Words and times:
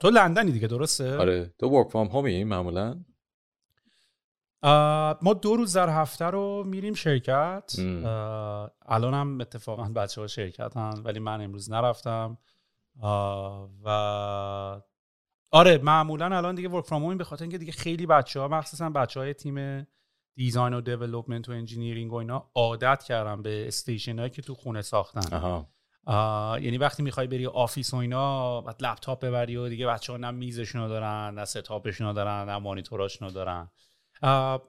تو 0.00 0.10
لندنی 0.10 0.52
دیگه 0.52 0.68
درسته؟ 0.68 1.16
آره. 1.16 1.54
تو 1.58 1.68
work 1.68 1.88
from 1.88 2.08
home 2.08 2.37
ی 2.37 2.44
معمولا؟ 2.44 3.04
ما 5.22 5.34
دو 5.42 5.56
روز 5.56 5.76
در 5.76 5.88
هفته 5.88 6.24
رو 6.24 6.64
میریم 6.66 6.94
شرکت. 6.94 7.74
الان 8.86 9.14
هم 9.14 9.40
اتفاقا 9.40 9.84
بچه 9.84 10.20
ها 10.20 10.26
شرکت 10.26 10.76
هم 10.76 11.02
ولی 11.04 11.18
من 11.18 11.40
امروز 11.40 11.70
نرفتم. 11.70 12.38
و 13.84 13.88
آره 15.52 15.78
معمولا 15.78 16.36
الان 16.36 16.54
دیگه 16.54 16.68
work 16.68 16.84
from 16.84 17.16
به 17.16 17.24
خاطر 17.24 17.42
اینکه 17.42 17.58
دیگه 17.58 17.72
خیلی 17.72 18.06
بچه 18.06 18.40
ها 18.40 18.48
مخصوصا 18.48 18.90
بچه 18.90 19.20
های 19.20 19.34
تیم 19.34 19.86
design 20.34 20.74
و 20.74 20.80
development 20.80 21.48
و 21.48 21.52
engineering 21.52 22.12
و 22.12 22.16
اینا 22.16 22.50
عادت 22.54 23.02
کردن 23.02 23.42
به 23.42 23.68
station 23.68 24.18
هایی 24.18 24.30
که 24.30 24.42
تو 24.42 24.54
خونه 24.54 24.82
ساختن. 24.82 25.36
یعنی 26.62 26.78
وقتی 26.78 27.02
می‌خوای 27.02 27.26
بری 27.26 27.46
office 27.46 27.94
و 27.94 27.96
اینا 27.96 28.60
بعد 28.60 28.82
لپتاپ 28.82 29.24
ببری 29.24 29.56
و 29.56 29.68
دیگه 29.68 29.86
بچه 29.86 30.12
ها 30.12 30.18
نه 30.18 30.30
میزشون 30.30 30.88
دارن 30.88 31.34
نه 31.34 31.44
setup 31.44 31.82
شون 31.82 32.12
دارن 32.12 32.48
نه 32.48 32.58
مانیتوراشون 32.58 33.28
دارن. 33.28 33.70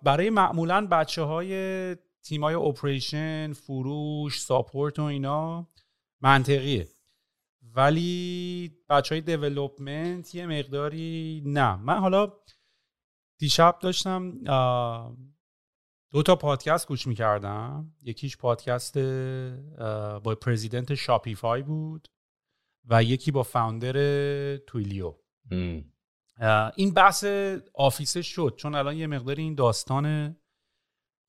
برای 0.03 0.30
معمولا 0.30 0.88
بچه 0.92 1.21
های 1.21 1.95
تیم 2.23 2.43
های 2.43 2.55
operation 2.55 3.54
فروش 3.54 4.42
support 4.42 4.99
و 4.99 5.04
اینا 5.04 5.67
منطقیه. 6.21 6.88
ولی 7.76 8.71
بچه 8.89 9.16
های 9.16 9.21
development 9.22 10.36
یه 10.36 10.45
مقداری 10.45 11.43
نه. 11.45 11.76
من 11.76 11.99
حالا 11.99 12.33
دیشب 13.39 13.80
داشتم 13.82 14.33
دو 16.11 16.23
تا 16.23 16.36
پادکست 16.36 16.88
گوش 16.88 17.08
می‌کردم. 17.08 17.94
یکیش 18.02 18.38
پادکست 18.38 18.98
با 20.23 20.36
president 20.42 20.95
Shopify 20.95 21.61
بود 21.61 22.08
و 22.86 23.04
یکی 23.04 23.32
با 23.32 23.44
founder 23.44 24.58
Twilio. 24.58 25.14
این 26.76 26.94
بحث 26.94 27.26
office 27.73 28.15
ه 28.15 28.22
شد 28.22 28.54
چون 28.58 28.76
الان 28.76 28.98
یه 28.98 29.08
مقداری 29.08 29.44
این 29.44 29.55
داستان 29.55 30.36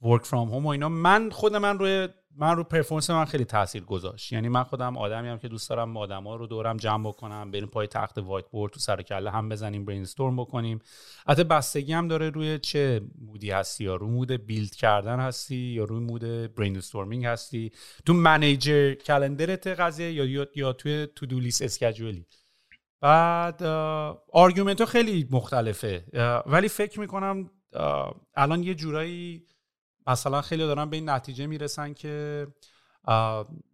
work 0.03 0.25
from 0.25 0.50
home 0.50 0.66
و 0.66 0.69
اینا. 0.69 0.88
من 0.88 1.31
خود 1.31 1.56
من 1.56 1.78
روی 1.78 2.09
من 2.37 2.56
رو 2.56 2.65
performance 2.65 3.10
من 3.10 3.25
خیلی 3.25 3.44
تاثیر 3.44 3.84
گذاشت. 3.84 4.32
یعنی 4.32 4.48
من 4.48 4.62
خودم 4.62 4.97
آدمی 4.97 5.28
هم 5.28 5.38
که 5.38 5.48
دوست 5.48 5.70
دارم 5.70 5.97
آدما 5.97 6.37
رو 6.37 6.47
دورم 6.47 6.76
جمع 6.76 7.09
بکنم 7.09 7.50
بریم 7.50 7.66
پای 7.66 7.87
تخته 7.87 8.19
whiteboard 8.19 8.72
تو 8.72 8.81
سر 8.81 9.03
کله 9.03 9.31
هم 9.31 9.48
بزنیم 9.48 9.84
brainstorm 9.84 10.37
بکنیم. 10.37 10.78
البته 11.26 11.44
بستگی 11.44 11.93
هم 11.93 12.09
داره 12.09 12.31
روی 12.31 12.59
چه 12.59 13.00
mode 13.26 13.46
ی 13.46 13.50
هستی 13.50 13.84
یا 13.84 13.97
رو 13.97 14.09
mode 14.09 14.32
build 14.32 14.75
کردن 14.75 15.20
هستی 15.20 15.56
یا 15.56 15.84
روی 15.84 16.00
mode 16.00 16.25
brainstorming 16.54 17.26
هستی. 17.26 17.72
تو 18.06 18.12
manager 18.12 18.94
calendar 18.94 19.59
ت 19.59 19.66
قضیه 19.66 20.12
یا 20.12 20.25
یا, 20.25 20.47
یا 20.56 20.72
توی 20.72 21.09
to-do 21.16 21.26
list 21.26 21.41
schedule 21.41 21.62
ی 21.62 22.26
بعد 23.00 23.62
argument 24.32 24.81
ها 24.81 24.87
خیلی 24.87 25.28
مختلفه. 25.31 26.04
ولی 26.47 26.69
فکر 26.69 27.00
می‌کنم 27.00 27.50
الان 28.34 28.62
یه 28.62 28.75
جورایی 28.75 29.47
مثلا 30.06 30.42
خیلی 30.42 30.62
دارن 30.62 30.90
به 30.90 30.96
این 30.96 31.08
نتیجه 31.08 31.46
می‌رسن 31.46 31.92
که 31.92 32.46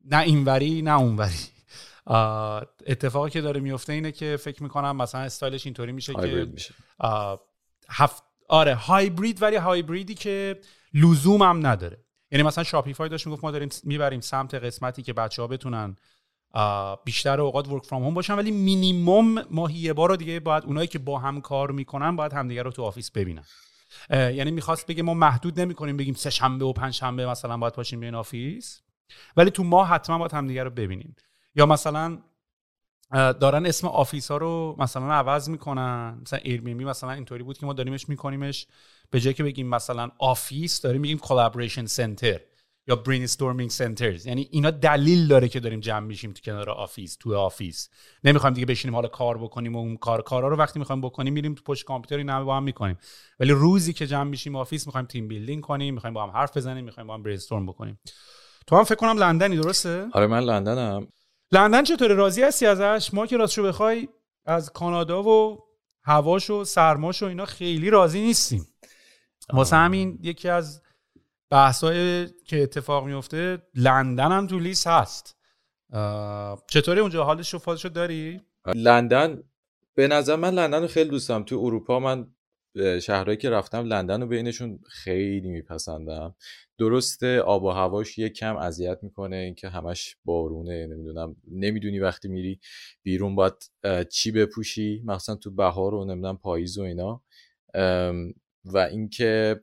نه 0.04 0.18
اینوری 0.24 0.82
نه 0.82 0.98
اونوری. 0.98 1.38
اتفاقی 2.86 3.30
که 3.30 3.40
داره 3.40 3.60
میفته 3.60 3.92
اینه 3.92 4.12
که 4.12 4.36
فکر 4.36 4.62
می‌کنم 4.62 4.96
مثلا 4.96 5.20
استایلش 5.20 5.66
اینطوری 5.66 5.92
میشه 5.92 6.14
که 6.14 6.48
میشه. 6.52 6.74
هفت 7.88 8.22
آره 8.48 8.74
هایبرید 8.74 9.42
ولی 9.42 9.56
هایبریدی 9.56 10.14
که 10.14 10.60
لزوم 10.94 11.42
هم 11.42 11.66
نداره. 11.66 12.04
یعنی 12.30 12.42
مثلا 12.42 12.64
Shopify 12.64 13.08
داشت 13.08 13.26
می‌گفت 13.26 13.44
ما 13.44 13.50
داریم 13.50 13.68
می‌بریم 13.84 14.20
سمت 14.20 14.54
قسمتی 14.54 15.02
که 15.02 15.12
بچه 15.12 15.42
ها 15.42 15.48
بتونن 15.48 15.96
بیشتر 17.04 17.40
اوقات 17.40 17.68
work 17.68 17.84
from 17.86 18.04
home 18.04 18.14
باشن 18.14 18.34
ولی 18.34 18.50
مینیمم 18.50 19.44
ماهی 19.50 19.78
یه 19.78 19.92
بار 19.92 20.08
رو 20.08 20.16
دیگه 20.16 20.40
باید 20.40 20.64
اونایی 20.64 20.88
که 20.88 20.98
با 20.98 21.18
هم 21.18 21.40
کار 21.40 21.70
می‌کنن 21.70 22.16
باید 22.16 22.32
همدیگه 22.32 22.62
رو 22.62 22.70
تو 22.70 22.82
office 22.82 23.10
ببینن. 23.10 23.44
یعنی 24.10 24.50
می‌خواست 24.50 24.86
بگه 24.86 25.02
ما 25.02 25.14
محدود 25.14 25.60
نمی 25.60 25.74
کنیم 25.74 25.96
بگیم 25.96 26.14
سه 26.14 26.30
شنبه 26.30 26.64
و 26.64 26.72
پنج 26.72 26.94
شنبه 26.94 27.26
مثلا 27.26 27.56
باید 27.56 27.74
باشیم 27.74 28.00
بیاین 28.00 28.14
office. 28.14 28.82
ولی 29.36 29.50
تو 29.50 29.64
ما 29.64 29.84
حتما 29.84 30.18
باید 30.18 30.32
همدیگه 30.32 30.64
رو 30.64 30.70
ببینیم. 30.70 31.16
یا 31.54 31.66
مثلا 31.66 32.18
دارن 33.12 33.66
اسم 33.66 33.86
office 33.86 34.30
ها 34.30 34.36
رو 34.36 34.76
مثلا 34.78 35.12
عوض 35.12 35.48
می‌کنن. 35.48 36.18
مثلا 36.22 36.38
Airbnb 36.42 36.84
مثلا 36.84 37.10
اینطوری 37.10 37.42
بود 37.42 37.58
که 37.58 37.66
ما 37.66 37.72
داریمش 37.72 38.08
میکنیمش. 38.08 38.66
به 39.10 39.20
جای 39.20 39.34
که 39.34 39.42
بگیم 39.44 39.68
مثلا 39.68 40.10
office 40.18 40.80
داریم 40.80 41.00
میگیم 41.00 41.18
collaboration 41.18 41.86
center 41.86 42.40
یا 42.88 42.96
brainstorming 42.96 43.70
centers 43.70 44.26
یعنی 44.26 44.48
اینا 44.50 44.70
دلیل 44.70 45.26
داره 45.26 45.48
که 45.48 45.60
داریم 45.60 45.80
جمع 45.80 46.06
میشیم 46.06 46.32
تو 46.32 46.40
کنار 46.42 46.70
office 46.70 47.16
تو 47.16 47.36
office. 47.36 47.88
نمی‌خوایم 48.24 48.54
دیگه 48.54 48.66
بشینیم 48.66 48.94
حالا 48.94 49.08
کار 49.08 49.38
بکنیم 49.38 49.76
و 49.76 49.78
اون 49.78 49.96
کار 49.96 50.22
کارا 50.22 50.48
رو 50.48 50.56
وقتی 50.56 50.78
می‌خوایم 50.78 51.00
بکنیم 51.00 51.32
میریم 51.32 51.54
تو 51.54 51.62
پشت 51.62 51.84
کامپیوتر 51.84 52.16
اینا 52.16 52.44
با 52.44 52.56
هم 52.56 52.62
می‌کنیم. 52.62 52.98
ولی 53.40 53.52
روزی 53.52 53.92
که 53.92 54.06
جمع 54.06 54.30
میشیم 54.30 54.56
office 54.56 54.86
می‌خوایم 54.86 55.06
team 55.06 55.28
building 55.28 55.62
کنیم 55.62 55.94
می‌خوایم 55.94 56.14
با 56.14 56.22
هم 56.22 56.30
حرف 56.30 56.56
بزنیم 56.56 56.84
می‌خوایم 56.84 57.06
با 57.06 57.14
هم 57.14 57.22
brainstorm 57.22 57.66
بکنیم. 57.66 58.00
تو 58.66 58.76
هم 58.76 58.84
فکر 58.84 58.94
کنم 58.94 59.18
لندنی 59.18 59.56
درسته؟ 59.56 60.06
آره 60.12 60.26
من 60.26 60.40
لندنم. 60.40 61.08
لندن 61.52 61.84
چطوره؟ 61.84 62.14
راضی 62.14 62.42
هستی 62.42 62.66
ازش؟ 62.66 63.14
ما 63.14 63.26
که 63.26 63.36
راستشو 63.36 63.62
بخوای 63.62 64.08
از 64.44 64.72
کانادا 64.72 65.22
و 65.22 65.58
هواش 66.02 66.50
و 66.50 66.64
سرماش 66.64 67.22
و 67.22 67.26
اینا 67.26 67.44
خیلی 67.44 67.90
راضی 67.90 68.20
نیستیم. 68.20 68.66
واسه 69.52 69.76
همین 69.76 70.18
یکی 70.22 70.48
از 70.48 70.82
بحثای 71.50 72.26
که 72.26 72.62
اتفاق 72.62 73.06
میفته 73.06 73.62
لندن 73.74 74.32
هم 74.32 74.46
تو 74.46 74.58
لیست 74.58 74.86
هست. 74.86 75.36
چطوری 76.66 77.00
اونجا؟ 77.00 77.24
حالش 77.24 77.52
رو 77.52 77.58
فازشو 77.58 77.88
داری؟ 77.88 78.40
لندن 78.74 79.42
به 79.94 80.08
نظر 80.08 80.36
من 80.36 80.54
لندن 80.54 80.80
رو 80.80 80.86
خیلی 80.88 81.10
دوستم 81.10 81.42
تو 81.42 81.58
اروپا 81.58 82.00
من 82.00 82.26
شهرهایی 83.02 83.36
که 83.36 83.50
رفتم 83.50 83.84
لندن 83.84 84.20
رو 84.20 84.26
بینشون 84.26 84.78
خیلی 84.90 85.48
میپسندم. 85.48 86.34
درسته 86.78 87.40
آب 87.40 87.64
و 87.64 87.70
هواش 87.70 88.18
یه 88.18 88.28
کم 88.28 88.56
اذیت 88.56 88.98
می‌کنه 89.02 89.36
اینکه 89.36 89.68
همش 89.68 90.16
بارونه 90.24 90.86
نمی‌دونم. 90.86 91.36
نمی‌دونی 91.50 91.98
وقتی 91.98 92.28
میری 92.28 92.60
بیرون 93.02 93.34
باید 93.34 93.54
چی 94.10 94.30
بپوشی؟ 94.30 95.02
مثلا 95.04 95.34
تو 95.34 95.50
بهار 95.50 95.94
و 95.94 96.04
نمی‌دونم 96.04 96.36
پاییز 96.36 96.78
و 96.78 96.82
اینا. 96.82 97.22
و 98.64 98.78
اینکه 98.78 99.60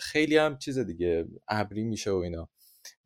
خیلی 0.00 0.36
هم 0.36 0.58
چیز 0.58 0.78
دیگه 0.78 1.26
ابری 1.48 1.84
میشه 1.84 2.10
و 2.10 2.14
اینا. 2.16 2.48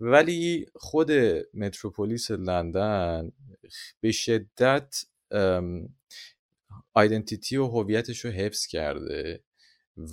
ولی 0.00 0.66
خود 0.74 1.12
متروپولیس 1.54 2.30
لندن 2.30 3.32
به 4.00 4.12
شدت 4.12 4.96
آیدنتیتی 6.94 7.56
و 7.56 7.66
هویتش 7.66 8.24
رو 8.24 8.30
حفظ 8.30 8.66
کرده 8.66 9.44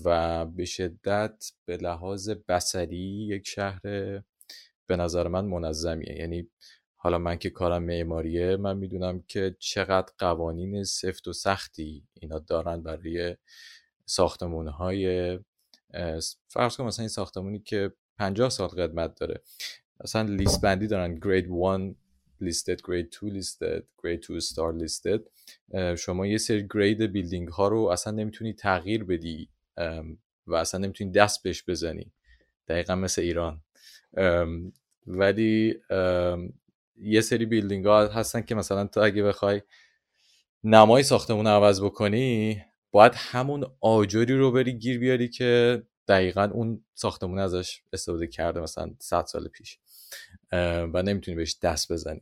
و 0.06 0.46
به 0.46 0.66
شدت 0.66 1.52
به 1.66 1.78
لحاظ 1.78 2.30
بسری 2.30 3.28
یک 3.28 3.48
شهر 3.48 3.82
به 4.88 4.98
نظر 4.98 5.28
من 5.28 5.46
منظمیه. 5.46 6.16
یعنی 6.18 6.50
حالا 6.96 7.18
من 7.18 7.38
که 7.38 7.50
کارم 7.50 7.84
معماریه 7.84 8.58
من 8.58 8.78
می‌دونم 8.78 9.24
که 9.28 9.56
چقدر 9.60 10.14
قوانین 10.18 10.84
سفت 10.84 11.28
و 11.28 11.34
سختی 11.34 12.08
اینا 12.14 12.40
دارن 12.40 12.84
برای 12.84 13.38
ساختمون 14.06 14.68
های 14.68 15.40
فرض 16.48 16.78
کن 16.78 16.84
مثلا 16.84 17.04
این 17.04 17.10
ساختمونی 17.10 17.60
که 17.60 17.94
50 18.18 18.50
سال 18.50 18.68
قدمت 18.68 19.20
داره. 19.20 19.42
مثلا 20.04 20.22
لیست 20.22 20.62
بندی 20.62 20.88
دارن. 20.88 21.16
گرید 21.16 21.48
1 21.48 21.96
لیستد 22.42 22.82
گرید 22.84 23.16
2 23.22 23.30
لیستد 23.30 23.84
گرید 24.04 24.22
2 24.28 24.34
استار 24.34 24.74
لیستد 24.74 25.20
شما 25.98 26.28
یه 26.28 26.38
سری 26.38 26.68
grade 26.74 27.02
building 27.02 27.48
ها 27.48 27.68
رو 27.68 27.86
اصلا 27.86 28.14
نمی‌تونی 28.14 28.54
تغییر 28.54 29.04
بدی 29.04 29.50
و 30.48 30.56
اصلا 30.56 30.80
نمی‌تونی 30.80 31.12
دست 31.12 31.44
بهش 31.44 31.64
بزنی. 31.68 32.12
دقیقا 32.68 32.96
مثل 32.96 33.22
ایران. 33.22 33.62
ولی 35.08 35.76
یه 36.96 37.22
سری 37.22 37.46
building 37.46 37.86
ها 37.86 38.08
هستن 38.08 38.42
که 38.42 38.56
مثلا 38.56 38.88
تو 38.88 39.00
اگه 39.00 39.24
بخوای 39.24 39.62
نمای 40.64 41.04
ساختمون 41.04 41.48
عوض 41.48 41.82
بکنی 41.82 42.62
باید 42.94 43.14
همون 43.16 43.66
آجری 43.82 44.38
رو 44.38 44.52
بری 44.52 44.74
گیر 44.74 45.00
بیاری 45.00 45.30
که 45.30 45.84
دقیقا 46.08 46.50
اون 46.54 46.86
ساختمون 46.94 47.40
ازش 47.40 47.82
استفاده 47.94 48.28
کرده 48.28 48.60
مثلا 48.60 48.92
100 49.00 49.26
سال 49.26 49.48
پیش 49.48 49.80
و 50.94 51.04
نمی‌تونی 51.04 51.38
بهش 51.38 51.58
دست 51.62 51.92
بزنی. 51.92 52.22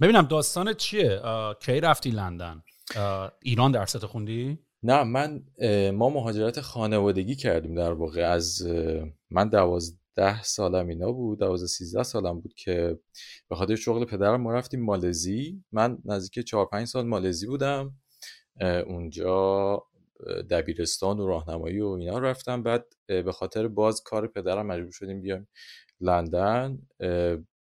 ببینم 0.00 0.22
داستان 0.22 0.74
چیه؟ 0.74 1.20
کی 1.60 1.80
رفتی 1.80 2.10
لندن؟ 2.10 2.62
ایران 3.42 3.72
درست 3.72 4.06
خوندی؟ 4.06 4.58
نه 4.82 5.04
من 5.04 5.44
ما 5.90 6.08
مهاجرت 6.08 6.60
خانوادگی 6.60 7.36
کردیم 7.36 7.74
در 7.74 7.92
واقع. 7.92 8.22
از 8.22 8.66
من 9.30 9.48
دوازده 9.48 10.42
سالم 10.42 10.88
اینا 10.88 11.12
بود 11.12 11.38
دوازده 11.38 11.66
سیزده 11.66 12.02
سالم 12.02 12.40
بود 12.40 12.54
که 12.54 12.98
به 13.48 13.56
خاطر 13.56 13.76
شغل 13.76 14.04
پدرم 14.04 14.40
ما 14.40 14.52
رفتیم 14.52 14.84
مالزی. 14.84 15.64
من 15.72 15.98
نزدیک 16.04 16.46
چهار 16.46 16.66
پنج 16.66 16.86
سال 16.86 17.06
مالزی 17.06 17.46
بودم. 17.46 17.94
اونجا 18.60 19.82
دبیرستان 20.50 21.20
و 21.20 21.26
راهنمایی 21.26 21.80
و 21.80 21.86
اینا 21.86 22.18
رفتم. 22.18 22.62
بعد 22.62 22.86
به 23.06 23.32
خاطر 23.32 23.68
باز 23.68 24.02
کار 24.02 24.26
پدرم 24.26 24.66
مجبور 24.66 24.92
شدیم 24.92 25.20
بیایم 25.20 25.48
لندن. 26.00 26.78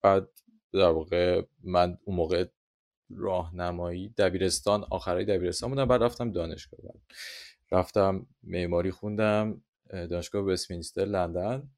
بعد 0.01 0.29
در 0.73 0.91
واقع 0.91 1.41
من 1.63 1.97
اون 2.03 2.15
موقع 2.15 2.45
راهنمایی 3.09 4.13
دبیرستان 4.17 4.85
آخرای 4.91 5.25
دبیرستان 5.25 5.69
بودم. 5.69 5.85
بعد 5.85 6.03
رفتم 6.03 6.31
دانشگاه. 6.31 6.79
بعد 6.81 7.01
رفتم 7.71 8.27
معماری 8.43 8.91
خوندم 8.91 9.61
دانشگاه 9.89 10.43
وستمینستر 10.43 11.05
لندن. 11.05 11.69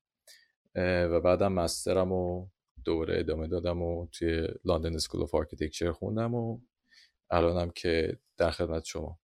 و 0.75 1.21
بعدم 1.21 1.53
master 1.53 2.03
م 2.03 2.11
و 2.11 2.47
دوره 2.85 3.19
ادامه 3.19 3.47
دادم 3.47 3.81
و 3.81 4.07
توی 4.11 4.47
London 4.65 4.95
School 4.95 5.21
of 5.21 5.35
Architecture 5.35 5.91
خوندم 5.91 6.35
و 6.35 6.59
الانم 7.29 7.69
که 7.69 8.19
در 8.37 8.51
خدمت 8.51 8.85
شما. 8.85 9.19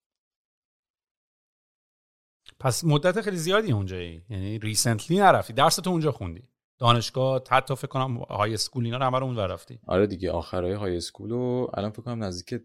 پس 2.59 2.83
مدت 2.83 3.21
خیلی 3.21 3.37
زیادی 3.37 3.71
اونجایی 3.71 4.25
یعنی 4.29 4.59
ریسنتلی 4.59 5.17
نرفتی. 5.17 5.53
درس 5.53 5.75
تو 5.75 5.89
اونجا 5.89 6.11
خوندی. 6.11 6.49
دانشگاه 6.79 7.41
حتی 7.49 7.75
فکر 7.75 7.87
کنم 7.87 8.17
های 8.17 8.53
اسکول 8.53 8.85
اینا 8.85 8.97
رو 8.97 9.03
همه 9.03 9.19
رو 9.19 9.25
اون 9.25 9.37
رفتی. 9.37 9.79
آره 9.87 10.07
دیگه 10.07 10.31
آخرای 10.31 10.73
های 10.73 10.97
اسکول 10.97 11.31
و 11.31 11.67
الان 11.73 11.91
فکر 11.91 12.01
کنم 12.01 12.23
نزدیک 12.23 12.61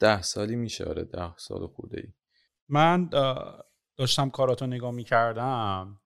ده 0.00 0.22
سالی 0.22 0.56
میشه. 0.56 0.84
آره 0.84 1.04
ده 1.04 1.36
سال 1.36 1.66
خورده 1.66 2.00
ای. 2.00 2.12
من 2.68 3.08
داشتم 3.96 4.30
کاراتو 4.30 4.66
نگاه 4.66 4.90
می‌کردم. 4.90 6.00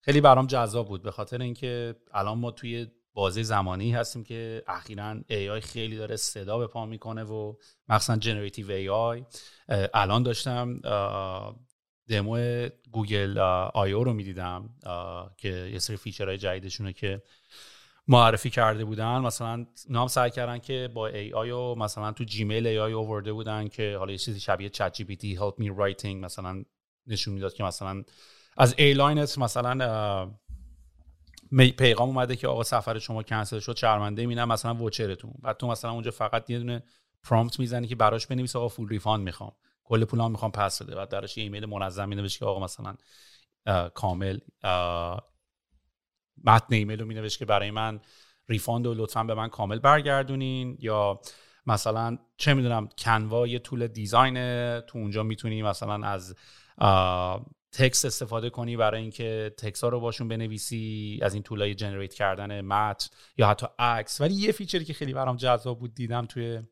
خیلی 0.00 0.20
برام 0.20 0.46
جذاب 0.46 0.88
بود. 0.88 1.02
به 1.02 1.10
خاطر 1.10 1.42
اینکه 1.42 1.96
الان 2.12 2.38
ما 2.38 2.50
توی 2.50 2.86
بازی 3.14 3.44
زمانی 3.44 3.92
هستیم 3.92 4.24
که 4.24 4.62
اخیرا 4.66 5.16
AI 5.30 5.60
خیلی 5.60 5.96
داره 5.96 6.16
صدا 6.16 6.58
به 6.58 6.66
پا 6.66 6.86
می‌کنه 6.86 7.24
و 7.24 7.54
مخصوصا 7.88 8.16
generative 8.16 8.66
AI 8.68 9.24
الان 9.94 10.22
داشتم 10.22 10.80
دمو 12.08 12.68
Google 12.92 13.38
I/O 13.74 14.04
رو 14.04 14.12
می‌دیدم 14.12 14.70
که 15.36 15.70
یه 15.72 15.78
سری 15.78 15.96
feature 15.96 16.29
های 16.29 16.38
جدیدشونه 16.38 16.92
که 16.92 17.22
معرفی 18.08 18.50
کرده 18.50 18.84
بودن. 18.84 19.18
مثلا 19.18 19.66
اینام 19.90 20.08
سعی 20.08 20.30
کردن 20.30 20.58
که 20.58 20.90
با 20.94 21.06
AI 21.06 21.50
و 21.50 21.74
مثلا 21.74 22.12
تو 22.12 22.24
Gmail 22.24 22.66
AI 22.66 22.94
آورده 22.94 23.32
بودن 23.32 23.68
که 23.68 23.96
حالا 23.98 24.12
یه 24.12 24.18
چیزی 24.18 24.40
شبیه 24.40 24.68
ChatGPT 24.68 25.36
help 25.36 25.62
me 25.62 25.66
writing 25.66 26.06
مثلا 26.06 26.64
نشون 27.06 27.34
می‌داد 27.34 27.54
که 27.54 27.64
مثلا 27.64 28.02
از 28.56 28.74
airline 28.78 29.31
ت 29.31 29.38
مثلا 29.38 30.30
پیغام 31.56 32.08
اومده 32.08 32.36
که 32.36 32.48
آقا 32.48 32.62
سفر 32.62 32.98
شما 32.98 33.22
کنسل 33.22 33.58
شد 33.58 33.76
شرمنده 33.76 34.26
میدم 34.26 34.48
مثلا 34.48 34.74
voucher 34.74 35.16
تون 35.16 35.34
بعد 35.42 35.56
تو 35.56 35.66
مثلا 35.66 35.90
اونجا 35.90 36.10
فقط 36.10 36.50
یه 36.50 36.58
دونه 36.58 36.82
prompt 37.22 37.60
می‌زنی 37.60 37.86
که 37.86 37.96
براش 37.96 38.26
بنویس 38.26 38.56
آقا 38.56 38.68
full 38.68 38.88
refund 38.88 39.24
می‌خوام. 39.24 39.52
کل 39.84 40.04
پولام 40.04 40.30
می‌خوام 40.30 40.50
پس 40.50 40.82
بده. 40.82 40.94
بعد 40.94 41.08
درش 41.08 41.36
یه 41.36 41.44
ایمیل 41.44 41.66
منظم 41.66 42.08
مینوشت 42.08 42.38
که 42.38 42.44
آقا 42.44 42.64
مثلا 42.64 42.96
کامل 43.94 44.38
متن 46.44 46.74
ایمیل 46.74 47.00
رو 47.00 47.06
مینوشت 47.06 47.38
که 47.38 47.44
برای 47.44 47.70
من 47.70 48.00
refund 48.48 48.86
و 48.86 48.94
لطفا 48.94 49.24
به 49.24 49.34
من 49.34 49.48
کامل 49.48 49.78
برگردونین. 49.78 50.76
یا 50.80 51.20
مثلا 51.66 52.18
چه 52.36 52.54
می‌دونم 52.54 52.88
Canva 52.98 53.46
یه 53.46 53.58
tool 53.58 53.86
design 53.86 54.34
تو 54.80 54.98
اونجا 54.98 55.22
می‌تونی 55.22 55.62
مثلا 55.62 56.06
از 56.06 56.34
text 57.72 58.04
استفاده 58.04 58.50
کنی 58.50 58.76
برای 58.76 59.00
اینکه 59.00 59.54
تکس 59.58 59.84
ها 59.84 59.88
رو 59.88 60.00
باشون 60.00 60.28
بنویسی 60.28 61.18
از 61.22 61.34
این 61.34 61.42
tool 61.42 61.74
ای 61.74 61.78
generate 61.78 62.14
کردن 62.14 62.60
متن 62.60 63.08
یا 63.36 63.48
حتی 63.48 63.66
عکس. 63.78 64.20
ولی 64.20 64.34
یه 64.34 64.52
feature 64.52 64.80
ی 64.80 64.84
که 64.84 64.92
خیلی 64.92 65.12
برام 65.12 65.36
جذاب 65.36 65.78
بود 65.78 65.94
دیدم 65.94 66.26
توی 66.26 66.62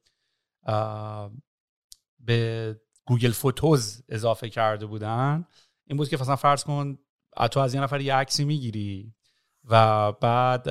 به 2.20 2.81
Google 3.04 3.31
Photos 3.31 4.02
اضافه 4.08 4.49
کرده 4.49 4.87
بودن 4.87 5.47
این 5.87 5.97
بود 5.97 6.08
که 6.08 6.17
مثلا 6.20 6.37
فرض 6.37 6.64
کن 6.64 6.99
تو 7.50 7.61
از 7.61 7.75
یه 7.75 7.81
نفر 7.81 8.00
یه 8.00 8.14
عکسی 8.14 8.44
می‌گیری 8.44 9.14
و 9.64 10.12
بعد 10.12 10.69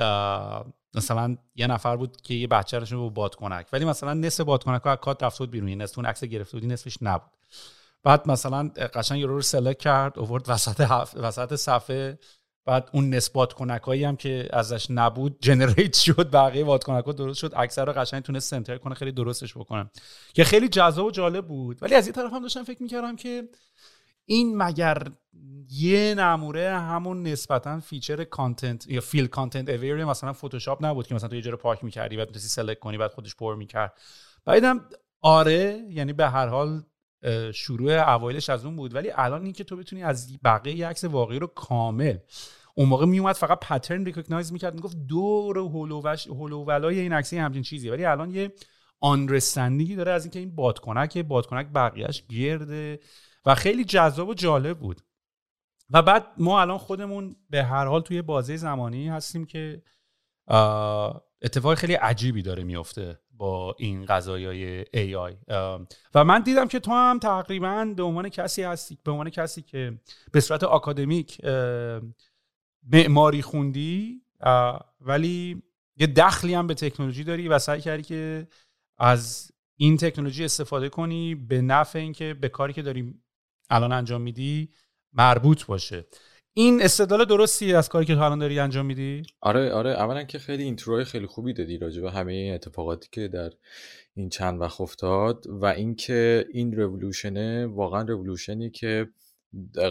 مثلا 0.93 1.37
یه 1.55 1.67
نفر 1.67 1.95
بود 1.95 2.21
که 2.21 2.33
یه 2.33 2.47
بچه 2.47 2.79
رو 2.79 2.99
با 2.99 3.09
بادکنک. 3.09 3.67
ولی 3.73 3.85
مثلا 3.85 4.13
نصف 4.13 4.43
بادکنک 4.43 4.81
ها 4.81 4.91
از 4.91 4.97
کادر 4.97 5.23
رفته 5.23 5.39
بود 5.39 5.51
بیرون. 5.51 5.69
نصف 5.69 5.97
اون 5.97 6.05
عکس 6.05 6.23
گرفته 6.23 6.57
بودی 6.57 6.67
نصفش 6.67 6.97
نبود. 7.01 7.31
بعد 8.03 8.29
مثلا 8.29 8.69
قشنگ 8.93 9.23
رو 9.23 9.35
رو 9.35 9.41
select 9.41 9.79
کرد 9.79 10.19
اوورد 10.19 10.43
وسط 10.47 10.87
وسط 11.15 11.55
صفحه. 11.55 12.19
بعد 12.65 12.89
اون 12.93 13.09
نصف 13.09 13.53
بادکنکایی 13.53 14.03
هم 14.03 14.15
که 14.15 14.49
ازش 14.53 14.87
نبود 14.89 15.37
generate 15.41 15.95
شد 16.05 16.31
بقیه 16.31 16.65
بادکنک 16.65 17.05
ها 17.05 17.11
درست 17.11 17.39
شد. 17.39 17.53
عکس 17.55 17.85
رو 17.85 17.93
قشنگ 17.93 18.23
تونست 18.23 18.49
center 18.49 18.77
کنه 18.77 18.95
خیلی 18.95 19.11
درستش 19.11 19.57
بکنم 19.57 19.89
که 20.33 20.43
خیلی 20.43 20.67
جذاب 20.67 21.05
و 21.05 21.11
جالب 21.11 21.47
بود. 21.47 21.83
ولی 21.83 21.95
از 21.95 22.07
این 22.07 22.13
طرف 22.13 22.33
هم 22.33 22.41
داشتم 22.41 22.63
فکر 22.63 22.83
می‌کردم 22.83 23.15
که 23.15 23.49
این 24.25 24.57
مگر 24.57 25.03
یه 25.69 26.15
نموره 26.17 26.79
همون 26.79 27.23
نسبتا 27.23 27.79
feature 27.79 28.23
content 28.23 28.87
یا 28.87 29.01
fill 29.01 29.27
content 29.27 29.69
aware 29.69 30.05
مثلا 30.05 30.33
فتوشاپ 30.33 30.85
نبود 30.85 31.07
که 31.07 31.15
مثلا 31.15 31.29
تو 31.29 31.35
یه 31.35 31.41
جا 31.41 31.51
رو 31.51 31.57
پاک 31.57 31.83
می‌کردی 31.83 32.17
بعد 32.17 32.27
می‌تونستی 32.27 32.49
select 32.49 32.79
کنی 32.79 32.97
بعد 32.97 33.13
خودش 33.13 33.35
پر 33.35 33.55
می‌کرد. 33.55 33.93
بعدم 34.45 34.85
آره 35.21 35.85
یعنی 35.89 36.13
به 36.13 36.29
هر 36.29 36.47
حال 36.47 36.83
شروع 37.53 37.91
اوایلش 37.91 38.49
از 38.49 38.65
اون 38.65 38.75
بود. 38.75 38.95
ولی 38.95 39.11
الان 39.15 39.43
اینکه 39.43 39.63
تو 39.63 39.77
بتونی 39.77 40.03
از 40.03 40.37
بقیه 40.43 40.87
عکس 40.87 41.03
واقعی 41.03 41.39
رو 41.39 41.47
کامل 41.47 42.17
اون 42.75 42.89
موقع 42.89 43.05
میومد 43.05 43.35
فقط 43.35 43.59
پترن 43.59 44.05
ریکگنایز 44.05 44.53
می‌کرد 44.53 44.75
می‌گفت 44.75 44.97
دور 45.07 45.57
هولووش 45.57 46.27
هولوولای 46.27 46.99
این 46.99 47.13
عکسی 47.13 47.37
همچین 47.37 47.63
چیزی. 47.63 47.89
ولی 47.89 48.05
الان 48.05 48.31
یه 48.31 48.53
آنرستندینگی 48.99 49.95
داره 49.95 50.11
از 50.11 50.25
اینکه 50.25 50.39
این 50.39 50.55
بادکنک 50.55 51.17
بادکنک 51.17 51.67
بقیهش 51.75 52.23
گرده 52.29 52.99
و 53.45 53.55
خیلی 53.55 53.83
جذاب 53.83 54.29
و 54.29 54.33
جالب 54.33 54.79
بود. 54.79 55.01
و 55.89 56.01
بعد 56.01 56.27
ما 56.37 56.61
الان 56.61 56.77
خودمون 56.77 57.35
به 57.49 57.63
هر 57.63 57.85
حال 57.85 58.01
توی 58.01 58.21
بازه 58.21 58.57
زمانی 58.57 59.09
هستیم 59.09 59.45
که 59.45 59.83
اتفاق 61.41 61.73
خیلی 61.73 61.93
عجیبی 61.93 62.41
داره 62.41 62.63
میفته 62.63 63.19
با 63.39 63.75
این 63.77 64.05
قضایی 64.05 64.83
AI 64.83 65.35
و 66.13 66.23
من 66.23 66.41
دیدم 66.41 66.67
که 66.67 66.79
تو 66.79 66.91
هم 66.91 67.19
تقریبا 67.19 67.93
به 67.97 68.03
عنوان 68.03 68.29
کسی 68.29 68.63
هستی 68.63 68.97
به 69.03 69.11
عنوان 69.11 69.29
کسی 69.29 69.61
که 69.61 69.99
به 70.31 70.39
صورت 70.39 70.63
آکادمیک 70.63 71.41
معماری 72.91 73.41
خوندی 73.41 74.21
ولی 75.01 75.63
یه 75.97 76.07
دخلی 76.07 76.53
هم 76.53 76.67
به 76.67 76.73
تکنولوژی 76.73 77.23
داری 77.23 77.47
و 77.47 77.59
سعی 77.59 77.81
کردی 77.81 78.03
که 78.03 78.47
از 78.97 79.51
این 79.75 79.97
تکنولوژی 79.97 80.45
استفاده 80.45 80.89
کنی 80.89 81.35
به 81.35 81.61
نفع 81.61 81.99
اینکه 81.99 82.33
به 82.33 82.49
کاری 82.49 82.73
که 82.73 82.81
داری 82.81 83.13
الان 83.69 83.91
انجام 83.91 84.21
میدی 84.21 84.69
مربوط 85.13 85.65
باشه. 85.65 86.05
این 86.59 86.81
استدلال 86.81 87.25
درستی 87.25 87.73
از 87.73 87.89
کاری 87.89 88.05
که 88.05 88.15
تو 88.15 88.21
الان 88.21 88.39
داری 88.39 88.59
انجام 88.59 88.85
میدی؟ 88.85 89.23
آره 89.41 89.71
آره 89.71 89.89
اولا 89.89 90.23
که 90.23 90.39
خیلی 90.39 90.63
اینتروی 90.63 91.03
خیلی 91.03 91.25
خوبی 91.25 91.53
دادی 91.53 91.77
راجع 91.77 92.01
به 92.01 92.11
همه 92.11 92.33
این 92.33 92.53
اتفاقاتی 92.53 93.09
که 93.11 93.27
در 93.27 93.51
این 94.15 94.29
چند 94.29 94.61
وقت 94.61 94.81
افتاد 94.81 95.45
و 95.47 95.65
اینکه 95.65 96.45
این 96.53 96.75
رولوشنه 96.75 97.65
واقعا 97.67 98.01
رولوشنی 98.01 98.69
که 98.69 99.09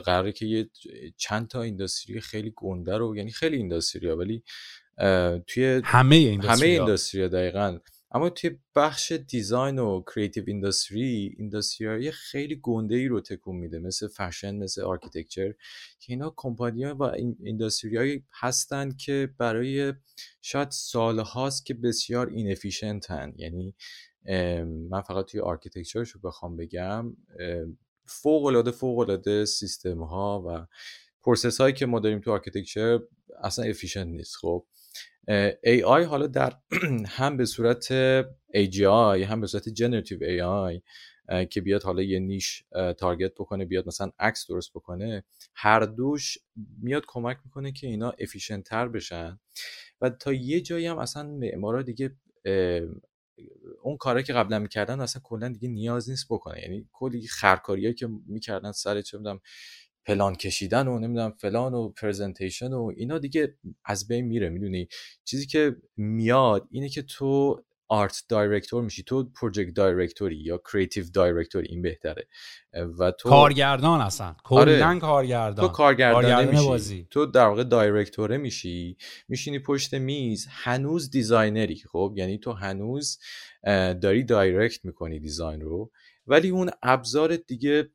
قراره 0.04 0.32
که 0.32 0.46
یه 0.46 0.70
چند 1.16 1.48
تا 1.48 1.62
industry 1.62 2.20
خیلی 2.20 2.52
گنده 2.56 2.96
رو 2.96 3.16
یعنی 3.16 3.30
خیلی 3.30 3.56
industry 3.56 4.08
ها 4.08 4.16
ولی 4.16 4.42
توی 5.46 5.80
همه 5.84 6.16
industry 6.16 6.70
همه 6.70 6.78
industry 6.78 7.28
دقیقا. 7.28 7.78
اما 8.10 8.30
توی 8.30 8.58
بخش 8.74 9.12
design 9.12 9.78
و 9.78 10.02
creative 10.02 10.44
industry 10.46 11.34
industry 11.38 12.10
خیلی 12.10 12.60
گنده 12.62 12.96
ای 12.96 13.08
رو 13.08 13.20
تکون 13.20 13.56
میده 13.56 13.78
مثل 13.78 14.08
فشن 14.08 14.56
مثل 14.56 14.82
architecture 14.82 15.52
که 16.00 16.12
اینا 16.12 16.34
کمپانی 16.36 16.84
ها 16.84 16.94
و 16.94 17.02
industry 17.42 18.24
هستن 18.32 18.90
که 18.90 19.34
برای 19.38 19.94
شاید 20.42 20.70
سال 20.70 21.18
هاست 21.18 21.66
که 21.66 21.74
بسیار 21.74 22.28
inefficient 22.28 23.24
ن 23.24 23.32
یعنی 23.36 23.74
من 24.90 25.00
فقط 25.00 25.24
توی 25.24 25.40
architecture 25.40 26.00
ش 26.00 26.10
رو 26.10 26.20
بخوام 26.20 26.56
بگم 26.56 27.16
فوق 28.06 28.44
العاده 28.44 28.70
فوق 28.70 28.98
العاده 28.98 29.44
سیستم 29.44 30.02
ها 30.02 30.44
و 30.46 30.66
process 31.22 31.60
هایی 31.60 31.74
که 31.74 31.86
ما 31.86 32.00
داریم 32.00 32.20
تو 32.20 32.32
architecture 32.32 33.00
اصلا 33.42 33.64
efficient 33.64 34.06
نیست. 34.06 34.36
خب 34.36 34.66
AI 35.66 36.04
حالا 36.04 36.26
در 36.26 36.52
هم 37.18 37.36
به 37.36 37.44
صورت 37.44 37.88
AGI 38.56 39.22
هم 39.22 39.40
به 39.40 39.46
صورت 39.46 39.68
generative 39.68 40.18
AI 40.20 40.80
که 41.50 41.60
بیاد 41.60 41.82
حالا 41.82 42.02
یه 42.02 42.18
niche 42.18 42.64
target 42.98 43.34
بکنه 43.34 43.64
بیاد 43.64 43.86
مثلا 43.88 44.10
عکس 44.18 44.46
درست 44.48 44.70
بکنه 44.74 45.24
هر 45.54 45.80
دوش 45.80 46.38
میاد 46.82 47.04
کمک 47.06 47.38
می‌کنه 47.44 47.72
که 47.72 47.86
اینا 47.86 48.10
efficient 48.10 48.64
تر 48.64 48.88
بشن. 48.88 49.40
و 50.00 50.10
تا 50.10 50.32
یه 50.32 50.60
جایی 50.60 50.86
هم 50.86 50.98
اصلا 50.98 51.22
معمارا 51.22 51.82
دیگه 51.82 52.16
اون 53.82 53.96
کاری 53.96 54.22
که 54.22 54.32
قبلا 54.32 54.58
می‌کردن 54.58 55.00
اصلا 55.00 55.22
کلا 55.24 55.48
دیگه 55.48 55.68
نیاز 55.68 56.10
نیست 56.10 56.26
بکنه 56.30 56.60
یعنی 56.62 56.88
کلی 56.92 57.26
خرکاریایی 57.26 57.94
که 57.94 58.08
می‌کردن 58.26 58.72
سر 58.72 59.02
چه 59.02 59.18
می‌دونم 59.18 59.40
پلان 60.08 60.34
کشیدن 60.34 60.88
و 60.88 60.98
نمی‌دونم 60.98 61.30
فلان 61.30 61.74
و 61.74 61.88
presentation 61.88 62.72
و 62.72 62.92
اینا 62.96 63.18
دیگه 63.18 63.54
از 63.84 64.08
بین 64.08 64.24
میره 64.24 64.48
می‌دونی؟ 64.48 64.88
چیزی 65.24 65.46
که 65.46 65.76
میاد 65.96 66.68
اینه 66.70 66.88
که 66.88 67.02
تو 67.02 67.62
art 67.88 68.22
director 68.28 68.84
میشی 68.84 69.02
تو 69.02 69.30
project 69.30 69.74
director 69.74 70.29
ی 70.29 70.36
یا 70.36 70.62
creative 70.72 71.04
director 71.14 71.62
ی 71.62 71.68
این 71.68 71.82
بهتره. 71.82 72.28
و 72.98 73.10
تو 73.10 73.28
کارگردان 73.28 74.00
اصلا. 74.00 74.36
کلا 74.44 74.60
آره. 74.60 74.98
کارگردان. 74.98 75.66
تو 75.66 75.72
کارگردان 75.72 76.48
میشی. 76.48 77.06
تو 77.10 77.26
در 77.26 77.46
واقع 77.46 77.64
director 77.64 78.28
ه 78.28 78.36
میشی. 78.36 78.96
میشینی 79.28 79.58
پشت 79.58 79.94
میز. 79.94 80.46
هنوز 80.50 81.10
designer 81.10 81.74
ی 81.74 81.82
خب؟ 81.92 82.14
یعنی 82.16 82.38
تو 82.38 82.52
هنوز 82.52 83.18
داری 84.02 84.24
direct 84.24 84.84
می‌کنی 84.84 85.20
design 85.20 85.60
رو. 85.60 85.90
ولی 86.26 86.48
اون 86.48 86.70
ابزار 86.82 87.36
دیگه 87.36 87.90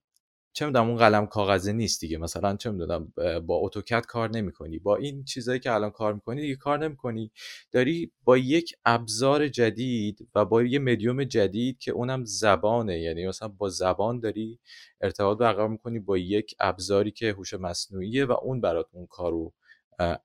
چه 0.54 0.66
می‌دونم 0.66 0.88
اون 0.88 0.98
قلم 0.98 1.26
کاغذی 1.26 1.74
نیست 1.74 2.02
دیگه. 2.02 2.18
مثلا 2.18 2.56
چه 2.56 2.72
می‌دونم 2.72 3.14
با 3.48 3.56
AutoCAD 3.56 4.06
کار 4.06 4.30
نمی‌کنی. 4.30 4.80
با 4.80 4.96
این 4.96 5.24
چیزایی 5.24 5.60
که 5.60 5.72
الان 5.72 5.92
کار 5.92 6.14
می‌کنی 6.14 6.42
دیگه 6.42 6.56
کار 6.56 6.80
نمی‌کنی. 6.80 7.32
داری 7.72 8.12
با 8.24 8.38
یک 8.38 8.74
ابزار 8.86 9.48
جدید 9.48 10.28
و 10.36 10.46
با 10.46 10.64
یه 10.64 10.80
مدیوم 10.80 11.24
جدید 11.24 11.78
که 11.80 11.92
اونم 11.92 12.26
زبانه. 12.26 13.00
یعنی 13.00 13.28
مثلا 13.28 13.48
با 13.48 13.70
زبان 13.70 14.20
داری 14.20 14.60
ارتباط 15.02 15.38
برقرار 15.38 15.70
می‌کنی 15.70 16.00
با 16.00 16.18
یک 16.18 16.56
ابزاری 16.60 17.12
که 17.12 17.32
هوش 17.32 17.54
مصنوعیه 17.54 18.26
و 18.26 18.32
اون 18.32 18.62
برات 18.62 18.88
اون 18.92 19.08
کارو 19.08 19.54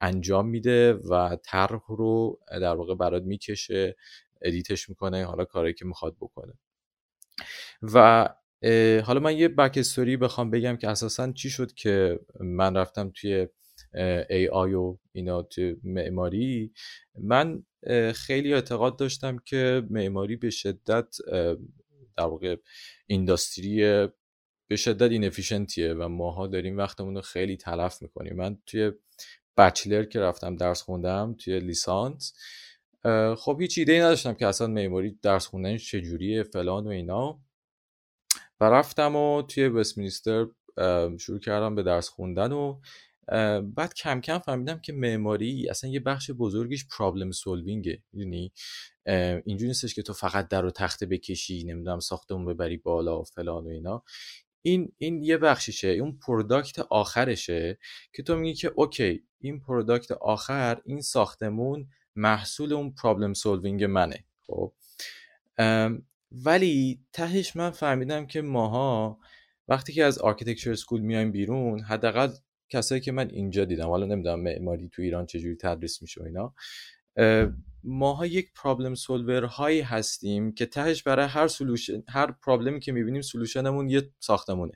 انجام 0.00 0.48
میده 0.48 0.92
و 0.92 1.36
طرح 1.44 1.80
رو 1.88 2.38
در 2.50 2.74
واقع 2.74 2.94
برات 2.94 3.22
می‌کشه 3.22 3.96
edit 4.42 4.73
ش 4.73 4.88
می‌کنه 4.88 5.24
حالا 5.24 5.44
کاری 5.44 5.74
که 5.74 5.84
می‌خواد 5.84 6.16
بکنه. 6.20 6.52
و 7.82 8.28
حالا 9.04 9.20
من 9.20 9.36
یه 9.36 9.48
backstory 9.48 10.16
بخوام 10.16 10.50
بگم 10.50 10.76
که 10.76 10.88
اساسا 10.88 11.32
چی 11.32 11.50
شد 11.50 11.72
که 11.72 12.20
من 12.40 12.76
رفتم 12.76 13.12
توی 13.14 13.48
AI 14.30 14.74
و 14.74 14.98
اینا 15.12 15.42
توی 15.42 15.76
معماری. 15.84 16.72
من 17.18 17.62
خیلی 18.14 18.54
اعتقاد 18.54 18.98
داشتم 18.98 19.38
که 19.38 19.82
معماری 19.90 20.36
به 20.36 20.50
شدت 20.50 21.16
در 22.16 22.24
واقع 22.24 22.56
اینداستری 23.06 24.06
به 24.68 24.76
شدت 24.76 25.10
اینفیشنتیه 25.10 25.94
و 25.94 26.08
ماها 26.08 26.46
داریم 26.46 26.78
وقتمون 26.78 27.14
رو 27.14 27.20
خیلی 27.20 27.56
تلف 27.56 28.02
می‌کنیم. 28.02 28.36
من 28.36 28.58
توی 28.66 28.92
بچلر 29.56 30.04
که 30.04 30.20
رفتم 30.20 30.56
درس 30.56 30.82
خوندم 30.82 31.34
توی 31.38 31.60
لیسانس 31.60 32.34
خب 33.36 33.58
هیچ 33.60 33.78
ایده 33.78 33.92
ای 33.92 34.00
نداشتم 34.00 34.34
که 34.34 34.46
اصلا 34.46 34.66
معماری 34.66 35.18
درس 35.22 35.46
خوندنش 35.46 35.90
چجوریه 35.90 36.42
فلان 36.42 36.86
و 36.86 36.90
اینا. 36.90 37.40
و 38.60 38.64
رفتم 38.64 39.16
و 39.16 39.42
توی 39.42 39.68
وستمینستر 39.68 40.46
شروع 41.18 41.38
کردم 41.38 41.74
به 41.74 41.82
درس 41.82 42.08
خوندن 42.08 42.52
و 42.52 42.80
بعد 43.62 43.94
کم 43.94 44.20
کم 44.20 44.38
فهمیدم 44.38 44.78
که 44.78 44.92
معماری 44.92 45.68
اصلا 45.68 45.90
یه 45.90 46.00
بخش 46.00 46.30
بزرگیش 46.30 46.86
پرابلم 46.98 47.30
سولوینگه 47.30 48.02
می‌دونی؟ 48.12 48.52
اینجوری 49.44 49.68
نیستش 49.68 49.94
که 49.94 50.02
تو 50.02 50.12
فقط 50.12 50.48
در 50.48 50.64
و 50.64 50.70
تخته 50.70 51.06
بکشی 51.06 51.64
نمی‌دونم 51.64 52.00
ساختمون 52.00 52.44
ببری 52.44 52.76
بالا 52.76 53.20
و 53.20 53.24
فلان 53.24 53.64
و 53.64 53.68
اینا. 53.68 54.02
این 54.62 54.92
این 54.98 55.22
یه 55.22 55.38
بخشیشه 55.38 55.88
اون 55.88 56.18
product 56.26 56.78
آخرشه 56.78 57.78
که 58.12 58.22
تو 58.22 58.36
میگی 58.36 58.54
که 58.54 58.72
okay 58.74 59.22
این 59.40 59.60
product 59.60 60.10
آخر 60.10 60.80
این 60.84 61.00
ساختمون 61.00 61.88
محصول 62.16 62.72
اون 62.72 62.94
problem 62.94 63.34
solving 63.34 63.84
منه 63.84 64.24
خب؟ 64.46 64.72
ولی 66.32 67.00
تهش 67.12 67.56
من 67.56 67.70
فهمیدم 67.70 68.26
که 68.26 68.42
ماها 68.42 69.18
وقتی 69.68 69.92
که 69.92 70.04
از 70.04 70.18
architecture 70.18 70.74
school 70.74 71.00
میایم 71.00 71.32
بیرون 71.32 71.80
حداقل 71.80 72.32
کسایی 72.68 73.00
که 73.00 73.12
من 73.12 73.30
اینجا 73.30 73.64
دیدم 73.64 73.86
حالا 73.86 74.06
نمی‌دونم 74.06 74.40
معماری 74.40 74.88
تو 74.88 75.02
ایران 75.02 75.26
چجوری 75.26 75.56
تدریس 75.56 76.02
میشه 76.02 76.20
و 76.22 76.24
اینا 76.24 76.54
ماها 77.84 78.26
یک 78.26 78.52
پرابلم 78.54 78.94
سولور 78.94 79.44
هایی 79.44 79.80
هستیم 79.80 80.52
که 80.52 80.66
تهش 80.66 81.02
برای 81.02 81.26
هر 81.26 81.48
سولوشن 81.48 82.02
هر 82.08 82.32
پرابلمی 82.32 82.80
که 82.80 82.92
می‌بینیم 82.92 83.22
سولوشنمون 83.22 83.90
یه 83.90 84.10
ساختمونه. 84.18 84.72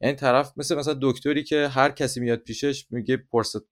یعنی 0.00 0.16
طرف 0.16 0.52
مثل 0.56 0.74
مثلا 0.74 0.98
دکتری 1.02 1.44
که 1.44 1.68
هر 1.68 1.90
کسی 1.90 2.20
میاد 2.20 2.38
پیشش 2.38 2.86
میگه 2.90 3.16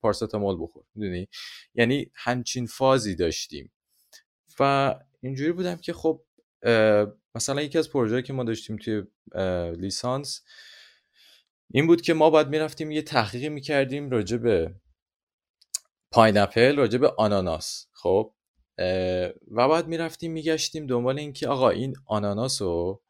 پارستامول 0.01 0.57
بخور 0.61 0.85
می‌دونی؟ 0.95 1.29
یعنی 1.75 2.11
همچین 2.15 2.67
فازی 2.67 3.15
داشتیم. 3.15 3.73
و 4.61 4.95
اینجوری 5.21 5.53
بودم 5.53 5.77
که 5.77 5.93
خب 5.93 6.23
مثلا 7.35 7.63
یکی 7.63 7.79
از 7.79 7.91
پروژه 7.91 8.23
که 8.23 8.33
ما 8.33 8.45
داشتیم 8.45 8.77
توی 8.77 9.03
لیسانس 9.77 10.43
این 11.71 11.87
بود 11.87 12.01
که 12.01 12.15
ما 12.15 12.31
باید 12.31 12.49
می‌رفتیم 12.49 12.91
یه 12.91 13.03
تحقیقی 13.03 13.49
می‌کردیم 13.49 14.11
راجع 14.11 14.37
به 14.37 14.75
pineapple 16.11 16.77
راجع 16.77 16.99
به 16.99 17.13
آناناس 17.19 17.87
خب؟ 17.93 18.35
و 19.51 19.69
بعد 19.69 19.89
می‌رفتیم 19.89 20.33
میگشتیم 20.33 20.87
دنبال 20.87 21.19
اینکه 21.19 21.49
آقا 21.49 21.71
این 21.71 21.95
آناناس 22.07 22.63
رو 22.63 23.03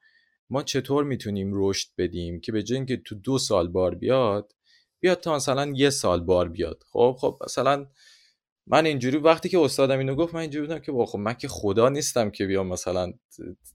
ما 0.50 0.62
چطور 0.62 1.04
می‌تونیم 1.04 1.50
رشد 1.54 1.88
بدیم 1.99 2.40
که 2.40 2.52
به 2.52 2.62
جای 2.62 2.76
اینکه 2.76 2.97
تو 2.97 3.14
دو 3.14 3.38
سال 3.38 3.68
بار 3.68 3.94
بیاد 3.94 4.52
بیاد 5.00 5.21
تا 5.21 5.37
مثلا 5.37 5.73
یه 5.76 5.90
سال 5.90 6.21
بار 6.21 6.49
بیاد 6.49 6.82
خب؟ 6.92 7.16
خب 7.21 7.38
مثلا 7.44 7.87
من 8.66 8.87
اینجوری 8.87 9.16
وقتی 9.16 9.49
که 9.49 9.59
استادم 9.59 9.99
اینو 9.99 10.14
گفت 10.14 10.35
من 10.35 10.40
اینجوری 10.40 10.66
بودم 10.66 10.78
که 10.78 10.92
خب 11.07 11.19
من 11.19 11.35
که 11.35 11.49
خدا 11.49 11.88
نیستم 11.88 12.31
که 12.31 12.47
بیام 12.47 12.66
مثلا 12.66 13.12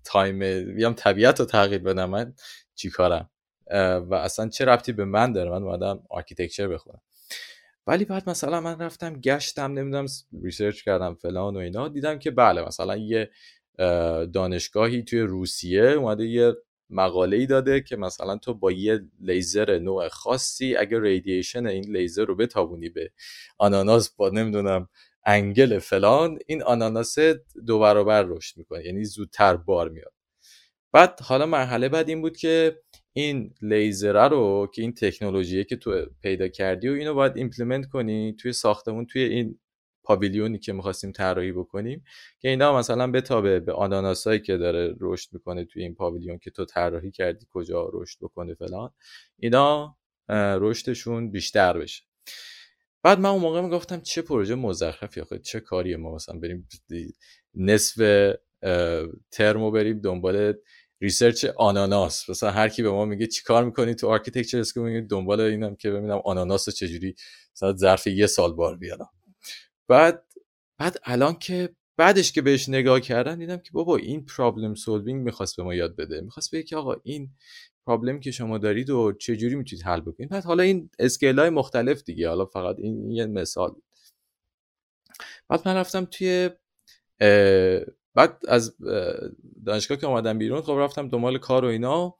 time 0.04 0.40
بیام 0.76 0.94
طبیعت 0.94 1.40
رو 1.40 1.46
تغییر 1.46 1.82
بدم. 1.82 2.10
من 2.10 2.34
چیکارم 2.76 3.30
و 4.10 4.14
اصلا 4.14 4.50
چه 4.50 4.66
ربطی 4.66 4.92
به 4.92 5.06
من 5.06 5.32
داره؟ 5.32 5.50
من 5.50 5.64
اومدم 5.64 6.04
architecture 6.10 6.68
بخونم. 6.68 7.02
ولی 7.88 8.06
بعد 8.06 8.30
مثلا 8.30 8.62
من 8.62 8.80
رفتم 8.80 9.22
گشتم 9.22 9.74
نمی‌دونم 9.74 10.06
research 10.44 10.84
کردم 10.84 11.14
فلان 11.16 11.56
و 11.56 11.60
اینا. 11.60 11.88
دیدم 11.88 12.20
که 12.20 12.32
بله 12.32 12.62
مثلا 12.68 12.98
یه 12.98 13.30
دانشگاهی 14.34 15.04
توی 15.04 15.20
روسیه 15.20 15.84
اومده 15.84 16.26
یه 16.26 16.54
مقاله 16.90 17.38
ای 17.38 17.46
داده 17.46 17.82
که 17.82 17.96
مثلا 17.96 18.38
تو 18.38 18.54
با 18.54 18.72
یه 18.72 19.00
لیزر 19.20 19.80
نوع 19.80 20.08
خاصی 20.08 20.76
اگر 20.76 21.02
radiation 21.02 21.68
این 21.68 21.98
لیزر 21.98 22.26
رو 22.26 22.36
بتابونی 22.36 22.90
به 22.90 23.12
آناناس 23.58 24.10
با 24.10 24.30
نمی‌دونم 24.30 24.90
angle 25.26 25.80
فلان 25.80 26.40
این 26.48 26.64
آناناس 26.64 27.16
دو 27.68 27.80
برابر 27.80 28.24
رشد 28.24 28.58
می‌کنه 28.58 28.86
یعنی 28.86 29.06
زودتر 29.06 29.56
بار 29.56 29.90
میاد. 29.90 30.14
بعد 30.92 31.20
حالا 31.22 31.46
مرحله 31.46 31.90
بعد 31.90 32.10
این 32.10 32.22
بود 32.22 32.38
که 32.38 32.82
این 33.14 33.54
لیزره 33.62 34.28
رو 34.28 34.70
که 34.74 34.82
این 34.82 34.94
تکنولوژیه 34.94 35.64
که 35.64 35.76
تو 35.76 36.06
پیدا 36.22 36.48
کردی 36.48 36.90
و 36.90 36.92
اینو 36.94 37.14
باید 37.14 37.38
implement 37.38 37.86
کنی 37.86 38.36
توی 38.40 38.54
ساختمون 38.54 39.06
توی 39.06 39.22
این 39.22 39.60
پاویلیونی 40.08 40.60
که 40.60 40.74
می‌خواستیم 40.74 41.12
طراحی 41.12 41.52
بکنیم 41.52 42.04
که 42.40 42.50
اینا 42.50 42.78
مثلا 42.78 43.12
بتابه 43.12 43.60
به 43.60 43.74
آناناسایی 43.74 44.40
که 44.40 44.58
داره 44.58 44.96
رشد 45.00 45.34
می‌کنه 45.34 45.66
توی 45.66 45.84
این 45.84 45.96
پاویلیون 45.96 46.38
که 46.38 46.52
تو 46.52 46.66
طراحی 46.66 47.12
کردی 47.12 47.46
کجا 47.50 47.90
رشد 47.94 48.18
بکنه 48.22 48.54
فلان 48.54 48.92
اینا 49.38 49.98
رشدشون 50.30 51.32
بیشتر 51.32 51.78
بشه. 51.78 52.04
بعد 53.04 53.20
من 53.20 53.30
اون 53.30 53.42
موقع 53.42 53.62
می‌گفتم 53.62 54.02
چه 54.02 54.22
پروژه 54.22 54.56
مزخرفی 54.56 55.22
آخه 55.22 55.40
چه 55.40 55.60
کاری 55.60 55.96
ما 55.96 56.16
مثلا 56.16 56.40
بریم 56.40 56.68
نصف 57.56 58.34
ترمو 59.32 59.72
بریم 59.72 60.00
دنبال 60.02 60.54
research 61.02 61.46
آناناس. 61.46 62.30
مثلا 62.30 62.52
هر 62.52 62.70
کی 62.70 62.84
به 62.84 62.90
ما 62.92 63.06
میگه 63.06 63.28
چیکار 63.28 63.66
می‌کنی 63.66 63.96
تو 63.96 64.08
architecture 64.08 64.60
school 64.60 64.84
میگه 64.84 65.08
دنبال 65.08 65.42
اینم 65.42 65.76
که 65.76 65.92
ببینم 65.92 66.22
آناناس 66.26 66.70
چجوری 66.70 67.16
مثلا 67.56 67.74
ظرف 67.76 68.08
یه 68.08 68.28
سال 68.28 68.54
بار 68.54 68.78
بیارم. 68.78 69.10
بعد 69.88 70.24
بعد 70.80 70.98
الان 71.04 71.40
که 71.40 71.76
بعدش 71.98 72.32
که 72.32 72.42
بهش 72.42 72.70
نگاه 72.70 73.00
کردم 73.00 73.36
دیدم 73.36 73.58
که 73.58 73.72
بابا 73.74 73.98
این 73.98 74.26
problem 74.26 74.76
solving 74.76 75.24
می‌خواست 75.24 75.58
به 75.58 75.64
ما 75.64 75.76
یاد 75.76 75.96
بده. 75.96 76.22
می‌خواست 76.22 76.56
بگه 76.56 76.64
که 76.64 76.76
آقا 76.76 76.96
این 77.04 77.30
problem 77.86 78.15
ی 78.15 78.20
که 78.20 78.32
شما 78.32 78.58
دارید 78.58 78.90
و 78.90 79.12
چجوری 79.12 79.56
می‌تونید 79.56 79.86
حل 79.86 80.02
بکنید؟ 80.02 80.30
بعد 80.30 80.44
حالا 80.44 80.64
این 80.64 80.90
skill 81.00 81.40
های 81.40 81.50
مختلف 81.50 82.04
دیگه. 82.04 82.30
حالا 82.30 82.46
فقط 82.46 82.76
این 82.80 83.12
یه 83.12 83.26
مثال. 83.26 83.76
بعد 85.50 85.68
من 85.68 85.76
رفتم 85.76 86.06
توی 86.06 86.50
بعد 88.16 88.42
از 88.48 88.78
دانشگاه 89.66 89.98
که 89.98 90.08
اومدم 90.08 90.38
بیرون 90.38 90.62
خب 90.62 90.76
رفتم 90.80 91.10
دنبال 91.10 91.38
کار 91.38 91.66
و 91.66 91.68
اینا. 91.68 92.18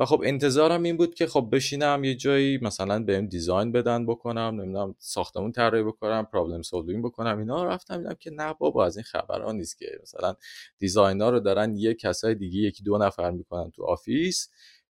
و 0.00 0.04
خب 0.04 0.22
انتظارم 0.24 0.82
این 0.82 0.96
بود 0.96 1.14
که 1.14 1.26
خب 1.26 1.48
بشینم 1.52 2.04
یه 2.04 2.14
جایی 2.14 2.58
مثلا 2.62 3.04
بهم 3.04 3.26
design 3.26 3.72
بدن 3.72 4.06
بکنم 4.06 4.60
نمی‌دونم 4.60 4.94
ساختمون 4.98 5.52
طراحی 5.52 5.84
بکنم 5.84 6.26
problem 6.32 6.62
solving 6.62 7.04
بکنم 7.04 7.38
اینا 7.38 7.64
رفتم 7.64 7.98
دیدم 7.98 8.14
که 8.20 8.30
نه 8.30 8.54
بابا 8.54 8.86
از 8.86 8.96
این 8.96 9.04
خبران 9.04 9.56
نیست 9.56 9.78
که 9.78 9.86
مثلا 10.02 10.34
design 10.78 11.23
ا 11.23 11.30
رو 11.30 11.40
دارن 11.40 11.76
یه 11.76 11.94
کسای 11.94 12.34
دیگه 12.34 12.58
یکی 12.60 12.82
دو 12.82 12.98
نفر 12.98 13.30
می‌کنن 13.30 13.70
تو 13.70 13.84
office. 13.84 14.48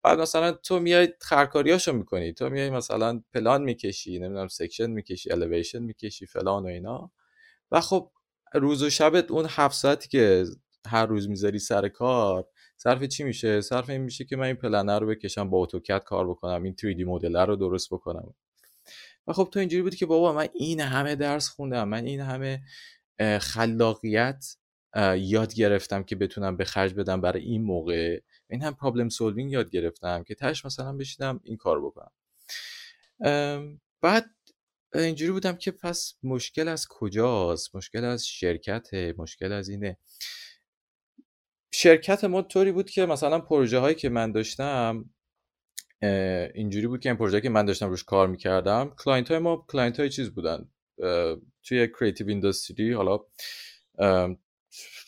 بعد 0.04 0.20
مثلا 0.20 0.52
تو 0.52 0.80
میای 0.80 1.10
خرکاریاشو 1.22 1.94
می‌کنی 1.94 2.34
تو 2.34 2.50
میای 2.50 2.70
مثلا 2.70 3.22
پلان 3.34 3.62
می‌کشی 3.64 4.20
نمی‌دونم 4.20 4.48
section 4.48 4.88
می‌کشی 4.88 5.32
الیویشن 5.32 5.80
می‌کشی 5.84 6.26
فلان 6.26 6.64
و 6.64 6.68
اینا. 6.68 7.12
و 7.72 7.82
خب 7.82 8.12
روز 8.54 8.84
و 8.84 8.90
شبت 8.90 9.32
اون 9.32 9.46
هفت 9.50 9.76
ساعتی 9.76 10.10
که 10.10 10.46
هر 10.88 11.06
روز 11.06 11.30
می‌ذاری 11.30 11.60
سر 11.60 11.90
کار 11.90 12.48
صرف 12.84 13.04
چی 13.04 13.24
میشه؟ 13.24 13.62
صرف 13.62 13.90
این 13.90 14.02
میشه 14.02 14.26
که 14.26 14.36
من 14.36 14.46
این 14.46 14.56
پلن 14.56 15.00
رو 15.00 15.08
بکشم 15.08 15.50
با 15.50 15.58
AutoCAD 15.58 16.04
کار 16.04 16.30
بکنم 16.30 16.64
این 16.64 16.76
3D 16.82 17.00
مدل 17.08 17.36
رو 17.36 17.56
درست 17.56 17.94
بکنم. 17.94 18.34
و 19.28 19.34
خب 19.34 19.50
تو 19.52 19.60
اینجوری 19.60 19.82
بود 19.82 19.96
که 19.96 20.06
بابا 20.06 20.34
من 20.34 20.48
این 20.54 20.80
همه 20.80 21.16
درس 21.16 21.50
خوندم 21.50 21.90
من 21.90 22.06
این 22.06 22.20
همه 22.20 22.62
خلاقیت 23.40 24.46
یاد 25.18 25.54
گرفتم 25.54 26.04
که 26.04 26.16
بتونم 26.16 26.58
به 26.58 26.66
خرج 26.66 26.94
بدم 26.94 27.22
برای 27.22 27.42
این 27.42 27.64
موقع. 27.64 28.20
این 28.50 28.62
هم 28.62 28.74
problem 28.74 29.10
solving 29.10 29.52
یاد 29.52 29.70
گرفتم 29.70 30.24
که 30.24 30.36
تهش 30.36 30.66
مثلا 30.66 30.94
بشینم 30.94 31.40
این 31.44 31.58
کار 31.58 31.82
بکنم. 31.86 32.12
بعد 34.02 34.26
اینجوری 34.94 35.32
بودم 35.32 35.56
که 35.56 35.72
پس 35.72 36.14
مشکل 36.24 36.68
از 36.68 36.88
کجاست؟ 36.90 37.76
مشکل 37.76 38.04
از 38.04 38.28
شرکت 38.28 38.94
مشکل 39.18 39.52
از 39.52 39.70
اینه. 39.70 39.98
شرکت 41.76 42.24
ما 42.24 42.42
طوری 42.42 42.72
بود 42.72 42.90
که 42.90 43.06
مثلا 43.06 43.40
پروژه 43.40 43.80
هایی 43.80 43.96
که 43.96 44.10
من 44.10 44.32
داشتم 44.32 45.10
اینجوری 46.54 46.88
بود 46.88 47.00
که 47.00 47.10
این 47.10 47.18
پروژه 47.18 47.42
که 47.42 47.50
من 47.50 47.66
داشتم 47.66 47.90
روش 47.90 48.04
کار 48.04 48.28
می‌کردم 48.28 48.96
client 48.98 49.32
های 49.32 49.40
ما 49.40 49.66
client 49.70 50.00
های 50.00 50.10
چیز 50.10 50.30
بودن. 50.30 50.70
توی 51.64 51.88
creative 52.00 52.28
industry 52.28 52.94
حالا 52.94 53.20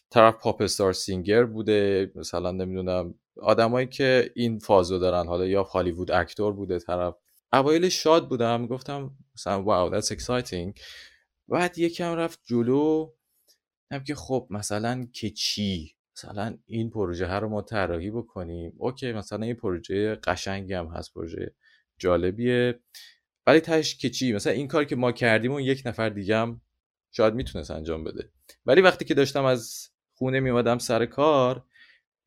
طرف 0.10 0.36
pop 0.42 0.62
star 0.62 0.94
singer 0.94 1.44
بوده 1.44 2.12
مثلا 2.16 2.52
نمی‌دونم 2.52 3.16
آدمایی 3.42 3.88
که 3.88 4.32
این 4.36 4.60
فازو 4.60 5.00
دارن 5.00 5.28
حالا 5.28 5.46
یا 5.46 5.64
Hollywood 5.64 6.12
actor 6.12 6.54
بوده 6.54 6.80
طرف. 6.80 7.16
اوایل 7.54 7.90
شاد 7.90 8.30
بودم 8.30 8.68
گفتم 8.68 9.12
مثلا 9.36 9.64
واو 9.64 10.02
that's 10.02 10.06
exciting. 10.06 10.80
بعد 11.48 11.78
یکم 11.78 12.16
رفت 12.16 12.40
جلو 12.46 13.14
هم 13.92 14.04
که 14.04 14.16
خب 14.16 14.48
مثلا 14.50 15.08
که 15.14 15.30
چی؟ 15.30 15.95
مثلا 16.18 16.58
این 16.66 16.90
پروژه 16.90 17.26
ها 17.26 17.40
رو 17.40 17.50
ما 17.50 17.62
طراحی 17.62 18.12
بکنیم. 18.12 18.74
اوکی 18.78 19.14
مثلا 19.14 19.46
این 19.46 19.56
پروژه 19.56 20.16
قشنگی 20.16 20.74
هم 20.74 20.88
هست 20.88 21.14
پروژه 21.14 21.56
جالبیه. 21.98 22.80
ولی 23.48 23.60
تهش 23.60 23.96
که 23.96 24.10
چی؟ 24.10 24.34
مثلا 24.34 24.54
این 24.54 24.68
کار 24.68 24.86
که 24.86 24.96
ما 24.96 25.12
کردیم 25.12 25.54
و 25.54 25.60
یک 25.60 25.84
نفر 25.86 26.10
دیگه 26.10 26.38
هم 26.38 26.62
شاید 27.12 27.34
می‌تونست 27.34 27.72
انجام 27.72 28.04
بده. 28.04 28.30
ولی 28.66 28.82
وقتی 28.82 29.06
که 29.06 29.14
داشتم 29.14 29.46
از 29.46 29.90
خونه 30.18 30.40
میومدم 30.40 30.78
سر 30.78 31.06
کار 31.06 31.66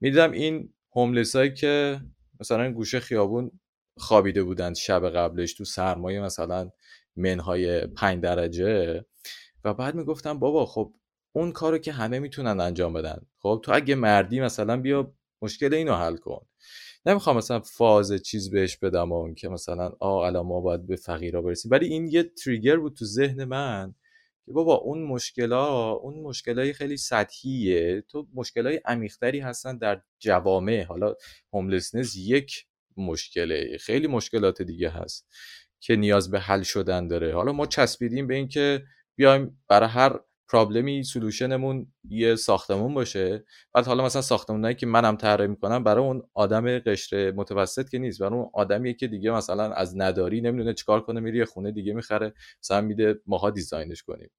می‌دیدم 0.00 0.32
این 0.32 0.74
هوملس 0.96 1.36
که 1.36 2.00
مثلا 2.40 2.72
گوشه 2.72 3.00
خیابون 3.00 3.60
خوابیده 3.96 4.42
بودند 4.42 4.76
شب 4.76 5.08
قبلش 5.08 5.54
تو 5.54 5.64
سرمایه 5.64 6.20
مثلا 6.20 6.70
منهای 7.16 7.86
پنج 7.86 8.22
درجه. 8.22 9.04
و 9.64 9.74
بعد 9.74 9.94
می‌گفتم 9.94 10.38
بابا 10.38 10.66
خب 10.66 10.94
اون 11.38 11.52
کارو 11.52 11.78
که 11.78 11.92
همه 11.92 12.18
می‌تونن 12.18 12.60
انجام 12.60 12.92
بدن. 12.92 13.20
خب 13.38 13.60
تو 13.64 13.72
اگه 13.74 13.94
مردی 13.94 14.40
مثلا 14.40 14.76
بیا 14.76 15.14
مشکل 15.42 15.74
اینو 15.74 15.94
حل 15.94 16.16
کن. 16.16 16.46
نمی‌خوام 17.06 17.36
مثلا 17.36 17.60
فاز 17.60 18.12
چیز 18.12 18.50
بهش 18.50 18.76
بدم 18.76 19.12
اون 19.12 19.34
که 19.34 19.48
مثلا 19.48 19.92
آ 20.00 20.26
الان 20.26 20.46
ما 20.46 20.60
باید 20.60 20.86
به 20.86 20.96
فقیرا 20.96 21.42
برسیم. 21.42 21.70
ولی 21.70 21.86
این 21.86 22.08
یه 22.08 22.22
تریگر 22.22 22.76
بود 22.76 22.96
تو 22.96 23.04
ذهن 23.04 23.44
من 23.44 23.94
که 24.46 24.52
بابا 24.52 24.74
اون 24.74 25.02
مشکلا 25.02 25.90
اون 25.90 26.20
مشکلای 26.22 26.72
خیلی 26.72 26.96
سطحیه. 26.96 28.04
تو 28.08 28.26
مشکلای 28.34 28.80
عمیقتری 28.84 29.40
هستن 29.40 29.78
در 29.78 30.02
جوامع. 30.18 30.84
حالا 30.84 31.14
homelessness 31.52 32.16
یک 32.16 32.66
مشکله. 32.96 33.76
خیلی 33.80 34.06
مشکلات 34.06 34.62
دیگه 34.62 34.90
هست 34.90 35.28
که 35.80 35.96
نیاز 35.96 36.30
به 36.30 36.40
حل 36.40 36.62
شدن 36.62 37.08
داره. 37.08 37.34
حالا 37.34 37.52
ما 37.52 37.66
چسبیدیم 37.66 38.26
به 38.26 38.34
اینکه 38.34 38.82
بیایم 39.16 39.60
برای 39.68 39.88
هر 39.88 40.20
problem 40.48 41.04
ی 41.04 41.12
solution 41.12 41.70
مون 41.70 41.92
یه 42.08 42.36
ساختمون 42.36 42.94
باشه. 42.94 43.44
بعد 43.74 43.86
حالا 43.86 44.04
مثلا 44.04 44.22
ساختمونایی 44.22 44.74
که 44.74 44.86
منم 44.86 45.16
طراحی 45.16 45.48
می‌کنم 45.48 45.84
برای 45.84 46.04
اون 46.04 46.22
آدم 46.34 46.78
قشر 46.78 47.32
متوسط 47.32 47.88
که 47.88 47.98
نیست. 47.98 48.20
برای 48.20 48.38
اون 48.38 48.50
آدمیه 48.54 48.94
که 48.94 49.08
دیگه 49.08 49.30
مثلا 49.30 49.72
از 49.72 49.96
نداری 49.96 50.40
نمی‌دونه 50.40 50.74
چیکار 50.74 51.00
کنه 51.00 51.20
میره 51.20 51.44
خونه 51.44 51.72
دیگه 51.72 51.92
می‌خره 51.92 52.34
مثلا 52.62 52.80
میده 52.80 53.20
ماها 53.26 53.50
design 53.50 53.89
ش 53.89 54.02
کنیم. 54.02 54.30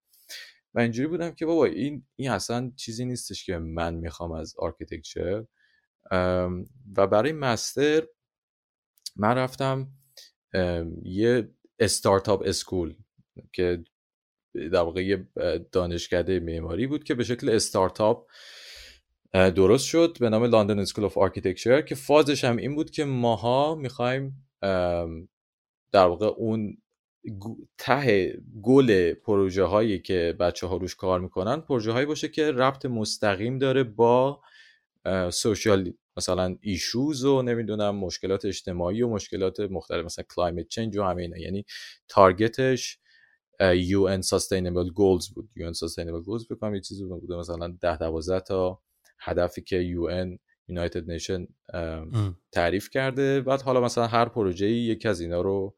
و 0.73 0.79
اینجوری 0.79 1.07
بودم 1.07 1.31
که 1.31 1.45
بابا 1.45 1.65
این 1.65 2.05
این 2.15 2.31
اصلا 2.31 2.71
چیزی 2.75 3.05
نیستش 3.05 3.45
که 3.45 3.57
من 3.57 3.95
می‌خوام 3.95 4.31
از 4.31 4.55
architecture. 4.57 5.45
و 6.97 7.07
برای 7.11 7.31
master 7.31 8.03
من 9.15 9.35
رفتم 9.37 9.87
یه 11.03 11.49
startup 11.79 12.43
school 12.45 12.95
که 13.53 13.83
در 14.55 14.79
واقع 14.79 15.17
دانشکده 15.71 16.39
معماری 16.39 16.87
بود 16.87 17.03
که 17.03 17.15
به 17.15 17.23
شکل 17.23 17.49
استارتاپ 17.49 18.27
درست 19.33 19.85
شد 19.85 20.17
به 20.19 20.29
نام 20.29 20.43
London 20.43 20.79
School 20.79 21.05
of 21.05 21.17
Architecture 21.17 21.81
که 21.81 21.95
فازش 21.95 22.43
هم 22.43 22.57
این 22.57 22.75
بود 22.75 22.91
که 22.91 23.05
ماها 23.05 23.75
می‌خوایم 23.75 24.49
در 25.91 26.05
واقع 26.05 26.25
اون 26.25 26.77
ته 27.77 28.37
گل 28.61 29.13
پروژه 29.13 29.63
هایی 29.63 29.99
که 29.99 30.35
بچه 30.39 30.67
ها 30.67 30.77
روش 30.77 30.95
کار 30.95 31.19
می‌کنن 31.19 31.61
پروژه 31.61 31.91
هایی 31.91 32.05
باشه 32.05 32.27
که 32.27 32.51
ربط 32.51 32.85
مستقیم 32.85 33.57
داره 33.57 33.83
با 33.83 34.41
سوشال 35.29 35.93
مثلا 36.17 36.55
ایشوز 36.61 37.25
و 37.25 37.41
نمی‌دونم 37.41 37.95
مشکلات 37.95 38.45
اجتماعی 38.45 39.01
و 39.01 39.09
مشکلات 39.09 39.59
مختلف 39.59 40.05
مثلا 40.05 40.25
کلایمت 40.35 40.67
چنج 40.67 40.97
و 40.97 41.03
همه 41.03 41.29
یعنی 41.39 41.65
تارگتش 42.07 42.99
UN 43.61 44.21
Sustainable 44.21 44.89
Goals 44.93 45.33
بود. 45.33 45.49
UN 45.57 45.73
Sustainable 45.73 46.25
Goals 46.25 46.47
بکنم 46.51 46.75
یه 46.75 46.81
چیزی 46.81 47.05
بوده 47.05 47.35
مثلا 47.35 47.77
ده 47.81 47.97
دوازده 47.97 48.39
تا 48.39 48.81
هدفی 49.19 49.61
که 49.61 49.95
UN 49.95 50.37
United 50.71 51.01
Nation 51.01 51.47
تعریف 52.51 52.89
کرده. 52.89 53.41
بعد 53.41 53.61
حالا 53.61 53.81
مثلا 53.81 54.07
هر 54.07 54.29
پروژه 54.29 54.69
یکی 54.69 55.07
از 55.07 55.21
اینا 55.21 55.41
رو 55.41 55.75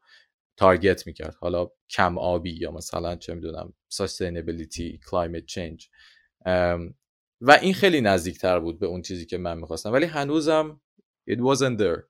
تارگت 0.56 1.06
می‌کرد. 1.06 1.34
حالا 1.34 1.70
کم 1.90 2.18
آبی 2.18 2.50
یا 2.60 2.70
مثلا 2.70 3.16
چه 3.16 3.34
می‌دونم 3.34 3.74
sustainability 3.94 4.98
climate 5.10 5.46
change. 5.54 5.88
و 7.40 7.58
این 7.62 7.74
خیلی 7.74 8.00
نزدیکتر 8.00 8.60
بود 8.60 8.78
به 8.78 8.86
اون 8.86 9.02
چیزی 9.02 9.26
که 9.26 9.38
من 9.38 9.58
می‌خواستم. 9.58 9.92
ولی 9.92 10.06
هنوزم 10.06 10.80
it 11.30 11.38
wasn't 11.38 11.78
there. 11.78 12.02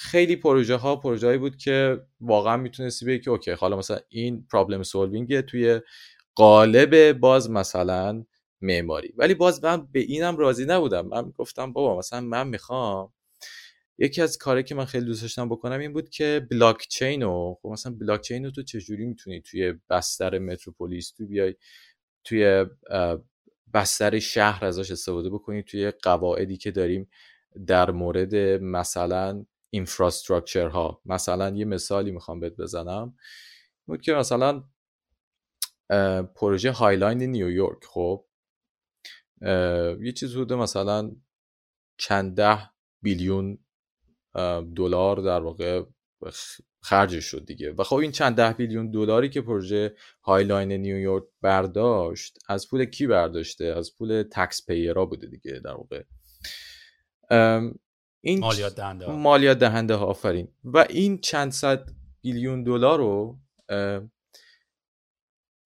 خیلی 0.00 0.36
پروژه 0.36 0.76
ها 0.76 0.96
پروژه 0.96 1.38
بود 1.38 1.56
که 1.56 2.00
واقعا 2.20 2.56
می‌تونستی 2.56 3.06
بگی 3.06 3.18
که 3.18 3.30
okay 3.30 3.50
حالا 3.50 3.76
مثلا 3.76 3.98
این 4.08 4.46
problem 4.52 4.82
solving 4.82 5.40
توی 5.40 5.80
قالب 6.34 7.12
باز 7.12 7.50
مثلا 7.50 8.24
معماری. 8.60 9.14
ولی 9.16 9.34
باز 9.34 9.64
من 9.64 9.88
به 9.92 10.00
اینم 10.00 10.36
راضی 10.36 10.64
نبودم. 10.64 11.06
من 11.06 11.30
گفتم 11.30 11.72
بابا 11.72 11.98
مثلا 11.98 12.20
من 12.20 12.48
می‌خوام 12.48 13.12
یکی 13.98 14.22
از 14.22 14.38
کاری 14.38 14.62
که 14.62 14.74
من 14.74 14.84
خیلی 14.84 15.06
دوست 15.06 15.22
داشتم 15.22 15.48
بکنم 15.48 15.80
این 15.80 15.92
بود 15.92 16.08
که 16.10 16.46
بلاک 16.50 16.86
چین 16.88 17.22
و 17.22 17.54
خب 17.62 17.68
مثلا 17.68 17.92
بلاک 18.00 18.20
چین 18.20 18.44
رو 18.44 18.50
تو 18.50 18.62
چجوری 18.62 19.06
می‌تونی 19.06 19.40
توی 19.40 19.74
بستر 19.90 20.38
metropolis 20.38 21.12
تو 21.12 21.26
بیای 21.26 21.54
توی 22.24 22.66
بستر 23.74 24.18
شهر 24.18 24.64
ازش 24.64 24.90
استفاده 24.90 25.30
بکنی 25.30 25.62
توی 25.62 25.90
قواعدی 25.90 26.56
که 26.56 26.70
داریم 26.70 27.10
در 27.66 27.90
مورد 27.90 28.34
مثلا 28.62 29.44
infrastructure 29.70 30.68
ها 30.68 31.02
مثلا 31.04 31.56
یه 31.56 31.64
مثالی 31.64 32.10
می‌خوام 32.10 32.40
بهت 32.40 32.56
بزنم. 32.56 33.16
بود 33.86 34.02
که 34.02 34.12
مثلا 34.12 34.64
پروژه 36.34 36.72
High 36.72 36.97
Line 36.97 37.22
نیویورک 37.22 37.84
خب؟ 37.84 38.24
یه 40.00 40.12
چیز 40.16 40.34
بوده 40.34 40.54
مثلا 40.54 41.16
چند 41.96 42.36
ده 42.36 42.70
billion 43.02 43.58
دلار 44.76 45.16
در 45.16 45.40
واقع 45.40 45.82
خرجش 46.80 47.24
شد 47.24 47.44
دیگه. 47.44 47.72
و 47.72 47.82
خب 47.82 47.96
این 47.96 48.12
چند 48.12 48.36
ده 48.36 48.52
billion 48.52 48.90
دلاری 48.90 49.28
که 49.28 49.40
پروژه 49.40 49.94
High 50.22 50.47
Line 50.47 50.72
نیویورک 50.72 51.24
برداشت 51.40 52.38
از 52.48 52.68
پول 52.68 52.84
کی 52.84 53.06
برداشته؟ 53.06 53.64
از 53.64 53.96
پول 53.96 54.22
taxpayer 54.32 54.66
ا 54.66 55.06
بوده 55.06 55.26
دیگه 55.26 55.60
در 55.64 55.74
واقع. 55.74 56.02
این 58.20 58.38
مالیات 58.38 58.74
دهنده 58.74 59.06
ها. 59.06 59.16
مالیات 59.16 59.58
دهنده 59.58 59.94
ها 59.94 60.06
آفرین. 60.06 60.48
و 60.64 60.86
این 60.90 61.18
چند 61.18 61.52
صد 61.52 61.88
billion 62.20 62.62
دلار 62.62 62.98
رو 62.98 63.38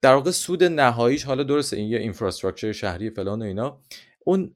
در 0.02 0.14
واقع 0.14 0.30
سود 0.30 0.64
نهاییش 0.64 1.24
حالا 1.24 1.42
درسته 1.42 1.76
این 1.76 1.88
یه 1.88 1.98
infrastructure 1.98 2.72
شهری 2.72 3.10
فلان 3.10 3.42
و 3.42 3.44
اینا 3.44 3.80
اون 4.24 4.54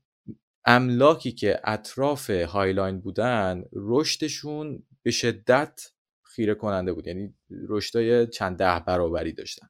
املاکی 0.65 1.33
که 1.33 1.61
اطراف 1.65 2.31
High 2.31 2.66
Line 2.66 3.01
بودن 3.01 3.65
رشدشون 3.73 4.83
به 5.03 5.11
شدت 5.11 5.93
خیره 6.23 6.55
کننده 6.55 6.93
بود. 6.93 7.07
یعنی 7.07 7.35
رشدای 7.69 8.27
چند 8.27 8.59
ده 8.59 8.81
برابری 8.87 9.33
داشتن. 9.33 9.69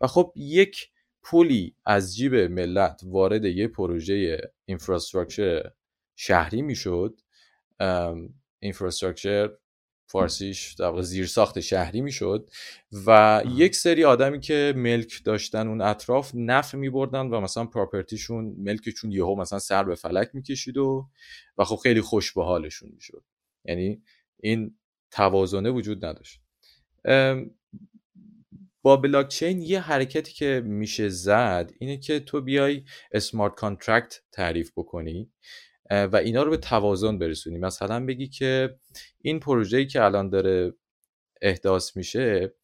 و 0.00 0.06
خب 0.06 0.32
یک 0.36 0.90
پولی 1.22 1.74
از 1.86 2.16
جیب 2.16 2.34
ملت 2.34 3.00
وارد 3.04 3.44
یه 3.44 3.68
پروژه 3.68 4.40
اینفراستراکچر 4.64 5.70
شهری 6.16 6.62
می‌شد. 6.62 7.20
اینفراستراکچر 8.60 9.50
فارسیش 10.10 10.72
در 10.72 10.86
واقع 10.86 11.02
زیر 11.02 11.26
ساخت 11.26 11.60
شهری 11.60 12.00
می‌شد 12.00 12.50
و 13.06 13.42
یک 13.54 13.76
سری 13.76 14.04
آدمی 14.04 14.40
که 14.40 14.72
ملک 14.76 15.24
داشتن 15.24 15.68
اون 15.68 15.80
اطراف 15.80 16.32
نفع 16.34 16.78
می 16.78 16.90
بردن 16.90 17.26
و 17.26 17.40
مثلا 17.40 17.66
پراپرتیشون 17.66 18.54
ملکشون 18.58 19.12
یهو 19.12 19.34
مثلا 19.40 19.58
سر 19.58 19.84
به 19.84 19.94
فلک 19.94 20.30
می‌کشید 20.32 20.76
و 20.76 21.08
و 21.58 21.64
خب 21.64 21.76
خیلی 21.76 22.00
خوش 22.00 22.32
به 22.32 22.44
حالشون 22.44 22.90
می‌شد. 22.94 23.24
یعنی 23.64 24.02
این 24.36 24.78
توازنه 25.10 25.70
وجود 25.70 26.04
نداشت. 26.04 26.40
با 28.82 28.96
بلاکچین 28.96 29.62
یه 29.62 29.80
حرکتی 29.80 30.32
که 30.32 30.62
میشه 30.64 31.08
زد 31.08 31.72
اینه 31.78 31.96
که 31.96 32.20
تو 32.20 32.40
بیای 32.40 32.84
smart 33.12 33.54
contract 33.54 34.20
تعریف 34.32 34.72
بکنی. 34.76 35.30
و 35.90 36.16
اینا 36.16 36.42
رو 36.42 36.50
به 36.50 36.56
توازن 36.56 37.18
برسونی. 37.18 37.58
مثلا 37.58 38.06
بگی 38.06 38.28
که 38.28 38.78
این 39.20 39.40
پروژه‌ای 39.40 39.86
که 39.86 40.04
الان 40.04 40.30
داره 40.30 40.72
احداث 41.42 41.96
میشه 41.96 42.54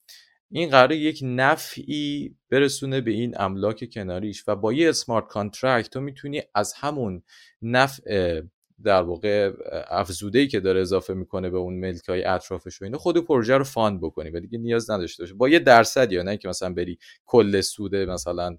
این 0.51 0.71
قرار 0.71 0.93
یک 0.93 1.21
نفعی 1.23 2.37
برسونه 2.51 3.01
به 3.01 3.11
این 3.11 3.35
املاک 3.41 3.91
کناریش 3.93 4.45
و 4.49 4.57
با 4.57 4.73
یه 4.73 4.89
smart 4.88 5.27
contract 5.27 5.90
تو 5.91 6.01
می‌تونی 6.01 6.43
از 6.55 6.73
همون 6.73 7.23
نفع 7.63 8.43
در 8.85 9.03
واقع 9.03 9.53
افزوده 9.89 10.47
که 10.47 10.61
داره 10.61 10.81
اضافه 10.81 11.15
می‌کنه 11.15 11.51
به 11.51 11.59
اون 11.59 11.75
ملک 11.75 12.09
های 12.09 12.25
اطرافش 12.25 12.83
و 12.83 12.85
اینا 12.85 12.99
خود 12.99 13.19
پروژه 13.19 13.57
رو 13.57 13.65
fund 13.64 14.01
بکنی 14.01 14.31
و 14.31 14.41
دیگه 14.41 14.59
نیاز 14.59 14.91
نداشته 14.91 15.23
باشه. 15.23 15.35
با 15.35 15.49
یه 15.49 15.59
درصد 15.59 16.13
یا 16.13 16.23
نه 16.23 16.37
که 16.37 16.49
مثلا 16.49 16.73
بری 16.73 16.99
کل 17.25 17.61
سوده 17.61 18.07
مثلا 18.07 18.59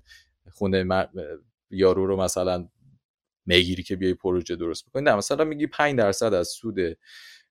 خونه 0.52 1.08
یارو 1.70 2.06
رو 2.06 2.18
مثلا 2.18 2.68
می‌گیری 3.46 3.84
که 3.84 3.96
بیای 3.96 4.14
پروژه 4.14 4.56
درست 4.56 4.86
بکنی. 4.86 5.04
نه 5.04 5.16
مثلا 5.16 5.44
میگی 5.44 5.68
5 5.68 5.98
درصد 5.98 6.34
از 6.34 6.48
سود 6.48 6.78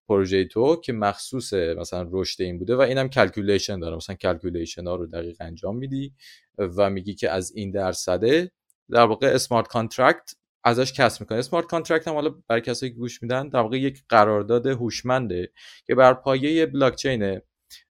پروژه 0.09 0.45
تو 0.45 0.77
که 0.77 0.93
مخصوص 0.93 1.53
مثلا 1.53 2.09
رشد 2.13 2.43
این 2.43 2.59
بوده 2.59 2.77
و 2.77 2.81
اینم 2.81 3.09
calculation 3.09 3.81
داره. 3.81 3.97
مثلا 3.97 4.17
calculation 4.17 4.87
ها 4.87 4.95
رو 4.95 5.07
دقیق 5.07 5.37
انجام 5.41 5.77
میدی 5.77 6.13
و 6.59 6.91
میگی 6.91 7.15
که 7.15 7.31
از 7.31 7.53
این 7.55 7.71
درصده 7.71 8.51
در 8.91 9.05
واقع 9.05 9.27
smart 9.27 9.67
contract 9.69 10.35
ازش 10.65 10.93
کسب 10.93 11.21
می‌کنه 11.21 11.39
smart 11.39 11.67
contract 11.67 12.09
هم 12.09 12.15
حالا 12.15 12.35
برای 12.49 12.63
کسایی 12.63 12.93
که 12.93 12.99
گوش 12.99 13.23
میدن 13.23 13.49
در 13.49 13.61
واقع 13.61 13.79
یک 13.79 14.03
قرارداد 14.09 14.67
هوشمنده 14.67 15.53
که 15.87 15.95
بر 15.95 16.15
پایه 16.15 16.67
بلاک 16.67 16.97
چینه 16.97 17.43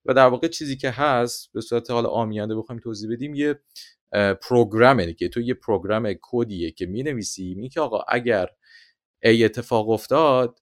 و 0.05 0.15
در 0.15 0.27
واقع 0.27 0.49
چیزی 0.49 0.77
که 0.77 0.91
هست 0.91 1.53
به 1.53 1.61
صورت 1.61 1.91
حالا 1.91 2.09
عامیانه 2.09 2.55
بخوایم 2.55 2.81
توضیح 2.81 3.13
بدیم 3.13 3.35
یه 3.35 3.61
پروگرامه 4.43 5.13
که 5.13 5.29
تو 5.29 5.41
یه 5.41 5.55
پروگرام 5.55 6.15
کدیه 6.23 6.71
که 6.71 6.87
می 6.87 7.03
نویسی 7.03 7.55
میگی 7.55 7.69
که 7.69 7.81
آقا 7.81 8.05
اگر 8.09 8.49
A 9.23 9.45
اتفاق 9.45 9.91
افتاد 9.91 10.59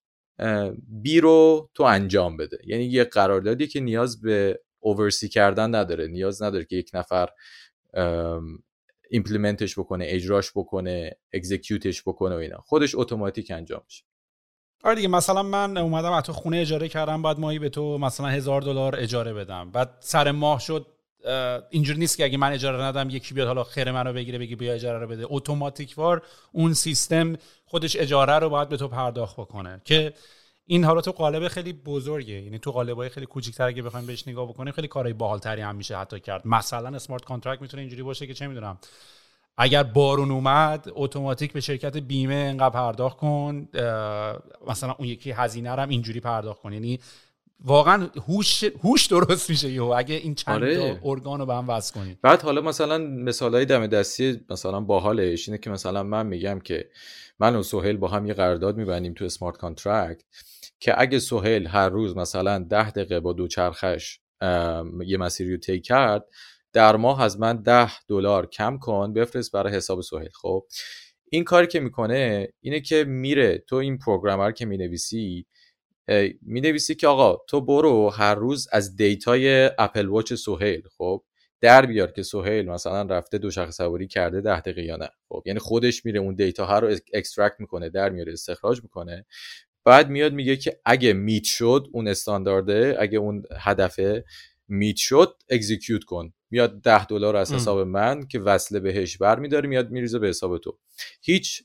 B 0.88 1.20
رو 1.20 1.70
تو 1.74 1.82
انجام 1.82 2.36
بده. 2.36 2.58
یعنی 2.66 2.84
یه 2.84 3.04
قراردادی 3.04 3.66
که 3.66 3.80
نیاز 3.80 4.20
به 4.20 4.60
oversee 4.80 5.28
کردن 5.28 5.74
نداره. 5.74 6.06
نیاز 6.06 6.42
نداره 6.42 6.64
که 6.64 6.76
یک 6.76 6.90
نفر 6.94 7.28
implement 9.11 9.66
ش 9.66 9.78
بکنه 9.78 10.04
اجراش 10.08 10.50
بکنه 10.54 11.16
execute 11.32 11.87
ش 11.87 12.02
بکنه 12.02 12.34
و 12.34 12.38
اینا. 12.38 12.58
خودش 12.58 12.94
اتوماتیک 12.94 13.50
انجام 13.50 13.82
میشه. 13.84 14.04
آره 14.84 14.94
دیگه 14.94 15.08
مثلا 15.08 15.42
من 15.42 15.76
اومدم 15.76 16.20
تو 16.20 16.32
خونه 16.32 16.58
اجاره 16.58 16.88
کردم 16.88 17.22
بعد 17.22 17.38
ماهی 17.38 17.58
به 17.58 17.68
تو 17.68 17.98
مثلا 17.98 18.26
هزار 18.26 18.62
دلار 18.62 19.00
اجاره 19.00 19.32
بدم. 19.32 19.70
بعد 19.70 19.96
سر 20.00 20.30
ماه 20.30 20.60
شد 20.60 20.86
اینجوری 21.70 21.98
نیست 21.98 22.16
که 22.16 22.24
اگه 22.24 22.38
من 22.38 22.52
اجاره 22.52 22.82
ندم 22.82 23.11
یکی 23.11 23.35
بیاد 23.35 23.46
حالا 23.46 23.64
خر 23.64 23.92
منو 23.92 24.12
بگیره 24.12 24.38
بگی 24.38 24.56
بیا 24.56 24.72
اجاره 24.72 24.98
رو 24.98 25.06
بده. 25.06 25.24
اتوماتیک 25.28 25.94
وار 25.96 26.22
اون 26.52 26.74
سیستم 26.74 27.37
خودش 27.64 27.96
اجاره 27.96 28.38
رو 28.38 28.48
باید 28.48 28.68
به 28.68 28.76
تو 28.76 28.88
پرداخت 28.88 29.37
بکنه. 29.37 29.80
که 29.85 30.14
این 30.66 30.85
حالا 30.85 31.00
تو 31.00 31.12
قالب 31.12 31.48
خیلی 31.48 31.72
بزرگه. 31.72 32.35
یعنی 32.35 32.58
تو 32.58 32.72
قالبای 32.72 33.08
خیلی 33.08 33.26
کوچیک‌تر 33.26 33.66
اگه 33.66 33.82
بخوایم 33.82 34.06
بهش 34.06 34.28
نگاه 34.28 34.48
بکنیم 34.48 34.72
خیلی 34.72 34.88
کارهای 34.88 35.12
باحالتری 35.12 35.61
هم 35.61 35.74
میشه 35.74 35.98
حتی 35.98 36.20
کرد. 36.20 36.46
مثلا 36.46 36.88
smart 36.96 37.24
contract 37.24 37.62
می‌تونه 37.62 37.80
اینجوری 37.80 38.02
باشه 38.02 38.26
که 38.26 38.35
چه 38.35 38.46
می‌دونم 38.46 38.78
اگر 39.56 39.82
بارون 39.82 40.30
اومد 40.30 40.87
اتوماتیک 40.90 41.52
به 41.52 41.61
شرکت 41.61 41.96
بیمه 41.96 42.35
انقدر 42.35 42.70
پرداخت 42.70 43.16
کن 43.16 43.68
مثلا 44.68 44.94
اون 44.98 45.08
یکی 45.08 45.30
هزینه 45.30 45.70
هم 45.70 45.88
اینجوری 45.88 46.20
پرداخت 46.20 46.61
کن. 46.61 46.72
یعنی 46.72 47.00
واقعا 47.64 48.09
هوش 48.29 48.64
هوش 48.64 49.07
درست 49.07 49.51
میشه 49.51 49.70
یهو. 49.70 49.94
اگه 49.96 50.14
این 50.14 50.35
چند 50.35 50.55
آره. 50.55 51.01
ارگان 51.05 51.38
رو 51.40 51.46
به 51.46 51.55
هم 51.55 51.68
وصل 51.68 51.94
کنید 51.94 52.20
بعد 52.22 52.42
حالا 52.42 52.61
مثلا 52.61 52.98
مثال 52.98 53.55
های 53.55 53.64
دم 53.64 53.87
دستی 53.87 54.40
مثلا 54.51 54.81
باحالش 54.81 55.48
اینه 55.48 55.59
که 55.59 55.70
مثلا 55.70 56.03
من 56.03 56.27
میگم 56.27 56.61
که 56.61 56.90
من 57.38 57.57
و 57.57 57.62
سهیل 57.62 57.96
با 57.96 58.09
هم 58.09 58.27
یه 58.27 58.35
قرارداد 58.35 58.77
میبندیم 58.77 59.14
تو 59.14 59.25
smart 59.24 59.56
contract 59.56 60.22
که 60.81 61.01
اگه 61.01 61.18
سهیل 61.18 61.66
هر 61.66 61.88
روز 61.88 62.16
مثلا 62.16 62.59
ده 62.59 62.90
دقیقه 62.90 63.20
با 63.20 63.33
دوچرخش 63.32 64.18
یه 65.07 65.16
مسیری 65.18 65.51
رو 65.51 65.57
طی 65.57 65.81
کرد 65.81 66.25
در 66.72 66.96
ماه 66.96 67.22
از 67.22 67.40
من 67.40 67.62
ده 67.62 67.90
دلار 68.09 68.46
کم 68.46 68.79
کن 68.79 69.12
بفرست 69.12 69.53
برای 69.53 69.75
حساب 69.75 70.01
سهیل. 70.01 70.31
خب 70.35 70.66
این 71.31 71.44
کاری 71.44 71.66
که 71.66 71.81
می‌کنه 71.81 72.48
اینه 72.61 72.81
که 72.81 73.05
میره. 73.05 73.64
تو 73.68 73.77
این 73.77 73.98
program 73.98 74.46
ـه 74.46 74.52
که 74.53 74.66
می‌نویسی 74.66 75.46
می 76.42 76.60
نویسی 76.60 76.94
که 76.94 77.06
آقا 77.06 77.44
تو 77.48 77.60
برو 77.60 78.10
هر 78.10 78.34
روز 78.34 78.68
از 78.72 78.96
دیتای 78.96 79.70
Apple 79.78 80.06
Watch 80.06 80.35
سهیل 80.34 80.82
خب؟ 80.98 81.24
در 81.60 81.86
بیار 81.86 82.10
که 82.10 82.22
سهیل 82.22 82.70
مثلا 82.70 83.02
رفته 83.02 83.38
دوچرخه 83.38 83.76
سواری 83.76 84.06
کرده 84.06 84.40
ده 84.40 84.60
دقیقه 84.60 84.82
یا 84.82 84.96
نه 84.96 85.08
خب؟ 85.28 85.42
یعنی 85.46 85.58
خودش 85.58 86.04
میره 86.06 86.20
اون 86.20 86.34
دیتا 86.34 86.66
ها 86.66 86.78
رو 86.78 86.96
extract 87.14 87.56
می‌کنه 87.58 87.90
در 87.90 88.08
میاره 88.08 88.32
استخراج 88.32 88.82
می‌کنه. 88.82 89.26
بعد 89.84 90.10
میاد 90.10 90.32
میگه 90.32 90.56
که 90.56 90.80
اگه 90.84 91.12
meet 91.12 91.44
شد 91.44 91.88
اون 91.92 92.08
استاندارده 92.08 92.96
اگه 92.98 93.18
اون 93.18 93.42
هدفه 93.60 94.24
meet 94.72 94.96
شد 94.96 95.37
execute 95.48 96.04
کن. 96.04 96.32
میاد 96.50 96.80
ده 96.80 97.06
دلار 97.06 97.37
از 97.37 97.52
حساب 97.52 97.78
من 97.78 98.26
که 98.26 98.38
وصله 98.38 98.80
بهش 98.80 99.16
بر 99.16 99.38
میداره 99.38 99.68
میاد 99.68 99.90
میریزه 99.90 100.18
به 100.18 100.28
حساب 100.28 100.58
تو. 100.58 100.78
هیچ 101.22 101.62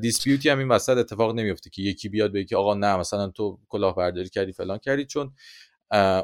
dispute 0.00 0.42
ی 0.42 0.48
هم 0.48 0.58
این 0.58 0.68
وسط 0.68 0.96
اتفاق 0.96 1.34
نمیفته 1.34 1.70
که 1.70 1.82
یکی 1.82 2.08
بیاد 2.08 2.32
بگه 2.32 2.56
آقا 2.56 2.74
نه 2.74 2.96
مثلا 2.96 3.28
تو 3.28 3.58
کلاهبرداری 3.68 4.28
کردی 4.28 4.52
فلان 4.52 4.78
کردی 4.78 5.04
چون 5.04 5.34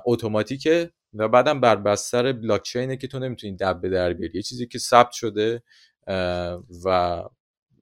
اتوماتیکه 0.07 0.90
و 1.14 1.29
بعدم 1.29 1.61
بر 1.61 1.77
بستر 1.77 2.33
بلاک 2.33 2.62
چینه 2.62 2.96
که 2.96 3.07
تو 3.07 3.18
نمی‌تونی 3.18 3.57
دبه 3.57 3.88
در 3.88 4.12
بیاری. 4.12 4.38
یه 4.38 4.42
چیزی 4.42 4.66
که 4.66 4.79
ثبت 4.79 5.12
شده 5.12 5.62
و 6.85 7.22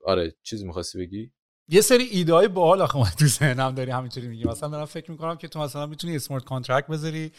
آره 0.05 0.35
چیزی 0.43 0.67
می‌خواستی 0.67 0.99
بگی؟ 0.99 1.31
یه 1.69 1.81
سری 1.81 2.05
ایده 2.05 2.35
های 2.35 2.49
باحال 2.49 2.83
آخه 2.83 3.15
تو 3.19 3.27
ذهنم 3.27 3.75
داری 3.75 3.91
همینطوری 3.91 4.29
میگی. 4.29 4.45
مثلا 4.45 4.69
من 4.69 4.85
فکر 4.85 5.11
می‌کنم 5.11 5.37
که 5.37 5.49
تو 5.49 5.61
مثلا 5.61 5.87
می‌تونی 5.87 6.17
smart 6.17 6.45
contract 6.45 6.87
بذاری. 6.87 7.33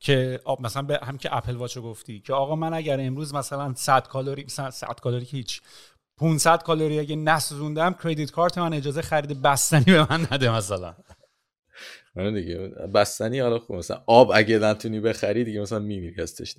که 0.00 0.40
مثلا 0.60 0.82
به 0.82 1.00
هم 1.02 1.18
که 1.18 1.36
Apple 1.36 1.56
Watch 1.56 1.76
رو 1.76 1.82
گفتی 1.82 2.20
که 2.20 2.32
آقا 2.32 2.56
من 2.56 2.74
اگر 2.74 3.00
امروز 3.00 3.34
مثلا 3.34 3.74
100 3.74 4.08
کالری 4.08 4.44
مثلا 4.44 4.70
100 4.70 5.00
کالری 5.02 5.24
که 5.24 5.36
هیچ 5.36 5.62
500 6.16 6.62
کالری 6.62 6.98
اگه 6.98 7.16
نسوزوندم 7.16 7.96
credit 8.04 8.30
card 8.30 8.58
من 8.58 8.72
اجازه 8.72 9.02
خرید 9.02 9.42
بستنی 9.42 9.84
به 9.84 10.06
من 10.10 10.26
نده 10.30 10.56
مثلا. 10.56 10.96
آره 12.16 12.32
دیگه. 12.32 12.58
بستنی 12.94 13.38
حالا 13.38 13.58
خوب 13.58 13.76
مثلا 13.76 14.02
آب 14.06 14.30
اگه 14.34 14.58
نتونی 14.58 15.00
بخری 15.00 15.44
دیگه 15.44 15.60
مثلا 15.60 15.78
میمیری 15.78 16.22
هستش 16.22 16.54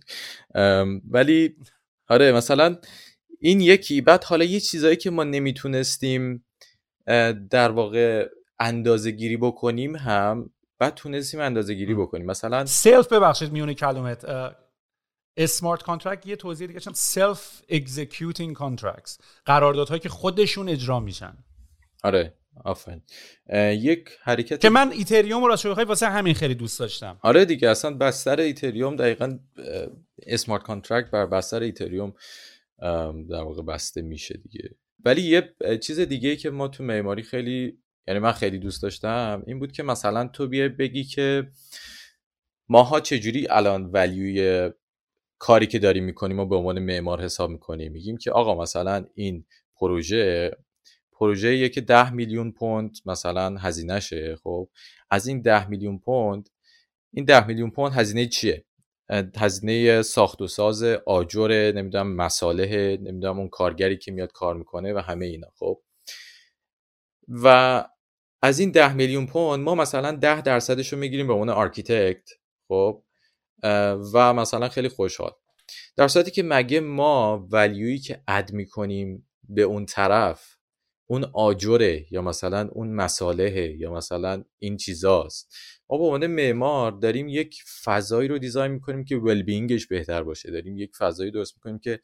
ولی 1.09 1.55
آره 2.07 2.31
مثلا 2.31 2.77
این 3.39 3.61
یکی. 3.61 4.01
بعد 4.01 4.23
حالا 4.23 4.45
یه 4.45 4.59
چیزایی 4.59 4.95
که 4.95 5.09
ما 5.09 5.23
نمی‌تونستیم 5.23 6.45
در 7.49 7.71
واقع 7.71 8.29
اندازه 8.59 9.11
گیری 9.11 9.37
بکنیم 9.37 9.95
هم 9.95 10.49
بعد 10.81 10.93
تونستیم 10.93 11.39
اندازه 11.39 11.73
گیری 11.73 11.95
بکنیم. 11.95 12.25
مثلا 12.25 12.65
سلف 12.65 13.13
ببخشید 13.13 13.51
میون 13.51 13.73
کلمت 13.73 14.25
smart 15.37 15.83
contract 15.83 16.25
یه 16.25 16.35
توضیح 16.35 16.67
دیگه 16.67 16.79
چم 16.79 16.93
self-executing 16.93 18.55
contracts 18.55 19.17
قراردادهایی 19.45 19.99
که 19.99 20.09
خودشون 20.09 20.69
اجرا 20.69 20.99
میشن. 20.99 21.37
آره 22.03 22.33
آفرین. 22.65 23.01
یک 23.73 24.09
حرکت 24.21 24.61
که 24.61 24.69
من 24.69 24.91
Ethereum 24.91 25.43
رو 25.43 25.47
راست 25.47 25.65
واسه 25.65 26.09
همین 26.09 26.33
خیلی 26.33 26.55
دوست 26.55 26.79
داشتم. 26.79 27.19
آره 27.21 27.45
دیگه 27.45 27.69
اصلا 27.69 27.93
بستر 27.97 28.39
Ethereum 28.39 28.95
دقیقا 28.95 29.39
smart 30.27 30.63
contract 30.63 31.11
بر 31.11 31.25
بستر 31.25 31.59
Ethereum 31.59 32.13
در 33.29 33.41
واقع 33.43 33.63
بسته 33.63 34.01
میشه 34.01 34.37
دیگه. 34.37 34.69
ولی 35.05 35.21
یه 35.21 35.53
چیز 35.83 35.99
دیگه 35.99 36.35
که 36.35 36.49
ما 36.49 36.67
تو 36.67 36.83
معماری 36.83 37.23
خیلی 37.23 37.80
یعنی 38.07 38.19
من 38.19 38.31
خیلی 38.31 38.59
دوست 38.59 38.83
داشتم 38.83 39.43
این 39.47 39.59
بود 39.59 39.71
که 39.71 39.83
مثلا 39.83 40.27
تو 40.27 40.47
بیای 40.47 40.69
بگی 40.69 41.03
که 41.03 41.47
ماها 42.69 42.99
چجوری 42.99 43.47
الان 43.49 43.85
ولیوی 43.85 44.71
کاری 45.39 45.67
که 45.67 45.79
داریم 45.79 46.03
می‌کنیم 46.03 46.39
و 46.39 46.45
به 46.45 46.55
عنوان 46.55 46.79
معمار 46.79 47.21
حساب 47.21 47.49
می‌کنیم؟ 47.49 47.91
میگیم 47.91 48.17
که 48.17 48.31
آقا 48.31 48.61
مثلا 48.61 49.05
این 49.15 49.45
پروژه 49.75 50.51
پروژه 51.13 51.69
که 51.69 51.81
ده 51.81 52.13
میلیون 52.13 52.51
پوند 52.51 52.97
مثلا 53.05 53.57
هزینهشه 53.57 54.35
خب؟ 54.43 54.69
از 55.09 55.27
این 55.27 55.41
ده 55.41 55.69
میلیون 55.69 55.99
پوند 55.99 56.49
این 57.13 57.25
ده 57.25 57.47
میلیون 57.47 57.71
پوند 57.71 57.93
هزینه 57.93 58.25
چیه؟ 58.27 58.65
هزینه 59.37 60.01
ساخت 60.01 60.41
و 60.41 60.47
ساز 60.47 60.83
آجر 60.83 61.71
نمی‌دونم 61.75 62.15
مساله 62.15 62.97
نمی‌دونم 63.01 63.39
اون 63.39 63.49
کارگری 63.49 63.97
که 63.97 64.11
میاد 64.11 64.31
کار 64.31 64.55
می‌کنه 64.55 64.93
و 64.93 64.97
همه 64.97 65.25
اینا 65.25 65.47
خب؟ 65.59 65.81
و 67.27 67.85
از 68.41 68.59
این 68.59 68.71
ده 68.71 68.93
میلیون 68.93 69.25
پوند 69.27 69.63
ما 69.63 69.75
مثلا 69.75 70.11
ده 70.11 70.41
درصدش 70.41 70.93
رو 70.93 70.99
می‌گیریم 70.99 71.27
به 71.27 71.33
عنوان 71.33 71.49
architect 71.49 72.29
خب؟ 72.67 73.03
و 74.13 74.33
مثلا 74.33 74.69
خیلی 74.69 74.89
خوشحال. 74.89 75.31
در 75.95 76.07
صورتی 76.07 76.31
که 76.31 76.43
مگه 76.43 76.79
ما 76.79 77.47
value 77.51 77.86
یی 77.86 77.99
که 77.99 78.23
add 78.27 78.51
می‌کنیم 78.51 79.29
به 79.49 79.61
اون 79.61 79.85
طرف 79.85 80.57
اون 81.09 81.23
آجره 81.33 82.13
یا 82.13 82.21
مثلا 82.21 82.69
اون 82.71 82.93
مساله 82.93 83.75
یا 83.79 83.93
مثلا 83.93 84.43
این 84.59 84.77
چیزاست؟ 84.77 85.55
ما 85.89 85.97
به 85.97 86.03
عنوان 86.03 86.27
معمار 86.27 86.91
داریم 86.91 87.27
یک 87.27 87.63
فضایی 87.83 88.27
رو 88.27 88.37
design 88.37 88.71
می‌کنیم 88.71 89.05
که 89.05 89.15
ول 89.15 89.43
بهتر 89.89 90.23
باشه. 90.23 90.51
داریم 90.51 90.77
یک 90.77 90.95
فضایی 90.95 91.31
درست 91.31 91.53
می‌کنیم 91.55 91.79
که 91.79 91.99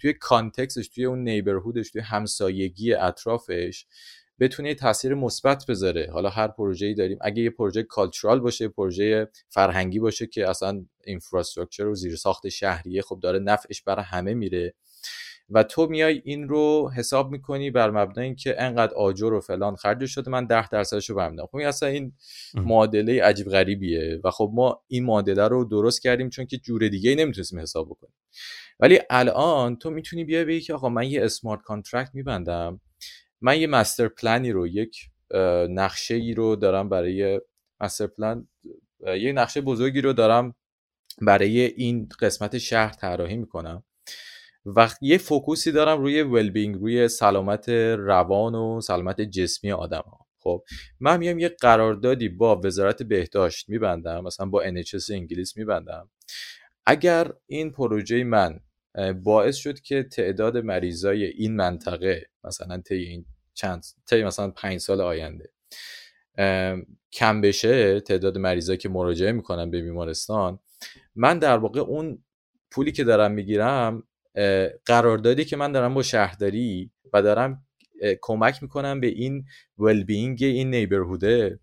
توی 0.00 0.12
کانتکستش 0.12 0.88
توی 0.88 1.04
اون 1.04 1.28
نیبرهودش 1.28 1.90
توی 1.90 2.00
همسایگی 2.00 2.94
اطرافش 2.94 3.86
بتونه 4.40 4.74
تاثیر 4.74 5.14
مثبت 5.14 5.66
بذاره. 5.66 6.10
حالا 6.12 6.28
هر 6.28 6.48
پروژه‌ای 6.48 6.94
داریم. 6.94 7.18
اگه 7.20 7.42
یه 7.42 7.50
پروژه 7.50 7.82
کالچورال 7.82 8.40
باشه 8.40 8.68
پروژه 8.68 9.28
فرهنگی 9.48 9.98
باشه 9.98 10.26
که 10.26 10.48
اصلا 10.50 10.84
اینفراستراکچر 11.04 11.86
و 11.86 11.94
زیر 11.94 12.16
ساخت 12.16 12.48
شهریه 12.48 13.02
خب 13.02 13.20
داره 13.22 13.38
نفعش 13.38 13.82
برای 13.82 14.04
همه 14.04 14.34
میره. 14.34 14.74
و 15.50 15.62
تو 15.62 15.86
میای 15.86 16.22
این 16.24 16.48
رو 16.48 16.90
حساب 16.96 17.30
می‌کنی 17.30 17.70
بر 17.70 17.90
مبنای 17.90 18.26
اینکه 18.26 18.62
انقدر 18.62 18.94
آجر 18.94 19.32
و 19.32 19.40
فلان 19.40 19.76
خرج 19.76 20.06
شده 20.06 20.30
من 20.30 20.46
ده 20.46 20.68
درصدش 20.68 21.10
رو 21.10 21.16
برمیدم 21.16 21.46
خب 21.46 21.56
اصلا 21.56 21.88
این 21.88 22.12
معادله 22.54 23.22
عجیب 23.22 23.48
غریبیه. 23.48 24.20
و 24.24 24.30
خب 24.30 24.50
ما 24.54 24.82
این 24.86 25.04
معادله 25.04 25.48
رو 25.48 25.64
درست 25.64 26.02
کردیم 26.02 26.30
چون 26.30 26.46
که 26.46 26.56
جور 26.56 26.88
دیگه 26.88 27.10
ای 27.10 27.16
نمی‌تونستیم 27.16 27.58
حساب 27.58 27.86
بکنیم. 27.86 28.14
ولی 28.80 29.00
الان 29.10 29.76
تو 29.76 29.90
می‌تونی 29.90 30.24
بیای 30.24 30.44
بگی 30.44 30.60
که 30.60 30.74
آقا 30.74 30.88
من 30.88 31.10
یه 31.10 31.24
smart 31.24 31.62
contract 31.62 32.10
میبندم. 32.14 32.80
من 33.40 33.60
یه 33.60 33.66
master 33.66 34.08
plan 34.08 34.43
ی 34.43 34.52
رو 34.52 34.66
یک 34.66 34.96
نقشه 35.70 36.14
ای 36.14 36.34
رو 36.34 36.56
دارم 36.56 36.88
برای 36.88 37.40
master 37.80 38.06
plan 38.06 38.48
یه 39.00 39.32
نقشه 39.32 39.60
بزرگی 39.60 40.00
رو 40.00 40.12
دارم 40.12 40.54
برای 41.22 41.60
این 41.60 42.08
قسمت 42.20 42.58
شهر 42.58 42.92
طراحی 42.92 43.36
می‌کنم. 43.36 43.84
و 44.76 44.90
یه 45.00 45.18
focus 45.18 45.63
ی 45.63 45.72
دارم 45.72 46.00
روی 46.00 46.22
well-being 46.22 46.74
روی 46.74 47.08
سلامت 47.08 47.68
روان 47.98 48.54
و 48.54 48.80
سلامت 48.80 49.20
جسمی 49.20 49.72
آدم 49.72 50.02
ها 50.06 50.26
خب 50.38 50.64
من 51.00 51.16
میام 51.16 51.38
یه 51.38 51.48
قراردادی 51.48 52.28
با 52.28 52.60
وزارت 52.64 53.02
بهداشت 53.02 53.68
میبندم 53.68 54.24
مثلا 54.24 54.46
با 54.46 54.64
NHS 54.64 55.10
انگلیس 55.10 55.56
میبندم. 55.56 56.10
اگر 56.86 57.32
این 57.46 57.72
پروژه 57.72 58.24
من 58.24 58.60
باعث 59.22 59.56
شد 59.56 59.80
که 59.80 60.02
تعداد 60.02 60.56
مریضای 60.56 61.24
این 61.24 61.56
منطقه 61.56 62.26
مثلا 62.44 62.80
طی 62.80 62.94
این 62.94 63.24
چند 63.54 63.84
طی 64.06 64.24
مثلا 64.24 64.50
پنج 64.50 64.78
سال 64.80 65.00
آینده 65.00 65.50
کم 67.12 67.40
بشه 67.40 68.00
تعداد 68.00 68.38
مریضایی 68.38 68.78
که 68.78 68.88
مراجعه 68.88 69.32
می‌کنن 69.32 69.70
به 69.70 69.82
بیمارستان 69.82 70.58
من 71.14 71.38
در 71.38 71.58
واقع 71.58 71.80
اون 71.80 72.24
پولی 72.70 72.92
که 72.92 73.04
دارم 73.04 73.32
می‌گیرم 73.32 74.02
قراردادی 74.84 75.44
که 75.44 75.56
من 75.56 75.72
دارم 75.72 75.94
با 75.94 76.02
شهرداری 76.02 76.90
و 77.12 77.22
دارم 77.22 77.66
کمک 78.20 78.62
می‌کنم 78.62 79.00
به 79.00 79.06
این 79.06 79.44
ولبینگ 79.78 80.38
این 80.42 80.74
نیبرهوده 80.74 81.60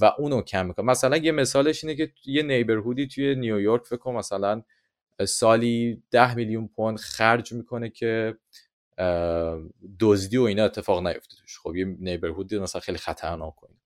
و 0.00 0.12
اونو 0.18 0.42
کم 0.42 0.66
می‌کنم. 0.66 0.86
مثلا 0.86 1.16
یه 1.16 1.32
مثالش 1.32 1.84
اینه 1.84 1.96
که 1.96 2.12
یه 2.26 2.42
نیبرهودی 2.42 3.06
توی 3.06 3.34
نیویورک 3.34 3.86
فکر 3.86 4.12
مثلا 4.12 4.62
سالی 5.24 6.02
ده 6.10 6.34
میلیون 6.34 6.68
پوند 6.68 6.98
خرج 6.98 7.52
می‌کنه 7.52 7.90
که 7.90 8.36
دزدی 10.00 10.36
و 10.36 10.42
اینا 10.42 10.64
اتفاق 10.64 11.06
نیفته 11.06 11.36
توش. 11.36 11.58
خب 11.58 11.76
یه 11.76 11.84
نیبرهودی 11.84 12.58
مثلا 12.58 12.80
خیلی 12.80 12.98
خطرناک 12.98 13.54
کنی 13.54 13.76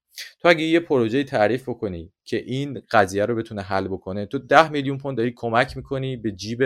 تو 0.40 0.48
اگه 0.48 0.62
یه 0.62 0.80
پروژه 0.80 1.24
تعریف 1.24 1.68
بکنی 1.68 2.12
که 2.24 2.36
این 2.36 2.82
قضیه 2.90 3.26
رو 3.26 3.34
بتونه 3.34 3.62
حل 3.62 3.88
بکنه 3.88 4.26
تو 4.26 4.38
ده 4.38 4.68
میلیون 4.68 4.98
پوند 4.98 5.16
داری 5.16 5.32
کمک 5.36 5.76
می‌کنی 5.76 6.16
به 6.16 6.32
جیب 6.32 6.62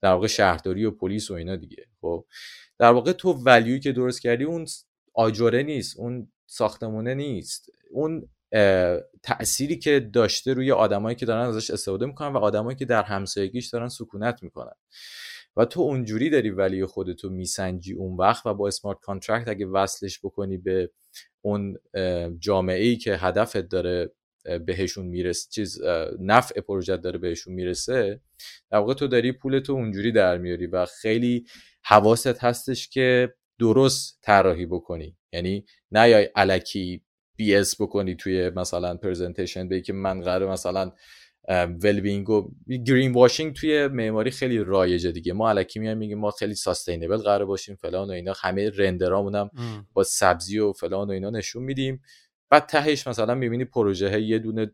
در 0.00 0.12
واقع 0.12 0.26
شهرداری 0.26 0.84
و 0.84 0.90
پلیس 0.90 1.30
و 1.30 1.34
اینا 1.34 1.56
دیگه. 1.56 1.86
خب 2.00 2.26
در 2.78 2.92
واقع 2.92 3.12
تو 3.12 3.32
ولیوی 3.32 3.80
که 3.80 3.92
درست 3.92 4.22
کردی 4.22 4.44
اون 4.44 4.66
آجره 5.14 5.62
نیست 5.62 5.98
اون 5.98 6.32
ساختمونه 6.46 7.14
نیست. 7.14 7.70
اون 7.90 8.28
تأثیری 9.22 9.78
که 9.78 10.00
داشته 10.00 10.54
روی 10.54 10.72
آدمایی 10.72 11.16
که 11.16 11.26
دارن 11.26 11.48
ازش 11.48 11.70
استفاده 11.70 12.06
می‌کنن 12.06 12.32
و 12.32 12.38
آدمایی 12.38 12.76
که 12.76 12.84
در 12.84 13.02
همسایگیش 13.02 13.66
دارن 13.66 13.88
سکونت 13.88 14.42
می‌کنن. 14.42 14.74
و 15.56 15.64
تو 15.64 15.80
اونجوری 15.80 16.30
داری 16.30 16.50
value 16.50 16.86
خودتو 16.86 17.30
میسنجی 17.30 17.92
اون 17.92 18.16
وقت 18.16 18.46
و 18.46 18.54
با 18.54 18.68
smart 18.68 19.00
contract 19.00 19.48
اگه 19.48 19.66
وصلش 19.66 20.18
بکنی 20.18 20.56
به 20.56 20.90
اون 21.42 21.78
جامعه 22.38 22.84
ای 22.84 22.96
که 22.96 23.16
هدفت 23.16 23.58
داره 23.58 24.12
بهشون 24.66 25.06
می‌رسه 25.06 25.50
چیز 25.50 25.78
نفع 26.20 26.60
پروژه 26.60 26.96
داره 26.96 27.18
بهشون 27.18 27.54
می‌رسه 27.54 28.20
در 28.70 28.78
واقع 28.78 28.94
تو 28.94 29.06
داری 29.06 29.32
پولتو 29.32 29.72
اونجوری 29.72 30.12
در 30.12 30.38
میاری 30.38 30.66
و 30.66 30.86
خیلی 30.86 31.46
حواست 31.84 32.44
هستش 32.44 32.88
که 32.88 33.34
درست 33.58 34.18
طراحی 34.22 34.66
بکنی. 34.66 35.16
یعنی 35.32 35.64
نیای 35.90 36.24
الکی 36.24 37.02
BS 37.36 37.80
بکنی 37.80 38.16
توی 38.16 38.50
مثلا 38.50 38.96
presentation 38.96 39.68
بگی 39.68 39.80
که 39.80 39.92
من 39.92 40.20
قرار 40.20 40.52
مثلا 40.52 40.92
well-being 41.82 42.30
و 42.30 42.50
greenwashing 42.86 43.54
توی 43.54 43.88
معماری 43.88 44.30
خیلی 44.30 44.58
رایجه 44.58 45.12
دیگه. 45.12 45.32
ما 45.32 45.48
الکی 45.48 45.80
میایم 45.80 45.98
میگیم 45.98 46.18
ما 46.18 46.30
خیلی 46.30 46.54
sustainable 46.54 47.16
قرار 47.16 47.44
باشیم 47.44 47.76
فلان 47.76 48.08
و 48.08 48.12
اینا. 48.12 48.32
همه 48.36 48.70
render 48.70 49.13
امون 49.13 49.34
هم 49.34 49.50
با 49.92 50.02
سبزی 50.02 50.58
و 50.58 50.72
فلان 50.72 51.08
و 51.08 51.12
اینا 51.12 51.30
نشون 51.30 51.62
میدیم. 51.62 52.02
بعد 52.50 52.66
تهش 52.66 53.06
مثلا 53.06 53.34
می‌بینی 53.34 53.64
پروژه 53.64 54.22
یه 54.22 54.38
دونه 54.38 54.70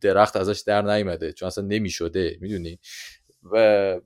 درخت 0.00 0.36
ازش 0.36 0.62
در 0.66 0.82
نیومده 0.82 1.32
چون 1.32 1.46
اصلا 1.46 1.64
نمی‌شده 1.64 2.36
می‌دونی؟ 2.40 2.78
و 3.42 4.00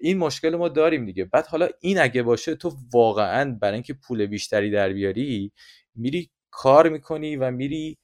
این 0.00 0.18
مشکل 0.18 0.56
ما 0.56 0.68
داریم 0.68 1.06
دیگه. 1.06 1.24
بعد 1.24 1.46
حالا 1.46 1.68
این 1.80 1.98
اگه 1.98 2.22
باشه 2.22 2.54
تو 2.54 2.72
واقعا 2.92 3.58
برای 3.60 3.74
اینکه 3.74 3.94
پول 3.94 4.26
بیشتری 4.26 4.70
در 4.70 4.92
بیاری 4.92 5.52
میری 5.94 6.30
کار 6.56 6.88
می‌کنی 6.88 7.36
و 7.36 7.50
میری 7.50 7.98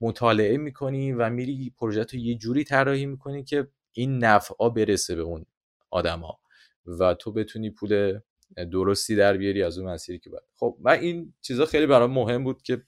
مطالعه 0.00 0.56
می‌کنی 0.56 1.12
و 1.12 1.30
میری 1.30 1.74
پروژه 1.78 2.04
تو 2.04 2.16
یه 2.16 2.34
جوری 2.34 2.64
طراحی 2.64 3.06
می‌کنی 3.06 3.44
که 3.44 3.68
این 3.92 4.18
نفعا 4.18 4.68
برسه 4.68 5.14
به 5.14 5.22
اون 5.22 5.46
آدما 5.90 6.38
و 6.86 7.14
تو 7.14 7.32
بتونی 7.32 7.70
پول 7.70 8.20
درستی 8.72 9.16
در 9.16 9.36
بیاری 9.36 9.62
از 9.62 9.78
اون 9.78 9.90
مسیری 9.90 10.18
که 10.18 10.30
باید 10.30 10.42
خب 10.56 10.76
من 10.80 10.98
این 11.00 11.34
چیزا 11.40 11.66
خیلی 11.66 11.86
برام 11.86 12.12
مهم 12.12 12.44
بود 12.44 12.62
که 12.62 12.82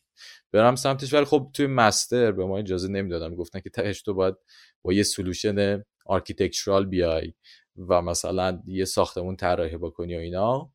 برم 0.53 0.77
سمتش 0.77 1.15
ولی 1.15 1.25
خب 1.25 1.51
توی 1.55 1.67
مستر 1.67 2.33
به 2.33 2.45
ما 2.47 2.59
اجازه 2.59 2.89
نمی‌دادن. 2.89 3.35
گفتن 3.35 3.61
که 3.61 3.71
تهش 3.71 4.03
تو 4.03 4.15
باید 4.15 4.35
با 4.83 4.93
یه 4.93 5.03
solution 5.03 5.85
architectural 6.07 6.87
بیای 6.87 7.35
و 7.79 8.03
مثلا 8.03 8.63
یه 8.67 8.85
ساختمون 8.85 9.37
طراحی 9.37 9.77
بکنی 9.77 10.17
و 10.17 10.19
اینا. 10.19 10.74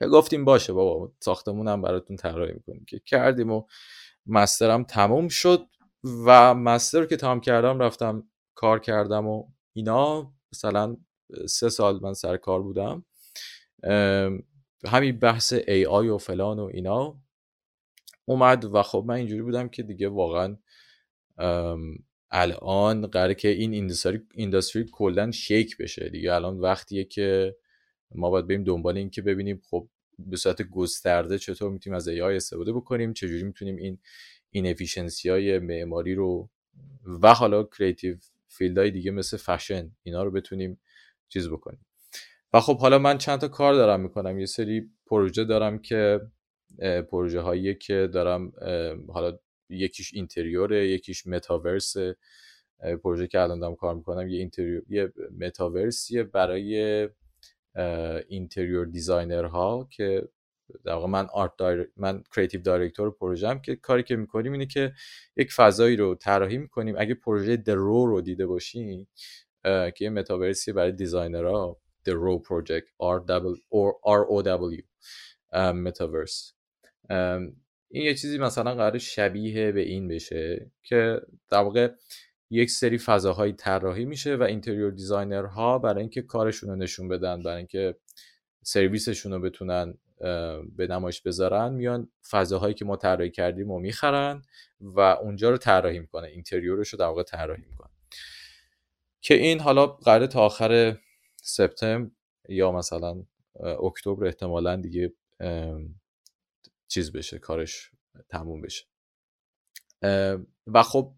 که 0.00 0.06
گفتیم 0.06 0.44
باشه 0.44 0.72
بابا 0.72 1.12
ساختمون 1.20 1.68
هم 1.68 1.82
براتون 1.82 2.16
طراحی 2.16 2.52
می‌کنیم. 2.52 2.84
که 2.88 3.00
کردیم 3.06 3.50
و 3.50 3.62
master 4.26 4.76
م 4.76 4.84
تموم 4.84 5.28
شد 5.28 5.66
و 6.26 6.54
master 6.54 7.06
که 7.06 7.16
تمام 7.16 7.40
کردم 7.40 7.78
رفتم 7.78 8.28
کار 8.54 8.80
کردم 8.80 9.26
و 9.26 9.48
اینا. 9.72 10.32
مثلا 10.52 10.96
سه 11.48 11.68
سال 11.68 12.00
من 12.02 12.14
سر 12.14 12.36
کار 12.36 12.62
بودم. 12.62 13.04
همین 14.86 15.18
بحث 15.18 15.54
AI 15.68 16.08
و 16.08 16.18
فلان 16.18 16.58
و 16.58 16.70
اینا 16.74 17.20
اومد 18.24 18.64
و 18.64 18.82
خب 18.82 19.04
من 19.06 19.14
اینجوری 19.14 19.42
بودم 19.42 19.68
که 19.68 19.82
دیگه 19.82 20.08
واقعا 20.08 20.56
الان 22.30 23.06
قراره 23.06 23.34
که 23.34 23.48
این 23.48 23.72
industry 23.72 24.20
industry 24.34 24.86
کلا 24.92 25.30
shake 25.30 25.76
بشه. 25.76 26.08
دیگه 26.08 26.34
الان 26.34 26.58
وقتیه 26.58 27.04
که 27.04 27.56
ما 28.14 28.30
باید 28.30 28.46
بریم 28.46 28.64
دنبال 28.64 28.96
این 28.96 29.10
که 29.10 29.22
ببینیم 29.22 29.60
خب 29.70 29.88
به 30.18 30.36
صورت 30.36 30.62
گسترده 30.62 31.38
چطور 31.38 31.70
می‌تونیم 31.70 31.96
از 31.96 32.08
AI 32.08 32.20
استفاده 32.20 32.72
بکنیم 32.72 33.12
چجوری 33.12 33.42
می‌تونیم 33.42 33.76
این 33.76 33.98
این 34.50 34.76
های 35.24 35.58
معماری 35.58 36.14
رو 36.14 36.50
و 37.22 37.34
حالا 37.34 37.62
creative 37.62 38.16
field 38.48 38.78
های 38.78 38.90
دیگه 38.90 39.10
مثل 39.10 39.36
فشن 39.36 39.90
اینا 40.02 40.22
رو 40.22 40.30
بتونیم 40.30 40.80
چیز 41.28 41.48
بکنیم. 41.48 41.86
و 42.52 42.60
خب 42.60 42.78
حالا 42.78 42.98
من 42.98 43.18
چند 43.18 43.40
تا 43.40 43.48
کار 43.48 43.74
دارم 43.74 44.00
می‌کنم. 44.00 44.38
یه 44.38 44.46
سری 44.46 44.90
پروژه 45.06 45.44
دارم 45.44 45.78
که 45.78 46.20
پروژه 47.10 47.40
هایی 47.40 47.74
که 47.74 48.08
دارم 48.12 48.52
حالا 49.08 49.38
یکیش 49.68 50.14
interior 50.14 50.80
ه 50.80 50.88
یکیش 50.88 51.26
متاورس 51.26 51.96
پروژه 53.02 53.26
که 53.26 53.40
الان 53.40 53.60
دارم 53.60 53.74
کار 53.74 53.94
می‌کنم 53.94 54.28
یه 54.28 54.38
interior 54.38 54.82
یه 54.88 55.12
متاورسیه 55.38 56.22
برای 56.22 57.08
interior 58.28 58.86
designer 58.86 59.44
ها 59.44 59.88
که 59.90 60.28
در 60.84 60.92
واقع 60.92 61.06
من 61.06 61.26
art 61.32 61.56
dir... 61.58 61.92
من 61.96 62.22
creative 62.36 62.60
director 62.60 63.10
پروژه 63.10 63.60
که 63.64 63.76
کاری 63.76 64.02
که 64.02 64.16
می‌کنیم 64.16 64.52
اینه 64.52 64.66
که 64.66 64.92
یک 65.36 65.52
فضایی 65.52 65.96
رو 65.96 66.14
طراحی 66.14 66.58
می‌کنیم. 66.58 66.94
اگه 66.98 67.14
پروژه 67.14 67.56
The 67.56 67.81
Row 67.81 68.06
رو 68.06 68.20
دیده 68.20 68.46
باشین 68.46 69.06
که 69.64 69.94
یه 70.00 70.10
متاورسی 70.10 70.72
برای 70.72 70.92
designer 70.92 71.70
ها 71.70 71.80
The 72.08 72.12
Row 72.12 72.42
Project 72.48 72.86
R 73.02 73.20
O 74.30 74.44
W 74.44 74.82
متاورس 75.56 76.54
این 77.92 78.04
یه 78.04 78.14
چیزی 78.14 78.38
مثلا 78.38 78.74
قرار 78.74 78.98
شبیه 78.98 79.72
به 79.72 79.80
این 79.80 80.08
بشه 80.08 80.70
که 80.82 81.20
در 81.50 81.58
واقع 81.58 81.92
یک 82.50 82.70
سری 82.70 82.98
فضاهایی 82.98 83.52
طراحی 83.52 84.04
میشه 84.04 84.36
و 84.36 84.42
interior 84.42 84.90
designer 84.90 85.68
ها 85.68 85.78
برای 85.78 86.00
اینکه 86.00 86.22
کارشون 86.22 86.70
رو 86.70 86.76
نشون 86.76 87.08
بدن 87.08 87.42
برای 87.42 87.56
اینکه 87.56 87.96
سرویسشون 88.62 89.32
رو 89.32 89.40
بتونن 89.40 89.98
به 90.76 90.86
نمایش 90.90 91.22
بذارن 91.22 91.72
میان 91.72 92.08
فضاهایی 92.30 92.74
که 92.74 92.84
ما 92.84 92.96
طراحی 92.96 93.30
کردیم 93.30 93.70
و 93.70 93.78
می‌خرن 93.78 94.42
و 94.80 95.00
اونجا 95.00 95.50
رو 95.50 95.56
طراحی 95.56 95.98
می‌کنن 95.98 96.24
interior 96.24 96.75
ش 96.75 96.88
رو 96.88 96.98
در 96.98 97.06
واقع 97.06 97.22
طراحی 97.22 97.64
می‌کنن 97.70 97.90
که 99.20 99.34
این 99.34 99.60
حالا 99.60 99.86
قراره 99.86 100.26
تا 100.26 100.40
آخر 100.40 100.98
سپتامبر 101.36 102.10
یا 102.48 102.72
مثلا 102.72 103.24
اکتبر 103.82 104.26
احتمالا 104.26 104.76
دیگه 104.76 105.12
چیز 106.88 107.12
بشه 107.12 107.38
کارش 107.38 107.90
تموم 108.28 108.60
بشه. 108.60 108.84
و 110.66 110.82
خب 110.82 111.14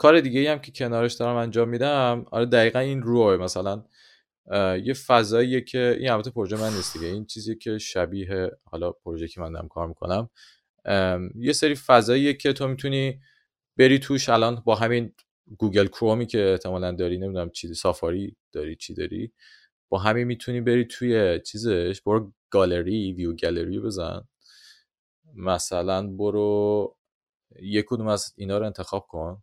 کار 0.00 0.20
دیگه 0.20 0.52
هم 0.52 0.58
که 0.58 0.72
کنارش 0.72 1.14
دارم 1.14 1.36
انجام 1.36 1.68
میدم 1.68 2.26
آره 2.30 2.46
دقیقا 2.46 2.78
این 2.78 3.02
روه 3.02 3.36
مثلا 3.36 3.84
یه 4.84 4.94
فضاییه 5.06 5.60
که 5.60 5.96
این 5.98 6.10
البته 6.10 6.30
پروژه 6.30 6.56
من 6.56 6.72
نیست 6.72 6.92
دیگه. 6.92 7.06
این 7.06 7.26
چیزی 7.26 7.56
که 7.56 7.78
شبیه 7.78 8.50
حالا 8.64 8.92
پروژه 8.92 9.28
که 9.28 9.40
من 9.40 9.52
دارم 9.52 9.68
کار 9.68 9.88
می‌کنم. 9.88 10.30
یه 11.34 11.52
سری 11.52 11.74
فضاییه 11.74 12.34
که 12.34 12.52
تو 12.52 12.68
می‌تونی 12.68 13.20
بری 13.76 13.98
توش. 13.98 14.28
الان 14.28 14.62
با 14.64 14.74
همین 14.74 15.12
گوگل 15.58 15.86
کرومی 15.86 16.26
که 16.26 16.50
احتمالا 16.50 16.92
داری 16.92 17.18
نمی‌دونم 17.18 17.50
چی 17.50 17.74
سافاری 17.74 18.36
داری 18.52 18.76
چی 18.76 18.94
داری. 18.94 19.32
با 19.88 19.98
همین 19.98 20.24
می‌تونی 20.24 20.60
بری 20.60 20.84
توی 20.84 21.40
چیزش. 21.40 22.02
برو 22.06 22.32
گالری 22.50 23.12
view 23.12 23.36
gallery 23.36 23.80
بزن. 23.80 24.28
مثلا 25.34 26.06
برو 26.06 26.96
یک 27.62 27.84
کدوم 27.88 28.06
از 28.06 28.34
اینا 28.36 28.58
رو 28.58 28.66
انتخاب 28.66 29.06
کن. 29.06 29.42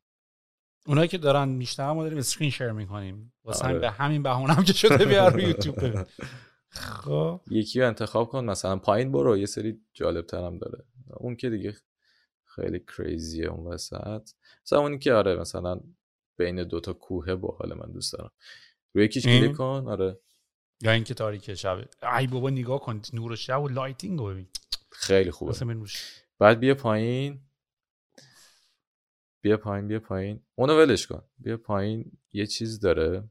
اونایی 0.88 1.08
که 1.08 1.18
دارن 1.18 1.50
میشنن 1.50 1.92
ما 1.92 2.04
داریم 2.04 2.18
screen 2.18 2.50
share 2.50 2.72
می‌کنیم. 2.72 3.34
واسه 3.44 3.66
آره. 3.66 3.80
به 3.80 3.92
همین 3.92 4.24
بهونه 4.24 4.54
هم 4.54 4.64
که 4.64 4.74
شده 4.74 5.06
بیار 5.06 5.34
رو 5.34 5.40
یوتیوب 5.40 6.04
خب. 6.70 7.42
یکی 7.52 7.82
رو 7.82 7.88
انتخاب 7.88 8.30
کن 8.30 8.46
مثلا 8.46 8.78
پایین 8.78 9.12
برو 9.12 9.38
یه 9.38 9.46
سری 9.46 9.82
جالب 9.94 10.26
ترم 10.26 10.58
داره. 10.58 10.86
اون 11.18 11.36
که 11.36 11.50
دیگه 11.50 11.76
خیلی 12.46 12.80
crazy 12.80 13.36
ه 13.36 13.48
اون 13.48 13.74
وسط. 13.74 14.30
مثلا 14.66 14.80
اونی 14.80 15.00
که 15.00 15.14
آره 15.14 15.36
مثلا 15.36 15.80
بین 16.38 16.64
دوتا 16.64 16.94
کوه 16.94 17.36
با 17.36 17.58
حال 17.60 17.74
من 17.74 17.92
دوست 17.92 18.14
دارم. 18.14 18.32
روی 18.94 19.06
یکیش 19.06 19.24
کلیک 19.26 19.56
کن 19.56 19.84
آره. 19.88 20.20
یا 20.82 20.92
اینکه 20.92 21.14
تاریک 21.14 21.54
شب. 21.54 21.78
ای 22.20 22.28
بابا 22.28 22.50
نگاه 22.50 22.80
کن 22.80 23.02
نور 23.14 23.36
شب 23.36 23.62
و 23.62 23.68
lighting 23.68 24.20
رو 24.20 24.26
ببین. 24.26 24.48
خیلی 24.92 25.32
خوبه. 25.32 25.54
بعد 26.40 26.60
بیا 26.60 26.76
پایین. 26.76 27.47
بیا 29.42 29.58
پایین 29.58 29.88
بیا 29.88 30.00
پایین. 30.00 30.44
اونو 30.56 30.78
ولش 30.78 31.08
کن. 31.08 31.24
بیا 31.38 31.58
پایین 31.58 32.12
یه 32.34 32.46
چیز 32.46 32.80
داره. 32.80 33.24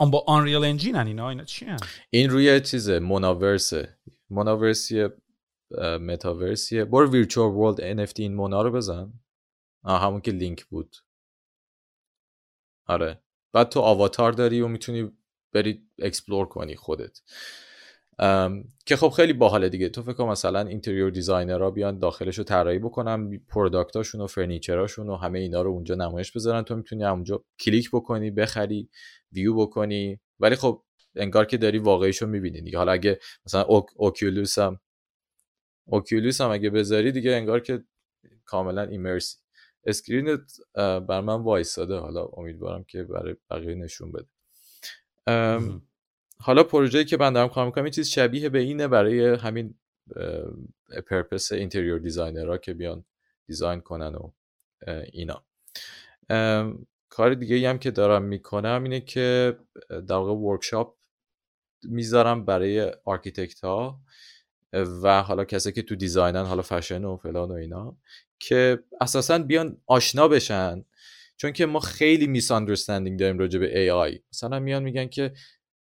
اون 0.00 0.10
با 0.10 0.24
Unreal 0.26 0.64
Engine 0.64 0.96
اینا؟ 0.96 1.28
اینا 1.28 1.44
چی 1.44 1.66
این 2.10 2.30
روی 2.30 2.60
چیزه 2.60 2.98
موناورسه 2.98 3.98
موناورسیه 4.30 5.08
متاورسیه 6.00 6.84
برو 6.84 7.10
virtual 7.10 7.52
world 7.52 8.08
NFT 8.08 8.20
این 8.20 8.34
مونا 8.34 8.62
رو 8.62 8.70
بزن. 8.70 9.12
آه 9.82 10.02
همون 10.02 10.20
که 10.20 10.30
لینک 10.30 10.64
بود. 10.64 10.96
آره. 12.86 13.22
بعد 13.52 13.68
تو 13.68 13.80
آواتار 13.80 14.32
داری 14.32 14.60
و 14.60 14.68
می‌تونی 14.68 15.12
بری 15.52 15.88
explore 15.98 16.46
کنی 16.46 16.76
خودت. 16.76 17.20
که 18.86 18.96
خب 18.96 19.08
خیلی 19.08 19.32
باحاله 19.32 19.68
دیگه. 19.68 19.88
تو 19.88 20.02
فکر 20.02 20.24
مثلا 20.24 20.60
interior 20.60 21.10
designer 21.10 21.63
ها 21.63 21.70
بیان 21.70 21.98
داخلش 21.98 22.38
رو 22.38 22.44
طراحی 22.44 22.78
بکنن 22.78 23.38
product 23.38 23.90
اشون 23.90 24.20
و 24.20 24.26
furniture 24.26 24.83
اشون 24.83 25.08
و 25.08 25.16
همه 25.16 25.38
اینا 25.38 25.62
رو 25.62 25.70
اونجا 25.70 25.94
نمایش 25.94 26.32
بذارن. 26.32 26.62
تو 26.62 26.76
می‌تونی 26.76 27.04
اونجا 27.04 27.44
کلیک 27.60 27.90
بکنی 27.92 28.30
بخری 28.30 28.90
ویو 29.32 29.54
بکنی. 29.54 30.20
ولی 30.40 30.56
خب 30.56 30.84
انگار 31.16 31.44
که 31.44 31.56
داری 31.56 31.78
واقعیشو 31.78 32.26
می‌بینی 32.26 32.60
دیگه. 32.60 32.78
حالا 32.78 32.92
اگه 32.92 33.18
مثلا 33.46 33.62
Oculus 33.96 34.58
هم 34.58 34.80
Oculus 35.86 36.40
هم 36.40 36.50
اگه 36.50 36.70
بذاری 36.70 37.12
دیگه 37.12 37.30
انگار 37.30 37.60
که 37.60 37.84
کاملا 38.44 38.82
immersive 38.82 39.36
screen 39.86 40.43
ت 40.43 40.52
برا 40.74 41.20
من 41.20 41.42
وایساده. 41.42 41.96
حالا 41.96 42.24
امیدوارم 42.24 42.84
که 42.84 43.02
برای 43.02 43.36
بقیه 43.50 43.74
نشون 43.74 44.12
بده. 44.12 44.28
حالا 46.42 46.62
پروژه‌ای 46.62 47.04
که 47.04 47.16
من 47.16 47.32
دارم 47.32 47.48
کار 47.48 47.66
می‌کنم 47.66 47.84
این 47.84 47.92
چیز 47.92 48.08
شبیه 48.08 48.48
به 48.48 48.58
اینه 48.58 48.88
برای 48.88 49.34
همین 49.34 49.74
purpose 51.06 51.52
interior 51.52 51.98
designer 51.98 52.51
ها 52.51 52.58
که 52.58 52.74
بیان 52.74 53.04
design 53.46 53.80
کنن 53.80 54.14
و 54.14 54.30
اینا. 55.12 55.44
کار 57.08 57.34
دیگه 57.34 57.68
هم 57.68 57.78
که 57.78 57.90
دارم 57.90 58.22
می‌کنم 58.22 58.82
اینه 58.82 59.00
که 59.00 59.56
در 59.88 60.14
واقع 60.14 60.32
workshop 60.32 60.96
می‌ذارم 61.82 62.44
برای 62.44 62.92
architect 63.04 63.60
ها 63.60 64.00
و 64.72 65.22
حالا 65.22 65.44
کسی 65.44 65.72
که 65.72 65.82
تو 65.82 65.94
design 65.94 66.37
ن 66.37 66.44
حالا 66.44 66.62
فشن 66.62 67.04
و 67.04 67.16
فلان 67.16 67.50
و 67.50 67.54
اینا 67.54 67.96
که 68.38 68.78
اساسا 69.00 69.38
بیان 69.38 69.76
آشنا 69.86 70.28
بشن. 70.28 70.84
چون 71.36 71.52
که 71.52 71.66
ما 71.66 71.80
خیلی 71.80 72.26
miss 72.26 72.48
داریم 72.48 73.38
راجع 73.38 73.58
به 73.58 73.88
AI 73.88 74.20
مثلا 74.32 74.58
میان 74.58 74.82
میگن 74.82 75.06
که 75.06 75.32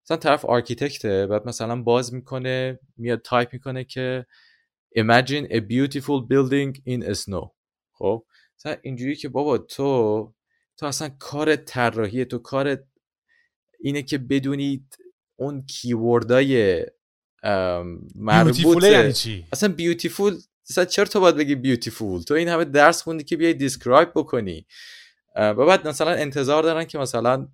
مثلا 0.05 0.17
طرف 0.17 0.45
architect 0.45 1.19
ه 1.19 1.27
بعد 1.27 1.47
مثلا 1.47 1.81
باز 1.81 2.13
می‌کنه 2.13 2.79
میاد 2.97 3.21
تایپ 3.21 3.53
می‌کنه 3.53 3.83
که 3.83 4.25
imagine 4.97 5.47
a 5.49 5.59
beautiful 5.59 6.27
building 6.31 6.81
in 6.89 7.13
snow. 7.13 7.49
خب؟ 7.91 8.25
مثلا 8.59 8.75
اینجوری 8.81 9.15
که 9.15 9.29
بابا 9.29 9.57
تو 9.57 10.33
تو 10.77 10.85
اصلا 10.85 11.09
کار 11.19 11.55
طراحی 11.55 12.25
تو 12.25 12.37
کار 12.37 12.77
اینه 13.79 14.01
که 14.01 14.17
بدونید 14.17 14.97
اون 15.35 15.65
keyword 15.65 16.70
ای 16.70 16.85
مربوطه. 18.15 18.91
یعنی 18.91 19.13
چی؟ 19.13 19.45
اصلا 19.53 19.69
beautiful 19.69 20.37
مثلا 20.69 20.85
چرا 20.85 21.05
تو 21.05 21.19
باید 21.19 21.35
بگی 21.35 21.55
beautiful 21.55 22.21
تو 22.21 22.33
این 22.33 22.47
همه 22.47 22.65
درس 22.65 23.01
خوندی 23.01 23.23
که 23.23 23.37
بیای 23.37 23.53
describe 23.53 24.09
بکنی. 24.15 24.65
و 25.35 25.53
بعد 25.53 25.87
مثلا 25.87 26.11
انتظار 26.11 26.63
دارن 26.63 26.83
که 26.83 26.97
مثلا 26.97 27.47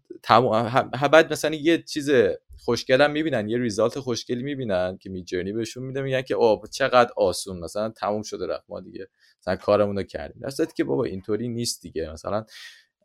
بعد 1.12 1.32
مثلا 1.32 1.56
یه 1.56 1.84
چیز 1.84 2.10
خوشگلم 2.58 3.12
می‌بینن 3.12 3.50
یه 3.50 3.58
ریزالت 3.58 4.00
خوشگلی 4.00 4.44
می‌بینن 4.44 4.98
که 4.98 5.10
می 5.10 5.24
جرنی 5.24 5.54
بهشون 5.54 5.84
میده 5.84 6.02
میگن 6.02 6.22
که 6.22 6.36
اوه 6.36 6.68
چقدر 6.72 7.10
آسون 7.18 7.60
مثلا 7.60 7.90
تموم 7.90 8.22
شده 8.22 8.48
رفت 8.48 8.66
ما 8.70 8.80
دیگه 8.80 9.08
مثلا 9.42 9.56
کارمون 9.56 9.96
رو 9.98 10.04
کردیم. 10.04 10.42
در 10.42 10.66
که 10.66 10.84
بابا 10.84 11.04
اینطوری 11.04 11.48
نیست 11.48 11.82
دیگه. 11.82 12.12
مثلا 12.12 12.46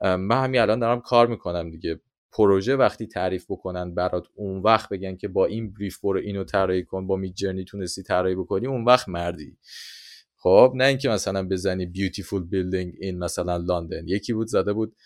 من 0.03 0.45
همین 0.45 0.61
الان 0.61 0.79
دارم 0.79 1.01
کار 1.01 1.27
می‌کنم 1.27 1.71
دیگه. 1.71 2.01
پروژه 2.33 2.77
وقتی 2.77 3.07
تعریف 3.07 3.45
بکنن 3.49 3.95
برات 3.95 4.27
اون 4.35 4.63
وقت 4.63 4.89
بگن 4.89 5.17
که 5.17 5.29
با 5.29 5.47
این 5.47 5.73
بریف 5.73 6.01
برو 6.01 6.21
اینو 6.21 6.45
طراحی 6.45 6.85
کن 6.85 7.07
با 7.07 7.17
میجرنی 7.17 7.65
تونستی 7.65 8.03
طراحی 8.03 8.35
بکنی 8.35 8.67
اون 8.67 8.85
وقت 8.85 9.09
مردی. 9.09 9.57
خب 10.47 10.73
نه 10.75 10.85
اینکه 10.85 11.09
مثلا 11.09 11.49
بزنی 11.49 11.87
بیوتیفول 11.87 12.45
بیلدینگ 12.45 12.95
این 13.01 13.19
مثلا 13.19 13.57
لندن 13.57 14.09
یکی 14.09 14.33
بود 14.33 14.47
زده 14.47 14.73
بود 14.73 14.97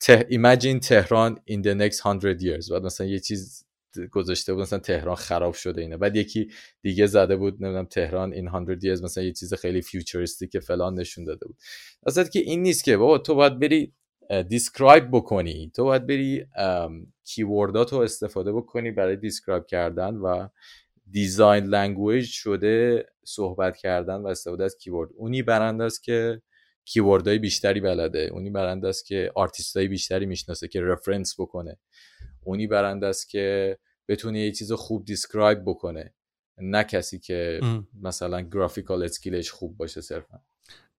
ته... 0.00 0.26
imagine 0.30 0.80
تهران 0.88 1.36
in 1.50 1.62
the 1.64 1.74
next 1.80 1.96
100 1.96 2.40
years. 2.40 2.70
بعد 2.72 2.82
مثلا 2.82 3.06
یه 3.06 3.18
چیز 3.18 3.66
گذاشته 4.12 4.54
بود 4.54 4.62
مثلا 4.62 4.78
تهران 4.78 5.14
خراب 5.14 5.54
شده 5.54 5.80
اینه. 5.80 5.96
بعد 5.96 6.16
یکی 6.16 6.50
دیگه 6.82 7.06
زده 7.06 7.36
بود 7.36 7.64
نمی‌دونم 7.64 7.84
تهران 7.84 8.32
این 8.32 8.50
100 8.50 8.80
years 8.80 9.02
مثلا 9.02 9.24
یه 9.24 9.32
چیز 9.32 9.54
خیلی 9.54 9.82
futuristic 9.82 10.58
فلان 10.58 10.94
نشون 10.94 11.24
داده 11.24 11.46
بود. 11.46 11.56
اصلا 12.06 12.24
که 12.24 12.38
این 12.38 12.62
نیست 12.62 12.84
که 12.84 12.96
بابا 12.96 13.18
تو 13.18 13.34
باید 13.34 13.58
بری 13.58 13.92
describe 14.48 15.10
بکنی. 15.12 15.72
تو 15.74 15.84
باید 15.84 16.06
بری 16.06 16.46
keyword 17.24 17.84
ات 17.84 17.92
استفاده 17.92 18.52
بکنی 18.52 18.90
برای 18.90 19.16
describe 19.16 19.66
کردن 19.66 20.14
و 20.14 20.48
design 21.10 21.64
language 21.64 22.26
شده 22.26 23.06
صحبت 23.24 23.76
کردن 23.76 24.16
و 24.16 24.26
استفاده 24.26 24.64
از 24.64 24.76
keyword. 24.76 25.10
اونی 25.14 25.42
برنده 25.42 25.84
است 25.84 26.02
که 26.02 26.42
keyword 26.84 27.26
های 27.26 27.38
بیشتری 27.38 27.80
بلده. 27.80 28.28
اونی 28.32 28.50
برنده 28.50 28.88
است 28.88 29.06
که 29.06 29.32
های 29.76 29.88
بیشتری 29.88 30.26
می‌شناسه 30.26 30.68
که 30.68 30.80
reference 30.80 31.40
بکنه. 31.40 31.78
اونی 32.42 32.66
برنده 32.66 33.06
است 33.06 33.28
که 33.28 33.78
بتونه 34.08 34.40
یه 34.40 34.52
چیز 34.52 34.72
خوب 34.72 35.04
describe 35.04 35.58
بکنه. 35.66 36.14
نه 36.58 36.84
کسی 36.84 37.18
که 37.18 37.60
مثلا 38.00 38.40
graphical 38.40 39.02
skill 39.02 39.36
ش 39.36 39.50
خوب 39.50 39.76
باشه 39.76 40.00
صرفا. 40.00 40.40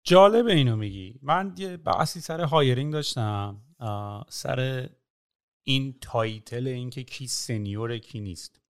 جالب 0.04 0.46
اینو 0.46 0.76
میگی. 0.76 1.18
من 1.22 1.54
یه 1.58 1.76
بحثی 1.76 2.20
سر 2.20 2.40
hiring 2.40 2.92
داشتم. 2.92 3.62
سر 4.28 4.88
این 5.64 5.98
title 6.00 6.66
اینکه 6.66 7.02
کی 7.02 7.26
senior 7.26 7.88
ه 7.88 7.98
کی 7.98 8.20
نیست. 8.20 8.61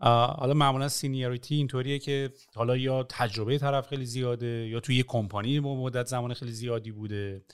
حالا 0.00 0.54
معمولا 0.54 0.88
seniority 0.88 1.54
اینطوریه 1.54 1.98
که 1.98 2.32
حالا 2.54 2.76
یا 2.76 3.02
تجربه 3.02 3.58
طرف 3.58 3.88
خیلی 3.88 4.06
زیاده 4.06 4.46
یا 4.46 4.80
توی 4.80 4.96
یه 4.96 5.02
کمپانی 5.02 5.60
مدت 5.60 6.06
زمان 6.06 6.34
خیلی 6.34 6.52
زیادی 6.52 6.90
بوده. 6.90 7.44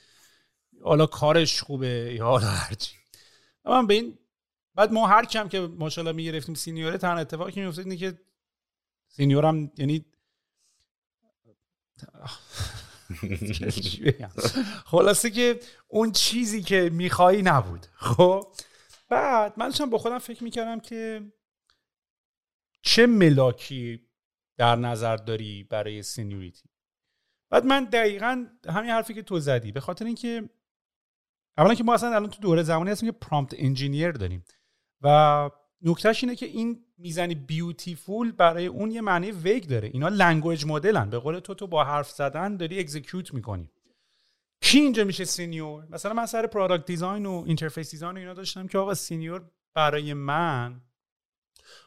حالا 0.84 1.06
کارش 1.06 1.62
خوبه 1.62 2.14
یا 2.16 2.24
حالا 2.24 2.46
هرچی 2.46 2.96
من 3.64 3.86
به 3.86 3.94
این 3.94 4.18
بعد 4.74 4.92
ما 4.92 5.06
هر 5.06 5.24
کم 5.24 5.48
که 5.48 5.60
ماشاءالله 5.60 6.16
می‌گرفتیم 6.16 6.54
سینیوره 6.54 6.98
تنها 6.98 7.18
اتفاقی 7.18 7.52
که 7.52 7.60
میافتاد 7.60 7.84
اینه 7.84 7.96
که 7.96 8.18
سینیورم 9.08 9.70
یعنی 9.78 10.04
خلاصه 14.90 15.30
که 15.30 15.60
اون 15.88 16.12
چیزی 16.12 16.62
که 16.62 16.90
میخوایی 16.92 17.42
نبود. 17.42 17.86
خب؟ 17.94 18.46
بعد 19.08 19.54
من 19.56 19.72
با 19.90 19.98
خودم 19.98 20.18
فکر 20.18 20.44
می‌کردم 20.44 20.80
که 20.80 21.32
چه 22.82 23.06
ملاکی 23.06 24.00
در 24.58 24.76
نظر 24.76 25.16
داری 25.16 25.64
برای 25.64 26.02
سینیوریتی 26.02 26.68
بعد 27.50 27.64
من 27.64 27.84
دقیقا 27.84 28.46
همین 28.68 28.90
حرفی 28.90 29.14
که 29.14 29.22
تو 29.22 29.38
زدی 29.38 29.72
به 29.72 29.80
خاطر 29.80 30.04
اینکه 30.04 30.50
اولا 31.58 31.74
که 31.74 31.84
ما 31.84 31.94
اصلا 31.94 32.14
الان 32.14 32.30
تو 32.30 32.40
دوره 32.40 32.62
زمانی 32.62 32.90
هستیم 32.90 33.10
که 33.10 33.18
prompt 33.18 33.54
engineer 33.58 34.12
داریم 34.12 34.44
و 35.00 35.50
نکتهش 35.82 36.24
اینه 36.24 36.36
که 36.36 36.46
این 36.46 36.84
می‌زنی 36.98 37.34
beautiful 37.34 38.32
برای 38.32 38.66
اون 38.66 38.90
یه 38.90 39.00
معنی 39.00 39.30
vague 39.30 39.64
داره. 39.64 39.90
اینا 39.92 40.08
language 40.08 40.64
model 40.66 41.03
ن 41.03 41.10
به 41.10 41.18
قول 41.18 41.38
تو 41.38 41.54
تو 41.54 41.66
با 41.66 41.84
حرف 41.84 42.10
زدن 42.10 42.56
داری 42.56 42.78
execute 42.78 43.34
می‌کنی. 43.34 43.70
کی 44.60 44.78
اینجا 44.78 45.04
میشه 45.04 45.24
senior 45.24 45.86
مثلا 45.90 46.12
من 46.12 46.26
سر 46.26 46.46
product 46.46 46.86
design 46.86 47.26
و 47.26 47.44
interface 47.46 47.90
design 47.90 48.16
و 48.16 48.18
اینا 48.18 48.34
داشتم 48.34 48.66
که 48.66 48.78
آقا 48.78 48.94
senior 48.94 49.50
برای 49.74 50.14
من 50.14 50.80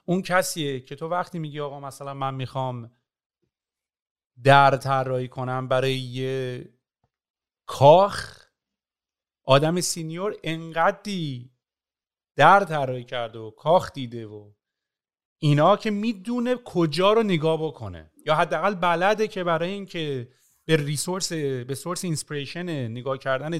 اون 0.05 0.21
کسیه 0.21 0.79
که 0.79 0.95
تو 0.95 1.07
وقتی 1.07 1.39
میگی 1.39 1.59
آقا 1.59 1.79
مثلا 1.79 2.13
من 2.13 2.33
می‌خوام 2.33 2.91
در 4.43 4.77
طراحی 4.77 5.27
کنم 5.27 5.67
برای 5.67 5.95
یه 5.95 6.69
کاخ 7.65 8.45
آدم 9.43 9.81
senior 9.81 10.35
انقدی 10.43 11.51
در 12.35 12.63
طراحی 12.63 13.03
کرده 13.03 13.39
و 13.39 13.51
کاخ 13.51 13.93
دیده 13.93 14.25
و 14.27 14.51
اینا 15.37 15.77
که 15.77 15.91
می‌دونه 15.91 16.55
کجا 16.55 17.13
رو 17.13 17.23
نگاه 17.23 17.67
بکنه. 17.67 18.11
یا 18.25 18.35
حداقل 18.35 18.75
بلده 18.75 19.27
که 19.27 19.43
برای 19.43 19.69
اینکه 19.69 20.29
به 20.65 20.75
resource 20.75 21.33
به 21.33 21.75
source 21.75 22.03
inspiration 22.03 22.87
نگاه 22.87 23.17
کردن 23.17 23.59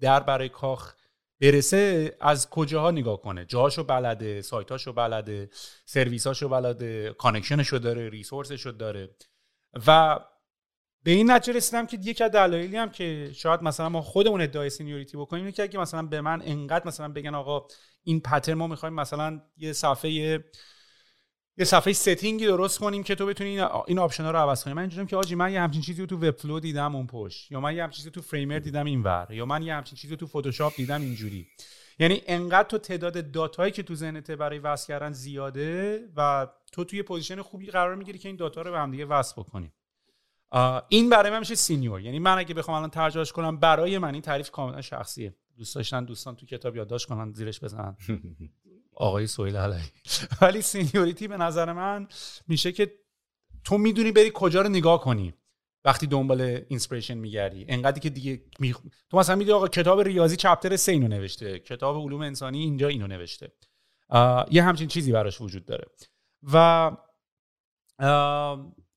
در 0.00 0.20
برای 0.20 0.48
کاخ 0.48 0.94
برسه 1.42 2.16
از 2.20 2.50
کجاها 2.50 2.90
نگاه 2.90 3.20
کنه؟ 3.20 3.44
جاهاشو 3.44 3.84
بلده 3.84 4.42
سایتاشو 4.42 4.92
بلده 4.92 5.50
سرویساشو 5.84 6.48
بلده 6.48 7.14
connection 7.18 7.64
شو 7.64 7.78
داره 7.78 8.08
resource 8.08 8.53
شو 8.53 8.70
داره. 8.70 9.16
و 9.86 10.18
به 11.02 11.10
این 11.10 11.30
نتیجه 11.30 11.56
رسیدم 11.56 11.86
که 11.86 11.98
یکی 12.02 12.24
از 12.24 12.30
دلایلی 12.30 12.76
هم 12.76 12.90
که 12.90 13.30
شاید 13.34 13.62
مثلا 13.62 13.88
ما 13.88 14.02
خودمون 14.02 14.40
ادعای 14.40 14.70
seniority 14.70 15.16
بکنیم 15.16 15.44
اینه 15.44 15.52
که 15.52 15.62
اگه 15.62 15.78
مثلا 15.78 16.02
به 16.02 16.20
من 16.20 16.42
انقدر 16.44 16.86
مثلا 16.86 17.08
بگن 17.08 17.34
آقا 17.34 17.66
این 18.02 18.20
pattern 18.20 18.54
ما 18.54 18.66
می‌خوایم 18.66 18.94
مثلا 18.94 19.40
یه 19.56 19.72
صفحه 19.72 20.44
یه 21.56 21.64
صفحه 21.64 21.92
setting 21.92 22.39
ی 22.39 22.46
درست 22.46 22.78
کنیم 22.78 23.02
که 23.02 23.14
تو 23.14 23.26
بتونی 23.26 23.60
این, 23.86 23.98
option 23.98 24.24
ها 24.24 24.30
رو 24.30 24.38
عوض 24.38 24.64
کنی. 24.64 24.74
من 24.74 24.80
اینجوریام 24.80 25.06
که 25.06 25.16
آجی 25.16 25.34
من 25.34 25.52
یه 25.52 25.60
همچین 25.60 25.82
چیزی 25.82 26.00
رو 26.00 26.06
تو 26.06 26.16
Webflow 26.16 26.60
دیدم 26.60 26.96
اون 26.96 27.06
پشت. 27.06 27.52
یا 27.52 27.60
من 27.60 27.76
یه 27.76 27.82
همچین 27.82 27.96
چیزی 27.96 28.10
تو 28.10 28.22
Framer 28.22 28.58
دیدم 28.58 28.84
اینور 28.84 29.26
یا 29.30 29.46
من 29.46 29.62
یه 29.62 29.74
همچین 29.74 29.96
چیزی 29.96 30.16
تو 30.16 30.26
فتوشاپ 30.26 30.76
دیدم 30.76 31.00
اینجوری. 31.00 31.46
یعنی 31.98 32.22
انقدر 32.26 32.68
تو 32.68 32.78
تعداد 32.78 33.30
data 33.30 33.58
یی 33.58 33.72
که 33.72 33.82
تو 33.82 33.94
ذهنت 33.94 34.30
برای 34.30 34.58
وصل 34.58 34.86
کردن 34.86 35.12
زیاده 35.12 36.00
و 36.16 36.46
تو 36.72 36.84
توی 36.84 37.02
position 37.02 37.42
خوبی 37.42 37.66
قرار 37.66 37.94
می‌گیری 37.94 38.18
که 38.18 38.28
این 38.28 38.36
data 38.36 38.62
رو 38.62 38.70
به 38.70 38.78
هم 38.78 38.90
دیگه 38.90 39.04
وصل 39.04 39.34
بکنی. 39.42 39.72
این 40.88 41.08
برای 41.08 41.30
من 41.30 41.38
میشه 41.38 41.54
senior 41.54 42.00
یعنی 42.00 42.18
من 42.18 42.38
اگه 42.38 42.54
بخوام 42.54 42.76
الان 42.76 42.90
ترجمهش 42.90 43.32
کنم 43.32 43.56
برای 43.56 43.98
من 43.98 44.12
این 44.12 44.22
تعریف 44.22 44.50
کاملا 44.50 44.80
شخصیه. 44.80 45.34
دوست 45.58 45.74
داشتن 45.74 46.04
دوستان 46.04 46.36
تو 46.36 46.46
کتاب 46.46 46.76
یادداشت 46.76 47.08
کنن 47.08 47.32
زیرش 47.32 47.64
بزنن. 47.64 47.96
آقای 48.94 49.26
سویل 49.26 49.56
علی 49.56 49.82
ولی 50.40 50.62
seniority 50.62 51.28
به 51.28 51.36
نظر 51.36 51.72
من 51.72 52.08
میشه 52.48 52.72
که 52.72 52.92
تو 53.64 53.78
می‌دونی 53.78 54.12
بری 54.12 54.30
کجا 54.34 54.62
رو 54.62 54.68
نگاه 54.68 55.00
کنی. 55.00 55.34
وقتی 55.84 56.06
دنبال 56.06 56.40
inspiration 56.68 57.14
میگردی. 57.14 57.64
انقدری 57.68 58.00
که 58.00 58.10
دیگه 58.10 58.42
می... 58.58 58.74
تو 59.10 59.16
مثلا 59.16 59.36
می‌دونی 59.36 59.56
آقا 59.56 59.68
کتاب 59.68 60.00
ریاضی 60.00 60.36
چپتر 60.36 60.76
سه 60.76 60.92
اینو 60.92 61.08
نوشته. 61.08 61.58
کتاب 61.58 61.96
علوم 61.96 62.20
انسانی 62.20 62.58
اینجا 62.58 62.88
اینو 62.88 63.06
نوشته. 63.06 63.52
یه 64.50 64.62
همچین 64.62 64.88
چیزی 64.88 65.12
براش 65.12 65.40
وجود 65.40 65.66
داره. 65.66 65.84
و 66.52 66.90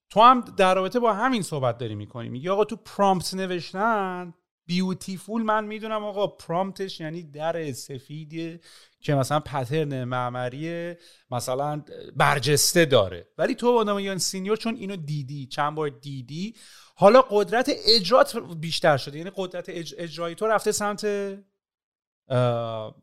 تو 0.10 0.22
هم 0.22 0.42
در 0.42 0.76
رابطه 0.76 1.00
با 1.00 1.14
همین 1.14 1.42
صحبت 1.42 1.78
داری 1.78 1.96
می‌کنی. 1.96 2.30
میگی 2.30 2.50
آقا 2.50 2.66
تو 2.66 2.76
پرامپت 2.76 3.34
نوشتن 3.34 4.34
بیوتیفول 4.66 5.42
من 5.42 5.66
می‌دونم 5.66 6.04
آقا. 6.04 6.28
پرامپتش 6.28 7.00
یعنی 7.00 7.24
در 7.24 7.72
سفیدی 7.72 8.60
که 9.00 9.16
مثلا 9.16 9.40
پترن 9.40 10.04
معماری 10.04 10.94
مثلا 11.32 11.84
برجسته 12.16 12.86
داره. 12.86 13.28
ولی 13.38 13.56
تو 13.56 13.78
آدم 13.78 14.00
یا 14.00 14.18
سینیور 14.18 14.58
چون 14.58 14.76
اینو 14.76 14.96
دیدی 14.96 15.48
چند 15.48 15.76
بار 15.76 15.90
دیدی 15.90 16.56
حالا 16.96 17.22
قدرت 17.22 17.72
اجرات 17.86 18.38
بیشتر 18.38 18.98
شده. 18.98 19.18
یعنی 19.18 19.32
قدرت 19.36 19.70
اجرایی 19.98 20.36
تو 20.36 20.48
رفته 20.48 20.72
سمت 20.72 21.04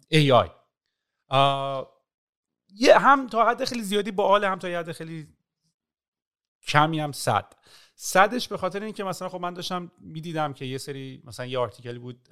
ای 0.08 0.32
آی 0.32 0.48
یه 2.74 2.98
هم 2.98 3.26
تا 3.26 3.48
حد 3.48 3.64
خیلی 3.64 3.82
زیادی 3.82 4.10
با 4.10 4.38
هم 4.38 4.58
تا 4.58 4.68
حد 4.68 4.92
خیلی 4.92 5.28
کمی 6.68 7.00
هم 7.00 7.12
صد. 7.12 7.54
صدش 8.04 8.48
به 8.48 8.56
خاطر 8.56 8.82
اینکه 8.82 9.04
مثلا 9.04 9.28
خب 9.28 9.40
من 9.40 9.54
داشتم 9.54 9.90
می‌دیدم 10.00 10.52
که 10.52 10.64
یه 10.64 10.78
سری 10.78 11.22
مثلا 11.24 11.46
یه 11.46 11.58
آرتیکل 11.58 11.98
بود 11.98 12.28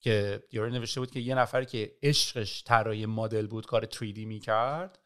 که 0.00 0.42
یارو 0.52 0.70
نوشته 0.70 1.00
بود 1.00 1.10
که 1.10 1.20
یه 1.20 1.34
نفر 1.34 1.64
که 1.64 1.92
عشقش 2.02 2.64
طراحی 2.64 3.06
مدل 3.06 3.46
بود 3.46 3.66
کار 3.66 3.84
3D 3.84 4.18
می‌کرد 4.18 4.98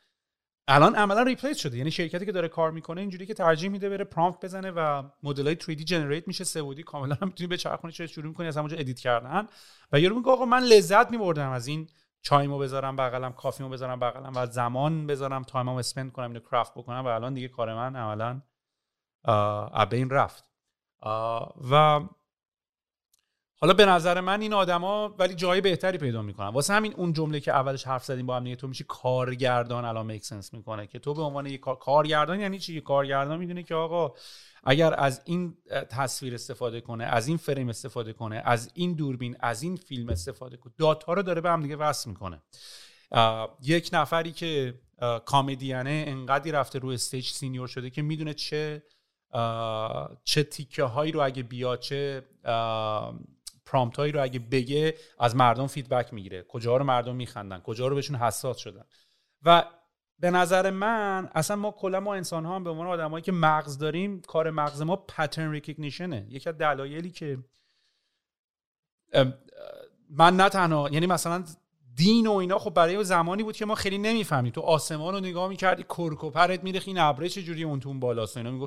الان 0.69 0.95
عملا 0.95 1.23
replace 1.23 1.59
شده. 1.59 1.79
یعنی 1.79 1.91
شرکتی 1.91 2.27
که 2.27 2.33
داره 2.33 2.49
کار 2.49 2.71
می‌کنه 2.71 3.01
اینجوری 3.01 3.27
که 3.27 3.35
ترجیح 3.35 3.71
میده 3.71 3.89
بره 3.89 4.05
prompt 4.05 4.45
بزنه 4.45 4.71
و 4.71 5.03
مدل 5.23 5.47
های 5.47 5.57
3D 5.57 5.85
generate 5.85 6.29
میشه. 6.29 6.45
سه 6.45 6.58
بعدی 6.58 6.83
کاملا 6.83 7.15
هم 7.15 7.29
می‌تونی 7.29 7.49
بچرخونی 7.49 7.93
شروع 7.93 8.27
می‌کنی 8.27 8.47
از 8.47 8.57
همونجا 8.57 8.77
edit 8.77 8.99
کردن. 8.99 9.47
و 9.93 10.01
یارو 10.01 10.17
میگه 10.17 10.31
آقا 10.31 10.45
من 10.45 10.63
لذت 10.63 11.11
میبردم 11.11 11.51
از 11.51 11.67
این 11.67 11.89
چایمو 12.23 12.59
بذارم 12.59 12.97
بغلم 12.97 13.33
coffee 13.33 13.60
مو 13.60 13.69
بذارم 13.69 14.01
بغلم 14.01 14.33
و 14.37 14.47
زمان 14.47 15.07
بذارم 15.07 15.43
time 15.43 15.67
مو 15.67 15.79
spend 15.79 16.13
کنم 16.13 16.31
اینو 16.31 16.41
craft 16.41 16.73
بکنم. 16.75 17.05
و 17.05 17.07
الان 17.07 17.35
دیگه 17.35 17.49
کار 17.49 17.75
من 17.75 17.97
عملا 17.97 18.43
این 19.93 20.11
رفت. 20.11 20.45
و 21.71 22.01
حالا 23.61 23.75
به 23.75 23.87
نظر 23.87 24.21
من 24.21 24.41
این 24.41 24.53
آدما 24.53 25.09
ولی 25.19 25.35
جای 25.35 25.61
بهتری 25.61 25.99
پیدا 25.99 26.23
می‌کنن. 26.23 26.49
واسه 26.49 26.75
همین 26.75 26.95
اون 26.95 27.13
جمله 27.13 27.41
که 27.41 27.53
اولش 27.53 27.87
حرف 27.87 28.05
زدیم 28.05 28.27
با 28.27 28.37
هم 28.37 28.45
دیگه 28.45 28.57
تو 28.57 28.69
میشی 28.69 28.85
کارگردان 28.89 29.85
الان 29.85 30.07
make 30.07 30.25
sense 30.25 30.55
می‌کنه 30.55 30.87
که 30.87 30.99
تو 30.99 31.15
به 31.15 31.23
عنوان 31.23 31.47
یک 31.47 31.61
کارگردان 31.61 32.41
یعنی 32.41 32.59
چی؟ 32.59 32.81
کارگردان 32.81 33.39
می‌دونه 33.39 33.63
که 33.63 33.75
آقا 33.75 34.15
اگر 34.65 34.95
از 35.01 35.23
این 35.25 35.57
تصویر 35.91 36.35
استفاده 36.35 36.81
کنه 36.81 37.05
از 37.05 37.29
این 37.29 37.37
فریم 37.37 37.69
استفاده 37.69 38.13
کنه 38.13 38.43
از 38.45 38.71
این 38.75 38.95
دوربین 38.95 39.37
از 39.41 39.63
این 39.63 39.77
فیلم 39.77 40.09
استفاده 40.09 40.57
کنه 40.57 40.73
data 40.79 41.13
رو 41.13 41.23
داره 41.23 41.41
به 41.41 41.51
هم 41.51 41.63
دیگه 41.63 41.77
وصل 41.77 42.11
می‌کنه. 42.11 42.43
یک 43.63 43.91
نفری 43.93 44.33
که 44.33 44.81
comedian 45.27 45.96
ه 45.96 46.05
انقدری 46.07 46.53
رفته 46.53 46.79
رو 46.79 46.89
stage 46.89 47.29
senior 47.29 47.69
شده 47.69 47.91
که 47.91 48.03
می‌دونه 48.03 48.35
چه 48.35 48.83
چه 50.25 50.43
تیکه 50.43 50.85
هایی 50.85 51.13
رو 51.13 51.21
اگه 51.21 51.43
بیاد 51.43 51.81
چه 51.81 52.23
prompt 53.67 53.97
هایی 53.97 54.13
رو 54.13 54.23
اگه 54.23 54.39
بگه 54.39 54.95
از 55.19 55.37
مردم 55.37 55.67
feedback 55.67 56.15
می‌گیره. 56.15 56.43
کجا 56.43 56.77
رو 56.77 56.85
مردم 56.85 57.17
میخندن؟ 57.17 57.61
کجا 57.61 57.87
رو 57.87 57.95
بهشون 57.95 58.17
حساس 58.17 58.57
شدن؟ 58.57 58.85
و 59.43 59.65
به 60.19 60.31
نظر 60.31 60.71
من 60.71 61.31
اصلا 61.35 61.57
ما 61.57 61.71
کلا 61.71 62.01
ما 62.01 62.15
انسان 62.15 62.45
ها 62.45 62.57
هم 62.57 62.65
به 62.65 62.71
عنوان 62.71 62.87
آدمایی 62.87 63.23
که 63.23 63.33
مغز 63.33 63.79
داریم 63.79 64.21
کار 64.21 64.51
مغز 64.51 64.83
ما 64.83 64.97
پترن 64.97 65.51
ریکگنیشنه 65.51 66.27
یکی 66.31 66.49
از 66.49 66.59
دلایلی 66.59 67.11
که 67.11 67.39
من 70.11 70.37
نه 70.37 70.49
تنها 70.49 70.89
یعنی 70.93 71.07
مثلا 71.07 71.45
دین 71.95 72.27
و 72.27 72.33
اینا 72.33 72.59
خب 72.59 72.75
برای 72.75 73.05
زمانی 73.05 73.43
بود 73.43 73.57
که 73.57 73.67
ما 73.67 73.75
خیلی 73.75 73.99
نمی‌فهمیم. 73.99 74.53
تو 74.53 74.61
آسمان 74.61 75.15
رو 75.15 75.21
نگاه 75.21 75.49
می‌کردی 75.49 75.83
کرک 75.83 76.25
و 76.25 76.31
پرت 76.31 76.65
میرخ 76.65 76.83
این 76.87 76.99
ابره 76.99 77.29
چجوری 77.29 77.65
اون 77.65 77.81
تو 77.81 77.95
بالاست؟ 77.95 78.37
اینا 78.37 78.67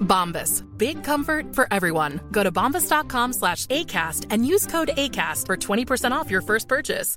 Bombas. 0.00 0.62
Big 0.76 1.02
comfort 1.02 1.54
for 1.54 1.66
everyone. 1.70 2.20
Go 2.32 2.42
to 2.42 2.52
bombas.com 2.52 3.32
slash 3.32 3.66
ACAST 3.66 4.26
and 4.30 4.44
use 4.44 4.66
code 4.66 4.90
ACAST 4.96 5.46
for 5.46 5.56
20% 5.56 6.12
off 6.12 6.30
your 6.30 6.42
first 6.42 6.68
purchase. 6.68 7.16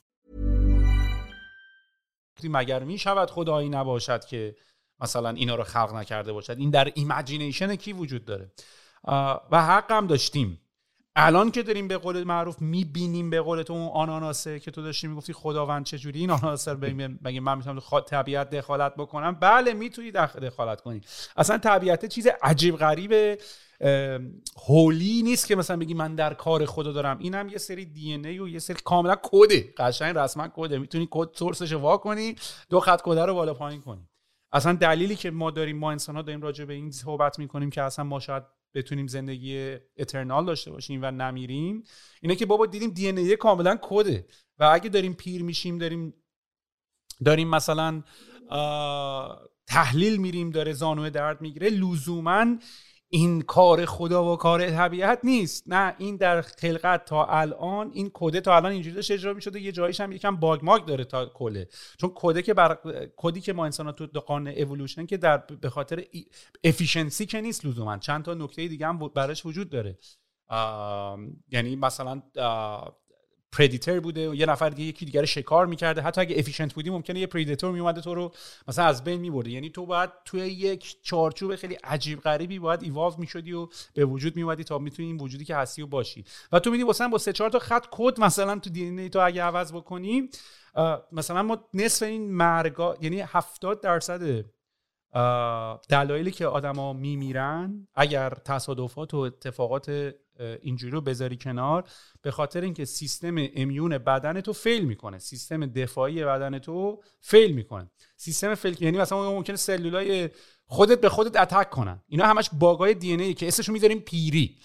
مگر 2.44 2.84
می 2.84 2.98
شود 2.98 3.32
خدایی 3.32 3.70
نباشد 3.70 4.26
که 4.26 4.56
مثلا 5.00 5.30
اینا 5.30 5.56
رو 5.56 5.64
خلق 5.64 5.94
نکرده 5.94 6.34
باشد 6.34 6.58
این 6.60 6.70
در 6.70 6.92
imagination 6.96 7.76
کی 7.76 7.94
وجود 7.94 8.26
داره 8.26 8.52
و 9.52 9.66
حق 9.66 9.92
هم 9.92 10.08
داشتیم 10.08 10.62
الان 11.16 11.51
که 11.51 11.64
داریم 11.64 11.88
به 11.88 11.97
قول 11.97 12.24
معروف 12.24 12.61
می‌بینیم 12.61 13.30
به 13.30 13.41
قول 13.41 13.61
تو 13.61 13.74
اون 13.74 13.89
آناناسه 13.93 14.59
که 14.59 14.72
تو 14.72 14.82
داشتی 14.82 15.07
می‌گفتی 15.07 15.34
خداوند 15.34 15.86
چجوری 15.86 16.20
این 16.20 16.30
آناناسه 16.30 16.74
رو 16.74 16.80
مگه 17.22 17.39
من 17.39 17.57
می‌تونم 17.57 17.80
طبیعت 18.07 18.49
دخالت 18.49 18.95
بکنم؟ 18.95 19.38
بله 19.39 19.74
می‌تونی 19.74 20.11
دخالت 20.11 20.82
کنی 20.82 21.01
اصلا 21.38 21.57
طبیعت 21.57 22.05
چیز 22.05 22.28
عجیب 22.41 22.76
غریب 22.76 23.39
holy 24.68 25.22
نیست 25.24 25.47
که 25.47 25.55
مثلا 25.55 25.78
بگی 25.78 25.93
من 25.93 26.16
در 26.16 26.34
کار 26.34 26.66
خدا 26.66 26.91
دارم. 26.91 27.18
اینم 27.20 27.49
یه 27.49 27.57
سری 27.57 27.86
DNA 27.86 28.39
و 28.39 28.47
یه 28.47 28.59
سری 28.59 28.78
کاملا 28.84 29.16
کده. 29.24 29.74
قشنگ 29.78 30.18
رسما 30.18 30.47
کده. 30.55 30.78
می‌تونی 30.78 31.07
code 31.12 31.30
source 31.34 31.62
ش 31.62 31.72
وا 31.72 31.97
کنی 31.97 32.36
دو 32.70 32.80
خط 32.80 33.01
کده 33.03 33.26
رو 33.26 33.34
بالا 33.34 33.53
پایین 33.53 33.82
کنی. 33.82 34.07
اصلا 34.53 34.74
دلیلی 34.74 35.16
که 35.16 35.32
ما 35.32 35.51
داریم 35.51 35.78
ما 35.78 35.91
انسان 35.91 36.16
ها 36.16 36.22
داریم 36.22 36.41
راجع 36.41 36.66
به 36.66 36.74
این 36.74 36.91
صحبت 36.91 37.39
می‌کنیم 37.39 37.70
که 37.70 37.82
اصلا 37.82 38.05
ما 38.05 38.20
شاید 38.20 38.43
بتونیم 38.76 39.08
زندگی 39.08 39.78
اترنال 39.98 40.46
داشته 40.46 40.72
باشیم 40.72 41.00
و 41.04 41.12
نمیریم 41.12 41.84
اینه 42.22 42.36
که 42.36 42.46
بابا 42.46 42.66
دیدیم 42.66 42.90
دی 42.90 43.10
ان 43.10 43.36
کاملا 43.36 43.78
کده 43.82 44.28
و 44.60 44.64
اگه 44.64 44.90
داریم 44.90 45.14
پیر 45.14 45.44
میشیم 45.44 45.78
داریم 45.78 46.14
داریم 47.26 47.50
مثلا 47.50 48.04
تحلیل 49.68 50.18
میریم 50.18 50.50
داره 50.50 50.74
زانوی 50.74 51.10
درد 51.10 51.42
می‌گیره 51.42 51.70
لزوما 51.70 52.46
این 53.14 53.41
کار 53.41 53.86
خدا 53.86 54.34
و 54.34 54.38
کار 54.38 54.70
طبیعت 54.70 55.20
نیست. 55.24 55.64
نه 55.68 55.95
این 55.97 56.18
در 56.18 56.41
خلقت 56.41 57.05
تا 57.05 57.26
الان 57.26 57.91
این 57.93 58.11
کده 58.14 58.41
تا 58.41 58.55
الان 58.55 58.72
اینجوری 58.72 58.95
داشته 58.95 59.14
اجرا 59.14 59.34
می‌شده 59.34 59.61
یه 59.61 59.72
جاییش 59.72 60.01
هم 60.01 60.11
یکم 60.11 60.36
باگ 60.36 60.59
ماگ 60.64 60.86
داره 60.86 61.03
تا 61.03 61.26
کله. 61.26 61.68
چون 61.97 62.11
کده 62.16 62.41
که 62.41 62.53
بر 62.53 62.78
کدی 63.18 63.41
که 63.41 63.53
ما 63.53 63.66
انسان 63.66 63.91
تو 63.91 64.20
قانون 64.20 64.53
اِوولوشن 64.55 65.05
که 65.05 65.18
در 65.18 65.38
به 65.38 65.70
خاطر 65.70 66.03
efficiency 66.64 67.26
که 67.26 67.41
نیست 67.41 67.66
لزوما. 67.66 67.97
چند 67.97 68.24
تا 68.26 68.34
نکته 68.34 68.68
دیگه 68.68 68.88
هم 68.88 68.97
براش 68.97 69.45
وجود 69.45 69.70
داره. 69.70 69.97
یعنی 71.51 71.76
مثلا 71.76 72.22
predator 73.58 74.00
بوده 73.99 74.30
و 74.30 74.36
یه 74.36 74.45
نفر 74.45 74.70
دیگه 74.70 74.89
یکی 74.89 75.06
دیگه 75.06 75.26
شکار 75.26 75.66
می‌کرده. 75.66 76.01
حتی 76.01 76.22
اگه 76.22 76.39
efficient 76.39 76.74
بودی 76.74 76.89
ممکنه 76.89 77.20
یه 77.20 77.28
predator 77.28 77.72
میومده 77.72 78.01
تو 78.01 78.16
رو 78.16 78.32
مثلا 78.68 78.86
از 78.86 79.04
بین 79.04 79.22
میبرده. 79.22 79.49
یعنی 79.49 79.70
تو 79.70 79.86
باید 79.86 80.10
توی 80.26 80.41
یک 80.41 80.95
چارچوب 81.01 81.56
خیلی 81.56 81.74
عجیب 81.84 82.22
غریبی 82.22 82.60
باید 82.60 82.84
ایواو 82.84 83.14
می‌شدی 83.18 83.54
و 83.54 83.68
به 83.93 84.06
وجود 84.06 84.36
میومدی 84.36 84.64
تا 84.64 84.78
می‌تونی 84.78 85.08
این 85.08 85.18
وجودی 85.18 85.45
که 85.45 85.56
هستی 85.56 85.82
و 85.82 85.88
باشی. 85.88 86.26
و 86.51 86.60
تو 86.60 86.72
میدی 86.72 86.84
واسه 86.84 87.08
با 87.08 87.18
سه 87.18 87.34
چهار 87.34 87.49
تا 87.49 87.60
خط 87.60 87.86
کد 87.91 88.20
مثلا 88.20 88.60
تو 88.60 88.70
دی 88.70 89.10
تو 89.10 89.20
اگه 89.20 89.43
عوض 89.43 89.74
بکنی 89.74 90.30
مثلا 91.12 91.43
ما 91.43 91.58
نصف 91.74 92.04
این 92.04 92.32
مرگا 92.32 92.97
یعنی 93.01 93.20
70 93.20 93.82
درصد 93.82 94.45
دلایلی 95.89 96.32
که 96.32 96.45
آدما 96.45 96.93
میمیرن 96.93 97.88
اگر 97.95 98.30
تصادفات 98.30 99.14
و 99.14 99.18
اتفاقات 99.18 100.16
اینجوری 100.40 100.92
رو 100.92 101.02
بذاری 101.02 101.38
کنار. 101.38 101.84
به 102.22 102.32
خاطر 102.32 102.62
اینکه 102.62 102.86
سیستم 102.86 103.36
امیون 103.56 103.98
بدن 103.98 104.42
تو 104.42 104.54
فیل 104.54 104.86
می‌کنه. 104.86 105.20
سیستم 105.20 105.66
دفاعی 105.66 106.24
بدن 106.24 106.60
تو 106.60 107.02
فیل 107.22 107.52
می‌کنه. 107.52 107.92
سیستم 108.18 108.56
فیل 108.56 108.78
یعنی 108.80 108.98
مثلا 108.98 109.32
ممکنه 109.32 109.56
سلولای 109.56 110.30
خودت 110.66 111.02
به 111.02 111.10
خودت 111.10 111.36
اتک 111.36 111.70
کنن. 111.70 112.02
اینا 112.08 112.26
همش 112.26 112.50
باگای 112.54 112.94
دی 112.94 113.14
ای 113.14 113.34
که 113.34 113.48
اسمشو 113.48 113.72
می‌ذاریم 113.72 114.00
پیری. 114.00 114.58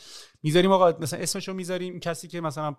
می‌ذاریم 0.43 0.73
آقا 0.73 0.93
مثلا 1.01 1.21
اسمشو 1.21 1.53
می‌ذاریم 1.53 2.01
کسی 2.01 2.29
که 2.29 2.41
مثلا 2.41 2.77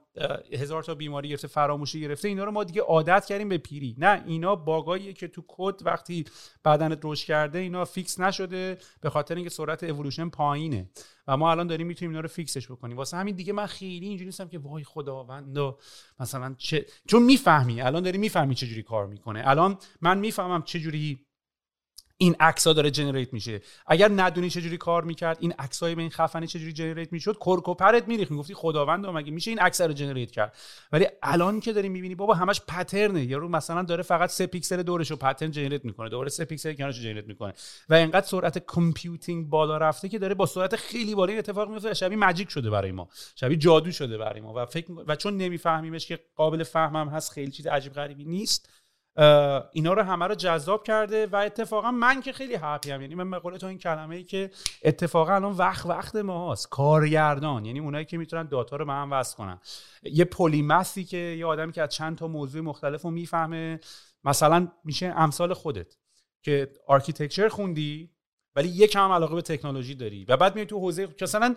هزار 0.53 0.83
تا 0.83 0.95
بیماری 0.95 1.29
گرفته 1.29 1.47
فراموشی 1.47 2.01
گرفته 2.01 2.27
اینا 2.27 2.43
رو 2.43 2.51
ما 2.51 2.63
دیگه 2.63 2.81
عادت 2.81 3.25
کردیم 3.25 3.49
به 3.49 3.57
پیری. 3.57 3.95
نه 3.97 4.23
اینا 4.27 4.55
bug 4.55 4.84
اییه 4.84 5.13
که 5.13 5.27
تو 5.27 5.43
کد 5.47 5.85
وقتی 5.85 6.25
بدنت 6.65 6.99
رشد 7.03 7.25
کرده 7.25 7.59
اینا 7.59 7.85
fix 7.85 8.19
نشده 8.19 8.77
به 9.01 9.09
خاطر 9.09 9.35
اینکه 9.35 9.49
سرعت 9.49 9.83
اِوولوشن 9.83 10.29
پایینه. 10.29 10.89
و 11.27 11.37
ما 11.37 11.51
الان 11.51 11.67
داریم 11.67 11.87
می‌تونیم 11.87 12.11
اینا 12.11 12.21
رو 12.21 12.27
fix 12.27 12.54
ش 12.54 12.71
بکنیم. 12.71 12.97
واسه 12.97 13.17
همین 13.17 13.35
دیگه 13.35 13.53
من 13.53 13.65
خیلی 13.65 14.05
اینجوری 14.05 14.25
نیستم 14.25 14.47
که 14.47 14.59
وای 14.59 14.83
خداوند 14.83 15.57
مثلا 16.19 16.55
چه 16.57 16.85
چون 17.07 17.23
می‌فهمی 17.23 17.81
الان 17.81 18.03
داری 18.03 18.17
می‌فهمی 18.17 18.55
چه 18.55 18.67
جوری 18.67 18.83
کار 18.83 19.07
می‌کنه. 19.07 19.41
الان 19.45 19.77
من 20.01 20.19
می‌فهمم 20.19 20.63
چه 20.63 20.79
جوری 20.79 21.25
این 22.21 22.35
عکس 22.39 22.67
ها 22.67 22.73
داره 22.73 22.91
generate 22.91 23.33
میشه. 23.33 23.61
اگر 23.87 24.11
ندونی 24.15 24.49
چجوری 24.49 24.77
کار 24.77 25.03
می‌کرد 25.03 25.37
این 25.39 25.53
عکس 25.59 25.83
های 25.83 25.95
به 25.95 26.01
این 26.01 26.11
خفنی 26.11 26.47
چجوری 26.47 26.73
generate 26.73 27.13
می‌شد 27.13 27.37
کرک 27.45 27.67
و 27.67 27.73
پرت 27.73 28.07
میریخت 28.07 28.31
می‌گفتی 28.31 28.53
خداوند 28.53 29.05
مگه 29.05 29.31
میشه 29.31 29.51
این 29.51 29.59
عکس 29.59 29.81
رو 29.81 29.93
generate 29.93 30.31
کرد؟ 30.31 30.55
ولی 30.91 31.07
الان 31.23 31.59
که 31.59 31.73
داری 31.73 31.89
می‌بینی 31.89 32.15
بابا 32.15 32.33
همش 32.33 32.61
pattern 32.67 33.18
ه 33.18 33.25
یارو 33.25 33.49
مثلا 33.49 33.83
داره 33.83 34.03
فقط 34.03 34.29
سه 34.29 34.47
پیکسل 34.47 34.83
دورش 34.83 35.11
رو 35.11 35.17
pattern 35.17 35.51
generate 35.51 35.85
می‌کنه. 35.85 36.09
دوباره 36.09 36.29
سه 36.29 36.45
پیکسل 36.45 36.73
کنارش 36.73 37.01
generate 37.01 37.27
می‌کنه. 37.27 37.53
و 37.89 37.93
اینقدر 37.93 38.25
سرعت 38.25 38.57
computing 38.57 39.49
بالا 39.49 39.77
رفته 39.77 40.09
که 40.09 40.19
داره 40.19 40.35
با 40.35 40.45
سرعت 40.45 40.75
خیلی 40.75 41.15
بالا 41.15 41.33
اتفاق 41.33 41.69
میفته 41.69 41.93
شبیه 41.93 42.17
magic 42.17 42.49
شده 42.49 42.69
برای 42.69 42.91
ما. 42.91 43.09
شبیه 43.35 43.57
جادو 43.57 43.91
شده 43.91 44.17
برای 44.17 44.41
ما. 44.41 44.53
و 44.55 44.65
فکر 44.65 44.91
و 45.07 45.15
چون 45.15 45.37
نمیفهمیمش 45.37 46.07
که 46.07 46.19
قابل 46.35 46.63
فهمم 46.63 47.09
هست 47.09 47.31
خیلی 47.31 47.51
چیز 47.51 47.67
عجیب 47.67 47.93
غریبی 47.93 48.25
نیست 48.25 48.69
اینا 49.71 49.93
رو 49.93 50.03
همه 50.03 50.27
رو 50.27 50.35
جذاب 50.35 50.83
کرده 50.83 51.27
و 51.27 51.35
اتفاقا 51.35 51.91
من 51.91 52.21
که 52.21 52.33
خیلی 52.33 52.55
happy 52.55 52.91
ام 52.91 53.01
یعنی 53.01 53.15
من 53.15 53.31
به 53.31 53.57
تو 53.57 53.67
این 53.67 53.77
کلمه 53.77 54.15
ای 54.15 54.23
که 54.23 54.51
اتفاقا 54.83 55.35
الان 55.35 55.51
وقت 55.51 55.85
وقت 55.85 56.15
ما 56.15 56.51
هست 56.51 56.69
کارگردان. 56.69 57.65
یعنی 57.65 57.79
اونایی 57.79 58.05
که 58.05 58.17
می‌تونن 58.17 58.47
data 58.47 58.75
رو 58.75 58.85
به 58.85 58.93
هم 58.93 59.11
وصل 59.11 59.37
کنن. 59.37 59.59
یه 60.03 60.25
polymath 60.25 60.95
ی 60.95 61.03
که 61.03 61.17
یه 61.17 61.45
آدمی 61.45 61.71
که 61.71 61.81
از 61.81 61.89
چند 61.89 62.17
تا 62.17 62.27
موضوع 62.27 62.61
مختلف 62.61 63.01
رو 63.01 63.11
می‌فهمه 63.11 63.79
مثلا 64.23 64.67
میشه 64.83 65.13
امثال 65.17 65.53
خودت 65.53 65.97
که 66.41 66.71
architecture 66.87 67.47
خوندی 67.47 68.11
ولی 68.55 68.67
یک 68.67 68.95
هم 68.95 69.11
علاقه 69.11 69.35
به 69.35 69.41
تکنولوژی 69.41 69.95
داری. 69.95 70.25
و 70.25 70.37
بعد 70.37 70.55
میای 70.55 70.67
تو 70.67 70.79
حوزه 70.79 71.07
مثلا 71.21 71.55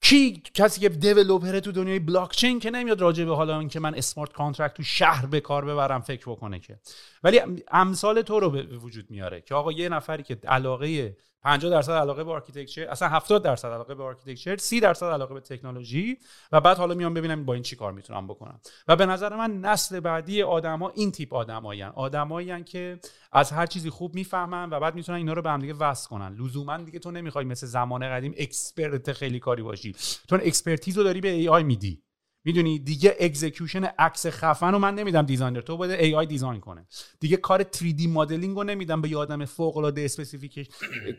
کی 0.00 0.42
کسی 0.54 0.80
که 0.80 0.88
developer 0.88 1.60
تو 1.60 1.72
دنیای 1.72 1.98
بلاک 1.98 2.30
چین 2.30 2.58
که 2.58 2.70
نمیاد 2.70 3.00
راجع 3.00 3.24
به 3.24 3.36
حالا 3.36 3.58
اینکه 3.58 3.80
من 3.80 3.94
smart 3.94 4.32
contract 4.32 4.74
تو 4.74 4.82
شهر 4.82 5.26
به 5.26 5.40
کار 5.40 5.64
ببرم 5.64 6.00
فکر 6.00 6.30
بکنه 6.30 6.58
که. 6.58 6.78
ولی 7.24 7.40
امثال 7.70 8.22
تو 8.22 8.40
رو 8.40 8.50
به 8.50 8.62
وجود 8.62 9.10
میاره 9.10 9.40
که 9.40 9.54
آقا 9.54 9.72
یه 9.72 9.88
نفری 9.88 10.22
که 10.22 10.38
علاقه 10.48 11.16
50 11.42 11.70
درصد 11.70 11.92
علاقه 11.92 12.24
به 12.24 12.30
architecture 12.30 12.88
اصلا 12.88 13.08
70 13.08 13.44
درصد 13.44 13.68
علاقه 13.68 13.94
به 13.94 14.02
architecture 14.02 14.56
30 14.56 14.80
درصد 14.80 15.06
علاقه 15.06 15.34
به 15.34 15.40
تکنولوژی 15.40 16.18
و 16.52 16.60
بعد 16.60 16.76
حالا 16.76 16.94
میام 16.94 17.14
ببینم 17.14 17.44
با 17.44 17.54
این 17.54 17.62
چی 17.62 17.76
کار 17.76 17.92
می‌تونم 17.92 18.26
بکنم. 18.26 18.60
و 18.88 18.96
به 18.96 19.06
نظر 19.06 19.36
من 19.36 19.60
نسل 19.60 20.00
بعدی 20.00 20.42
آدما 20.42 20.90
این 20.90 21.12
تیپ 21.12 21.34
آدمایی 21.34 21.82
آدمایی 21.82 22.64
که 22.64 23.00
از 23.32 23.52
هر 23.52 23.66
چیزی 23.66 23.90
خوب 23.90 24.14
می‌فهمن 24.14 24.70
و 24.70 24.80
بعد 24.80 24.94
می‌تونن 24.94 25.18
اینا 25.18 25.32
رو 25.32 25.42
به 25.42 25.50
هم 25.50 25.60
دیگه 25.60 25.74
وصل 25.74 26.08
کنن. 26.08 26.34
لزوما 26.34 26.76
دیگه 26.76 26.98
تو 26.98 27.10
نمی‌خوای 27.10 27.44
مثل 27.44 27.66
زمان 27.66 28.08
قدیم 28.08 28.34
expert 28.38 29.12
خیلی 29.12 29.38
کاری 29.38 29.62
باشی. 29.62 29.94
تو 30.28 30.36
expertise 30.36 30.98
رو 30.98 31.04
داری 31.04 31.20
به 31.20 31.28
AI 31.28 31.62
میدی. 31.62 32.02
می‌دونی؟ 32.44 32.78
دیگه 32.78 33.16
execution 33.20 33.84
عکس 33.84 34.26
خفن 34.26 34.72
رو 34.72 34.78
من 34.78 34.94
نمیدم 34.94 35.22
designer 35.22 35.60
تو 35.60 35.76
باید 35.76 36.00
AI 36.00 36.14
design 36.14 36.60
کنه 36.60 36.86
دیگه 37.20 37.36
کار 37.36 37.66
3 37.70 37.92
دی 37.92 38.06
مدلینگ 38.06 38.56
رو 38.56 38.64
نمیدم 38.64 39.00
به 39.00 39.08
یه 39.08 39.16
آدم 39.16 39.44
فوق 39.44 39.76
العاده 39.76 40.02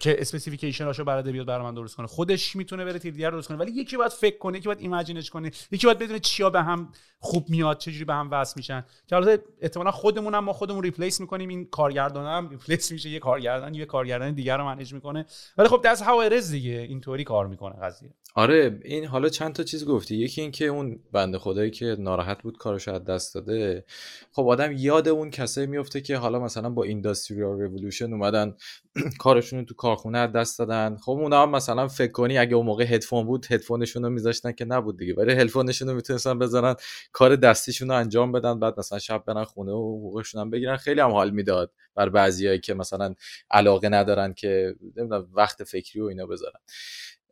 specification 0.06 0.92
که 0.92 1.04
برات 1.04 1.28
بیاد 1.28 1.46
برای 1.46 1.64
من 1.64 1.74
درست 1.74 1.96
کنه. 1.96 2.08
خودش 2.08 2.56
می‌تونه 2.56 2.86
بره 2.86 3.00
3D 3.00 3.26
رو 3.26 3.32
درست 3.32 3.48
کنه. 3.48 3.58
ولی 3.58 3.72
یکی 3.72 3.98
باید 3.98 4.12
فکر 4.12 4.38
کنه 4.38 4.58
یکی 4.58 4.66
باید 4.68 4.80
imagine 4.80 5.19
ش 5.19 5.30
کنه. 5.30 5.52
یکی 5.72 5.88
باید 5.88 6.00
بدونه 6.00 6.20
چیا 6.20 6.50
به 6.50 6.62
هم 6.62 6.92
خوب 7.20 7.50
میاد 7.50 7.78
چجوری 7.78 8.06
به 8.06 8.14
هم 8.14 8.32
وصل 8.32 8.54
میشن. 8.58 8.86
که 9.08 9.16
البته 9.16 9.44
احتمالاً 9.62 9.92
خودمون 9.92 10.36
هم 10.36 10.44
ما 10.44 10.54
خودمون 10.54 10.84
replace 10.84 11.22
می‌کنیم 11.22 11.50
این 11.50 11.66
کارگردان 11.66 12.26
هم. 12.26 12.50
replace 12.50 12.92
میشه 12.92 13.10
یه 13.10 13.20
کارگردان 13.20 13.76
یه 13.76 13.86
کارگردان 13.86 14.34
دیگر 14.34 14.58
رو 14.58 14.66
manage 14.66 14.94
می‌کنه. 14.94 15.26
ولی 15.58 15.68
خب 15.68 15.82
that's 15.86 16.04
how 16.04 16.30
دیگه. 16.30 16.72
اینطوری 16.72 17.24
کار 17.24 17.48
می‌کنه 17.48 17.76
قضیه. 17.84 18.14
آره 18.36 18.80
این 18.86 19.06
حالا 19.06 19.30
چند 19.30 19.54
تا 19.54 19.64
چیز 19.64 19.86
گفتی. 19.86 20.16
یکی 20.16 20.42
اینکه 20.42 20.66
اون 20.66 21.00
بنده 21.12 21.38
خدایی 21.40 21.72
که 21.72 21.96
ناراحت 22.00 22.42
بود 22.44 22.58
کارش 22.58 22.88
از 22.88 23.04
دست 23.04 23.36
داده. 23.36 23.86
خب 24.32 24.48
آدم 24.48 24.72
یاد 24.78 25.08
اون 25.08 25.30
کسایی 25.30 25.68
میفته 25.68 26.02
که 26.02 26.18
حالا 26.18 26.40
مثلا 26.40 26.70
با 26.70 26.84
industrial 26.84 27.60
revolution 27.62 28.14
اومدن 28.14 28.56
کارشون 29.20 29.66
تو 29.66 29.74
کارخونه 29.76 30.18
از 30.18 30.32
دست 30.32 30.60
دادن. 30.60 30.98
خب 30.98 31.12
اونا 31.12 31.42
هم 31.44 31.50
مثلا 31.52 31.88
فکر 31.88 32.12
کنی 32.12 32.38
اگه 32.38 32.56
اون 32.56 32.66
موقع 32.66 32.84
هدفون 32.84 33.26
بود 33.26 33.46
هدفونشون 33.50 34.04
رو 34.04 34.10
میذاشتن 34.10 34.52
که 34.52 34.66
نبود 34.66 34.98
دیگه. 34.98 35.14
ولی 35.14 35.32
هدفونشون 35.34 35.88
رو 35.88 35.96
می‌تونستن 35.96 36.40
بزنن 36.40 36.76
کار 37.12 37.36
دستیشون 37.36 37.88
رو 37.90 37.96
انجام 37.96 38.32
بدن 38.32 38.60
بعد 38.60 38.80
مثلا 38.80 39.00
شب 39.00 39.24
برن 39.26 39.44
خونه 39.44 39.72
و 39.72 39.76
حقوقشون 39.98 40.42
هم 40.42 40.50
بگیرن. 40.50 40.78
خیلی 40.78 41.02
هم 41.02 41.12
حال 41.12 41.30
می‌داد 41.32 41.72
بر 41.96 42.10
بعضیایی 42.10 42.60
که 42.60 42.74
مثلا 42.74 43.16
علاقه 43.52 43.90
ندارن 43.90 44.34
که 44.34 44.76
نمی‌دونم 44.98 45.28
وقت 45.34 45.64
فکری 45.64 46.02
و 46.02 46.06
اینا 46.06 46.26
بذارن. 46.26 46.60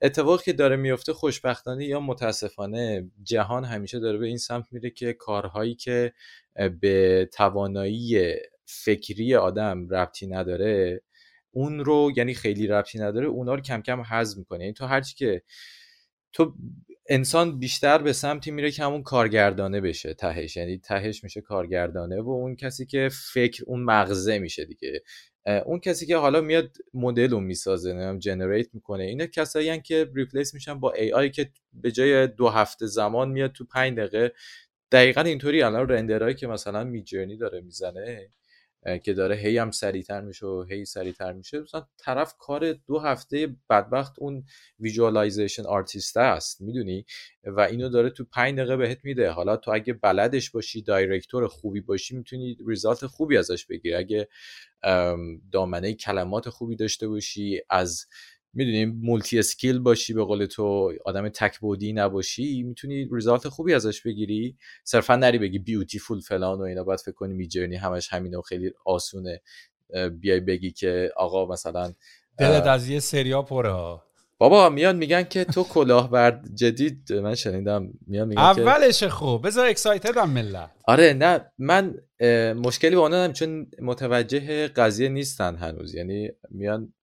اتفاقی 0.02 0.44
که 0.44 0.54
داره 0.54 0.76
میفته 0.76 1.14
خوشبختانه 1.14 1.86
یا 1.86 2.00
متاسفانه 2.00 3.12
جهان 3.24 3.66
همیشه 3.66 4.00
داره 4.00 4.18
به 4.18 4.28
این 4.28 4.38
سمت 4.38 4.66
میره 4.72 4.90
که 4.90 5.14
کارهایی 5.14 5.76
که 5.76 6.14
به 6.82 7.30
توانایی 7.34 8.36
فکری 8.66 9.36
آدم 9.36 9.90
ربطی 9.90 10.28
نداره 10.28 11.02
اون 11.52 11.86
رو 11.86 12.12
یعنی 12.18 12.34
خیلی 12.34 12.68
ربطی 12.68 13.00
نداره 13.00 13.28
اونا 13.28 13.56
رو 13.56 13.62
کم 13.62 13.82
کم 13.82 14.02
حذف 14.02 14.38
می‌کنه. 14.38 14.60
یعنی 14.60 14.74
تو 14.74 14.86
هرچی 14.86 15.16
که 15.16 15.42
تو 16.34 16.54
انسان 17.10 17.60
بیشتر 17.60 17.98
به 17.98 18.14
سمتی 18.14 18.52
میره 18.52 18.72
که 18.72 18.84
همون 18.84 19.04
کارگردانه 19.04 19.82
بشه 19.82 20.14
تهش. 20.14 20.58
یعنی 20.58 20.78
تهش 20.78 21.24
میشه 21.24 21.42
کارگردانه 21.42 22.22
و 22.22 22.30
اون 22.30 22.56
کسی 22.56 22.86
که 22.86 23.10
فکر 23.34 23.64
اون 23.68 23.84
مغزه 23.84 24.40
میشه 24.40 24.66
دیگه. 24.66 25.02
اون 25.66 25.80
کسی 25.80 26.06
که 26.06 26.18
حالا 26.18 26.42
میاد 26.42 26.78
مدل 26.94 27.30
رو 27.30 27.40
می‌سازه 27.40 27.94
نمیم 27.94 28.20
جنریت 28.20 28.68
می‌کنه 28.74 29.04
اینا 29.04 29.26
کسایی 29.28 29.82
که 29.82 30.12
replace 30.16 30.54
میشن 30.54 30.80
با 30.80 30.92
AI 30.94 31.30
که 31.32 31.50
به 31.74 31.92
جای 31.92 32.28
دو 32.28 32.50
هفته 32.50 32.86
زمان 32.86 33.30
میاد 33.32 33.52
تو 33.52 33.66
پنج 33.66 33.98
دقیقه. 33.98 34.34
دقیقا 34.92 35.22
اینطوری 35.22 35.62
الان 35.64 35.90
render 35.90 36.20
هایی 36.20 36.36
که 36.36 36.48
مثلا 36.48 36.84
Midjourney 36.84 37.38
داره 37.38 37.62
می‌زنه 37.62 38.30
که 39.04 39.14
داره 39.14 39.36
هی 39.36 39.58
هم 39.58 39.72
سریعتر 39.72 40.22
میشه 40.22 40.46
و 40.46 40.66
هی 40.70 40.86
سریعتر 40.86 41.34
میشه. 41.34 41.60
مثلا 41.60 41.88
طرف 41.98 42.36
کار 42.40 42.74
دو 42.74 43.00
هفته 43.00 43.56
بدبخت 43.70 44.20
اون 44.20 44.46
visualization 44.80 45.66
artist 45.66 46.18
است 46.18 46.62
می‌دونی؟ 46.62 47.06
و 47.44 47.62
اینو 47.62 47.90
داره 47.90 48.10
تو 48.10 48.26
پنج 48.26 48.58
دقیقه 48.58 48.78
بهت 48.78 49.00
میده. 49.04 49.30
حالا 49.30 49.58
تو 49.58 49.72
اگه 49.72 49.94
بلدش 49.94 50.52
باشی 50.52 50.82
director 50.82 51.48
خوبی 51.48 51.82
باشی 51.82 52.16
می‌تونی 52.16 52.58
result 52.68 53.06
خوبی 53.06 53.38
ازش 53.38 53.66
بگیری. 53.66 53.96
اگه 53.96 54.28
دامنه 55.52 55.94
کلمات 55.94 56.50
خوبی 56.50 56.76
داشته 56.76 57.08
باشی 57.08 57.62
نمی‌دونم 57.70 59.00
multi-skill 59.04 59.80
باشی 59.80 60.14
به 60.14 60.24
قول 60.24 60.46
تو 60.46 60.94
آدم 61.06 61.30
تک 61.30 61.60
بودی 61.60 61.94
نباشی 61.94 62.64
می‌تونی 62.64 63.10
result 63.12 63.48
خوبی 63.48 63.74
ازش 63.74 64.02
بگیری. 64.02 64.58
صرفا 64.84 65.16
نری 65.16 65.38
بگی 65.38 65.60
beautiful 65.60 66.20
فلان 66.20 66.60
و 66.60 66.62
اینا 66.62 66.84
باید 66.84 67.00
فکر 67.00 67.12
کنی 67.16 67.34
Midjourney 67.34 67.76
همش 67.76 68.14
همینه 68.14 68.38
و 68.38 68.42
خیلی 68.42 68.72
آسونه. 68.86 69.42
بیای 70.20 70.40
بگی 70.40 70.72
که 70.72 71.12
آقا 71.16 71.46
مثلا 71.46 71.94
دلت 72.38 72.64
از 72.64 72.90
یه 72.90 73.00
سریا 73.00 73.42
پره 73.42 74.09
بابا 74.42 74.70
میان 74.70 74.96
میگن 74.96 75.24
که 75.24 75.44
تو 75.44 75.64
کلاهبرد 75.64 76.56
جدید 76.56 77.14
من 77.14 77.36
شنیدم 77.36 77.90
میان 78.08 78.28
میگن 78.28 78.42
اولش 78.42 79.04
خوب. 79.04 79.48
بذار 79.48 79.68
اکسایتد 79.68 80.18
هم 80.18 80.30
ملت. 80.30 80.72
آره 80.88 81.14
نه 81.14 81.52
من 81.58 81.96
مشکلی 82.54 82.96
با 82.96 83.10
هم 83.10 83.34
چون 83.34 83.72
متوجه 83.82 84.68
قضیه 84.68 85.10
نیستن 85.10 85.56
هنوز. 85.56 85.96
یعنی 85.96 86.30
میان 86.50 86.94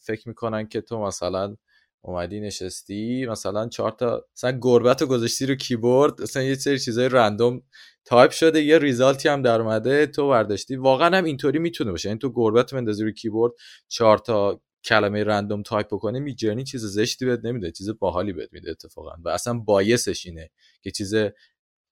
فکر 0.00 0.28
می‌کنن 0.28 0.68
که 0.68 0.80
تو 0.80 0.98
مثلا 0.98 1.56
اومدی 2.00 2.40
نشستی 2.40 3.26
مثلا 3.26 3.68
چهار 3.68 3.90
تا 3.90 4.24
مثلا 4.36 4.58
گربت 4.62 5.02
رو 5.02 5.08
گذاشتی 5.08 5.46
رو 5.46 5.54
کیبورد 5.54 6.22
مثلا 6.22 6.42
یه 6.42 6.54
سری 6.54 6.78
چیزای 6.78 7.08
رندوم 7.08 7.62
تایپ 8.04 8.30
شده 8.30 8.62
یه 8.62 8.78
result 8.78 9.21
ی 9.21 9.28
هم 9.28 9.42
در 9.42 9.60
اومده 9.60 10.06
تو 10.06 10.28
برداشتی. 10.28 10.76
واقعا 10.76 11.16
هم 11.16 11.24
اینطوری 11.24 11.58
می‌تونه 11.58 11.90
باشه. 11.90 12.08
این 12.08 12.12
یعنی 12.12 12.18
تو 12.18 12.32
گربه‌ت 12.34 12.74
بندازی 12.74 13.04
رو 13.04 13.10
کیبورد 13.10 13.52
چهار 13.88 14.18
تا 14.18 14.60
کلمه 14.84 15.24
random 15.24 15.62
تایپ 15.62 15.86
بکنه 15.86 16.18
Midjourney 16.18 16.64
چیز 16.64 16.84
زشتی 16.84 17.24
بهت 17.24 17.40
نمیده 17.44 17.70
چیز 17.70 17.90
باحالی 17.90 18.32
بهت 18.32 18.52
میده 18.52 18.70
اتفاقا. 18.70 19.12
و 19.24 19.28
اصلا 19.28 19.54
bias 19.54 20.02
ش 20.02 20.26
اینه 20.26 20.50
که 20.82 20.90
چیز 20.90 21.14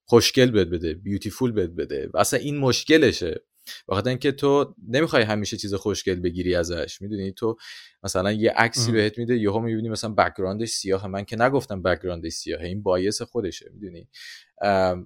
خوشگل 0.04 0.50
بهت 0.50 0.68
بده 0.68 0.94
beautiful 0.94 1.52
بهت 1.52 1.70
بده. 1.70 2.10
و 2.14 2.18
اصلا 2.18 2.40
این 2.40 2.56
مشکلشه. 2.56 3.40
بخاطر 3.88 4.08
اینکه 4.08 4.32
تو 4.32 4.74
نمی‌خوای 4.88 5.22
همیشه 5.22 5.56
چیز 5.56 5.74
خوشگل 5.74 6.14
بگیری 6.14 6.54
ازش. 6.54 7.02
می‌دونی؟ 7.02 7.32
تو 7.32 7.56
مثلا 8.02 8.32
یه 8.32 8.50
عکسی 8.50 8.92
بهت 8.92 9.18
میده 9.18 9.36
یهو 9.36 9.60
می‌بینی 9.60 9.88
مثلا 9.88 10.14
background 10.14 10.59
ش 10.59 10.68
سیاه. 10.68 11.06
من 11.06 11.24
که 11.24 11.36
نگفتم 11.36 11.82
background 11.82 12.24
ش 12.24 12.32
سیاهه. 12.32 12.66
این 12.66 12.82
bias 12.82 13.22
خودشه. 13.22 13.70
می‌دونی؟ 13.72 14.08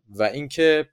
و 0.08 0.22
اینکه 0.22 0.88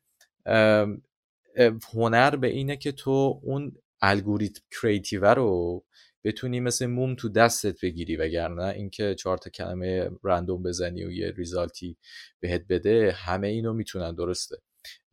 هنر 1.93 2.35
به 2.35 2.47
اینه 2.47 2.77
که 2.77 2.91
تو 2.91 3.41
اون 3.43 3.75
الگوریتم 4.01 4.61
creative 4.81 5.25
رو 5.25 5.83
بتونی 6.23 6.59
مثل 6.59 6.85
موم 6.85 7.15
تو 7.15 7.29
دستت 7.29 7.81
بگیری 7.81 8.15
وگرنه 8.15 8.65
اینکه 8.65 9.15
چهار 9.15 9.37
تا 9.37 9.49
کلمه 9.49 10.09
random 10.23 10.63
بزنی 10.63 11.05
و 11.05 11.11
یه 11.11 11.31
result 11.31 11.88
ی 11.88 11.97
بهت 12.39 12.65
بده 12.69 13.11
همه 13.11 13.47
اینو 13.47 13.73
می‌تونن 13.73 14.15
درسته. 14.15 14.57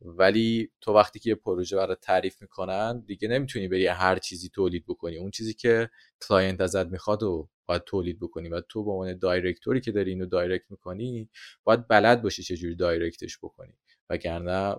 ولی 0.01 0.71
تو 0.81 0.93
وقتی 0.93 1.19
که 1.19 1.29
یه 1.29 1.35
پروژه 1.35 1.75
برات 1.77 1.99
تعریف 2.01 2.41
می‌کنن 2.41 3.03
دیگه 3.07 3.27
نمی‌تونی 3.27 3.67
بری 3.67 3.87
هر 3.87 4.17
چیزی 4.19 4.49
تولید 4.49 4.85
بکنی. 4.87 5.17
اون 5.17 5.31
چیزی 5.31 5.53
که 5.53 5.89
client 6.29 6.61
ازت 6.61 6.87
می‌خواد 6.87 7.23
و 7.23 7.49
باید 7.65 7.83
تولید 7.85 8.19
بکنی. 8.19 8.49
و 8.49 8.61
تو 8.69 8.83
به 8.85 8.91
عنوان 8.91 9.17
director 9.17 9.74
ی 9.74 9.81
که 9.81 9.91
داری 9.91 10.11
اینو 10.11 10.25
direct 10.25 10.71
می‌کنی 10.71 11.29
باید 11.63 11.87
بلد 11.87 12.21
باشی 12.21 12.43
چجوری 12.43 12.75
direct 12.75 13.22
ش 13.22 13.37
بکنی. 13.37 13.73
وگرنه 14.09 14.75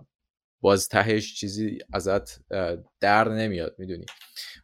باز 0.61 0.89
تهش 0.89 1.35
چیزی 1.35 1.79
ازت 1.93 2.41
در 3.01 3.29
نمیاد 3.29 3.75
می‌دونی. 3.79 4.05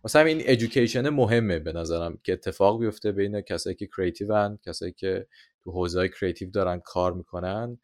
مثلا 0.04 0.22
این 0.22 0.42
education 0.44 1.08
مهمه 1.08 1.58
به 1.58 1.72
نظرم 1.72 2.18
که 2.24 2.32
اتفاق 2.32 2.80
بیفته 2.80 3.12
بین 3.12 3.40
کسایی 3.40 3.76
که 3.76 3.86
creative 3.86 4.50
ن 4.50 4.58
کسایی 4.66 4.92
که 4.92 5.26
تو 5.64 5.70
حوزه 5.70 6.08
creative 6.08 6.50
دارن 6.50 6.80
کار 6.84 7.12
می‌کنن. 7.12 7.78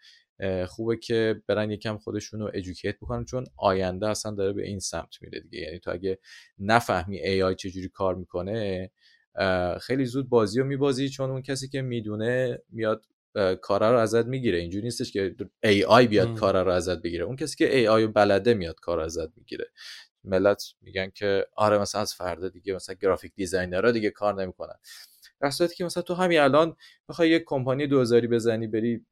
خوبه 0.67 0.97
که 0.97 1.43
برن 1.47 1.71
یکم 1.71 1.99
خودشون 1.99 2.41
رو 2.41 2.51
educate 2.55 2.97
بکنن 2.97 3.25
چون 3.25 3.47
آینده 3.57 4.09
اصلا 4.09 4.33
داره 4.33 4.53
به 4.53 4.67
این 4.67 4.79
سمت 4.79 5.23
میره 5.23 5.41
دیگه. 5.41 5.59
یعنی 5.59 5.79
تو 5.79 5.91
اگه 5.91 6.19
نفهمی 6.59 7.43
AI 7.43 7.55
چجوری 7.55 7.89
کار 7.89 8.15
می‌کنه 8.15 8.91
خیلی 9.81 10.05
زود 10.05 10.29
بازی 10.29 10.61
رو 10.61 10.67
میبازی 10.67 11.09
چون 11.09 11.31
اون 11.31 11.43
کسی 11.43 11.69
که 11.69 11.83
می‌دونه 11.83 12.59
میاد 12.71 13.05
کارا 13.63 13.93
رو 13.93 13.99
ازت 13.99 14.27
می‌گیره. 14.27 14.59
اینجوری 14.59 14.85
نیستش 14.85 15.13
که 15.13 15.35
AI 15.63 16.07
بیاد 16.07 16.35
کارا 16.35 16.63
رو 16.63 16.73
ازت 16.73 17.03
بگیره. 17.03 17.25
اون 17.25 17.37
کسی 17.37 17.57
که 17.57 17.77
AI 17.77 18.07
بلده 18.07 18.55
میاد 18.55 18.81
کار 18.81 19.01
ازت 19.01 19.37
می‌گیره. 19.37 19.71
ملت 20.25 20.63
میگن 20.81 21.11
که 21.11 21.47
آره 21.57 21.79
مثلا 21.79 22.01
از 22.01 22.15
فردا 22.15 22.49
دیگه 22.49 22.75
مثلا 22.75 22.95
graphic 23.03 23.33
designer 23.35 23.85
ها 23.85 23.91
دیگه 23.91 24.11
کار 24.11 24.43
نمی‌کنن. 24.43 24.75
در 25.41 25.51
صورتی 25.51 25.75
که 25.75 25.85
مثلا 25.85 26.03
تو 26.03 26.15
همین 26.15 26.41
الان 26.41 26.77
بخوای 27.09 27.31
یک 27.31 27.43
کمپانی 27.47 27.87
دوزاری 27.87 28.27
بزنی 28.27 28.67
بری 28.67 29.07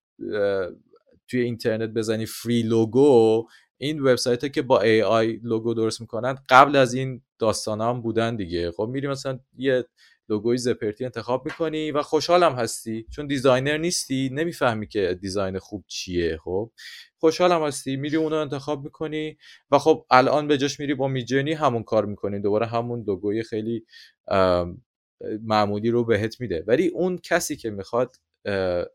توی 1.28 1.40
اینترنت 1.40 1.90
بزنی 1.90 2.26
free 2.26 2.62
logo 2.62 3.46
این 3.78 4.00
وبسایت 4.00 4.52
که 4.52 4.62
با 4.62 4.80
AI 4.80 5.40
لوگو 5.42 5.74
درست 5.74 6.00
می‌کنن 6.00 6.38
قبل 6.48 6.76
از 6.76 6.94
این 6.94 7.22
داستان 7.38 7.80
هم 7.80 8.02
بودن 8.02 8.36
دیگه. 8.36 8.70
خب 8.70 8.88
میری 8.92 9.08
مثلا 9.08 9.38
یه 9.56 9.84
لوگوی 10.28 10.58
زپرتی 10.58 11.04
انتخاب 11.04 11.44
می‌کنی 11.44 11.90
و 11.90 12.02
خوشحالم 12.02 12.54
هستی. 12.54 13.06
چون 13.10 13.26
designer 13.26 13.76
نیستی 13.76 14.30
نمی‌فهمی 14.32 14.86
که 14.86 15.18
design 15.20 15.58
خوب 15.58 15.84
چیه 15.86 16.38
خب؟ 16.44 16.70
خوشحالم 17.18 17.62
هستی. 17.64 17.96
میری 17.96 18.16
اونو 18.16 18.36
انتخاب 18.36 18.84
می‌کنی 18.84 19.36
و 19.70 19.78
خب 19.78 20.06
الان 20.10 20.48
به 20.48 20.58
جاش 20.58 20.80
میری 20.80 20.94
با 20.94 21.08
Midjourney 21.08 21.52
همون 21.52 21.82
کار 21.82 22.06
می‌کنی. 22.06 22.40
دوباره 22.40 22.66
همون 22.66 23.04
لوگوی 23.06 23.42
خیلی 23.42 23.86
معمولی 25.42 25.90
رو 25.90 26.04
بهت 26.04 26.40
میده. 26.40 26.64
ولی 26.66 26.88
اون 26.88 27.18
کسی 27.18 27.56
که 27.56 27.70
می‌خواد 27.70 28.16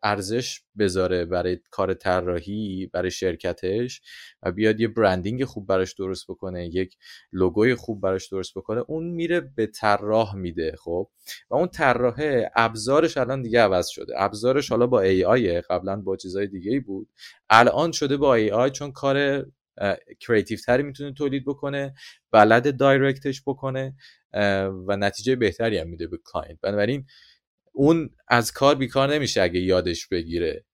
ارزش 0.04 0.62
بذاره 0.80 1.26
برای 1.26 1.60
کار 1.72 1.94
طراحی 1.94 2.90
برای 2.94 3.12
شرکتش 3.12 4.02
و 4.44 4.52
بیاد 4.52 4.80
یه 4.80 4.88
branding 4.88 5.46
خوب 5.46 5.68
براش 5.68 5.94
درست 5.94 6.26
بکنه 6.28 6.66
یک 6.76 6.98
لوگوی 7.34 7.76
خوب 7.76 8.02
براش 8.02 8.28
درست 8.28 8.54
بکنه 8.56 8.84
اون 8.88 9.04
میره 9.04 9.42
به 9.42 9.68
طراح 9.68 10.36
میده 10.36 10.76
خب؟ 10.80 11.10
و 11.50 11.56
اون 11.56 11.68
طراح 11.68 12.44
ابزارش 12.56 13.18
الان 13.18 13.42
دیگه 13.42 13.62
عوض 13.62 13.88
شده. 13.88 14.14
ابزارش 14.18 14.70
حالا 14.70 14.88
با 14.88 15.02
AI 15.02 15.62
قبلا 15.62 15.96
با 16.02 16.18
چیزای 16.18 16.48
دیگه 16.48 16.80
بود. 16.80 17.10
الان 17.50 17.92
شده 17.92 18.18
با 18.18 18.36
AI 18.36 18.70
چون 18.70 18.92
کار 18.92 19.46
creative 20.20 20.58
تری 20.66 20.84
می‌تونه 20.84 21.14
تولید 21.14 21.46
بکنه 21.46 21.94
بلد 22.32 22.78
direct 22.78 23.26
ش 23.26 23.42
بکنه 23.48 23.96
و 24.88 24.98
نتیجه 24.98 25.36
بهتری 25.36 25.78
هم 25.78 25.88
میده 25.90 26.08
به 26.08 26.18
client 26.26 26.60
بنابراین 26.62 27.06
اون 27.72 28.10
از 28.28 28.52
کار 28.52 28.76
بیکار 28.76 29.14
نمیشه 29.14 29.42
اگه 29.42 29.60
یادش 29.60 30.08
بگیره. 30.08 30.66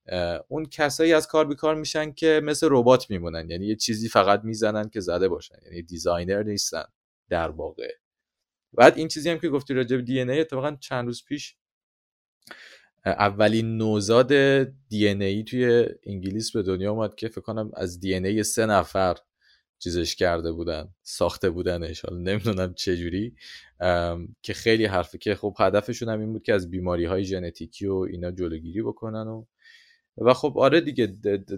اون 0.47 0.65
کسایی 0.65 1.13
از 1.13 1.27
کار 1.27 1.45
بیکار 1.45 1.75
میشن 1.75 2.11
که 2.11 2.41
مثل 2.43 2.67
ربات 2.71 3.09
میمونن. 3.09 3.49
یعنی 3.49 3.65
یه 3.67 3.75
چیزی 3.75 4.09
فقط 4.09 4.43
می‌زنن 4.43 4.89
که 4.89 4.99
زده 4.99 5.27
باشن. 5.27 5.55
یعنی 5.65 5.81
designer 5.81 6.43
نیستن 6.43 6.85
در 7.29 7.49
واقع. 7.49 7.91
بعد 8.73 8.97
این 8.97 9.07
چیزی 9.07 9.29
هم 9.29 9.39
که 9.39 9.49
گفتی 9.49 9.73
راجع 9.73 9.95
به 9.95 10.01
دی 10.01 10.19
ان 10.19 10.29
ای 10.29 10.39
اتفاقا 10.39 10.77
چند 10.79 11.05
روز 11.05 11.25
پیش 11.25 11.55
اولین 13.05 13.77
نوزاد 13.77 14.33
دی 14.89 15.07
ان 15.07 15.21
ای 15.21 15.43
توی 15.43 15.85
انگلیس 16.03 16.51
به 16.51 16.63
دنیا 16.63 16.91
اومد 16.91 17.15
که 17.15 17.27
فکر 17.27 17.41
کنم 17.41 17.71
از 17.73 17.99
دی 17.99 18.15
ان 18.15 18.25
ای 18.25 18.43
سه 18.43 18.65
نفر 18.65 19.15
چیزش 19.79 20.15
کرده 20.15 20.51
بودن 20.51 20.93
ساخته 21.03 21.49
بودنش 21.49 22.05
حالا 22.05 22.17
نمی‌دونم 22.17 22.73
چجوری 22.73 23.35
که 24.41 24.53
خیلی 24.53 24.85
حرفه 24.85 25.17
که 25.17 25.35
خب 25.35 25.55
هدفشون 25.59 26.09
هم 26.09 26.19
این 26.19 26.33
بود 26.33 26.43
که 26.43 26.53
از 26.53 26.71
بیماری 26.71 27.05
های 27.05 27.23
ژنتیکی 27.23 27.87
و 27.87 27.95
اینا 27.95 28.31
جلوگیری 28.31 28.81
بکنن 28.81 29.27
و 29.27 29.45
و 30.17 30.33
خب 30.33 30.57
آره 30.57 30.81
دیگه 30.81 31.05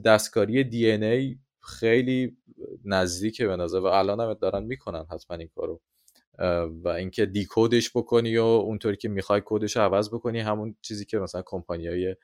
دستکاری 0.06 0.64
دی 0.64 0.86
ای 0.92 1.40
خیلی 1.62 2.38
نزدیکه 2.86 3.48
به 3.48 3.56
نظر 3.56 3.80
و 3.80 3.86
الان 3.86 4.20
هم 4.20 4.34
دارن 4.34 4.64
می‌کنن 4.64 5.06
حتما 5.12 5.38
این 5.38 5.50
کارو. 5.56 5.82
و 6.84 6.88
اینکه 6.88 7.26
decode 7.26 7.75
ش 7.75 7.92
بکنی 7.96 8.38
و 8.38 8.44
اونطوری 8.44 8.98
که 8.98 9.10
می‌خوای 9.10 9.42
کدش 9.46 9.76
رو 9.76 9.82
عوض 9.82 10.10
بکنی 10.10 10.40
همون 10.40 10.76
چیزی 10.82 11.06
که 11.06 11.20
مثلا 11.20 11.44
کمپانی 11.46 11.88
های 11.88 12.16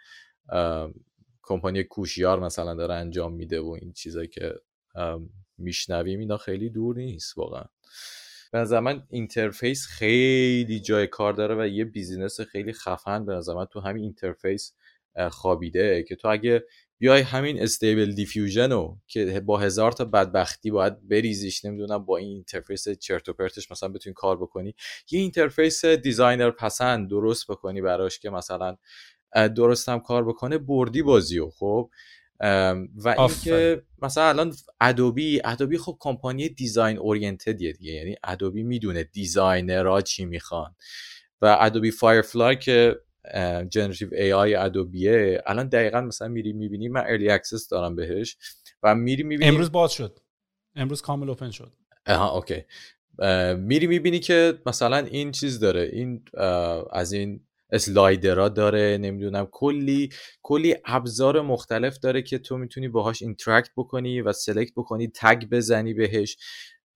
کمپانی 1.44 1.84
کوشیار 1.84 2.40
مثلا 2.40 2.74
داره 2.74 2.94
انجام 2.94 3.34
میده 3.34 3.60
و 3.62 3.78
این 3.82 3.94
چیزایی 3.94 4.28
که 4.28 4.54
میشنویم 5.58 6.20
اینا 6.20 6.38
خیلی 6.38 6.70
دور 6.70 6.96
نیست 6.96 7.38
واقعا. 7.38 7.64
به 8.52 8.58
نظر 8.58 8.80
من 8.80 9.04
interface 9.10 9.88
خیلی 9.88 10.80
جای 10.80 11.08
کار 11.08 11.34
داره 11.34 11.56
و 11.56 11.68
یه 11.68 11.86
business 11.86 12.42
خیلی 12.42 12.74
خفن 12.74 13.26
به 13.26 13.34
نظر 13.34 13.54
من 13.54 13.66
تو 13.66 13.80
همین 13.80 14.04
interface 14.04 14.74
خوابیده 15.32 16.04
که 16.04 16.16
تو 16.16 16.28
اگه 16.28 16.64
بیای 16.98 17.22
همین 17.22 17.62
Stable 17.62 18.12
Diffusion 18.12 18.72
رو 18.72 18.98
که 19.08 19.40
با 19.40 19.58
هزار 19.58 19.92
تا 19.92 20.06
بدبختی 20.06 20.72
باید 20.72 21.08
بریزیش 21.08 21.66
نمی‌دونم 21.66 22.06
با 22.06 22.18
این 22.18 22.30
interface 22.30 22.90
چرت 22.90 23.30
و 23.30 23.34
پرتش 23.34 23.72
مثلا 23.72 23.90
بتونی 23.90 24.14
کار 24.14 24.38
بکنی 24.38 24.76
یه 25.12 25.20
interface 25.20 25.86
designer 25.86 26.52
پسند 26.52 27.10
درست 27.10 27.48
بکنی 27.48 27.82
براش 27.82 28.20
که 28.20 28.30
مثلا 28.30 28.78
درست 29.56 29.90
هم 29.90 30.00
کار 30.00 30.26
بکنه 30.26 30.58
بردی 30.58 31.02
بازی 31.02 31.30
رو 31.30 31.50
خب؟ 31.50 31.90
و 32.40 33.16
اینکه 33.20 33.82
مثلا 34.02 34.30
الان 34.30 34.56
Adobe 34.82 35.42
Adobe 35.44 35.78
خب 35.78 35.98
company 36.00 36.50
design 36.50 36.98
oriented 36.98 37.57
یه 37.57 37.72
دیگه. 37.74 37.94
یعنی 37.94 38.16
Adobe 38.24 38.64
می‌دونه 38.64 39.04
designer 39.04 39.91
ها 39.91 40.02
چی 40.02 40.26
می‌خوان. 40.26 40.76
و 41.42 41.58
Adobe 41.60 41.92
Firefly 41.92 42.56
که 42.56 42.96
جنراتیو 43.70 44.10
ای 44.12 44.34
آی 44.34 44.56
ادوبیه 44.56 45.42
الان 45.46 45.68
دقیقا 45.70 46.02
مثلا 46.02 46.28
میری 46.28 46.54
می‌بینی 46.54 46.88
من 46.88 47.04
early 47.08 47.30
access 47.30 47.68
دارم 47.68 47.96
بهش 47.96 48.38
و 48.84 48.96
میری 48.96 49.24
می‌بینی 49.24 49.50
امروز 49.50 49.72
باز 49.72 49.92
شد. 49.92 50.20
امروز 50.76 51.02
کامل 51.02 51.30
open 51.30 51.52
شد. 51.52 51.74
آها 52.08 52.38
okay. 52.38 52.64
میری 53.58 53.88
می‌بینی 53.88 54.20
که 54.20 54.62
مثلا 54.66 54.98
این 54.98 55.32
چیز 55.32 55.60
داره. 55.60 55.90
این 55.94 56.26
از 56.92 57.14
این 57.14 57.46
slider 57.72 58.39
ها 58.39 58.50
داره 58.50 58.98
نمی‌دونم 59.02 59.48
کلی 59.52 60.10
کلی 60.42 60.76
ابزار 60.86 61.42
مختلف 61.42 61.98
داره 61.98 62.22
که 62.22 62.38
تو 62.38 62.58
می‌تونی 62.58 62.88
باهاش 62.88 63.22
interact 63.22 63.70
بکنی 63.78 64.22
و 64.22 64.34
select 64.34 64.74
بکنی 64.76 65.12
tag 65.16 65.44
بزنی 65.52 65.94
بهش 65.94 66.38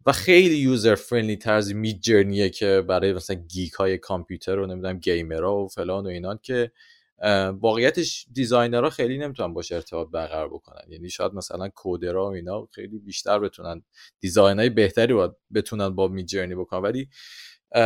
و 0.06 0.12
خیلی 0.12 0.56
user 0.56 0.96
friendly 0.96 1.36
تر 1.36 1.74
از 1.74 2.00
Midjourney 2.00 2.38
ئه 2.38 2.50
که 2.50 2.84
برای 2.88 3.14
مثلا 3.14 3.36
geek 3.36 3.74
های 3.74 3.98
کامپیوتر 3.98 4.60
و 4.60 4.66
نمی‌دونم 4.66 5.00
gamer 5.00 5.46
ها 5.46 5.56
و 5.58 5.68
فلان 5.68 6.06
و 6.06 6.10
اینان 6.10 6.40
که 6.44 6.72
واقعیتش 7.52 8.26
designer 8.34 8.83
ها 8.83 8.90
خیلی 8.90 9.18
نمی‌تونن 9.18 9.54
باهاش 9.54 9.76
ارتباط 9.76 10.08
برقرار 10.12 10.50
بکنن. 10.50 10.82
یعنی 10.90 11.10
شاید 11.10 11.34
مثلا 11.34 11.70
coder 11.70 12.20
ها 12.20 12.30
و 12.30 12.34
اینا 12.34 12.68
خیلی 12.72 13.00
بیشتر 13.00 13.40
بتونن 13.40 13.84
design 14.20 14.60
های 14.60 14.70
بهتری 14.70 15.14
باید 15.14 15.32
بتونن 15.54 15.90
با 15.90 16.08
Midjourney 16.08 16.56
بکنن. 16.56 16.82
ولی 16.82 17.10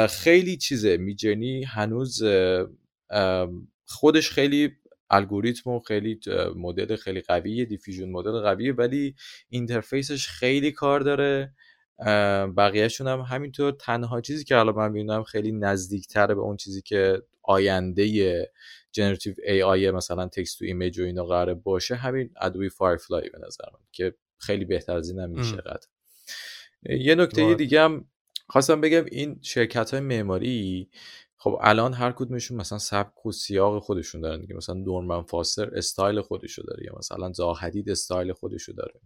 خیلی 0.10 0.58
چیزه. 0.58 0.98
Midjourney 0.98 1.64
هنوز 1.64 2.24
خودش 3.86 4.32
خیلی 4.32 4.72
الگوریتم 5.10 5.70
و 5.70 5.80
خیلی 5.80 6.20
مدل 6.56 6.96
خیلی 6.96 7.22
قویه 7.22 7.66
diffusion 7.66 8.10
model 8.10 8.32
قویه 8.32 8.74
ولی 8.74 9.16
interface 9.50 10.14
ش 10.14 10.28
خیلی 10.28 10.72
کار 10.72 11.00
داره. 11.00 11.54
بقیهشون 12.58 13.08
هم 13.08 13.20
همینطور. 13.20 13.72
تنها 13.72 14.22
چیزی 14.22 14.44
که 14.44 14.58
الان 14.58 14.76
من 14.76 14.92
می‌بینم 14.92 15.24
خیلی 15.24 15.52
نزدیکتره 15.52 16.36
به 16.36 16.42
اون 16.42 16.58
چیزی 16.58 16.82
که 16.82 17.22
آینده 17.42 18.52
generative 18.92 19.34
AI 19.46 19.92
مثلا 19.92 20.28
text 20.28 20.60
to 20.60 20.66
image 20.66 21.00
و 21.00 21.04
اینا 21.04 21.26
قراره 21.26 21.54
باشه 21.54 21.96
همین 21.96 22.30
Adobe 22.42 22.70
Firefly 22.70 23.30
به 23.30 23.40
نظر 23.48 23.66
من 23.74 23.80
که 23.92 24.14
خیلی 24.38 24.66
بهتر 24.66 24.96
از 24.96 25.10
این 25.10 25.20
هم 25.20 25.30
میشه 25.30 25.58
یه 26.84 27.16
نکته 27.16 27.54
دیگه 27.54 27.82
هم 27.82 28.06
خواستم 28.54 28.82
بگم 28.82 29.06
این 29.12 29.40
شرکت 29.42 29.92
های 29.92 30.00
معماری 30.00 30.90
خب 31.38 31.60
الان 31.62 31.94
هر 31.94 32.12
کدومشون 32.12 32.58
مثلا 32.58 32.78
سبک 32.78 33.26
و 33.26 33.32
سیاق 33.32 33.84
خودشون 33.84 34.22
دارن 34.22 34.42
دیگه. 34.42 34.56
مثلا 34.56 34.76
نورمن 34.76 35.24
فاستر 35.24 35.78
استایل 35.78 36.22
خودشو 36.22 36.64
داره 36.68 36.86
یا 36.86 36.94
مثلا 36.98 37.32
زاهدید 37.32 37.90
استایل 37.90 38.34
خودشو 38.34 38.74
داره. 38.74 39.00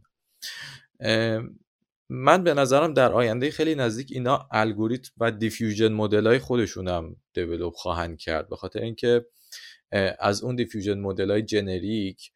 من 2.10 2.44
به 2.44 2.54
نظرم 2.54 2.94
در 2.94 3.12
آینده 3.12 3.52
خیلی 3.52 3.76
نزدیک 3.76 4.08
اینا 4.12 4.48
الگوریتم 4.52 5.12
و 5.18 5.32
diffusion 5.32 5.94
model 5.94 6.28
های 6.28 6.40
خودشون 6.40 6.88
هم 6.88 7.16
develop 7.34 7.74
خواهند 7.74 8.18
کرد. 8.18 8.50
به 8.50 8.56
خاطر 8.56 8.80
اینکه 8.80 9.26
از 10.20 10.44
اون 10.44 10.56
diffusion 10.56 11.00
model 11.00 11.32
های 11.32 11.42
generic 11.42 12.32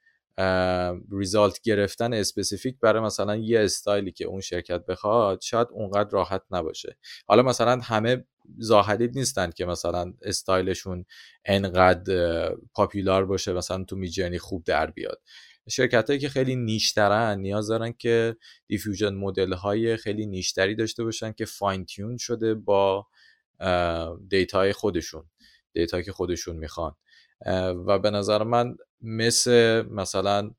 result 1.12 1.62
گرفتن 1.62 2.14
specific 2.14 2.80
برای 2.80 3.04
مثلا 3.04 3.36
یه 3.36 3.60
استایلی 3.60 4.12
که 4.12 4.26
اون 4.26 4.42
شرکت 4.42 4.86
بخواد 4.86 5.42
شاید 5.42 5.68
اونقدر 5.72 6.10
راحت 6.10 6.44
نباشه. 6.52 6.98
حالا 7.28 7.44
مثلا 7.44 7.80
همه 7.84 8.26
زاها 8.58 8.78
حدید 8.78 9.18
نیستن 9.18 9.50
که 9.52 9.66
مثلا 9.66 10.14
استایلشون 10.22 11.06
انقدر 11.46 12.56
popular 12.74 13.26
باشه 13.26 13.54
مثلا 13.54 13.84
تو 13.84 13.96
Midjourney 13.96 14.39
خوب 14.40 14.64
در 14.64 14.92
بیاد. 14.92 15.22
شرکت 15.70 16.08
هایی 16.08 16.20
که 16.20 16.30
خیلی 16.30 16.56
niche 16.56 17.08
ترن 17.08 17.39
نیاز 17.40 17.68
دارن 17.68 17.92
که 17.92 18.36
diffusion 18.68 19.14
model 19.14 19.54
های 19.54 19.98
خیلی 19.98 20.26
niche 20.26 20.57
تری 20.57 20.76
داشته 20.76 21.04
باشن 21.04 21.32
که 21.32 21.46
fine 21.46 21.86
tune 21.86 22.18
شده 22.18 22.54
با 22.54 23.08
data 24.28 24.64
ی 24.64 24.74
خودشون 24.74 25.24
data 25.74 26.02
که 26.02 26.12
خودشون 26.12 26.56
می‌خوان. 26.56 26.96
و 27.88 28.00
به 28.00 28.10
نظر 28.12 28.44
من 28.44 28.76
مثل 29.02 29.82
مثلا 29.82 30.52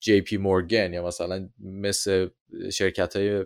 JP 0.00 0.36
Morgan 0.36 0.92
یا 0.92 1.06
مثلا 1.06 1.48
مثل 1.58 2.28
شرکت 2.72 3.16
های 3.16 3.44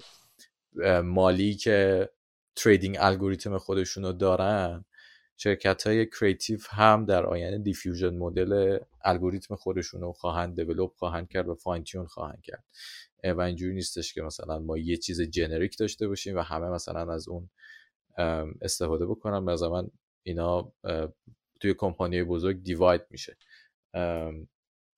مالی 1.03 1.55
که 1.55 2.09
trading 2.57 2.97
algorithm 3.01 3.59
خودشون 3.59 4.05
رو 4.05 4.13
دارن 4.13 4.85
شرکت 5.37 5.87
های 5.87 6.07
creative 6.07 6.59
هم 6.71 7.05
در 7.05 7.27
آینده 7.27 7.59
diffusion 7.59 8.17
model 8.17 8.79
algorithm 9.05 9.57
خودشون 9.57 10.01
رو 10.01 10.13
خواهند 10.13 10.57
develop 10.57 10.93
خواهند 10.97 11.29
کرد 11.29 11.49
و 11.49 11.55
fine 11.55 11.85
tune 11.85 12.07
خواهند 12.07 12.43
کرد. 12.43 12.65
و 13.25 13.41
اینجوری 13.41 13.75
نیستش 13.75 14.15
که 14.15 14.23
مثلا 14.23 14.59
ما 14.59 14.79
یه 14.79 14.97
چیز 14.97 15.21
generic 15.21 15.79
داشته 15.79 16.09
باشیم 16.09 16.37
و 16.37 16.41
همه 16.41 16.69
مثلا 16.69 17.15
از 17.15 17.29
اون 17.29 17.51
استفاده 18.63 19.07
به 19.07 19.69
من 19.69 19.91
اینا 20.23 20.73
توی 21.61 21.75
کمپانی 21.75 22.23
بزرگ 22.23 22.63
دیواید 22.63 23.03
میشه. 23.11 23.37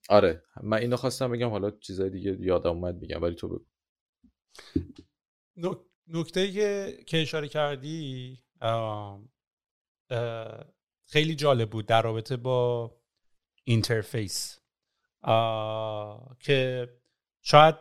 آره 0.08 0.42
من 0.62 0.78
اینو 0.78 0.96
خواستم 0.96 1.32
بگم 1.32 1.50
حالا 1.50 1.70
چیزای 1.70 2.10
دیگه 2.10 2.36
یادم 2.40 2.70
اومد 2.70 3.00
بگم 3.00 3.22
ولی 3.22 3.34
تو 3.34 3.48
بگو. 3.48 3.64
نکته 6.08 6.52
که 7.06 7.22
اشاره 7.22 7.48
کردی 7.48 8.38
خیلی 11.06 11.34
جالب 11.34 11.70
بود 11.70 11.86
در 11.86 12.02
رابطه 12.02 12.36
با 12.36 12.90
اینترفیس 13.64 14.60
که 16.40 16.88
شاید 17.42 17.74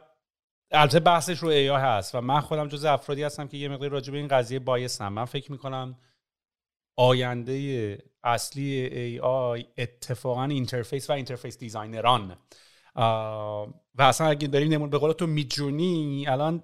البته 0.72 1.00
بحثش 1.00 1.40
رو 1.40 1.50
ای 1.50 1.68
هست 1.68 2.16
و 2.16 2.22
من 2.22 2.40
خودم 2.40 2.68
جز 2.68 2.86
افرادی 2.86 3.24
هستم 3.24 3.48
که 3.48 3.58
یه 3.58 3.68
مقدار 3.68 3.90
راجع 3.90 4.12
به 4.12 4.18
این 4.18 4.28
قضیه 4.28 4.60
بایستم. 4.60 5.14
من 5.14 5.26
فکر 5.26 5.52
می‌کنم 5.52 6.00
آینده 6.96 8.13
اصلی 8.24 9.20
AI 9.20 9.66
اتفاقا 9.78 10.44
اینترفیس 10.44 11.10
و 11.10 11.14
اینترفیس 11.14 11.58
دیزاینران 11.58 12.38
و 13.96 14.02
اصلا 14.02 14.28
اگه 14.28 14.48
داریم 14.48 14.72
نمون 14.72 14.90
به 14.90 14.98
قول 14.98 15.12
تو 15.12 15.28
میجونی 15.28 16.26
الان 16.28 16.64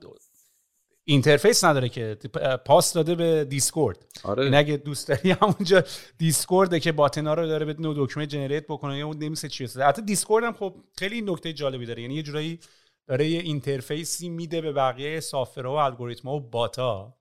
اینترفیس 1.03 1.64
نداره 1.64 1.89
که 1.89 2.18
پاس 2.66 2.93
داده 2.93 3.16
به 3.16 3.45
دیسکورد 3.45 4.05
آره. 4.24 4.43
این 4.43 4.55
اگه 4.55 4.78
دوست 4.78 5.07
داری 5.07 5.32
همونجا 5.41 5.84
دیسکورده 6.18 6.80
که 6.80 6.91
باتنا 6.91 7.34
رو 7.34 7.47
داره 7.47 7.66
بدون 7.66 7.93
دکمه 7.97 8.28
جنریت 8.28 8.68
بکنه 8.68 8.97
یا 8.97 9.07
اون 9.07 9.18
نمیشه 9.18 9.47
چی 9.47 9.68
حتی 9.82 10.01
دیسکورد 10.01 10.43
هم 10.43 10.53
خب 10.53 10.76
خیلی 10.97 11.22
نکته 11.22 11.53
جالبی 11.53 11.86
داره. 11.86 12.01
یعنی 12.01 12.14
یه 12.16 12.24
جورایی 12.24 12.60
داره 13.07 13.28
یه 13.28 13.39
اینترفیسی 13.39 14.30
میده 14.30 14.62
به 14.62 14.72
بقیه 14.72 15.20
سافرها 15.20 15.74
و 15.74 15.76
الگوریتما 15.76 16.36
و 16.36 16.39
باتا 16.39 17.18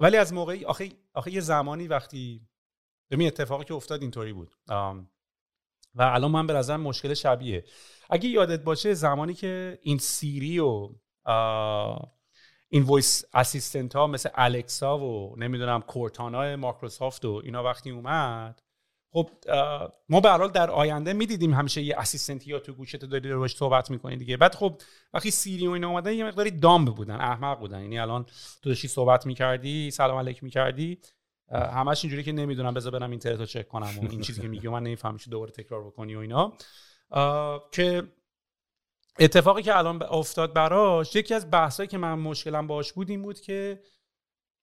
ولی 0.00 0.16
از 0.16 0.32
موقعی 0.32 0.64
آخه 0.64 0.88
آخه 1.14 1.32
یه 1.32 1.40
زمانی 1.40 1.88
وقتی 1.88 2.40
ببین 3.10 3.26
اتفاقی 3.26 3.64
که 3.64 3.74
افتاد 3.74 4.02
اینطوری 4.02 4.32
بود. 4.32 4.54
و 5.94 6.02
الان 6.02 6.30
من 6.30 6.46
به 6.46 6.52
نظر 6.52 6.76
مشکل 6.76 7.14
شبیه. 7.14 7.64
اگه 8.10 8.28
یادت 8.28 8.64
باشه 8.64 8.94
زمانی 8.94 9.34
که 9.34 9.78
این 9.82 9.98
Siri 9.98 10.58
و 10.58 10.88
این 12.68 12.82
voice 12.82 13.24
assistant 13.34 13.96
ها 13.96 14.06
مثل 14.06 14.28
Alexa 14.34 14.98
و 14.98 15.36
نمی‌دونم 15.38 15.80
Cortana 15.80 16.56
مایکروسافت 16.56 17.24
و 17.24 17.42
اینا 17.44 17.64
وقتی 17.64 17.90
اومد 17.90 18.62
خب 19.12 19.30
ما 20.08 20.20
به 20.20 20.30
حال 20.30 20.50
در 20.50 20.70
آینده 20.70 21.12
می‌دیدیم 21.12 21.54
همیشه 21.54 21.82
یه 21.82 21.98
assistant 21.98 22.45
ی 22.45 22.50
یا 22.50 22.58
تو 22.58 22.72
گوشت 22.72 22.96
داری 22.96 23.34
باهاش 23.34 23.56
صحبت 23.56 23.90
می‌کنی 23.90 24.16
دیگه. 24.16 24.36
بعد 24.36 24.54
خب 24.54 24.80
وقتی 25.14 25.30
Siri 25.30 25.66
و 25.66 25.70
اینا 25.70 25.88
اومدن 25.88 26.12
یه 26.12 26.24
مقداری 26.24 26.50
dumb 26.50 26.88
بودن 26.88 27.20
احمق 27.20 27.58
بودن. 27.58 27.82
یعنی 27.82 27.98
الان 27.98 28.24
تو 28.62 28.70
داشتی 28.70 28.88
صحبت 28.88 29.26
می‌کردی 29.26 29.90
سلام 29.90 30.18
علیک 30.18 30.44
می‌کردی. 30.44 30.98
همش 31.52 32.04
اینجوری 32.04 32.22
که 32.22 32.32
نمی‌دونم 32.32 32.74
بذار 32.74 32.92
برم 32.92 33.10
اینترنت 33.10 33.40
رو 33.40 33.46
چک 33.46 33.68
کنم 33.68 33.98
و 33.98 34.10
این 34.10 34.20
چیزی 34.20 34.40
که 34.40 34.48
میگم 34.48 34.70
من 34.70 34.82
نمی‌فهمم 34.82 35.18
دوباره 35.30 35.50
تکرار 35.50 35.84
بکنی 35.84 36.14
و 36.14 36.18
اینا. 36.18 36.52
که 37.72 38.02
اتفاقی 39.18 39.62
که 39.62 39.78
الان 39.78 40.02
افتاد 40.02 40.52
براش 40.52 41.16
یکی 41.16 41.34
از 41.34 41.50
بحثایی 41.50 41.88
که 41.88 41.98
من 41.98 42.14
مشکلم 42.14 42.66
باش 42.66 42.92
بود 42.92 43.10
این 43.10 43.22
بود 43.22 43.40
که 43.40 43.80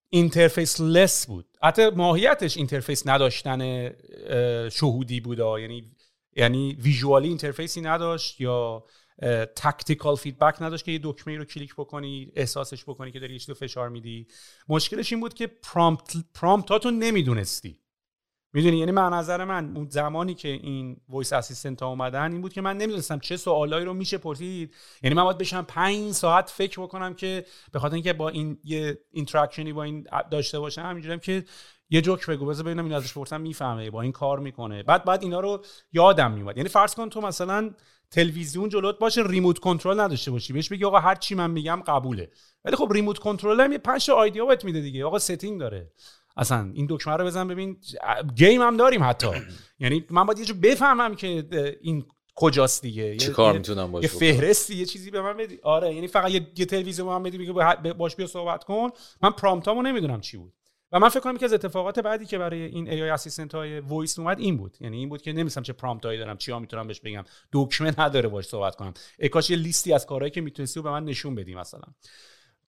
interface 0.10 0.82
less 0.82 1.28
بود. 1.28 1.58
حتی 1.64 1.90
ماهیتش 1.90 2.58
interface 2.58 3.08
نداشتن 3.08 3.90
شهودی 4.70 5.20
بود 5.20 5.40
یعنی 5.40 5.92
یعنی 6.36 6.74
visually 6.74 7.28
interface 7.28 7.76
ی 7.76 7.82
نداشت 7.82 8.42
یا 8.42 8.84
tactical 9.56 10.16
feedback 10.16 10.62
نداشت 10.62 10.86
که 10.86 10.92
یه 10.92 11.00
دکمه 11.04 11.38
رو 11.38 11.46
کلیک 11.46 11.74
بکنی 11.74 12.32
احساسش 12.36 12.84
بکنی 12.84 13.12
که 13.12 13.20
داری 13.20 13.40
یه 13.48 13.54
فشار 13.54 13.90
میدی. 13.90 14.28
مشکلش 14.70 15.14
این 15.14 15.22
بود 15.22 15.34
که 15.34 15.48
prompt 15.48 16.16
prompt 16.34 16.77
اتو 16.77 16.92
نمی‌دونستی. 16.92 17.80
می‌دونی؟ 18.54 18.78
یعنی 18.78 18.92
من 18.92 19.14
نظر 19.14 19.44
من 19.44 19.78
اون 19.78 19.90
زمانی 19.90 20.34
که 20.34 20.48
این 20.48 21.02
voice 21.10 21.34
assistant 21.34 21.82
ها 21.82 21.90
اومدن 21.90 22.32
این 22.32 22.42
بود 22.42 22.54
که 22.54 22.62
من 22.62 22.78
نمی‌دونستم 22.78 23.20
چه 23.20 23.38
سوالایی 23.38 23.86
رو 23.86 23.94
میشه 23.94 24.18
پرسید. 24.18 24.74
یعنی 25.04 25.16
من 25.16 25.24
باید 25.24 25.38
بشینم 25.38 25.62
5 25.62 26.12
ساعت 26.12 26.50
فکر 26.50 26.82
بکنم 26.82 27.14
که 27.14 27.46
به 27.72 27.80
خاطر 27.80 27.94
اینکه 27.94 28.14
با 28.14 28.30
این 28.30 28.60
یه 28.64 29.00
interaction 29.12 29.68
ی 29.68 29.74
با 29.74 29.84
این 29.84 30.08
داشته 30.32 30.60
باشم 30.60 30.82
همینجوریه 30.82 31.20
که 31.20 31.46
یه 31.90 32.02
جوک 32.02 32.26
بگو 32.26 32.46
بذار 32.46 32.66
ببینم 32.66 32.86
این 32.86 32.94
ازش 32.94 33.14
بپرسم 33.14 33.42
می‌فهمه 33.42 33.90
با 33.90 34.02
این 34.02 34.12
کار 34.12 34.40
می‌کنه. 34.40 34.84
بعد 34.84 35.06
بعد 35.06 35.24
اینا 35.24 35.40
رو 35.40 35.66
یادم 35.92 36.32
میومد 36.32 36.58
یعنی 36.58 36.70
فرض 36.70 36.96
کن 36.96 37.10
تو 37.10 37.22
مثلا 37.22 37.74
تلویزیون 38.16 38.70
جلوت 38.70 39.00
باشه 39.00 39.24
remote 39.28 39.60
control 39.60 40.00
نداشته 40.00 40.32
باشی. 40.32 40.54
بهش 40.54 40.70
بگی 40.70 40.86
آقا 40.86 41.00
هر 41.00 41.16
چی 41.16 41.36
من 41.36 41.52
میگم 41.52 41.84
قبوله. 41.88 42.30
ولی 42.66 42.76
خب 42.76 42.90
remote 42.92 43.18
control 43.18 43.60
هم 43.62 43.72
یه 43.72 43.78
پنج 43.78 44.10
idea 44.10 44.46
بهت 44.46 44.66
میده 44.66 44.82
دیگه. 44.82 45.06
آقا 45.06 45.20
setting 45.20 45.60
داره. 45.60 45.92
اصلا 46.38 46.72
این 46.74 46.88
دکمه 46.90 47.16
رو 47.16 47.26
بزن 47.26 47.48
ببین. 47.48 47.78
game 48.36 48.62
هم 48.62 48.78
داریم 48.78 49.04
حتی. 49.04 49.28
یعنی 49.80 50.06
من 50.10 50.24
باید 50.24 50.40
یه 50.40 50.46
جو 50.46 50.54
بفهمم 50.54 51.16
که 51.16 51.48
این 51.82 52.06
کجاست 52.36 52.82
دیگه. 52.82 53.18
چه 53.18 53.32
کار 53.32 53.54
می‌تونم 53.54 53.92
باشه 53.92 54.04
یه 54.04 54.20
فهرستی 54.20 54.76
یه 54.76 54.86
چیزی 54.86 55.12
به 55.12 55.22
من 55.22 55.38
بدی. 55.38 55.60
آره 55.64 55.94
یعنی 55.94 56.08
فقط 56.08 56.32
یه, 56.32 56.48
یه 56.58 56.66
تلویزیون 56.66 57.08
من 57.08 57.24
بدی 57.24 57.38
بگه 57.38 57.54
باش 57.94 58.16
بیا 58.16 58.28
صحبت 58.28 58.64
کن. 58.64 58.90
من 59.22 59.30
prompt 59.30 59.69
امو 59.69 59.82
نمی‌دونم 59.82 60.22
چی 60.22 60.38
بود. 60.38 60.54
و 60.96 61.00
من 61.00 61.10
فکر 61.10 61.20
کنم 61.20 61.38
که 61.38 61.46
از 61.46 61.54
اتفاقات 61.54 62.00
بعدی 62.00 62.26
که 62.26 62.38
برای 62.38 62.62
این 62.62 62.90
AI 62.90 63.10
assistant 63.10 63.56
های 63.56 63.80
voice 63.80 64.20
اومد 64.20 64.40
این 64.40 64.58
بود. 64.58 64.78
یعنی 64.80 64.98
این 64.98 65.10
بود 65.10 65.22
که 65.22 65.34
نمی‌دونستم 65.34 65.62
چه 65.62 65.74
prompt 65.74 66.06
هایی 66.06 66.20
دارم 66.20 66.38
چیا 66.38 66.60
می‌تونم 66.60 66.88
بهش 66.88 67.00
بگم 67.00 67.24
دکمه 67.54 68.02
نداره 68.02 68.30
باش 68.30 68.46
صحبت 68.46 68.76
کنم. 68.76 68.94
ای 69.20 69.26
کاش 69.26 69.50
یه 69.50 69.58
لیستی 69.58 69.94
از 69.94 70.06
کارهایی 70.06 70.32
که 70.32 70.42
می‌تونستی 70.42 70.82
به 70.82 70.90
من 70.90 71.06
نشون 71.06 71.36
بدی 71.36 71.56
مثلا. 71.56 71.84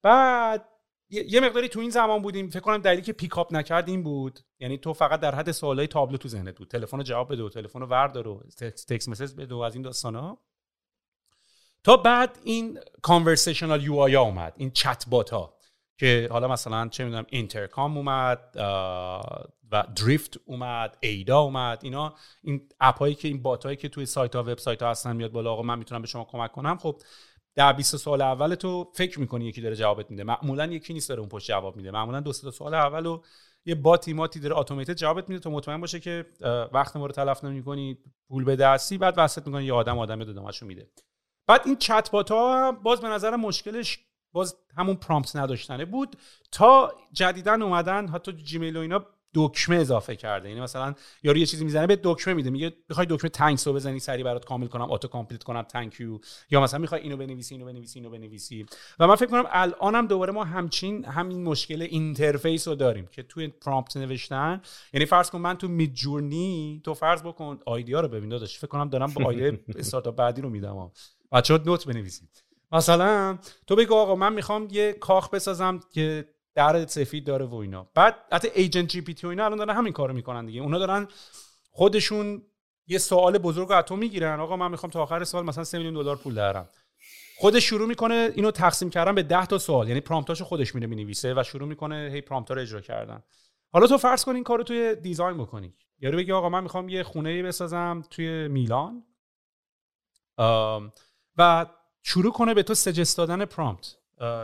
بعد 0.01 0.69
یه 1.09 1.39
مقداری 1.39 1.69
تو 1.69 1.79
این 1.79 1.89
زمان 1.89 2.21
بودیم. 2.21 2.49
فکر 2.49 2.59
کنم 2.59 2.77
دلیلی 2.77 3.01
که 3.01 3.13
pick 3.13 3.40
up 3.40 3.53
نکرد 3.53 3.89
این 3.89 4.03
بود. 4.03 4.39
یعنی 4.59 4.77
تو 4.77 4.93
فقط 4.93 5.19
در 5.19 5.35
حد 5.35 5.51
سوالای 5.51 5.87
تابلو 5.87 6.17
تو 6.17 6.29
ذهنت 6.29 6.57
بود. 6.57 6.67
تلفن 6.67 7.03
جواب 7.03 7.31
بده 7.31 7.43
و 7.43 7.49
تلفن 7.49 7.79
رو 7.79 7.87
وردار 7.87 8.27
و 8.27 8.43
text 8.87 9.09
message 9.09 9.31
بده 9.33 9.55
و 9.55 9.57
از 9.57 9.73
این 9.73 9.81
داستانا 9.81 10.37
تا 11.83 11.97
بعد 11.97 12.39
این 12.43 12.79
conversational 13.01 13.83
UI 13.83 14.15
اومد. 14.15 14.53
این 14.57 14.71
چت 14.71 15.05
بات 15.09 15.29
ها. 15.29 15.56
که 15.97 16.27
حالا 16.31 16.47
مثلا 16.47 16.87
چه 16.87 17.03
می‌دونم 17.03 17.25
اینترکام 17.29 17.97
اومد 17.97 18.39
و 19.71 19.83
Drift 19.95 20.39
اومد 20.45 20.97
ادا 20.99 21.39
اومد 21.39 21.79
اینا 21.83 22.15
این 22.43 22.69
app 22.79 22.99
هایی 22.99 23.15
که 23.15 23.27
این 23.27 23.41
bot 23.41 23.65
هایی 23.65 23.77
که 23.77 23.89
توی 23.89 24.05
سایت 24.05 24.35
ها 24.35 24.41
وبسایت 24.41 24.81
ها 24.81 24.89
هستن 24.89 25.15
میاد 25.15 25.31
بالا 25.31 25.51
آقا 25.51 25.61
من 25.61 25.79
می‌تونم 25.79 26.01
به 26.01 26.07
شما 26.07 26.23
کمک 26.23 26.51
کنم. 26.51 26.77
خب 26.77 27.01
در 27.55 27.73
20 27.73 27.97
سوال 27.97 28.21
اول 28.21 28.55
تو 28.55 28.91
فکر 28.95 29.19
می‌کنی 29.19 29.45
یکی 29.45 29.61
داره 29.61 29.75
جوابت 29.75 30.11
میده. 30.11 30.23
معمولا 30.23 30.65
یکی 30.65 30.93
نیست 30.93 31.09
داره 31.09 31.19
اون 31.19 31.29
پشت 31.29 31.47
جواب 31.47 31.75
میده. 31.75 31.91
معمولا 31.91 32.19
دو 32.19 32.33
تا 32.33 32.51
سوال 32.51 32.73
اولو 32.73 33.21
یه 33.65 33.75
bot 33.75 34.04
ی 34.04 34.13
ماتی 34.13 34.39
داره 34.39 34.57
اتوماتیک 34.57 34.97
جوابت 34.97 35.29
میده 35.29 35.41
تو 35.41 35.49
مطمئن 35.49 35.81
باشه 35.81 35.99
که 35.99 36.25
وقت 36.73 36.95
ما 36.95 37.05
رو 37.05 37.11
تلف 37.11 37.43
نمی‌کنی 37.43 37.97
پول 38.29 38.43
به 38.43 38.55
دستی 38.55 38.97
بعد 38.97 39.13
وسط 39.17 39.47
می‌کنی 39.47 39.65
یه 39.65 39.73
آدم 39.73 39.99
آدم 39.99 40.23
دادمشو 40.23 40.65
میده. 40.65 40.89
بعد 41.47 41.61
این 41.65 41.75
چت 41.75 42.11
بات 42.11 42.31
ها 42.31 42.71
باز 42.71 43.01
به 43.01 43.07
نظر 43.07 43.35
مشکلش 43.35 43.99
باز 44.37 44.55
همون 44.77 44.95
پرامپت 44.95 45.35
نداشتنه 45.35 45.85
بود 45.85 46.15
تا 46.51 46.91
جدیدن 47.13 47.61
اومدن 47.61 48.07
حتی 48.07 48.33
جیمیل 48.33 48.77
و 48.77 48.79
اینا 48.79 49.05
دکمه 49.33 49.75
اضافه 49.75 50.15
کرده. 50.15 50.49
یعنی 50.49 50.61
مثلا 50.61 50.93
یارو 51.23 51.37
یه 51.37 51.45
چیزی 51.45 51.63
می‌زنه 51.63 51.87
به 51.87 51.99
دکمه 52.03 52.33
میده 52.33 52.49
میگه 52.49 52.73
می‌خوای 52.89 53.07
دکمه 53.09 53.29
تانکس 53.29 53.67
رو 53.67 53.73
بزنی 53.73 53.99
سری 53.99 54.23
برات 54.23 54.45
کامل 54.45 54.67
کنم 54.67 54.91
اتو 54.91 55.07
کامپلیت 55.07 55.43
کنم 55.43 55.61
تانک 55.61 55.99
یو 55.99 56.19
یا 56.51 56.61
مثلا 56.61 56.79
می‌خوای 56.79 57.01
اینو 57.01 57.17
بنویسی 57.17 57.55
اینو 57.55 57.65
بنویسی 57.65 57.99
اینو 57.99 58.11
بنویسی. 58.11 58.65
و 58.99 59.07
من 59.07 59.15
فکر 59.15 59.29
کنم 59.29 59.43
الانم 59.51 60.07
دوباره 60.07 60.33
ما 60.33 60.43
همچین 60.43 61.05
همین 61.05 61.43
مشکل 61.43 61.81
اینترفیس 61.81 62.67
رو 62.67 62.75
داریم 62.75 63.07
که 63.07 63.23
توی 63.23 63.47
پرامپت 63.47 63.97
نوشتن. 63.97 64.61
یعنی 64.93 65.05
فرض 65.05 65.29
کن 65.29 65.39
من 65.39 65.57
تو 65.57 65.67
مید 65.67 65.93
جورنی 65.93 66.81
تو 66.83 66.93
فرض 66.93 67.23
بکن 67.23 67.59
آیدیا 67.65 67.99
رو 67.99 68.07
ببین 68.07 68.29
داداش 68.29 68.57
فکر 68.57 68.67
کنم 68.67 68.89
دارم 68.89 69.13
با 69.13 69.25
آیده 69.25 69.59
استارتاپ 69.75 70.15
بعدی 70.21 70.41
رو 70.41 70.49
میدم. 70.49 70.91
بچه‌ها 71.31 71.63
نوت 71.65 71.85
بنویسید. 71.87 72.46
مثلا 72.71 73.37
تو 73.67 73.75
بگو 73.75 73.95
آقا 73.95 74.15
من 74.15 74.33
می‌خوام 74.33 74.67
یه 74.71 74.93
کاخ 74.93 75.29
بسازم 75.29 75.79
که 75.93 76.29
در 76.55 76.85
سفید 76.85 77.25
داره 77.25 77.45
و 77.45 77.55
اینا. 77.55 77.87
بعد 77.95 78.15
حتی 78.31 78.47
ایجنت 78.55 78.87
جی 78.87 79.01
پی 79.01 79.13
تی 79.13 79.27
و 79.27 79.29
اینا 79.29 79.45
الان 79.45 79.57
دارن 79.57 79.75
همین 79.75 79.93
کارو 79.93 80.13
می‌کنن 80.13 80.45
دیگه. 80.45 80.61
اونا 80.61 80.79
دارن 80.79 81.07
خودشون 81.71 82.41
یه 82.87 82.97
سوال 82.97 83.37
بزرگ 83.37 83.71
از 83.71 83.83
تو 83.83 83.95
می‌گیرن. 83.95 84.39
آقا 84.39 84.57
من 84.57 84.71
می‌خوام 84.71 84.91
تا 84.91 85.03
آخر 85.03 85.23
سال 85.23 85.45
مثلا 85.45 85.63
3 85.63 85.77
میلیون 85.77 85.95
دلار 85.95 86.15
پول 86.15 86.35
درم 86.35 86.69
خودش 87.37 87.63
شروع 87.63 87.87
می‌کنه 87.87 88.31
اینو 88.35 88.51
تقسیم 88.51 88.89
کردن 88.89 89.15
به 89.15 89.23
10 89.23 89.45
تا 89.45 89.57
سوال. 89.57 89.87
یعنی 89.87 89.99
پرامپتاشو 89.99 90.45
خودش 90.45 90.75
میره 90.75 90.87
می‌نویسه 90.87 91.33
و 91.37 91.43
شروع 91.43 91.67
می‌کنه 91.67 92.09
هی 92.13 92.21
پرامپتا 92.21 92.53
رو 92.53 92.61
اجرا 92.61 92.81
کردن. 92.81 93.23
حالا 93.71 93.87
تو 93.87 93.97
فرض 93.97 94.25
کن 94.25 94.35
این 94.35 94.43
کارو 94.43 94.63
توی 94.63 94.95
design 94.95 95.37
بکنی. 95.37 95.73
یارو 95.99 96.17
بگی 96.17 96.31
آقا 96.31 96.49
من 96.49 96.63
می‌خوام 96.63 96.89
یه 96.89 97.03
خونه 97.03 97.43
بسازم 97.43 98.03
توی 98.09 98.47
میلان. 98.47 99.03
و 101.37 101.65
شروع 102.09 102.31
کنه 102.31 102.53
به 102.53 102.63
تو 102.63 102.73
suggest 102.73 103.17
دادن 103.17 103.45
prompt 103.45 103.95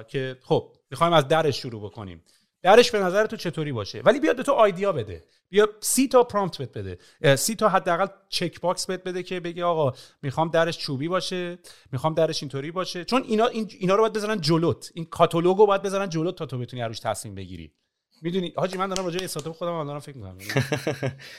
که 0.08 0.38
خب 0.42 0.72
می‌خوایم 0.92 1.14
از 1.14 1.28
درش 1.28 1.62
شروع 1.62 1.82
بکنیم. 1.82 2.24
درش 2.62 2.92
به 2.92 3.00
نظر 3.00 3.26
تو 3.26 3.36
چطوری 3.36 3.72
باشه؟ 3.72 4.02
ولی 4.02 4.20
بیاد 4.20 4.36
به 4.36 4.44
تو 4.44 4.52
idea 4.52 4.92
بده. 4.92 5.24
بیا 5.50 5.68
سی 5.80 6.08
تا 6.08 6.24
prompt 6.24 6.58
بهت 6.58 6.78
بده. 6.78 6.98
سی 7.36 7.56
تا 7.56 7.70
حداقل 7.70 8.08
checkbox 8.30 8.86
بهت 8.86 9.04
بده 9.04 9.24
که 9.24 9.40
بگی 9.40 9.62
آقا 9.62 9.94
می‌خوام 10.22 10.50
درش 10.50 10.78
چوبی 10.78 11.08
باشه 11.08 11.60
می‌خوام 11.92 12.14
درش 12.14 12.44
اینطوری 12.44 12.72
باشه. 12.72 13.06
چون 13.06 13.24
اینا 13.28 13.48
اینا 13.48 13.96
رو 13.96 14.02
باید 14.02 14.14
بذارن 14.14 14.42
جلوت. 14.42 14.92
این 14.94 15.06
کاتالوگ 15.06 15.58
رو 15.58 15.66
باید 15.66 15.82
بذارن 15.82 16.10
جلوت 16.10 16.36
تا 16.36 16.46
تو 16.46 16.58
بتونی 16.58 16.84
روش 16.84 17.00
تصمیم 17.00 17.36
بگیری. 17.36 17.74
می‌دونی؟ 18.22 18.54
حاجی 18.56 18.78
من 18.78 18.90
دارم 18.90 19.06
راجع 19.06 19.18
به 19.18 19.26
استارتاپ 19.26 19.56
خودم 19.56 19.88
دارم 19.88 20.00
فکر 20.00 20.18
می‌کنم. 20.18 20.38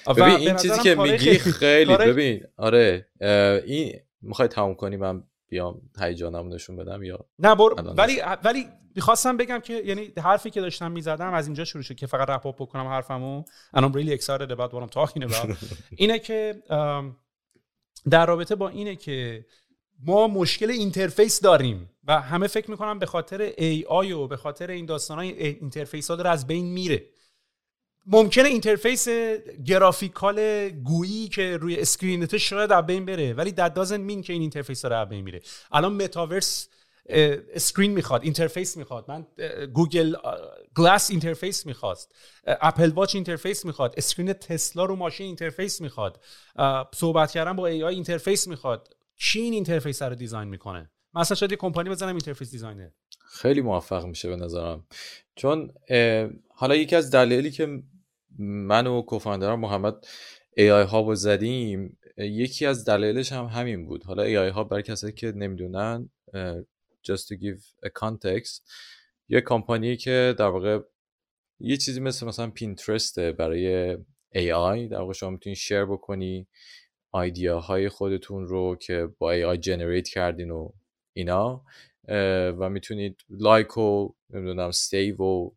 ببین 0.16 0.24
این 0.24 0.56
چیزی 0.56 0.80
که 0.80 0.94
میگی 0.94 1.38
خیلی 1.38 1.96
ببین 1.96 2.44
آره 2.56 3.08
این 3.66 4.00
می‌خوای 4.22 4.48
تموم 4.48 4.74
کنی 4.74 4.96
من 4.96 5.24
بیام 5.54 5.80
هیجانم 6.00 6.52
نشون 6.54 6.76
بدم 6.76 7.02
یا 7.02 7.24
نه 7.38 7.54
بر... 7.54 7.94
ولی 7.96 8.20
ولی 8.44 8.68
می‌خواستم 8.94 9.36
بگم 9.36 9.58
که 9.58 9.72
یعنی 9.72 10.12
حرفی 10.22 10.50
که 10.50 10.60
داشتم 10.60 10.92
می‌زدم 10.92 11.34
از 11.34 11.46
اینجا 11.46 11.64
شروع 11.64 11.82
شد 11.82 11.94
که 11.94 12.06
فقط 12.06 12.30
wrap 12.30 12.62
بکنم 12.62 12.86
حرفمو. 12.86 13.44
And 13.76 13.80
I'm 13.80 13.92
really 13.92 14.20
excited 14.20 14.50
about 14.50 14.70
what 14.72 14.82
I'm 14.82 14.94
talking 15.00 15.22
about. 15.22 15.56
اینه 16.02 16.18
که 16.18 16.62
در 18.10 18.26
رابطه 18.26 18.54
با 18.54 18.68
اینه 18.68 18.96
که 18.96 19.46
ما 20.06 20.28
مشکل 20.28 20.70
interface 20.70 21.40
داریم 21.40 21.90
و 22.04 22.20
همه 22.20 22.46
فکر 22.46 22.70
می‌کنم 22.70 22.98
به 22.98 23.06
خاطر 23.06 23.52
AI 23.58 24.12
و 24.12 24.26
به 24.26 24.36
خاطر 24.36 24.70
این 24.70 24.86
داستان 24.86 25.18
های 25.18 25.46
interface 25.46 26.10
ها 26.10 26.16
داره 26.16 26.30
از 26.30 26.46
بین 26.46 26.66
میره. 26.66 27.02
ممکنه 28.06 28.48
interface 28.48 29.08
graphical 29.66 30.68
گویی 30.68 31.28
که 31.28 31.56
روی 31.56 31.76
screen 31.76 32.28
ت 32.28 32.36
شاید 32.36 32.72
از 32.72 32.86
بین 32.86 33.04
بره 33.04 33.32
ولی 33.32 33.50
that 33.50 33.70
doesn't 33.70 34.10
mean 34.10 34.26
که 34.26 34.32
این 34.32 34.42
interface 34.42 34.82
داره 34.82 34.96
از 34.96 35.08
بین 35.08 35.24
میره. 35.24 35.42
الان 35.72 35.92
متاورس 35.92 36.68
screen 37.54 37.90
می‌خواد 37.90 38.22
interface 38.22 38.76
می‌خواد. 38.76 39.04
من 39.08 39.26
گوگل 39.66 40.14
گلاس 40.74 41.10
interface 41.10 41.66
می‌خواد 41.66 41.98
اپل 42.46 42.90
واچ 42.90 43.14
interface 43.14 43.64
می‌خواد. 43.64 43.94
screen 43.96 44.32
تسلا 44.32 44.84
رو 44.84 44.96
ماشین 44.96 45.26
interface 45.26 45.80
می‌خواد. 45.80 46.20
صحبت 46.94 47.30
کردن 47.30 47.52
با 47.52 47.66
AI 47.66 47.82
interface 47.82 48.48
می‌خواد. 48.48 48.88
کی 49.18 49.40
این 49.40 49.52
interface 49.52 50.02
رو 50.02 50.14
design 50.14 50.48
می‌کنه؟ 50.48 50.90
مثلا 51.14 51.34
شاید 51.34 51.50
یه 51.50 51.56
کمپانی 51.56 51.90
بزنم 51.90 52.08
interface 52.08 52.50
designer 52.50 52.88
خیلی 53.28 53.60
موفق 53.60 54.04
میشه 54.04 54.28
به 54.28 54.36
نظرم. 54.36 54.84
چون 55.36 55.72
حالا 56.48 56.76
یکی 56.76 56.96
از 56.96 57.10
دلایلی 57.10 57.50
که 57.50 57.82
من 58.38 58.86
و 58.86 59.02
کوفاندرم 59.02 59.60
محمد 59.60 60.06
ای 60.56 60.70
آی 60.70 60.84
ها 60.84 61.00
رو 61.00 61.14
زدیم. 61.14 61.98
یکی 62.16 62.66
از 62.66 62.84
دلایلش 62.84 63.32
هم 63.32 63.44
همین 63.44 63.86
بود. 63.86 64.04
حالا 64.04 64.22
ای 64.22 64.36
آی 64.36 64.48
ها 64.48 64.64
برای 64.64 64.82
کسایی 64.82 65.12
که 65.12 65.32
نمی‌دونن 65.32 66.10
just 67.08 67.22
to 67.28 67.36
give 67.36 67.86
a 67.86 67.90
context 68.04 68.62
یه 69.28 69.40
کمپانی 69.40 69.96
که 69.96 70.34
در 70.38 70.46
واقع 70.46 70.80
یه 71.60 71.76
چیزی 71.76 72.00
مثل 72.00 72.26
مثلا 72.26 72.50
پینترسته 72.50 73.32
برای 73.32 73.96
AI 74.34 74.90
در 74.90 74.98
واقع 74.98 75.12
شما 75.12 75.30
می‌تونید 75.30 75.56
شیر 75.56 75.84
بکنی 75.84 76.46
ایدیا 77.14 77.60
های 77.60 77.88
خودتون 77.88 78.46
رو 78.46 78.76
که 78.76 79.08
با 79.18 79.54
AI 79.54 79.58
جنریت 79.58 80.08
کردین 80.08 80.50
و 80.50 80.70
اینا 81.12 81.64
و 82.58 82.70
می‌تونید 82.70 83.20
like 83.30 83.76
و 83.78 84.08
نمی‌دونم 84.30 84.70
save 84.70 85.22
و 85.22 85.50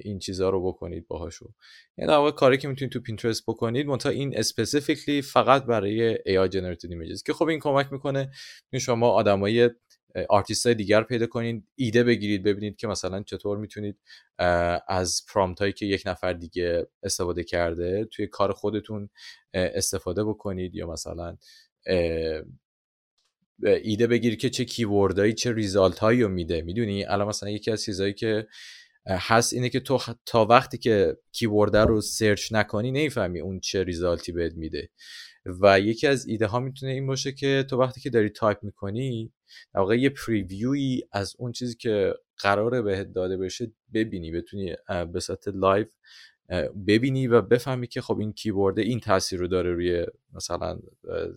این 0.00 0.18
چیزها 0.18 0.50
رو 0.50 0.66
بکنید 0.66 1.06
باهاشو. 1.08 1.52
این 1.98 2.06
در 2.06 2.30
کاری 2.30 2.58
که 2.58 2.68
می‌تونید 2.68 2.92
تو 2.92 3.00
پینترست 3.00 3.42
بکنید 3.46 3.86
منتها 3.86 4.12
این 4.12 4.38
specifically 4.38 5.22
فقط 5.22 5.64
برای 5.64 6.16
AI 6.16 6.50
generated 6.50 6.90
images 6.90 7.22
که 7.26 7.32
خب 7.32 7.48
این 7.48 7.60
کمک 7.60 7.92
می‌کنه 7.92 8.30
شما 8.80 9.10
آدمای 9.10 9.70
آرتیست 10.28 10.66
های 10.66 10.74
دیگر 10.74 11.02
پیدا 11.02 11.26
کنید 11.26 11.64
ایده 11.74 12.04
بگیرید 12.04 12.42
ببینید 12.42 12.76
که 12.76 12.86
مثلا 12.86 13.22
چطور 13.22 13.58
می‌تونید 13.58 13.98
از 14.88 15.22
prompt 15.34 15.58
هایی 15.58 15.72
که 15.72 15.86
یک 15.86 16.02
نفر 16.06 16.32
دیگه 16.32 16.86
استفاده 17.02 17.44
کرده 17.44 18.04
توی 18.04 18.26
کار 18.26 18.52
خودتون 18.52 19.08
استفاده 19.54 20.24
بکنید 20.24 20.74
یا 20.74 20.86
مثلا 20.86 21.36
ایده 23.82 24.06
بگیرید 24.06 24.38
که 24.38 24.50
چه 24.50 24.64
keyword 24.64 25.12
هایی 25.12 25.32
چه 25.32 25.52
result 25.52 25.98
هایی 25.98 26.22
رو 26.22 26.28
میده. 26.28 26.62
می‌دونی؟ 26.62 27.04
الان 27.04 27.28
مثلا 27.28 27.50
یکی 27.50 27.70
از 27.70 27.82
چیزهایی 27.82 28.12
که 28.12 28.46
هست 29.06 29.52
اینه 29.52 29.68
که 29.68 29.80
تو 29.80 29.98
تا 30.26 30.44
وقتی 30.44 30.78
که 30.78 31.16
keyword 31.32 31.74
ه 31.74 31.80
رو 31.84 32.00
search 32.00 32.52
نکنی 32.52 32.90
نمی‌فهمی 32.90 33.40
اون 33.40 33.60
چه 33.60 33.84
result 33.84 34.25
ی 34.25 34.32
بهت 34.32 34.54
میده. 34.54 34.88
و 35.62 35.80
یکی 35.80 36.06
از 36.06 36.26
ایده 36.26 36.46
ها 36.46 36.60
می‌تونه 36.60 36.92
این 36.92 37.06
باشه 37.06 37.32
که 37.32 37.64
تو 37.70 37.76
وقتی 37.76 38.00
که 38.00 38.10
داری 38.10 38.30
تایپ 38.30 38.58
می‌کنی 38.62 39.32
در 39.74 39.80
واقع 39.80 39.98
یه 39.98 40.10
preview 40.10 40.91
ی 40.91 41.02
از 41.12 41.34
اون 41.38 41.52
چیزی 41.52 41.76
که 41.76 42.14
قراره 42.38 42.82
بهت 42.82 43.12
داده 43.12 43.36
بشه 43.36 43.72
ببینی 43.94 44.32
بتونی 44.32 44.76
به 45.12 45.20
صورت 45.20 45.48
live 45.48 45.86
ببینی 46.86 47.26
و 47.26 47.42
بفهمی 47.42 47.86
که 47.86 48.00
خب 48.00 48.18
این 48.18 48.32
keyword 48.32 48.78
این 48.78 49.00
تاثیر 49.00 49.40
رو 49.40 49.46
داره 49.46 49.72
روی 49.72 50.06
مثلا 50.32 50.78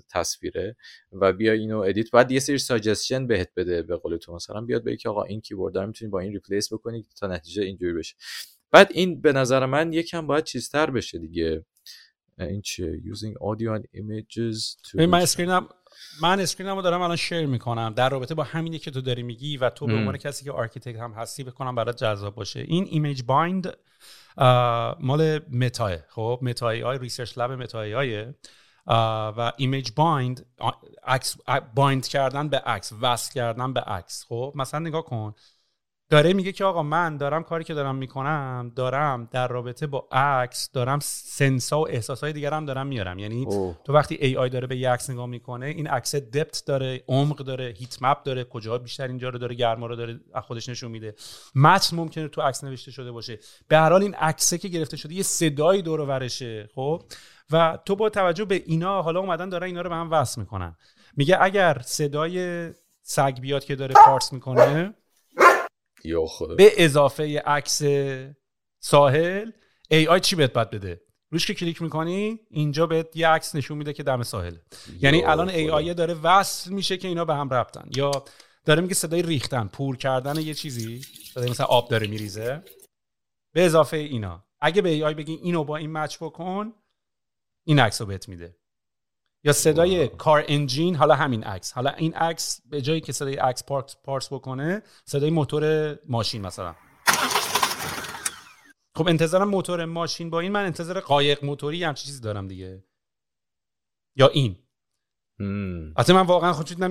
تصویره 0.10 0.76
و 1.12 1.34
بیا 1.34 1.54
اینو 1.54 1.80
edit. 1.80 2.12
بعد 2.12 2.32
یه 2.32 2.40
سری 2.40 2.58
suggestion 2.58 3.28
بهت 3.28 3.50
بده 3.56 3.82
به 3.82 3.96
قول 3.96 4.18
تو. 4.18 4.36
مثلا 4.36 4.62
بیاد 4.62 4.84
بگی 4.84 4.98
که 4.98 5.10
آقا 5.10 5.24
این 5.24 5.42
keyword 5.42 5.78
رو 5.78 5.88
می‌تونی 5.88 6.12
با 6.12 6.20
این 6.20 6.32
replace 6.32 6.74
بکنی 6.74 7.06
تا 7.20 7.28
نتیجه 7.28 7.64
اینجوری 7.64 7.94
بشه. 7.94 8.16
بعد 8.72 8.92
این 8.94 9.22
به 9.22 9.34
نظر 9.34 9.66
من 9.66 9.94
یکم 9.94 10.28
باید 10.28 10.44
چیزتر 10.44 10.92
بشه 10.92 11.18
دیگه. 11.18 11.66
این 12.40 12.62
چیه؟ 12.62 13.02
Using 13.14 13.34
audio 13.34 13.80
and 13.80 13.84
images 14.00 14.90
to 14.90 14.96
من 14.96 15.22
screen 15.22 15.63
م 15.63 15.70
من 16.22 16.40
screen 16.40 16.71
مو 16.71 16.82
دارم 16.82 17.02
الان 17.02 17.16
share 17.16 17.46
می‌کنم. 17.46 17.94
در 17.98 18.10
رابطه 18.10 18.36
با 18.36 18.44
همینی 18.44 18.80
که 18.80 18.92
تو 18.92 19.02
داری 19.02 19.24
میگی 19.24 19.58
و 19.58 19.70
تو 19.70 19.88
به 19.88 19.94
عنوان 19.94 20.18
کسی 20.18 20.46
که 20.46 20.52
architect 20.52 21.00
هم 21.00 21.12
هستی 21.12 21.44
بکنم 21.44 21.76
برات 21.76 21.98
جذاب 21.98 22.36
باشه. 22.36 22.60
این 22.60 22.88
ImageBind 22.90 23.78
مال 25.00 25.40
متاه 25.52 25.98
خب 26.10 26.40
Meta 26.42 26.84
AI 26.84 26.98
research 26.98 27.38
lab 27.38 27.52
Meta 27.52 27.96
AI 27.96 28.23
ه 28.23 28.36
و 29.38 29.52
ImageBind 29.58 30.46
عکس 31.04 31.38
bind 31.76 32.08
کردن 32.08 32.50
به 32.50 32.60
عکس 32.60 32.94
وصل 33.02 33.34
کردن 33.34 33.74
به 33.74 33.82
عکس. 33.82 34.26
خب 34.30 34.54
مثلا 34.56 34.80
نگاه 34.80 35.04
کن. 35.04 35.34
داره 36.10 36.34
میگه 36.34 36.52
که 36.52 36.66
آقا 36.66 36.84
من 36.84 37.18
دارم 37.18 37.44
کاری 37.44 37.64
که 37.64 37.74
دارم 37.74 37.96
می‌کنم 37.96 38.72
دارم 38.76 39.28
در 39.32 39.48
رابطه 39.48 39.88
با 39.88 40.08
عکس 40.12 40.72
دارم 40.72 41.00
sense 41.02 41.67
ا 41.67 41.80
و 41.80 41.90
احساسهای 41.90 42.34
دیگرم 42.34 42.66
دارم 42.66 42.88
میارم. 42.88 43.20
یعنی 43.20 43.46
تو 43.84 43.94
وقتی 43.94 44.16
AI 44.16 44.50
داره 44.50 44.68
به 44.68 44.78
یه 44.78 44.90
عکس 44.90 45.10
نگاه 45.10 45.26
می‌کنه 45.26 45.66
این 45.66 45.88
عکس 45.88 46.16
depth 46.16 46.64
داره 46.66 47.04
عمق 47.08 47.38
داره 47.38 47.74
heat 47.78 47.98
map 48.02 48.24
داره 48.24 48.44
کجا 48.44 48.78
بیشتر 48.78 49.08
اینجا 49.08 49.30
رو 49.30 49.40
داره 49.40 49.56
گرما 49.56 49.86
رو 49.86 49.96
داره 49.96 50.20
خودش 50.44 50.70
نشون 50.70 50.92
میده. 50.92 51.16
متن 51.56 51.98
ممکنه 51.98 52.28
تو 52.28 52.42
عکس 52.42 52.64
نوشته 52.64 52.92
شده 52.92 53.12
باشه. 53.12 53.40
به 53.68 53.78
هر 53.78 53.90
حال 53.90 54.02
این 54.02 54.14
عکسه 54.14 54.58
که 54.58 54.68
گرفته 54.68 54.98
شده 54.98 55.14
یه 55.14 55.24
صدایی 55.24 55.82
دور 55.82 56.00
ورشه 56.00 56.70
خب؟ 56.76 57.04
و 57.52 57.80
تو 57.86 57.96
با 57.96 58.10
توجه 58.10 58.46
به 58.46 58.64
اینا 58.66 59.02
حالا 59.02 59.20
اومدن 59.20 59.50
دارن 59.50 59.64
اینا 59.64 59.82
رو 59.82 59.90
به 59.90 59.96
هم 59.96 60.12
وصل 60.12 60.42
می‌کنن. 60.42 60.76
میگه 61.18 61.38
اگر 61.42 61.82
صدای 61.86 62.70
سگ 63.02 63.40
بیاد 63.42 63.64
که 63.64 63.76
داره 63.76 63.96
پارس 64.06 64.34
می‌کنه 64.34 64.94
به 66.56 66.72
اضافه 66.78 67.40
عکس 67.40 67.82
ساحل 68.80 69.52
AI 69.92 70.20
چی 70.20 70.36
بهت 70.36 70.54
بد 70.54 70.70
بده؟ 70.70 71.02
روش 71.32 71.48
که 71.48 71.54
کلیک 71.54 71.82
می‌کنی 71.82 72.40
اینجا 72.50 72.88
بهت 72.88 73.16
یه 73.16 73.28
عکس 73.28 73.56
نشون 73.56 73.78
میده 73.78 73.94
که 73.94 74.04
دم 74.04 74.24
ساحل. 74.24 74.56
یعنی 75.02 75.24
الان 75.24 75.50
AI 75.50 75.94
داره 75.94 76.14
وصل 76.14 76.72
میشه 76.72 76.98
که 76.98 77.08
اینا 77.08 77.26
به 77.26 77.36
هم 77.36 77.50
ربطن. 77.50 77.90
یا 77.96 78.12
داره 78.66 78.82
میگه 78.82 78.94
صدای 78.94 79.22
ریختن 79.22 79.68
پور 79.68 79.98
کردن 79.98 80.40
یه 80.40 80.54
چیزی 80.54 81.02
صدای 81.34 81.50
مثلا 81.50 81.66
آب 81.66 81.90
داره 81.90 82.08
میریزه. 82.08 82.64
به 83.54 83.66
اضافه 83.66 83.98
اینا. 83.98 84.46
اگه 84.62 84.82
به 84.82 84.90
ای 84.90 85.04
آی 85.04 85.14
بگی 85.14 85.34
اینو 85.34 85.64
با 85.64 85.78
این 85.78 85.92
مچ 85.92 86.18
بکن 86.18 86.74
این 87.64 87.80
عکس 87.80 88.02
رو 88.02 88.08
بهت 88.08 88.30
میده. 88.30 88.56
یا 89.44 89.54
صدای 89.54 90.08
کار 90.08 90.46
انجین 90.48 90.96
حالا 90.96 91.16
همین 91.16 91.44
عکس. 91.44 91.72
حالا 91.74 91.90
این 91.90 92.14
عکس 92.14 92.62
به 92.66 92.82
جایی 92.82 93.02
که 93.02 93.12
صدای 93.12 93.36
عکس 93.36 93.64
پارس, 93.64 93.96
پارس 94.04 94.34
بکنه 94.34 94.82
صدای 95.06 95.30
موتور 95.30 95.96
ماشین 96.10 96.42
مثلا. 96.42 96.76
خب 98.96 99.08
انتظارم 99.08 99.50
موتور 99.50 99.86
ماشین 99.86 100.30
با 100.30 100.40
این 100.40 100.52
من 100.52 100.66
انتظار 100.66 101.00
قایق 101.00 101.46
موتوری 101.46 101.84
هم 101.84 101.94
چیزی 101.94 102.22
دارم 102.22 102.48
دیگه. 102.48 102.84
یا 104.16 104.28
این. 104.28 104.56
حتی 105.98 106.14
من 106.14 106.26
واقعا 106.26 106.54
خود 106.54 106.84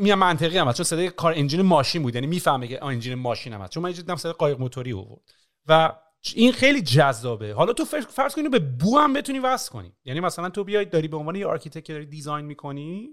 میام 0.00 0.18
منطقی 0.18 0.58
هم 0.58 0.72
چون 0.72 0.84
صدای 0.84 1.10
کار 1.10 1.32
engine 1.36 1.62
ماشین 1.62 2.02
بود 2.02 2.14
یعنی 2.14 2.26
می‌فهمه 2.26 2.68
که 2.68 2.84
engine 2.84 3.14
ماشین 3.14 3.52
هم 3.52 3.60
هست. 3.60 3.72
چون 3.72 3.82
من 3.82 3.90
دیدم 3.90 4.16
صدای 4.16 4.32
قایق 4.32 4.60
موتوری 4.60 4.92
آورد. 4.92 5.22
و 5.66 5.92
این 6.34 6.52
خیلی 6.52 6.82
جذابه. 6.82 7.54
حالا 7.54 7.72
تو 7.72 7.84
فرض 7.84 8.34
کنی 8.34 8.48
به 8.48 8.58
بو 8.58 8.98
هم 8.98 9.12
بتونی 9.12 9.38
وصل 9.38 9.72
کنی. 9.72 9.92
یعنی 10.04 10.20
مثلا 10.20 10.50
تو 10.50 10.64
بیای 10.64 10.84
داری 10.84 11.08
به 11.08 11.16
عنوان 11.16 11.36
یه 11.36 11.46
architect 11.46 11.92
داری 11.92 12.06
design 12.06 12.46
می‌کنی. 12.46 13.08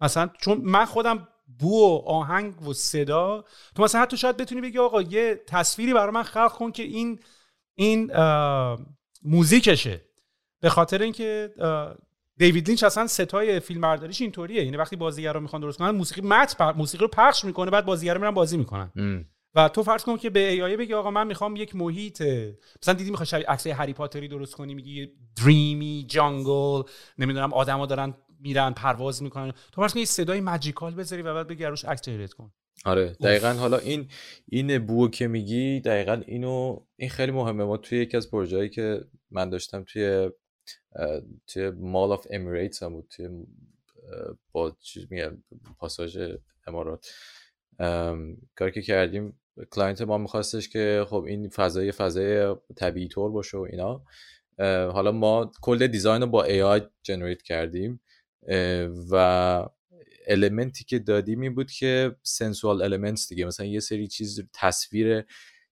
مثلا 0.00 0.30
چون 0.40 0.58
من 0.58 0.84
خودم 0.84 1.28
بو 1.58 1.80
و 1.80 2.02
آهنگ 2.06 2.62
و 2.62 2.72
صدا 2.72 3.44
تو 3.74 3.82
مثلا 3.82 4.00
حتی 4.00 4.16
شاید 4.16 4.36
بتونی 4.36 4.60
بگی 4.60 4.78
آقا 4.78 5.02
یه 5.02 5.44
تصویری 5.46 5.94
برای 5.94 6.14
من 6.14 6.22
خلق 6.22 6.52
کن 6.52 6.72
که 6.72 6.82
این 6.82 7.20
این 7.74 8.12
music 9.22 9.65
شه. 9.65 10.00
به 10.60 10.68
خاطر 10.68 11.02
اینکه 11.02 11.54
دیوید 12.36 12.66
لینچ 12.66 12.84
اصلا 12.84 13.06
ستای 13.06 13.60
فیلم 13.60 13.80
برداریش 13.80 14.20
اینطوریه. 14.20 14.64
یعنی 14.64 14.76
وقتی 14.76 14.96
بازیگرا 14.96 15.40
می‌خوان 15.40 15.62
درست 15.62 15.78
کنن 15.78 15.90
موسیقی 15.90 16.20
مت 16.20 16.60
موسیقی 16.60 17.02
رو 17.02 17.08
پخش 17.08 17.44
می‌کنه 17.44 17.70
بعد 17.70 17.86
بازیگرا 17.86 18.18
میرن 18.18 18.30
بازی 18.30 18.56
می‌کنن. 18.56 18.92
و 19.56 19.68
تو 19.68 19.82
فرض 19.82 20.04
کن 20.04 20.16
که 20.16 20.30
به 20.30 20.50
AI 20.50 20.76
بگی 20.76 20.94
آقا 20.94 21.10
من 21.10 21.26
می‌خوام 21.26 21.56
یک 21.56 21.76
محیط 21.76 22.22
مثلا 22.82 22.94
دیدی 22.94 23.10
می‌خوای 23.10 23.26
شبیه 23.26 23.46
عکس 23.46 23.66
هری 23.66 23.92
پاتری 23.92 24.28
درست 24.28 24.54
کنی 24.54 24.74
میگی 24.74 25.12
dreamy 25.44 26.06
jungle 26.08 26.82
نمی‌دونم 27.18 27.52
آدما 27.52 27.86
دارن 27.86 28.14
میرن 28.40 28.72
پرواز 28.72 29.22
می‌کنن. 29.22 29.52
تو 29.72 29.82
فرض 29.82 29.92
کن 29.92 29.98
یه 29.98 30.04
صدای 30.04 30.40
magical 30.40 30.94
بذاری 30.94 31.22
و 31.22 31.34
بعد 31.34 31.46
بگی 31.46 31.64
روش 31.64 31.84
عکس 31.84 32.02
generate 32.02 32.32
کن. 32.32 32.52
آره 32.84 33.08
دقیقا 33.12 33.52
حالا 33.52 33.78
این 33.78 34.08
این 34.46 34.86
بو 34.86 35.08
که 35.08 35.26
میگی 35.26 35.80
دقیقا 35.80 36.22
اینو 36.26 36.80
این 36.96 37.10
خیلی 37.10 37.32
مهمه. 37.32 37.64
ما 37.64 37.76
توی 37.76 37.98
یکی 37.98 38.16
از 38.16 38.30
پروژه‌ای 38.30 38.68
که 38.68 39.00
من 39.30 39.50
داشتم 39.50 39.84
توی 39.84 40.30
توی 41.46 41.70
Mall 41.70 42.12
of 42.12 42.26
Emirates 42.30 42.82
هم 42.82 42.92
بود 42.92 43.06
توی 43.10 43.28
با 44.52 44.76
چیز 44.80 45.06
میگن 45.10 45.42
پاساژ 45.78 46.18
امارات. 46.66 47.06
کاری 48.54 48.72
که 48.74 48.82
کردیم 48.82 49.40
client 49.70 50.02
ما 50.02 50.18
میخواستش 50.18 50.68
که 50.68 51.06
خب 51.08 51.24
این 51.28 51.48
فضای 51.48 51.92
فضای 51.92 52.56
طبیعی 52.76 53.08
طور 53.08 53.30
باشه 53.30 53.58
و 53.58 53.60
اینا. 53.60 54.02
حالا 54.92 55.12
ما 55.12 55.50
کل 55.62 55.86
design 55.86 56.22
رو 56.22 56.28
با 56.28 56.46
AI 56.46 56.82
generate 57.02 57.42
کردیم. 57.42 58.00
و 59.10 59.68
المنتی 60.26 60.84
که 60.84 60.98
دادیم 60.98 61.40
این 61.40 61.54
بود 61.54 61.70
که 61.70 62.16
سنسوال 62.22 62.82
المنتس 62.82 63.28
دیگه. 63.28 63.44
مثلا 63.44 63.66
یه 63.66 63.80
سری 63.80 64.08
چیز 64.08 64.40
تصویر 64.54 65.24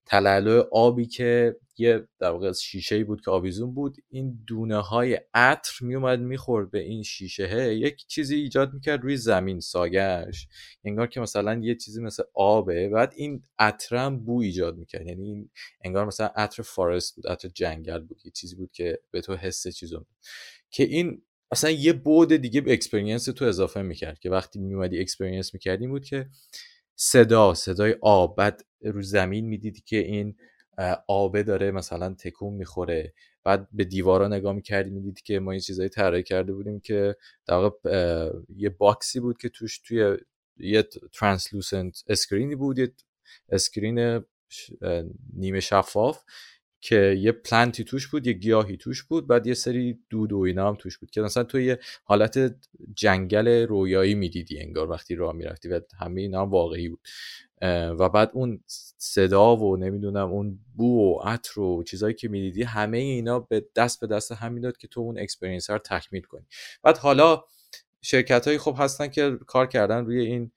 تلالو 0.05 0.63
آبی 0.71 1.05
که 1.05 1.55
یه 1.77 2.07
در 2.19 2.29
واقع 2.29 2.51
شیشه 2.51 3.03
بود 3.03 3.21
که 3.21 3.31
آویزون 3.31 3.73
بود 3.73 3.97
این 4.09 4.43
دونه 4.47 4.81
های 4.81 5.19
عطر 5.33 5.71
میومد 5.81 6.19
می‌خورد 6.19 6.71
به 6.71 6.79
این 6.79 7.03
شیشه. 7.03 7.75
یک 7.75 8.07
چیزی 8.07 8.35
ایجاد 8.35 8.73
می‌کرد 8.73 9.03
روی 9.03 9.17
زمین 9.17 9.59
ساگش 9.59 10.47
انگار 10.83 11.07
که 11.07 11.19
مثلا 11.19 11.59
یه 11.63 11.75
چیزی 11.75 12.01
مثل 12.01 12.23
آبه. 12.33 12.89
بعد 12.89 13.13
این 13.15 13.43
عطرم 13.59 14.23
بو 14.23 14.41
ایجاد 14.41 14.77
می‌کرد. 14.77 15.07
یعنی 15.07 15.23
این 15.23 15.49
انگار 15.83 16.05
مثلا 16.05 16.27
عطر 16.35 16.63
فارست 16.63 17.15
بود 17.15 17.27
عطر 17.27 17.47
جنگل 17.47 17.99
بود. 17.99 18.21
یه 18.25 18.31
چیزی 18.31 18.55
بود 18.55 18.71
که 18.71 18.99
به 19.11 19.21
تو 19.21 19.35
حس 19.35 19.67
چیزو 19.67 20.05
که 20.69 20.83
این 20.83 21.21
اصلا 21.51 21.69
یه 21.69 21.93
بعد 21.93 22.33
دیگه 22.33 22.61
به 22.61 22.73
experience 22.73 23.25
تو 23.25 23.45
اضافه 23.45 23.81
می‌کرد. 23.81 24.19
که 24.19 24.29
وقتی 24.29 24.59
میومدی 24.59 24.99
experience 24.99 25.53
می‌کردی 25.53 25.87
بود 25.87 26.05
که 26.05 26.29
صدا 26.95 27.53
صدای 27.53 27.95
آب. 28.01 28.35
بعد 28.37 28.65
رو 28.81 29.01
زمین 29.01 29.45
می‌دیدی 29.45 29.81
که 29.85 29.97
این 29.97 30.35
آبه 31.07 31.43
داره 31.43 31.71
مثلا 31.71 32.13
تکون 32.13 32.53
می‌خوره. 32.53 33.13
بعد 33.43 33.67
به 33.71 33.83
دیوارا 33.83 34.27
نگاه 34.27 34.53
می‌کردی 34.53 34.89
می‌دیدی 34.89 35.21
که 35.21 35.39
ما 35.39 35.51
این 35.51 35.59
چیزایی 35.61 35.89
طراحی 35.89 36.23
کرده 36.23 36.53
بودیم 36.53 36.79
که 36.79 37.15
در 37.47 37.55
واقع 37.55 38.29
یه 38.55 38.69
box 38.69 39.07
ی 39.07 39.19
بود 39.19 39.37
که 39.37 39.49
توش 39.49 39.79
توی 39.79 40.17
یه 40.57 40.83
translucent 41.13 42.03
screen 42.07 42.48
ی 42.48 42.55
بود 42.55 42.79
یه 42.79 42.91
screen 43.49 44.23
نیمه 45.33 45.59
شفاف. 45.59 46.23
که 46.85 47.17
یه 47.19 47.31
plant 47.31 47.74
ی 47.74 47.83
توش 47.83 48.07
بود 48.07 48.27
یه 48.27 48.33
گیاهی 48.33 48.77
توش 48.77 49.03
بود 49.03 49.27
بعد 49.27 49.47
یه 49.47 49.53
سری 49.53 49.99
دود 50.09 50.33
و 50.33 50.39
اینا 50.39 50.67
هم 50.67 50.75
توش 50.75 50.97
بود 50.97 51.11
که 51.11 51.21
مثلا 51.21 51.43
تو 51.43 51.59
یه 51.59 51.79
حالت 52.03 52.55
جنگل 52.93 53.47
رویایی 53.47 54.15
می‌دیدی 54.15 54.59
انگار 54.59 54.89
وقتی 54.89 55.15
راه 55.15 55.33
می‌رفتی 55.33 55.69
و 55.69 55.81
همه 55.99 56.21
اینا 56.21 56.41
هم 56.41 56.49
واقعی 56.49 56.89
بود. 56.89 56.99
و 57.99 58.09
بعد 58.09 58.31
اون 58.33 58.63
صدا 58.97 59.57
و 59.57 59.77
نمی‌دونم 59.77 60.31
اون 60.31 60.59
بو 60.75 60.99
و 60.99 61.19
عطر 61.19 61.59
و 61.59 61.83
چیزایی 61.83 62.13
که 62.13 62.27
می‌دیدی 62.27 62.63
همه 62.63 62.97
اینا 62.97 63.39
به 63.39 63.65
دست 63.75 63.99
به 63.99 64.07
دست 64.07 64.31
هم 64.31 64.53
می‌داد 64.53 64.77
که 64.77 64.87
تو 64.87 65.01
اون 65.01 65.19
experience 65.19 65.69
رو 65.69 65.77
تکمیل 65.77 66.23
کنی. 66.23 66.45
بعد 66.83 66.97
حالا 66.97 67.43
شرکت 68.01 68.45
هایی 68.45 68.57
خوب 68.57 68.75
هستن 68.79 69.07
که 69.07 69.37
کار 69.47 69.67
کردن 69.67 70.05
روی 70.05 70.19
این 70.19 70.51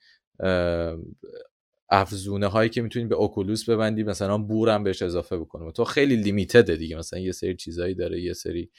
افزونه 1.90 2.46
هایی 2.46 2.70
که 2.70 2.82
می‌تونی 2.82 3.06
به 3.06 3.14
اوکولوس 3.14 3.68
ببندی 3.68 4.02
مثلا 4.02 4.38
بور 4.38 4.68
هم 4.68 4.84
بهش 4.84 5.02
اضافه 5.02 5.36
بکنیم 5.38 5.70
تو 5.70 5.84
خیلی 5.84 6.16
لیمیتده 6.16 6.76
دیگه. 6.76 6.96
مثلا 6.96 7.18
یه 7.18 7.32
سری 7.32 7.56
چیزایی 7.56 7.94
داره 7.94 8.20
یه 8.20 8.32
سری 8.32 8.70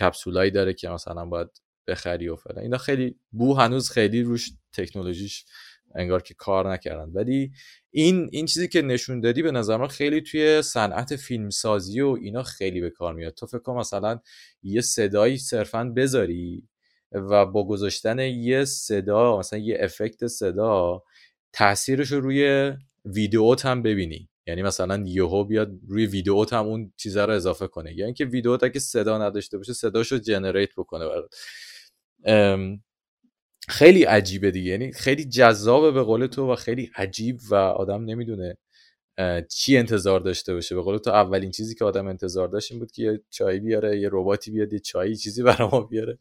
کپسولایی 0.00 0.50
داره 0.50 0.72
که 0.72 0.88
مثلا 0.88 1.24
باید 1.24 1.48
بخری 1.86 2.28
و 2.28 2.36
فلان. 2.36 2.58
اینا 2.58 2.78
خیلی 2.78 3.16
بو 3.30 3.54
هنوز 3.54 3.90
خیلی 3.90 4.22
روش 4.22 4.50
تکنولوژیش 4.72 5.44
انگار 5.94 6.22
که 6.22 6.34
کار 6.34 6.72
نکردن. 6.72 7.10
ولی 7.12 7.52
این 7.90 8.28
این 8.32 8.46
چیزی 8.46 8.68
که 8.68 8.82
نشون 8.82 9.20
دادی 9.20 9.42
به 9.42 9.50
نظر 9.50 9.76
من 9.76 9.88
خیلی 9.88 10.20
توی 10.20 10.62
صنعت 10.62 11.16
فیلمسازی 11.16 12.00
و 12.00 12.18
اینا 12.22 12.42
خیلی 12.42 12.80
به 12.80 12.90
کار 12.90 13.14
میاد. 13.14 13.34
تو 13.34 13.46
فکر 13.46 13.72
مثلا 13.72 14.20
یه 14.62 14.80
صدایی 14.80 15.38
صرفا 15.38 15.84
بذاری 15.96 16.68
و 17.12 17.46
با 17.46 17.66
گذاشتن 17.66 18.18
یه 18.18 18.64
صدا 18.64 19.38
مثلا 19.38 19.58
یه 19.58 19.76
افکت 19.80 20.26
صدا 20.26 21.02
تاثیرش 21.52 22.12
رو 22.12 22.20
روی 22.20 22.72
ویدیوت 23.04 23.66
هم 23.66 23.82
ببینی. 23.82 24.28
یعنی 24.46 24.62
مثلا 24.62 25.04
یهو 25.06 25.44
بیاد 25.44 25.72
روی 25.88 26.06
ویدیوت 26.06 26.52
هم 26.52 26.66
اون 26.66 26.92
چیزا 26.96 27.24
رو 27.24 27.32
اضافه 27.32 27.66
کنه. 27.66 27.90
یا 27.90 27.96
یعنی 27.96 28.04
اینکه 28.04 28.24
ویدیوت 28.24 28.64
اگه 28.64 28.80
صدا 28.80 29.18
نداشته 29.18 29.56
باشه 29.58 29.72
صداشو 29.72 30.18
جنریت 30.18 30.70
بکنه 30.76 31.04
برات. 31.08 31.34
خیلی 33.68 34.04
عجیبه 34.04 34.50
دیگه. 34.50 34.70
یعنی 34.70 34.92
خیلی 34.92 35.24
جذابه 35.24 35.90
به 35.90 36.02
قول 36.02 36.26
تو 36.26 36.52
و 36.52 36.56
خیلی 36.56 36.90
عجیب 36.96 37.38
و 37.50 37.54
آدم 37.54 38.04
نمی‌دونه 38.04 38.56
چی 39.50 39.76
انتظار 39.76 40.20
داشته 40.20 40.54
باشه. 40.54 40.74
به 40.74 40.82
قول 40.82 40.98
تو 40.98 41.10
اولین 41.10 41.50
چیزی 41.50 41.74
که 41.74 41.84
آدم 41.84 42.06
انتظار 42.06 42.48
داشت 42.48 42.72
این 42.72 42.80
بود 42.80 42.92
که 42.92 43.02
یه 43.02 43.20
چای 43.30 43.60
بیاره 43.60 44.00
یه 44.00 44.08
رباتی 44.12 44.50
بیاد 44.50 44.72
یه 44.72 44.78
چایی 44.78 45.16
چیزی 45.16 45.42
برای 45.42 45.68
ما 45.72 45.80
بیاره. 45.80 46.18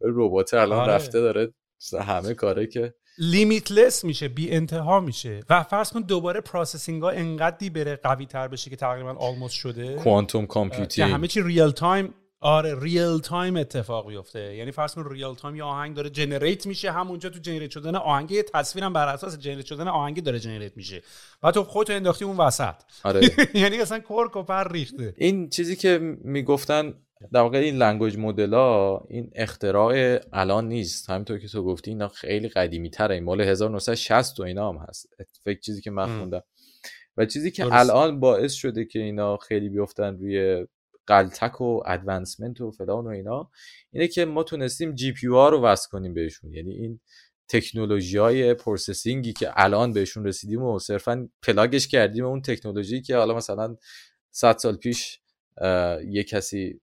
ربات 0.00 0.54
الان 0.54 0.80
آره. 0.80 0.92
رفته 0.92 1.20
داره 1.20 1.54
همه 2.00 2.34
کاره 2.34 2.66
که 2.66 2.94
limitless 3.18 4.04
میشه 4.04 4.28
بی 4.28 4.50
انتها 4.50 5.00
میشه. 5.00 5.40
و 5.50 5.62
فرض 5.62 5.90
کن 5.92 6.00
دوباره 6.00 6.40
processing 6.40 7.02
ها 7.02 7.10
انقدری 7.10 7.70
بره 7.70 7.96
قوی 7.96 8.26
تر 8.26 8.48
بشه 8.48 8.70
که 8.70 8.76
تقریبا 8.76 9.12
almost 9.12 9.54
شده. 9.54 9.94
quantum 9.94 10.46
computing 10.46 11.10
همه 11.10 11.26
چی 11.28 11.42
real 11.42 11.70
time 11.70 12.14
آره 12.40 12.80
real 12.80 13.18
time 13.18 13.56
اتفاق 13.56 14.08
بیفته. 14.08 14.54
یعنی 14.56 14.70
فرض 14.70 14.94
کن 14.94 15.04
real 15.10 15.34
time 15.34 15.56
یه 15.56 15.62
آهنگ 15.62 15.96
داره 15.96 16.10
generate 16.10 16.66
میشه 16.66 16.92
همونجا 16.92 17.28
تو 17.30 17.38
generate 17.38 17.70
شدن 17.70 17.96
آهنگ 17.96 18.30
یه 18.30 18.42
تصویرم 18.42 18.92
بر 18.92 19.08
اساس 19.08 19.38
generate 19.38 19.66
شدن 19.66 19.88
آهنگ 19.88 20.22
داره 20.22 20.38
generate 20.38 20.76
میشه. 20.76 21.02
و 21.42 21.50
تو 21.50 21.64
خودت 21.64 21.90
انداختی 21.90 22.24
اون 22.24 22.36
وسط. 22.36 22.74
آره. 23.04 23.20
یعنی 23.54 23.78
اصلا 23.80 23.98
کرک 23.98 24.36
و 24.36 24.42
پر 24.42 24.72
ریخته. 24.72 25.14
این 25.16 25.48
چیزی 25.48 25.76
که 25.76 26.16
می‌گفتن 26.24 26.94
در 27.32 27.40
واقع 27.40 27.58
این 27.58 27.76
language 27.76 28.18
model 28.18 28.54
ها 28.54 29.06
این 29.10 29.30
اختراع 29.34 30.18
الان 30.32 30.68
نیست. 30.68 31.10
همینطور 31.10 31.38
که 31.38 31.48
تو 31.48 31.64
گفتی 31.64 31.90
اینا 31.90 32.08
خیلی 32.08 32.48
قدیمی 32.48 32.90
تره. 32.90 33.14
این 33.14 33.24
مال 33.24 33.40
1960 33.40 34.40
و 34.40 34.42
اینا 34.42 34.68
هم 34.72 34.86
هست. 34.88 35.08
فکر 35.44 35.60
چیزی 35.60 35.80
که 35.80 35.90
من 35.90 36.18
خوندم. 36.18 36.42
و 37.16 37.26
چیزی 37.26 37.50
که 37.50 37.66
الان 37.72 38.20
باعث 38.20 38.52
شده 38.52 38.84
که 38.84 38.98
اینا 38.98 39.36
خیلی 39.36 39.68
بیفتن 39.68 40.18
روی 40.18 40.66
غلتک 41.06 41.60
و 41.60 41.82
advancement 41.86 42.60
و 42.60 42.70
فلان 42.70 43.04
و 43.04 43.08
اینا 43.08 43.50
اینه 43.92 44.08
که 44.08 44.24
ما 44.24 44.42
تونستیم 44.42 44.94
GPU 44.94 45.26
ها 45.26 45.48
رو 45.48 45.62
وصل 45.62 45.88
کنیم 45.90 46.14
بهشون. 46.14 46.52
یعنی 46.52 46.72
این 46.74 47.00
تکنولوژی 47.48 48.18
های 48.18 48.54
processing 48.54 49.25
ی 49.25 49.32
که 49.32 49.50
الان 49.56 49.92
بهشون 49.92 50.26
رسیدیم 50.26 50.62
و 50.62 50.78
صرفا 50.78 51.28
plug 51.42 51.73
ش 51.73 51.88
کردیم 51.88 52.24
اون 52.24 52.42
تکنولوژی 52.42 53.02
که 53.02 53.16
حالا 53.16 53.34
مثلا 53.34 53.76
100 54.30 54.56
سال 54.58 54.76
پیش 54.76 55.20
یه 56.08 56.24
کسی 56.28 56.80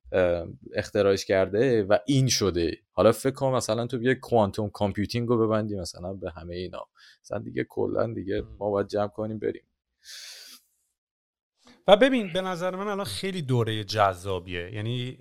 اختراعش 0.76 1.26
کرده 1.26 1.84
و 1.84 1.98
این 2.06 2.28
شده. 2.28 2.78
حالا 2.92 3.12
فکر 3.12 3.34
کنم 3.34 3.56
مثلا 3.56 3.88
تو 3.88 3.98
بیا 3.98 4.16
quantum 4.16 4.70
computing 4.70 5.28
رو 5.28 5.48
ببندی 5.48 5.76
مثلا 5.76 6.14
به 6.14 6.32
همه 6.32 6.56
اینا. 6.56 6.88
مثلا 7.24 7.40
دیگه 7.40 7.64
کلا 7.70 8.14
دیگه 8.14 8.44
ما 8.60 8.70
باید 8.70 8.88
جمع 8.88 9.08
کنیم 9.08 9.40
بریم. 9.40 9.64
و 11.88 11.98
ببین 11.98 12.34
به 12.34 12.42
نظر 12.42 12.76
من 12.76 12.88
الان 12.88 13.06
خیلی 13.06 13.42
دوره 13.42 13.84
جذابیه. 13.84 14.74
یعنی 14.74 15.18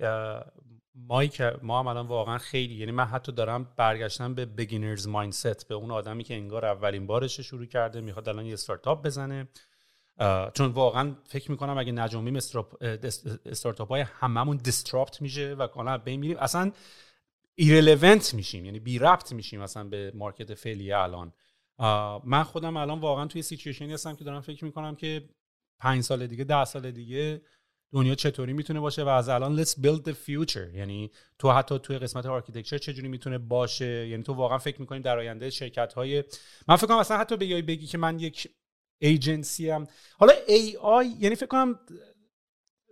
ما 0.94 1.26
که 1.26 1.52
ما 1.62 1.80
هم 1.80 1.86
الان 1.86 2.06
واقعا 2.06 2.38
خیلی 2.38 2.74
یعنی 2.74 2.92
من 2.92 3.04
حتی 3.04 3.32
دارم 3.32 3.72
برگشتن 3.76 4.34
به 4.34 4.46
beginner's 4.46 5.08
mindset 5.08 5.68
به 5.68 5.74
اون 5.74 5.90
آدمی 5.90 6.24
که 6.24 6.34
انگار 6.34 6.66
اولین 6.66 7.06
بارش 7.06 7.40
شروع 7.40 7.66
کرده 7.66 8.00
می‌خواد 8.00 8.28
الان 8.28 8.46
یه 8.46 8.52
استارتاپ 8.52 9.06
بزنه. 9.06 9.48
چون 10.54 10.66
واقعا 10.66 11.14
فکر 11.24 11.50
می‌کنم 11.50 11.78
اگه 11.78 11.92
نجنبیم 11.92 12.36
استارتاپ 12.36 13.88
های 13.88 14.00
هممون 14.00 14.56
disrupt 14.56 15.22
میشه 15.22 15.54
و 15.54 15.66
کلا 15.66 15.98
به 15.98 16.16
میریم. 16.16 16.36
اصلا 16.36 16.72
irrelevant 17.54 18.34
میشیم 18.34 18.64
یعنی 18.64 18.80
بی 18.80 18.98
ربط 18.98 19.32
میشیم 19.32 19.60
اصلا 19.60 19.84
به 19.84 20.12
market 20.14 20.54
فعلی 20.54 20.92
الان. 20.92 21.32
من 22.24 22.42
خودم 22.42 22.76
الان 22.76 23.00
واقعا 23.00 23.26
توی 23.26 23.42
situation 23.42 23.87
ی 23.87 23.92
هستم 23.92 24.16
که 24.16 24.24
دارم 24.24 24.40
فکر 24.40 24.64
می‌کنم 24.64 24.96
که 24.96 25.28
پنج 25.78 26.02
سال 26.02 26.26
دیگه 26.26 26.44
ده 26.44 26.64
سال 26.64 26.90
دیگه 26.90 27.42
دنیا 27.92 28.14
چطوری 28.14 28.52
می‌تونه 28.52 28.80
باشه 28.80 29.04
و 29.04 29.08
از 29.08 29.28
الان 29.28 29.64
let's 29.64 29.68
build 29.68 30.10
the 30.10 30.12
future. 30.12 30.74
یعنی 30.74 31.10
تو 31.38 31.50
حتی 31.50 31.78
توی 31.78 31.98
قسمت 31.98 32.26
architecture 32.26 32.78
چجوری 32.78 33.08
می‌تونه 33.08 33.38
باشه؟ 33.38 34.08
یعنی 34.08 34.22
تو 34.22 34.32
واقعا 34.32 34.58
فکر 34.58 34.80
می‌کنی 34.80 35.00
در 35.00 35.18
آینده 35.18 35.50
شرکت 35.50 35.92
های 35.92 36.24
من 36.68 36.76
فکر 36.76 36.86
کنم 36.86 36.96
اصلا 36.96 37.18
حتی 37.18 37.36
بیای 37.36 37.62
بگی 37.62 37.86
که 37.86 37.98
من 37.98 38.20
یک 38.20 38.50
ایجنسی 39.00 39.70
هم 39.70 39.86
حالا 40.18 40.32
AI 40.48 41.06
یعنی 41.20 41.34
فکر 41.34 41.46
کنم 41.46 41.78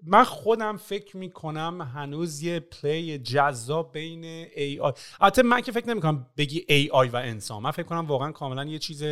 من 0.02 0.24
خودم 0.24 0.76
فکر 0.76 1.16
می‌کنم 1.16 1.90
هنوز 1.94 2.42
یه 2.42 2.60
پلی 2.60 3.18
جذاب 3.18 3.92
بین 3.92 4.24
AI 4.24 4.92
البته 5.20 5.42
من 5.42 5.60
که 5.60 5.72
فکر 5.72 5.88
نمی‌کنم 5.88 6.26
بگی 6.36 6.64
AI 6.68 7.08
و 7.08 7.16
انسان. 7.16 7.62
من 7.62 7.70
فکر 7.70 7.82
کنم 7.82 8.06
واقعا 8.06 8.32
کاملا 8.32 8.64
یه 8.64 8.78
چیز 8.78 9.04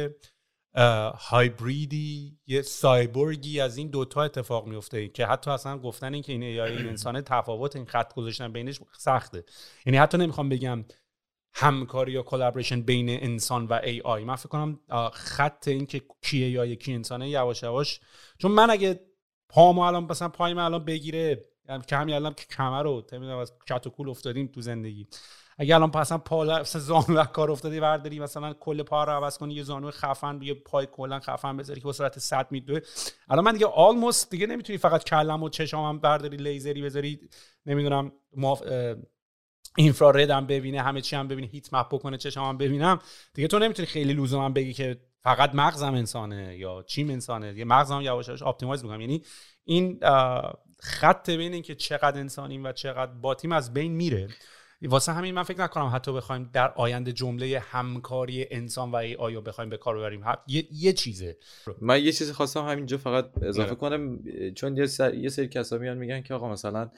هایبریدی 1.15 2.39
یه 2.47 2.63
سایبورگی 2.63 3.61
از 3.61 3.77
این 3.77 3.89
دوتا 3.89 4.23
اتفاق 4.23 4.67
میفته 4.67 5.09
که 5.09 5.27
حتی 5.27 5.51
اصلا 5.51 5.79
گفتن 5.79 6.15
این 6.15 6.23
که 6.23 6.33
این 6.33 6.43
AI 6.43 6.77
این 6.77 6.89
انسان 6.89 7.21
تفاوت 7.21 7.77
این 7.77 7.85
خط 7.85 8.15
گذاشتن 8.15 8.53
بینش 8.53 8.81
سخته. 8.99 9.45
یعنی 9.87 9.99
حتی 9.99 10.19
نمی‌خوام 10.19 10.49
بگم 10.49 10.85
همکاری 11.59 12.13
یا 12.13 12.23
collaboration 12.23 12.83
بین 12.83 13.09
انسان 13.09 13.67
و 13.67 13.81
AI 13.85 14.25
من 14.25 14.37
فکر 14.37 14.49
کنم 14.49 14.81
خط 15.13 15.69
این 15.69 15.87
که 15.87 16.03
کی 16.23 16.43
AI 16.43 16.77
کی 16.77 16.95
انسانه 16.95 17.29
یواش 17.29 17.63
یواش. 17.63 18.01
چون 18.39 18.51
من 18.53 18.71
اگه 18.71 19.01
پامو 19.49 19.81
الان 19.81 20.05
مثلا 20.11 20.29
پایم 20.29 20.59
الان 20.59 20.85
بگیره 20.85 21.45
یعنی 21.69 21.83
که 21.87 21.97
همین 21.97 22.15
الان 22.15 22.35
که 22.35 22.45
کمر 22.57 22.83
رو 22.83 23.05
از 23.39 23.53
کت 23.69 23.87
و 23.87 23.91
کول 23.91 24.09
افتادیم 24.09 24.47
تو 24.47 24.61
زندگی. 24.61 25.07
اگه 25.59 25.75
الان 25.75 25.97
اصلا 25.97 26.19
پا 26.19 26.45
مثلا 26.45 26.83
زانو 26.83 27.25
کار 27.25 27.51
افتادی 27.51 27.81
برداری 27.81 28.19
مثلا 28.21 28.53
کل 28.53 28.83
پا 28.83 29.05
رو 29.05 29.13
عوض 29.13 29.39
کنی 29.39 29.55
یه 29.55 29.63
زانو 29.63 29.91
خفن 29.91 30.39
یه 30.43 30.55
پای 30.55 30.89
کلا 30.93 31.21
خفن 31.21 31.57
بذاری 31.57 31.81
که 31.81 31.85
با 31.85 31.93
سرعت 31.93 32.19
100 32.19 32.47
میدوه 32.51 32.81
الان 33.29 33.45
من 33.45 33.53
دیگه 33.53 33.67
almost 33.67 34.31
دیگه 34.31 34.47
نمی‌تونی 34.47 34.79
فقط 34.79 35.05
کلم 35.05 35.43
و 35.43 35.49
چشامم 35.49 35.99
برداری 35.99 36.37
لیزری 36.37 36.83
بذاری 36.83 37.21
نمی‌دونم 37.67 38.13
اینفرارد 39.77 40.31
هم 40.31 40.47
ببینه 40.47 40.83
همه 40.83 41.01
چی 41.01 41.17
هم 41.17 41.29
ببینه 41.29 41.47
هیت 41.47 41.75
مپ 41.75 41.95
بکنه 41.95 42.17
چشم 42.17 42.41
هم 42.41 42.59
ببینم. 42.59 42.99
دیگه 43.35 43.49
تو 43.49 43.59
نمی‌تونی 43.59 43.87
خیلی 43.87 44.13
لزوما 44.15 44.49
بگی 44.49 44.73
که 44.73 45.01
فقط 45.23 45.55
مغزم 45.55 45.95
انسانه 45.95 46.57
یا 46.59 46.85
چیم 46.87 47.11
انسانه. 47.11 47.55
یه 47.59 47.65
مغزم 47.65 48.01
یواش 48.01 48.29
یواش 48.29 48.43
آپتیمایز 48.43 48.83
می‌کنم. 48.83 49.01
یعنی 49.01 49.23
این 49.65 50.01
خط 50.81 51.31
بین 51.31 51.53
اینکه 51.53 51.75
چقدر 51.75 52.21
انسانیم 52.21 52.65
و 52.65 52.73
چقدر 52.73 53.13
باتیم 53.13 53.53
از 53.53 53.73
بین 53.73 53.93
میره. 53.93 54.29
واسه 54.83 55.13
همین 55.13 55.35
من 55.35 55.43
فکر 55.43 55.61
نکنم 55.61 55.91
حتی 55.95 56.13
بخوایم 56.13 56.51
در 56.53 56.73
آینده 56.77 57.13
جمله 57.13 57.59
همکاری 57.59 58.47
انسان 58.51 58.91
و 58.91 58.97
ای 58.97 59.15
آیا 59.15 59.41
بخوایم 59.41 59.71
به 59.71 59.77
کار 59.77 59.99
ببریم. 59.99 60.25
یه،, 60.47 60.65
یه 60.73 60.93
چیزه. 60.93 61.37
من 61.81 62.05
یه 62.05 62.13
چیزی 62.13 62.33
خواستم 62.33 62.69
همینجا 62.69 62.99
فقط 62.99 63.43
اضافه 63.43 63.75
کنم 63.75 64.19
چون 64.55 64.77
یه, 64.77 64.87
سر... 64.87 65.15
یه 65.15 65.29
سری 65.29 65.49
کسا 65.49 65.79
میان 65.79 65.99
میگن 65.99 66.23
که 66.23 66.35
آقا 66.35 66.53
مثلا 66.53 66.91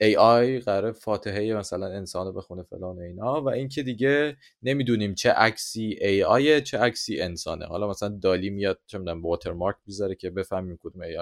ای 0.00 0.16
آی 0.16 0.60
قرار 0.60 0.92
فاتحه 0.92 1.54
مثلا 1.54 1.86
انسان 1.86 2.34
بخونه 2.34 2.62
فلان 2.62 2.96
و 2.96 3.00
اینا 3.00 3.42
و 3.42 3.48
اینکه 3.48 3.82
دیگه 3.82 4.36
نمی‌دونیم 4.62 5.14
چه 5.14 5.30
عکسی 5.32 5.98
ای 6.00 6.60
چه 6.62 6.78
عکسی 6.78 7.20
انسانه. 7.20 7.66
حالا 7.66 7.88
مثلا 7.88 8.08
دالی 8.08 8.50
میاد 8.50 8.80
چه 8.86 8.98
می‌دونم 8.98 9.22
واترمارک 9.22 9.76
می‌ذاره 9.86 10.14
که 10.14 10.30
بفهمیم 10.30 10.78
کدوم 10.82 11.02
ای 11.02 11.16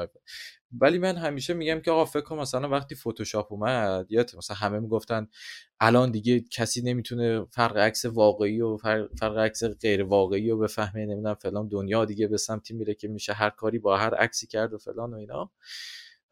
ولی 0.81 0.99
من 0.99 1.17
همیشه 1.17 1.55
میگم 1.55 1.81
که 1.81 1.91
آقا 1.91 2.05
فکر 2.05 2.21
کن 2.21 2.39
مثلا 2.39 2.69
وقتی 2.69 2.95
فتوشاپ 2.95 3.53
اومد 3.53 4.07
یا 4.13 4.25
مثلا 4.39 4.57
همه 4.57 4.79
می‌گفتن 4.79 5.29
الان 5.81 6.11
دیگه 6.11 6.41
کسی 6.41 6.83
نمی‌تونه 6.83 7.45
فرق 7.51 7.77
عکس 7.77 8.05
واقعی 8.05 8.61
و 8.61 8.77
فرق 9.21 9.39
عکس 9.39 9.65
غیر 9.65 10.03
واقعی 10.03 10.51
و 10.51 10.59
بفهمه 10.59 11.07
نمی‌دونم 11.07 11.35
فلان 11.35 11.69
دنیا 11.69 12.05
دیگه 12.05 12.27
به 12.29 12.37
سمتی 12.37 12.75
میره 12.75 12.95
که 12.95 13.09
میشه 13.09 13.33
هر 13.33 13.51
کاری 13.51 13.79
با 13.79 13.97
هر 13.97 14.15
عکسی 14.15 14.47
کرد 14.47 14.73
و 14.75 14.79
فلان 14.79 15.15
و 15.15 15.17
اینا. 15.17 15.51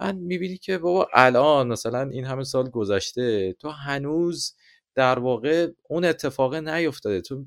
من 0.01 0.17
می‌بینی 0.17 0.57
که 0.57 0.79
بابا 0.79 1.09
الان 1.13 1.69
مثلا 1.69 2.11
این 2.11 2.25
همه 2.25 2.45
سال 2.45 2.71
گذشته 2.71 3.53
تو 3.53 3.69
هنوز 3.69 4.55
در 4.95 5.19
واقع 5.19 5.69
اون 5.89 6.05
اتفاق 6.05 6.55
نیفتاده. 6.55 7.21
تو 7.21 7.47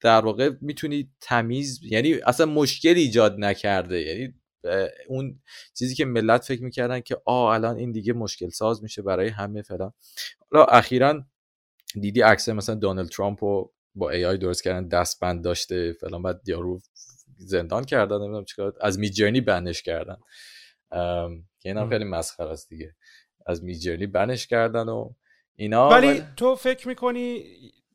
در 0.00 0.20
واقع 0.20 0.50
می‌تونی 0.60 1.10
تمیز 1.20 1.80
یعنی 1.82 2.14
اصلا 2.14 2.46
مشکل 2.46 2.94
ایجاد 2.96 3.36
نکرده. 3.38 4.00
یعنی 4.00 4.34
اون 5.08 5.40
چیزی 5.78 5.94
که 5.94 6.04
ملت 6.04 6.44
فکر 6.44 6.62
می‌کردن 6.62 7.00
که 7.00 7.16
آ 7.24 7.54
الان 7.54 7.76
این 7.76 7.92
دیگه 7.92 8.12
مشکل 8.12 8.48
ساز 8.48 8.82
میشه 8.82 9.02
برای 9.02 9.28
همه 9.28 9.62
فلان. 9.62 9.92
حالا 10.50 10.64
اخیرا 10.64 11.24
دیدی 12.00 12.20
عکس 12.20 12.48
مثلا 12.48 12.74
دونالد 12.74 13.08
ترامپ 13.08 13.44
رو 13.44 13.72
با 13.94 14.10
ای 14.10 14.24
آی 14.24 14.38
درست 14.38 14.62
کردن 14.62 14.88
دستبند 14.88 15.44
داشته 15.44 15.92
فلان 15.92 16.22
بعد 16.22 16.40
یارو 16.46 16.80
زندان 17.38 17.84
کردن 17.84 18.16
نمی‌دونم 18.16 18.44
چیکار 18.44 18.74
از 18.80 18.98
میجرنی 18.98 19.40
بنش 19.40 19.82
کردن. 19.82 20.16
که 20.90 21.68
اینا 21.68 21.88
خیلی 21.88 22.04
مسخره 22.04 22.50
است 22.50 22.68
دیگه. 22.68 22.94
از 23.46 23.64
میجرنی 23.64 24.06
بنش 24.06 24.46
کردن 24.46 24.88
و 24.88 25.10
اینا. 25.56 25.88
ولی 25.88 26.22
تو 26.36 26.56
فکر 26.56 26.88
می‌کنی 26.88 27.44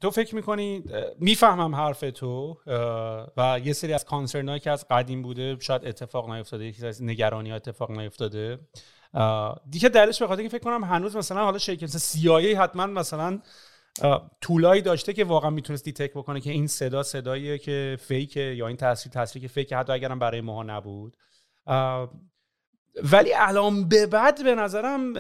تو 0.02 0.11
فکر 0.11 0.36
می‌کنی 0.36 0.84
می‌فهمم 1.20 1.76
حرف 1.76 2.03
تو 2.15 2.57
و 3.38 3.60
یه 3.64 3.74
سری 3.74 3.94
از 3.94 4.06
کانسرن 4.06 4.60
که 4.60 4.72
از 4.72 4.86
قدیم 4.90 5.22
بوده 5.22 5.57
شاید 5.60 5.86
اتفاق 5.86 6.30
نیفتاده 6.30 6.65
یکی 6.65 6.86
از 6.86 7.03
نگرانی 7.03 7.49
ها 7.49 7.56
اتفاق 7.56 7.91
نیفتاده. 7.91 8.60
دیگه 9.70 9.90
دلش 9.90 10.22
به 10.22 10.28
خاطر 10.28 10.44
که 10.44 10.49
فکر 10.49 10.64
کنم 10.64 10.84
هنوز 10.84 11.15
مثلا 11.15 11.44
حالا 11.44 11.57
شرکت 11.57 11.88
سیایی 11.88 12.53
حتما 12.53 12.86
مثلا 12.86 13.41
طولایی 14.41 14.82
داشته 14.82 15.14
که 15.14 15.24
واقعا 15.24 15.49
می‌تونست 15.49 15.86
دیتک 15.86 16.11
بکنه 16.11 16.41
که 16.41 16.52
این 16.52 16.68
صدا 16.68 17.03
صداییه 17.03 17.57
که 17.57 17.98
فیکه 18.02 18.40
یا 18.40 18.68
این 18.68 18.78
تصویر 18.78 19.14
تصویری 19.14 19.48
که 19.48 19.53
فیکه 19.53 19.78
حتی 19.78 19.94
اگرم 19.94 20.20
برای 20.20 20.41
ماها 20.41 20.64
نبود. 20.64 21.18
ولی 23.03 23.34
الان 23.34 23.88
به 23.88 24.07
بعد 24.07 24.44
به 24.44 24.56
نظرم 24.56 25.14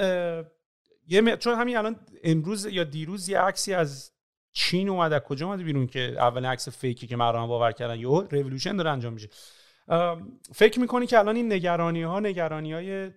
یه 1.07 1.37
چون 1.37 1.55
همین 1.55 1.77
الان 1.77 1.95
امروز 2.23 2.65
یا 2.65 2.83
دیروز 2.83 3.29
یه 3.29 3.39
عکسی 3.39 3.73
از 3.73 4.11
چین 4.51 4.89
اومده. 4.89 5.19
کجا 5.19 5.45
اومده 5.45 5.63
بیرون 5.63 5.87
که 5.87 5.99
اول 5.99 6.45
عکس 6.45 6.69
fake 6.69 6.99
ی 6.99 7.07
که 7.07 7.15
مردم 7.15 7.47
باور 7.47 7.71
کردن؟ 7.71 7.99
یهو 7.99 8.27
ریولوشن 8.31 8.75
داره 8.75 8.89
انجام 8.89 9.13
میشه. 9.13 9.29
فکر 10.53 10.79
می‌کنی 10.79 11.07
که 11.07 11.19
الان 11.19 11.35
این 11.35 11.53
نگرانی 11.53 12.03
ها 12.03 12.19
نگرانی 12.19 12.73
های 12.73 13.11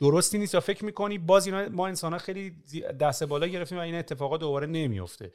درستی 0.00 0.38
نیست 0.38 0.54
یا 0.54 0.60
فکر 0.60 0.84
می‌کنی 0.84 1.18
باز 1.18 1.46
اینا 1.46 1.68
ما 1.68 1.86
انسان 1.86 2.12
ها 2.12 2.18
خیلی 2.18 2.56
دست 3.00 3.24
بالا 3.24 3.46
گرفتیم 3.46 3.78
و 3.78 3.80
این 3.80 3.94
اتفاقات 3.94 4.40
دوباره 4.40 4.66
نمیفته 4.66 5.32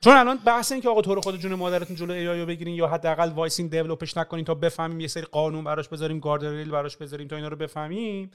چون 0.00 0.16
الان 0.16 0.36
بحث 0.36 0.72
این 0.72 0.80
که 0.80 0.88
آقا 0.88 1.02
تو 1.02 1.14
رو 1.14 1.20
خود 1.20 1.36
جون 1.36 1.54
مادرتون 1.54 1.96
جلو 1.96 2.12
AI 2.12 2.44
بگیرین 2.44 2.74
یا 2.74 2.88
حداقل 2.88 3.30
وایسین 3.30 3.68
develop 3.68 4.05
ش 4.05 4.16
نکنین 4.16 4.44
تا 4.44 4.54
بفهمیم 4.54 5.00
یه 5.00 5.08
سری 5.08 5.22
قانون 5.22 5.64
براش 5.64 5.88
بذاریم 5.88 6.20
guardrail 6.20 6.70
براش 6.70 6.96
بذاریم 6.96 7.28
تا 7.28 7.36
اینا 7.36 7.48
رو 7.48 7.56
بفهمیم. 7.56 8.30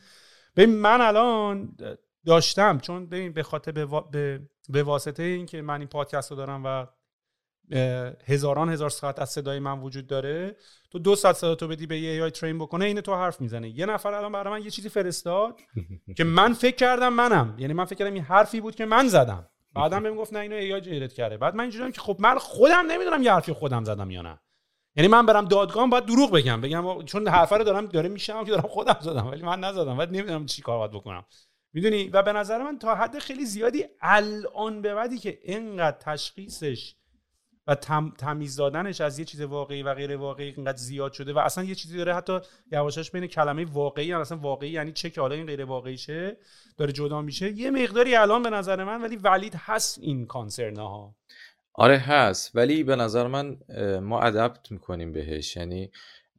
ببین 0.55 0.75
من 0.75 1.01
الان 1.01 1.75
داشتم 2.25 2.79
چون 2.79 3.05
ببین 3.05 3.33
به 3.33 3.43
خاطر 3.43 3.71
به, 3.71 4.39
به 4.69 4.83
واسطه 4.83 5.23
اینکه 5.23 5.61
من 5.61 5.79
این 5.79 5.88
پادکست 5.88 6.31
رو 6.31 6.38
دارم 6.38 6.63
و 6.65 6.85
هزاران 8.27 8.69
هزار 8.69 8.89
ساعت 8.89 9.19
از 9.19 9.29
صدای 9.29 9.59
من 9.59 9.79
وجود 9.79 10.07
داره 10.07 10.55
تو 10.91 10.99
دو 10.99 11.15
ساعت 11.15 11.35
صدا 11.35 11.55
تو 11.55 11.67
بدی 11.67 11.88
به 11.88 11.99
یه 11.99 12.23
آی 12.23 12.29
ترین 12.29 12.59
بکنه 12.59 12.85
این 12.85 13.01
تو 13.01 13.15
حرف 13.15 13.41
می‌زنه. 13.41 13.69
یه 13.69 13.85
نفر 13.85 14.13
الان 14.13 14.31
برای 14.31 14.53
من 14.53 14.65
یه 14.65 14.69
چیزی 14.69 14.89
فرستاد 14.89 15.59
که 16.17 16.23
من 16.23 16.53
فکر 16.53 16.75
کردم 16.75 17.13
منم. 17.13 17.55
یعنی 17.57 17.73
من 17.73 17.85
فکر 17.85 17.95
کردم 17.95 18.13
این 18.13 18.23
حرفی 18.23 18.61
بود 18.61 18.75
که 18.75 18.85
من 18.85 19.07
زدم. 19.07 19.47
بعدم 19.73 20.03
بهم 20.03 20.15
گفت 20.15 20.34
نه 20.34 20.39
اینو 20.39 20.56
ای 20.56 20.73
آی 20.73 21.07
کرده. 21.07 21.38
بعد 21.38 21.56
من 21.56 21.61
اینجوریام 21.61 21.91
که 21.91 22.02
خب 22.02 22.18
من 22.19 22.38
خودم 22.38 22.85
نمی‌دونم 22.91 23.23
یه 23.23 23.34
حرفی 23.34 23.53
خودم 23.53 23.84
زدم 23.84 24.11
یا 24.11 24.22
نه. 24.22 24.39
یعنی 24.95 25.07
من 25.07 25.26
برم 25.26 25.45
دادگاه 25.45 25.89
باید 25.89 26.06
دروغ 26.06 26.31
بگم. 26.31 26.61
بگم 26.61 27.03
چون 27.06 27.27
حرفه 27.27 27.57
رو 27.57 27.64
دارم 27.64 27.85
داره 27.85 28.10
میشم 28.10 28.43
که 28.43 28.52
دارم 28.52 28.68
خودم 28.68 28.98
زدم 29.02 29.27
ولی 29.27 29.43
من 29.43 29.60
نزدم. 29.60 29.98
بعد 29.98 30.10
نمی‌دونم 30.10 30.45
چی 30.45 30.61
کار 30.61 30.77
باید 30.77 30.91
بکنم. 30.91 31.26
می‌دونی؟ 31.73 32.10
و 32.10 32.23
به 32.23 32.34
نظر 32.34 32.64
من 32.64 32.80
تا 32.80 32.95
حد 32.95 33.19
خیلی 33.19 33.45
زیادی 33.45 33.85
الان 34.02 34.81
به 34.81 34.95
بعدی 34.95 35.18
که 35.18 35.39
اینقدر 35.43 35.98
تشخیصش 35.99 36.95
و 37.72 37.76
تم، 37.76 38.14
تمیز 38.18 38.56
دادنش 38.56 39.02
از 39.02 39.19
یه 39.19 39.26
چیز 39.26 39.41
واقعی 39.41 39.84
و 39.84 39.93
غیر 39.93 40.18
واقعی 40.18 40.53
اینقدر 40.56 40.77
زیاد 40.77 41.14
شده 41.14 41.34
و 41.34 41.38
اصلا 41.38 41.64
یه 41.64 41.76
چیزی 41.76 41.98
داره 41.98 42.15
حتی 42.15 42.39
یواشاش 42.72 43.11
بین 43.11 43.27
کلمه 43.27 43.65
واقعی 43.65 44.11
هم 44.11 44.22
اصلا 44.22 44.38
واقعی 44.38 44.69
یعنی 44.69 44.91
چه 44.91 45.10
که 45.10 45.22
حالا 45.22 45.35
این 45.35 45.45
غیر 45.45 45.65
واقعی 45.65 45.98
شه 45.98 46.38
داره 46.77 46.91
جدا 46.91 47.22
میشه. 47.22 47.52
یه 47.52 47.72
مقداری 47.72 48.15
الان 48.15 48.43
به 48.43 48.49
نظر 48.49 48.84
من 48.84 49.02
ولی 49.02 49.15
ولید 49.15 49.53
هست 49.57 49.99
این 50.02 50.26
کانسرنا 50.26 50.88
ها 50.88 51.15
آره 51.73 51.98
هست. 51.98 52.52
ولی 52.56 52.84
به 52.84 52.95
نظر 52.95 53.27
من 53.27 53.57
ما 53.99 54.22
ادپت 54.22 54.72
می‌کنیم 54.72 55.14
بهش. 55.14 55.56
یعنی 55.56 55.91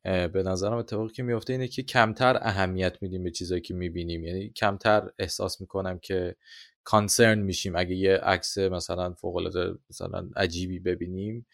به 0.03 0.43
نظرم 0.47 0.77
اتفاقی 0.77 1.13
که 1.13 1.23
میفته 1.23 1.53
اینه 1.53 1.69
که 1.69 1.83
کمتر 1.83 2.39
اهمیت 2.43 3.03
میدیم 3.03 3.23
به 3.23 3.31
چیزایی 3.31 3.61
که 3.61 3.75
می‌بینیم. 3.75 4.25
یعنی 4.25 4.49
کمتر 4.51 5.11
احساس 5.19 5.61
می‌کنم 5.61 5.99
که 5.99 6.37
کانسرن 6.85 7.39
میشیم. 7.39 7.77
اگه 7.77 7.95
یه 7.95 8.17
عکس 8.17 8.59
مثلا 8.59 9.13
فوق 9.13 9.37
العاده 9.37 9.79
مثلا 9.91 10.29
عجیبی 10.37 10.79
ببینیم 10.79 11.47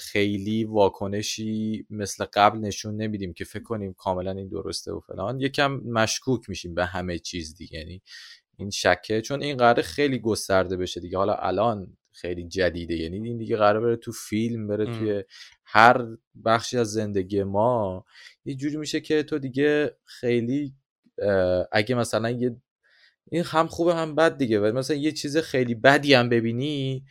خیلی 0.00 0.64
واکنشی 0.64 1.86
مثل 1.90 2.24
قبل 2.24 2.58
نشون 2.58 2.96
نمیدیم 2.96 3.32
که 3.32 3.44
فکر 3.44 3.62
کنیم 3.62 3.92
کاملا 3.92 4.30
این 4.30 4.48
درسته 4.48 4.92
و 4.92 5.00
فلان. 5.00 5.40
یکم 5.40 5.72
مشکوک 5.72 6.48
میشیم 6.48 6.74
به 6.74 6.84
همه 6.84 7.18
چیز 7.18 7.54
دیگه. 7.54 7.78
یعنی 7.78 8.02
این 8.56 8.70
شکه 8.70 9.20
چون 9.20 9.42
این 9.42 9.56
قراره 9.56 9.82
خیلی 9.82 10.18
گسترده 10.18 10.76
بشه 10.76 11.00
دیگه. 11.00 11.18
حالا 11.18 11.34
الان 11.34 11.96
خیلی 12.12 12.48
جدیده. 12.48 12.96
یعنی 12.96 13.28
این 13.28 13.38
دیگه 13.38 13.56
قرار 13.56 13.80
بره 13.80 13.96
تو 13.96 14.12
فیلم 14.12 14.66
بره 14.66 14.84
توی 14.84 15.24
هر 15.64 16.06
بخشی 16.44 16.78
از 16.78 16.92
زندگی 16.92 17.42
ما. 17.42 18.04
یه 18.44 18.54
جوری 18.54 18.76
میشه 18.76 19.00
که 19.00 19.22
تو 19.22 19.38
دیگه 19.38 19.96
خیلی 20.04 20.74
اگه 21.72 21.94
مثلا 21.94 22.30
یه 22.30 22.56
این 23.28 23.44
هم 23.44 23.66
خوبه 23.66 23.94
هم 23.94 24.14
بد 24.14 24.36
دیگه 24.36 24.60
و 24.60 24.76
مثلا 24.76 24.96
یه 24.96 25.12
چیز 25.12 25.36
خیلی 25.36 25.74
بدی 25.74 26.14
هم 26.14 26.28
ببینی 26.28 27.04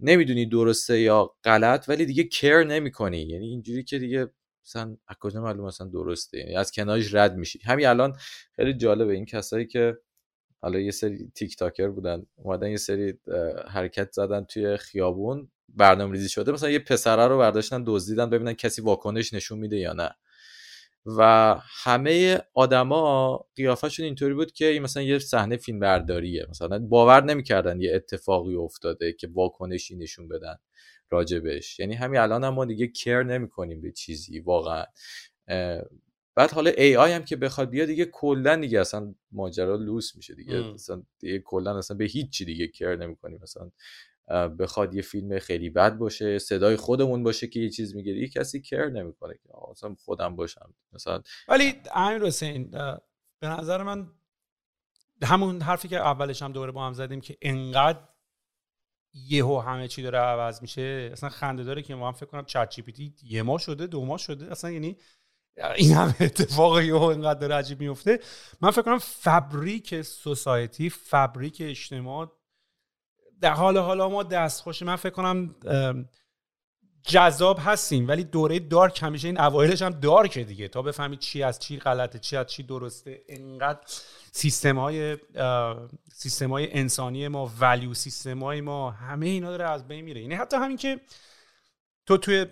نمی‌دونی 0.00 0.46
درسته 0.46 1.00
یا 1.00 1.34
غلط 1.44 1.88
ولی 1.88 2.06
دیگه 2.06 2.24
کر 2.24 2.64
نمی‌کنی. 2.64 3.22
یعنی 3.22 3.46
اینجوری 3.46 3.84
که 3.84 3.98
دیگه 3.98 4.28
مثلا 4.66 4.96
کجا 5.20 5.40
معلوم 5.42 5.66
مثلا 5.66 5.86
درسته؟ 5.86 6.38
یعنی 6.38 6.56
از 6.56 6.72
کنارش 6.72 7.14
رد 7.14 7.36
میشی. 7.36 7.60
همین 7.64 7.86
الان 7.86 8.16
خیلی 8.56 8.74
جالبه 8.74 9.12
این 9.12 9.24
کسایی 9.24 9.66
که 9.66 9.98
حالا 10.62 10.78
یه 10.78 10.90
سری 10.90 11.32
تیک 11.34 11.56
تاکر 11.56 11.88
بودن 11.88 12.26
اومدن 12.36 12.70
یه 12.70 12.76
سری 12.76 13.14
حرکت 13.68 14.12
زدن 14.12 14.44
توی 14.44 14.76
خیابون 14.76 15.50
برنامه 15.68 16.12
ریزی 16.12 16.28
شده. 16.28 16.52
مثلا 16.52 16.70
یه 16.70 16.78
پسره 16.78 17.26
رو 17.26 17.38
برداشتن 17.38 17.84
دزدیدن 17.86 18.30
ببینن 18.30 18.52
کسی 18.52 18.82
واکنش 18.82 19.32
نشون 19.34 19.58
میده 19.58 19.76
یا 19.76 19.92
نه. 19.92 20.10
و 21.06 21.56
همه 21.82 22.40
آدما 22.54 23.36
قیافشون 23.56 24.04
اینطوری 24.04 24.34
بود 24.34 24.52
که 24.52 24.66
این 24.66 24.82
مثلا 24.82 25.02
یه 25.02 25.18
صحنه 25.18 25.56
فیلم 25.56 25.80
برداریه. 25.80 26.46
مثلا 26.50 26.78
باور 26.78 27.24
نمی‌کردن 27.24 27.80
یه 27.80 27.94
اتفاقی 27.94 28.54
افتاده 28.54 29.12
که 29.12 29.28
واکنشی 29.32 29.96
نشون 29.96 30.28
بدن 30.28 30.56
راجبش. 31.10 31.80
یعنی 31.80 31.94
همین 31.94 32.20
الان 32.20 32.44
هم 32.44 32.54
ما 32.54 32.64
دیگه 32.64 32.86
کر 32.86 33.22
نمی‌کنیم 33.22 33.80
به 33.80 33.92
چیزی 33.92 34.40
واقعا. 34.40 34.84
بعد 36.34 36.50
حالا 36.50 36.70
ای 36.70 36.96
آی 36.96 37.12
هم 37.12 37.24
که 37.24 37.36
بخواد 37.36 37.70
بیاد 37.70 37.86
دیگه 37.86 38.04
کلا 38.04 38.56
دیگه 38.56 38.80
اصلا 38.80 39.14
ماجرا 39.32 39.76
لوس 39.76 40.16
میشه 40.16 40.34
دیگه. 40.34 40.60
مثلا 40.60 41.02
دیگه 41.18 41.38
کلا 41.38 41.78
اصلا 41.78 41.96
به 41.96 42.04
هیچ 42.04 42.30
چی 42.30 42.44
دیگه 42.44 42.68
کر 42.68 42.96
نمی‌کنیم. 42.96 43.38
مثلا 43.42 43.70
بخواد 44.58 44.94
یه 44.94 45.02
فیلم 45.02 45.38
خیلی 45.38 45.70
بد 45.70 45.96
باشه 45.96 46.38
صدای 46.38 46.76
خودمون 46.76 47.22
باشه 47.22 47.46
که 47.46 47.60
یه 47.60 47.70
چیز 47.70 47.96
میگه 47.96 48.12
یه 48.12 48.28
کسی 48.28 48.60
کر 48.60 48.88
نمی‌کنه 48.88 49.34
که 49.34 49.48
مثلا 49.70 49.94
خودم 49.94 50.36
باشم. 50.36 50.74
مثلا 50.92 51.22
ولی 51.48 51.74
امیر 51.94 52.24
حسین 52.24 52.70
به 53.40 53.48
نظر 53.48 53.82
من 53.82 54.08
همون 55.22 55.62
حرفی 55.62 55.88
که 55.88 55.96
اولش 55.96 56.42
هم 56.42 56.52
دوره 56.52 56.72
با 56.72 56.86
هم 56.86 56.92
زدیم 56.92 57.20
که 57.20 57.36
انقدر 57.42 58.08
یهو 59.14 59.58
همه 59.60 59.88
چی 59.88 60.02
داره 60.02 60.18
عوض 60.18 60.62
میشه 60.62 61.10
اصلا 61.12 61.28
خنده 61.28 61.64
داره 61.64 61.82
که 61.82 61.94
ما 61.94 62.06
هم 62.06 62.12
فکر 62.12 62.26
کنم 62.26 62.44
چت 62.44 62.70
جی 62.70 62.82
پی 62.82 63.14
یه 63.22 63.42
ماه 63.42 63.58
شده 63.58 63.86
دو 63.86 64.04
ماه 64.04 64.18
شده 64.18 64.50
اصلا 64.50 64.70
یعنی 64.70 64.96
این 65.76 65.92
همه 65.92 66.14
اتفاق 66.20 66.80
یهو 66.80 67.02
اینقدر 67.02 67.40
داره 67.40 67.54
عجیب 67.54 67.80
میفته. 67.80 68.20
من 68.60 68.70
فکر 68.70 68.82
کنم 68.82 68.98
فبریک 68.98 70.02
سوسایتی 70.02 70.90
فبریک 70.90 71.62
اجتماع 71.66 72.39
در 73.40 73.52
حال 73.52 73.78
حالا 73.78 74.08
ما 74.08 74.22
دستخوش 74.22 74.82
من 74.82 74.96
فکر 74.96 75.10
کنم 75.12 75.54
جذاب 77.02 77.58
هستیم 77.60 78.08
ولی 78.08 78.24
دوره 78.24 78.58
dark 78.58 79.02
همیشه 79.02 79.28
این 79.28 79.40
اوایلش 79.40 79.82
هم 79.82 79.90
dark 79.90 80.33
ه 80.33 80.44
دیگه. 80.44 80.68
تا 80.68 80.82
بفهمید 80.82 81.18
چی 81.18 81.42
از 81.42 81.58
چی 81.58 81.78
غلطه 81.78 82.18
چی 82.18 82.36
از 82.36 82.46
چی 82.46 82.62
درسته. 82.62 83.22
انقدر 83.28 83.80
سیستم 84.32 84.78
های 84.78 85.16
سیستم 86.12 86.50
های 86.50 86.78
انسانی 86.78 87.28
ما 87.28 87.52
value 87.60 87.94
system 87.94 88.42
های 88.42 88.60
ما 88.60 88.90
همه 88.90 89.26
اینا 89.26 89.50
داره 89.50 89.70
از 89.70 89.88
بین 89.88 90.04
میره. 90.04 90.20
یعنی 90.20 90.34
حتی 90.34 90.56
همین 90.56 90.76
که 90.76 91.00
تو 92.06 92.16
توی 92.16 92.46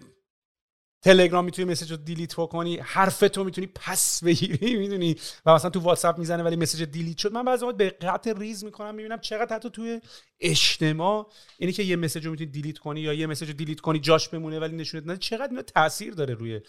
تلگرام 1.03 1.45
می‌تونی 1.45 1.71
message 1.71 1.91
رو 1.91 1.97
delete 1.97 2.35
بکنی 2.37 2.77
حرف 2.77 3.19
تو 3.21 3.45
می‌تونی 3.45 3.67
پس 3.67 4.25
بگیری 4.25 4.77
می‌دونی؟ 4.83 5.17
و 5.47 5.55
مثلا 5.55 5.71
تو 5.71 5.81
واتساپ 5.81 6.19
می‌زنه 6.19 6.43
ولی 6.43 6.57
message 6.57 6.83
delete 6.83 7.19
شد. 7.19 7.33
من 7.33 7.45
بعضی 7.45 7.65
وقت 7.65 7.77
به 7.77 7.91
قطع 7.91 8.33
ریز 8.39 8.65
می‌کنم 8.65 8.95
می‌بینم 8.95 9.19
چقدر 9.19 9.57
حتی 9.57 9.71
توی 9.71 10.01
اجتماع 10.41 11.31
اینی 11.59 11.73
که 11.73 11.83
یه 11.83 11.97
مسیج 11.97 12.25
رو 12.25 12.31
می‌تونی 12.31 12.51
دیلیت 12.51 12.79
کنی 12.79 13.01
یا 13.01 13.13
یه 13.13 13.27
مسیج 13.27 13.49
رو 13.49 13.55
دیلیت 13.55 13.81
کنی 13.81 13.99
جاش 13.99 14.29
بمونه 14.29 14.59
ولی 14.59 14.77
نشونت 14.77 15.03
نده. 15.05 15.17
چقدر 15.17 15.49
اینا 15.49 15.63
تاثیر 15.63 16.15
داره 16.15 16.35
روی 16.35 16.61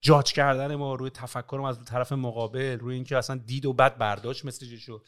جاج 0.00 0.32
کردن 0.32 0.74
ما 0.74 0.94
روی 0.94 1.10
تفکر 1.10 1.58
ما 1.60 1.68
از 1.68 1.84
طرف 1.84 2.12
مقابل 2.12 2.78
روی 2.78 2.94
اینکه 2.94 3.16
اصلا 3.16 3.36
دید 3.36 3.66
و 3.66 3.72
بد 3.72 3.98
برداشت 3.98 4.44
مسیجشو. 4.44 5.02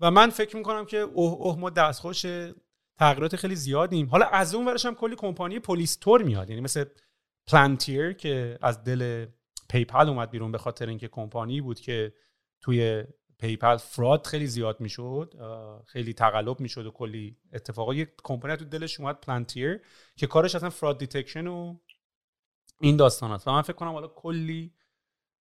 و 0.00 0.10
من 0.10 0.30
فکر 0.30 0.56
می‌کنم 0.56 0.84
که 0.84 0.98
اوه 0.98 1.32
اوه 1.32 1.58
ما 1.58 1.70
دستخوش 1.70 2.26
تغییرات 2.98 3.36
خیلی 3.36 3.56
زیادیم. 3.56 4.06
حالا 4.08 4.26
از 4.26 4.54
اون 4.54 4.66
ورش 4.66 4.86
هم 4.86 4.94
کلی 4.94 5.16
کمپانی 5.16 5.58
پلیستور 5.58 6.22
میاد 6.22 6.50
یعنی 6.50 6.62
مثل 6.62 6.84
پلانتیر 7.46 8.12
که 8.12 8.58
از 8.62 8.84
دل 8.84 9.26
پیپل 9.68 10.08
اومد 10.08 10.30
بیرون 10.30 10.52
به 10.52 10.58
خاطر 10.58 10.88
اینکه 10.88 11.08
کمپانی 11.08 11.60
بود 11.60 11.80
که 11.80 12.12
توی 12.60 13.04
PayPal 13.38 13.76
fraud 13.76 14.26
خیلی 14.26 14.46
زیاد 14.46 14.80
می‌شد 14.80 15.34
خیلی 15.86 16.12
تقلب 16.12 16.60
می‌شد 16.60 16.86
و 16.86 16.90
کلی 16.90 17.36
اتفاقا 17.52 17.94
یک 17.94 18.08
کمپانی 18.24 18.56
تو 18.56 18.64
دلش 18.64 19.00
اومد 19.00 19.20
Palantir 19.20 19.80
که 20.16 20.26
کارش 20.26 20.54
اصلا 20.54 20.70
fraud 20.70 20.98
detection 20.98 21.46
و 21.46 21.76
این 22.80 22.96
داستان 22.96 23.30
است. 23.30 23.48
و 23.48 23.50
من 23.50 23.62
فکر 23.62 23.72
کنم 23.72 23.92
حالا 23.92 24.08
کلی 24.08 24.74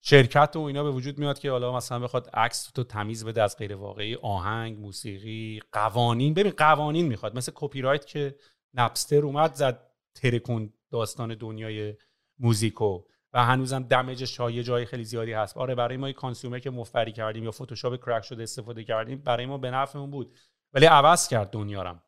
شرکت 0.02 0.56
و 0.56 0.60
اینا 0.60 0.84
به 0.84 0.92
وجود 0.92 1.18
میاد 1.18 1.40
که 1.40 1.52
حالا 1.52 1.76
مثلا 1.76 2.00
بخواد 2.00 2.30
عکسو 2.34 2.84
تمیز 2.84 3.26
بده 3.26 3.44
از 3.44 3.58
غیر 3.58 3.76
واقعی 3.76 4.16
آهنگ 4.16 4.80
موسیقی 4.80 5.62
قوانین. 5.72 6.34
ببین 6.34 6.54
قوانین 6.58 7.06
می‌خواد. 7.08 7.38
مثل 7.38 7.52
کپی 7.56 7.82
رایت 7.82 8.06
که 8.06 8.36
Napster 8.74 9.26
اومد 9.26 9.54
زد 9.54 9.92
ترکوند 10.16 10.74
داستان 10.96 11.36
دنیای 11.36 11.96
موزیکو. 12.40 13.04
و 13.34 13.46
هنوزم 13.46 13.84
damage 13.84 14.26
ش 14.26 14.40
یه 14.40 14.64
جای 14.64 14.86
خیلی 14.86 15.04
زیادی 15.04 15.34
هست. 15.34 15.58
آره 15.58 15.76
برای 15.76 15.98
ما 15.98 16.12
consumer 16.12 16.60
که 16.60 16.70
MP3 16.70 17.12
کردیم 17.12 17.44
یا 17.44 17.52
Photoshop 17.52 18.06
crack 18.06 18.24
شده 18.24 18.44
استفاده 18.44 18.84
کردیم 18.84 19.22
برای 19.22 19.46
ما 19.46 19.58
به 19.58 19.72
نفعمون 19.72 20.12
بود. 20.12 20.36
ولی 20.74 20.86
عوض 20.86 21.28
کرد 21.28 21.50
دنیا 21.50 22.02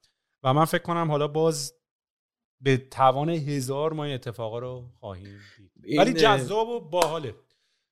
و 0.44 0.54
من 0.54 0.66
فکر 0.66 0.82
کنم 0.82 1.12
حالا 1.12 1.28
باز 1.28 1.74
به 2.62 2.78
توان 2.78 3.30
هزار 3.30 3.94
ما 3.94 4.04
این 4.04 4.14
اتفاقا 4.14 4.60
رو 4.60 4.90
خواهیم 5.00 5.40
دید. 5.82 6.00
ولی 6.00 6.14
جذاب 6.14 6.70
و 6.70 6.80
باحاله. 6.80 7.36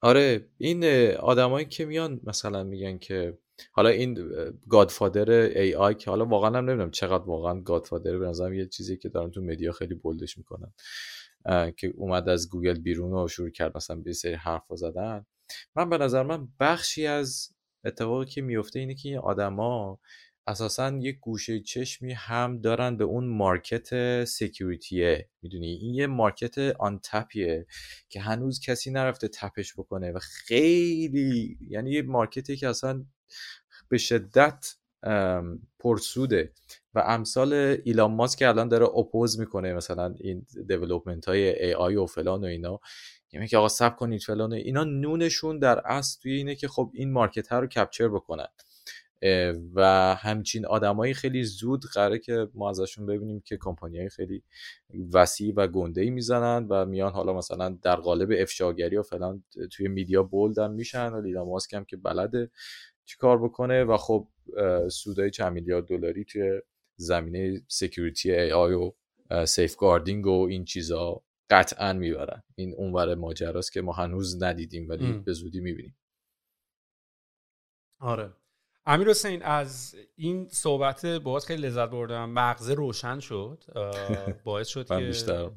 آره 0.02 0.50
این 0.58 0.86
آدمایی 1.16 1.66
که 1.66 1.86
میان 1.86 2.20
مثلا 2.24 2.64
میگن 2.64 2.98
که 2.98 3.38
حالا 3.72 3.90
این 3.90 4.18
godfather 4.70 5.30
AI 5.32 5.96
که 5.96 6.10
حالا 6.10 6.26
واقعا 6.26 6.50
هم 6.50 6.70
نمی‌دونم 6.70 6.92
چقدر 6.92 7.24
واقعا 7.24 7.62
godfather 7.62 8.18
به 8.18 8.26
نظرم 8.26 8.54
یه 8.54 8.68
چیزی 8.68 8.98
که 8.98 9.10
دارن 9.10 9.32
تو 9.32 9.42
media 9.42 9.72
خیلی 9.72 9.96
bold 9.96 10.24
ش 10.24 10.38
می‌کنن. 10.38 10.74
که 11.78 11.94
اومد 11.96 12.30
از 12.30 12.50
گوگل 12.50 12.80
بیرون 12.80 13.14
و 13.14 13.28
شروع 13.28 13.50
کرد 13.50 13.78
مثلا 13.78 13.96
یه 13.96 14.14
سری 14.14 14.34
حرف 14.34 14.64
زدن. 14.70 15.26
من 15.76 15.90
به 15.90 15.98
نظر 15.98 16.24
من 16.24 16.48
بخشی 16.60 17.08
از 17.08 17.50
اتفاقی 17.86 18.26
که 18.26 18.42
میفته 18.42 18.80
اینه 18.80 18.96
که 18.96 19.10
این 19.10 19.18
آدما 19.18 20.00
اساسا 20.48 20.98
یک 21.02 21.20
گوشه 21.20 21.60
چشمی 21.60 22.14
هم 22.14 22.62
دارن 22.62 22.98
به 22.98 23.04
اون 23.04 23.28
market 23.28 24.24
security 24.26 25.09
ه. 25.09 25.30
می‌دونی؟ 25.42 25.68
این 25.68 25.94
یه 25.94 26.08
market 26.08 26.58
untapped 26.58 27.00
ه 27.04 27.66
که 28.10 28.20
هنوز 28.20 28.60
کسی 28.60 28.92
نرفته 28.92 29.28
tap 29.28 29.56
ش 29.56 29.74
بکنه 29.74 30.12
و 30.12 30.20
خیلی 30.22 31.58
یعنی 31.70 31.92
یه 31.92 32.02
market 32.02 32.48
ی 32.48 32.56
که 32.56 32.70
اصلا 32.70 33.06
به 33.90 33.98
شدت 33.98 34.76
پرسوده 35.80 36.52
و 36.94 37.00
امثال 37.00 37.54
ایلان 37.86 38.12
ماسک 38.12 38.40
که 38.40 38.48
الان 38.48 38.68
داره 38.68 38.86
oppose 38.86 39.40
می‌کنه 39.40 39.74
مثلا 39.74 40.16
این 40.20 40.46
development 40.68 41.26
های 41.26 41.66
AI 41.66 41.96
و 41.96 42.06
فلان 42.06 42.44
و 42.44 42.48
اینا 42.48 42.80
یعنی 43.34 43.48
که 43.48 43.58
آقا 43.58 43.68
صبر 43.68 43.96
کنید 43.96 44.22
فلان 44.22 44.54
و 44.54 44.56
اینا 44.56 44.84
نونشون 44.84 45.60
در 45.60 45.88
اصل 45.88 46.22
توی 46.22 46.32
اینه 46.34 46.56
که 46.56 46.68
خب 46.68 46.92
این 46.94 47.12
market 47.12 47.48
ها 47.48 47.60
رو 47.60 47.68
capture 47.68 48.08
بکنن. 48.08 48.48
و 49.74 49.82
همچین 50.20 50.66
آدمایی 50.66 51.14
خیلی 51.14 51.44
زود 51.44 51.86
قراره 51.94 52.20
که 52.20 52.48
ما 52.54 52.70
ازشون 52.70 53.06
ببینیم 53.06 53.40
که 53.40 53.58
کمپانی 53.58 54.10
خیلی 54.10 54.44
وسیع 55.14 55.54
و 55.56 55.68
گنده 55.68 56.02
ای 56.02 56.10
می‌زنن 56.10 56.68
و 56.70 56.86
میان 56.86 57.12
حالا 57.12 57.34
مثلا 57.34 57.78
در 57.82 57.96
قالب 57.96 58.30
افشاگری 58.38 58.98
و 58.98 59.04
فلان 59.04 59.44
توی 59.72 59.88
media 59.88 60.24
bold 60.24 60.72
میشن 60.72 61.10
و 61.10 61.22
ایلان 61.22 61.46
ماسک 61.46 61.74
هم 61.74 61.86
که 61.86 61.98
بلده 61.98 62.50
چیکار 63.06 63.44
بکنه 63.44 63.84
و 63.84 63.98
خب 63.98 64.28
سودای 64.92 65.32
چند 65.32 65.54
میلیارد 65.54 65.86
دلاری 65.86 66.26
توی 66.26 66.62
زمینه 66.96 67.62
security 67.68 68.32
AI 68.32 68.74
و 68.74 68.92
safeguarding 69.46 70.28
و 70.28 70.48
این 70.50 70.66
چیزا 70.66 71.22
قطعا 71.50 71.94
می‌برن. 71.94 72.44
این 72.56 72.74
اونور 72.78 73.16
ماجراست 73.16 73.72
که 73.72 73.82
ما 73.82 73.92
هنوز 73.92 74.44
ندیدیم 74.44 74.90
ولی 74.90 75.14
به 75.14 75.34
زودی 75.34 75.60
می‌بینیم. 75.60 75.98
آره. 78.00 78.34
امیر 78.86 79.10
حسین 79.10 79.44
از 79.44 79.96
این 80.16 80.48
صحبت 80.52 81.06
باز 81.06 81.46
خیلی 81.46 81.68
لذت 81.68 81.90
بردم. 81.90 82.30
مغزم 82.30 82.74
روشن 82.74 83.20
شد. 83.20 83.64
باعث 84.44 84.68
شد 84.68 84.88
که 84.88 85.12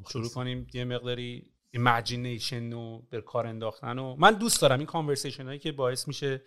شروع 0.08 0.28
کنیم 0.28 0.66
یه 0.74 0.84
مقداری 0.84 1.52
imagination 1.70 2.72
و 2.72 3.02
به 3.10 3.20
کار 3.20 3.46
انداختن 3.46 3.98
و 3.98 4.16
من 4.18 4.34
دوست 4.34 4.62
دارم 4.62 4.78
این 4.78 4.86
conversation 4.86 5.46
هایی 5.46 5.58
که 5.58 5.72
باعث 5.72 6.08
میشه 6.08 6.42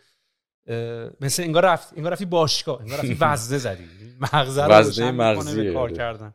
مثل 1.21 1.43
انگار 1.43 1.65
رفت 1.65 1.93
انگار 1.97 2.11
رفتی 2.11 2.25
باشگاه 2.25 2.81
انگار 2.81 2.97
رفتی 2.97 3.17
وزنه 3.21 3.57
زدی. 3.57 3.83
مغزه 4.33 4.65
رو 4.65 4.73
روشن 4.73 5.11
مغزی 5.11 5.63
به 5.63 5.73
کار. 5.73 5.91
کردن. 5.91 6.33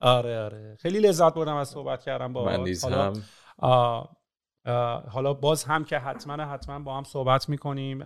آره 0.00 0.40
آره. 0.40 0.76
خیلی 0.80 1.00
لذت 1.00 1.34
بردم 1.34 1.56
از 1.56 1.68
صحبت 1.68 2.02
کردم 2.02 2.32
با 2.32 2.44
من 2.44 2.74
حالا 2.82 3.12
حالا 5.10 5.34
باز 5.34 5.64
هم 5.64 5.84
که 5.84 5.98
حتما 5.98 6.44
حتما 6.44 6.78
با 6.78 6.96
هم 6.96 7.04
صحبت 7.04 7.48
می‌کنیم. 7.48 7.98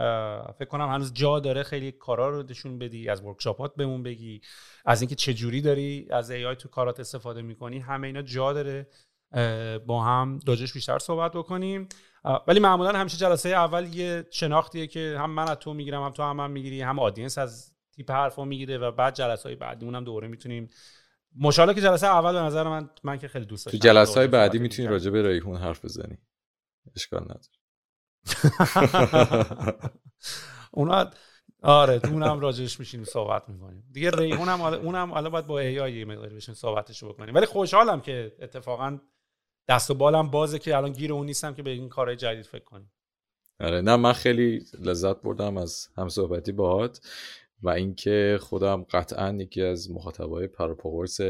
فکر 0.59 0.69
کنم 0.69 0.89
هنوز 0.89 1.13
جا 1.13 1.41
داره 1.41 1.63
خیلی 1.63 1.93
کارا 1.93 2.31
رو 2.31 2.43
نشون 2.43 2.79
بدی 2.79 3.09
از 3.09 3.25
ورکشاپات 3.25 3.75
بهمون 3.75 4.03
بگی 4.03 4.41
از 4.85 5.01
اینکه 5.01 5.15
چه 5.15 5.35
جوری 5.35 5.61
داری 5.61 6.07
از 6.11 6.31
ای 6.31 6.45
آی 6.45 6.57
تو 6.57 6.69
کارات 6.69 7.01
استفاده 7.01 7.43
می‌کنی 7.43 7.79
همه 7.79 8.07
اینا 8.07 8.23
جا 8.23 8.53
داره. 8.53 8.87
با 9.87 10.05
هم 10.05 10.39
داجش 10.47 10.73
بیشتر 10.73 10.99
صحبت 10.99 11.33
بکنیم. 11.33 11.89
ولی 12.49 12.61
معمولا 12.61 12.99
همیشه 12.99 13.17
جلسه 13.17 13.49
اول 13.49 13.95
یه 13.95 14.27
شناختیه 14.31 14.87
که 14.87 15.17
هم 15.19 15.31
من 15.31 15.49
از 15.49 15.57
تو 15.57 15.75
می‌گیرم 15.75 16.03
هم 16.03 16.11
تو 16.11 16.23
هم 16.23 16.37
من 16.37 16.51
می‌گیری 16.51 16.83
هم 16.83 16.99
آدینس 16.99 17.39
از 17.39 17.73
تیپ 17.97 18.11
حرفا 18.11 18.45
می‌گیره 18.45 18.79
و 18.79 18.91
بعد 18.91 19.15
جلسه 19.15 19.49
های 19.49 19.57
بعدی 19.57 19.87
هم 19.87 20.05
دوره 20.05 20.29
می‌تونیم. 20.29 20.69
مشالله 21.39 21.75
که 21.75 21.81
جلسه 21.81 22.07
اول 22.07 22.33
به 22.33 22.39
نظر 22.39 22.63
من 22.63 22.91
من 23.05 23.19
که 23.19 23.29
خیلی 23.29 23.45
دوست 23.45 23.67
داشتم. 23.67 23.79
تو 23.79 23.89
جلسه 23.89 24.21
های 24.21 24.29
بعدی 24.29 24.59
می‌تونی 24.59 24.89
راجع 24.89 25.11
به 25.11 25.29
ریحون 25.29 25.57
حرف 25.57 25.85
بزنی. 25.85 26.19
اشکال 26.97 27.23
نداره. 27.23 27.61
اونا 30.73 31.11
آره 31.63 32.01
اونم 32.05 32.41
راجعش 32.41 32.81
میشینیم 32.81 33.07
صحبت 33.07 33.49
می‌کنیم. 33.49 33.85
دیگه 33.93 34.11
ریحون 34.11 34.49
هم 34.49 34.61
اونم 34.61 35.13
الان 35.13 35.33
باید 35.33 35.47
با 35.47 35.59
ای 35.59 35.81
آی 35.81 35.99
یه 35.99 36.05
مقداری 36.05 36.37
بشین 36.37 36.55
صحبتشو 36.55 37.13
بکنیم. 37.13 37.35
ولی 37.35 37.47
خوشحالم 37.47 38.01
که 38.01 38.37
اتفاقا 38.41 38.99
دست 39.69 39.91
و 39.91 39.95
بالم 39.95 40.31
بازه 40.31 40.59
که 40.59 40.77
الان 40.77 40.93
گیر 40.93 41.13
اون 41.13 41.27
نیستم 41.27 41.55
که 41.55 41.63
به 41.63 41.71
این 41.71 41.89
کارهای 41.89 42.17
جدید 42.17 42.47
فکر 42.47 42.65
کنیم. 42.65 42.93
آره 43.61 43.81
نه 43.81 43.97
من 43.97 44.13
خیلی 44.13 44.65
لذت 44.79 45.23
بردم 45.23 45.57
از 45.57 45.89
هم 45.97 46.09
صحبتی 46.09 46.53
باهات 46.53 47.01
و 47.63 47.69
اینکه 47.69 48.39
خودم 48.41 48.83
قطعا 48.83 49.33
یکی 49.33 49.63
از 49.63 49.91
مخاطبای 49.91 50.47
پروپاقرص 50.47 51.21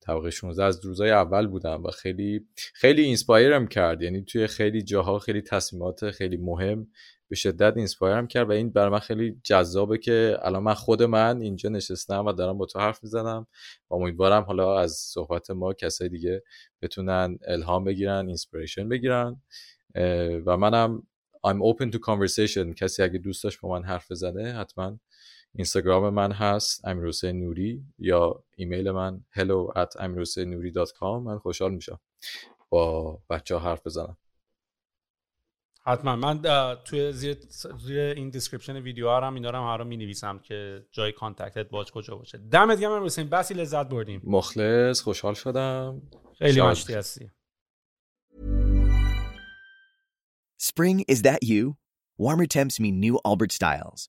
طبقه 0.00 0.30
16 0.30 0.64
از 0.64 0.84
روزای 0.84 1.10
اول 1.10 1.46
بودم 1.46 1.84
و 1.84 1.90
خیلی 1.90 2.46
خیلی 2.56 3.02
inspire 3.02 3.58
م 3.58 3.66
کرد. 3.66 4.02
یعنی 4.02 4.24
توی 4.24 4.46
خیلی 4.46 4.82
جاها 4.82 5.18
خیلی 5.18 5.42
تصمیمات 5.42 6.10
خیلی 6.10 6.36
مهم 6.36 6.88
به 7.28 7.36
شدت 7.36 7.76
inspire 7.76 8.20
م 8.20 8.26
کرد 8.26 8.48
و 8.48 8.52
این 8.52 8.70
برای 8.70 8.90
من 8.90 8.98
خیلی 8.98 9.40
جذابه 9.44 9.98
که 9.98 10.36
الان 10.42 10.62
من 10.62 10.74
خود 10.74 11.02
من 11.02 11.40
اینجا 11.40 11.70
نشستم 11.70 12.26
و 12.26 12.32
دارم 12.32 12.58
با 12.58 12.66
تو 12.66 12.78
حرف 12.78 13.02
می‌زنم. 13.02 13.46
و 13.90 13.94
امیدوارم 13.94 14.42
حالا 14.42 14.80
از 14.80 14.92
صحبت 14.92 15.50
ما 15.50 15.72
کسای 15.72 16.08
دیگه 16.08 16.42
بتونن 16.82 17.38
الهام 17.46 17.84
بگیرن 17.84 18.26
inspiration 18.26 18.88
بگیرن. 18.88 19.42
و 20.46 20.56
منم 20.56 21.02
I'm 21.46 21.60
open 21.62 21.90
to 21.92 21.98
conversation. 21.98 22.74
کسی 22.74 23.02
اگه 23.02 23.18
دوست 23.18 23.44
داشت 23.44 23.60
با 23.60 23.68
من 23.68 23.84
حرف 23.84 24.10
بزنه 24.10 24.52
حتما 24.52 24.98
اینستاگرام 25.54 26.14
من 26.14 26.32
هست 26.32 26.84
امیرحسین 26.84 27.40
نوری 27.40 27.84
یا 27.98 28.44
ایمیل 28.56 28.90
من 28.90 29.24
hello 29.36 29.72
at 29.76 30.02
من 31.02 31.38
خوشحال 31.38 31.74
میشم 31.74 32.00
با 32.68 33.18
بچه 33.30 33.56
ها 33.56 33.70
حرف 33.70 33.86
بزنم. 33.86 34.16
حتما. 35.82 36.16
من 36.16 36.42
توی 36.84 37.12
زیر, 37.12 37.36
زیر 37.78 38.00
این 38.00 38.30
description 38.30 38.76
ویدیو 38.76 39.08
ها 39.08 39.20
هم 39.20 39.34
اینا 39.34 39.50
رو 39.50 39.58
هم 39.58 39.86
می 39.86 39.96
نویسم 39.96 40.38
که 40.38 40.86
جای 40.92 41.12
contact 41.12 41.61
ت 41.61 41.68
باج 41.68 41.92
کجا 41.92 42.16
باشه. 42.16 42.38
دمت 42.38 42.80
گرم 42.80 43.04
حسین 43.04 43.28
بسی 43.28 43.54
لذت 43.54 43.88
بردیم. 43.88 44.20
مخلص 44.24 45.00
خوشحال 45.00 45.34
شدم. 45.34 46.02
خیلی 46.38 46.60
مشتی 46.60 46.94
هستی. 46.94 47.30
Spring 50.62 51.04
is 51.08 51.22
that 51.22 51.42
you? 51.42 51.76
Warmer 52.18 52.46
temps 52.46 52.78
mean 52.78 53.00
new 53.00 53.18
Allbirds 53.24 53.52
styles. 53.52 54.08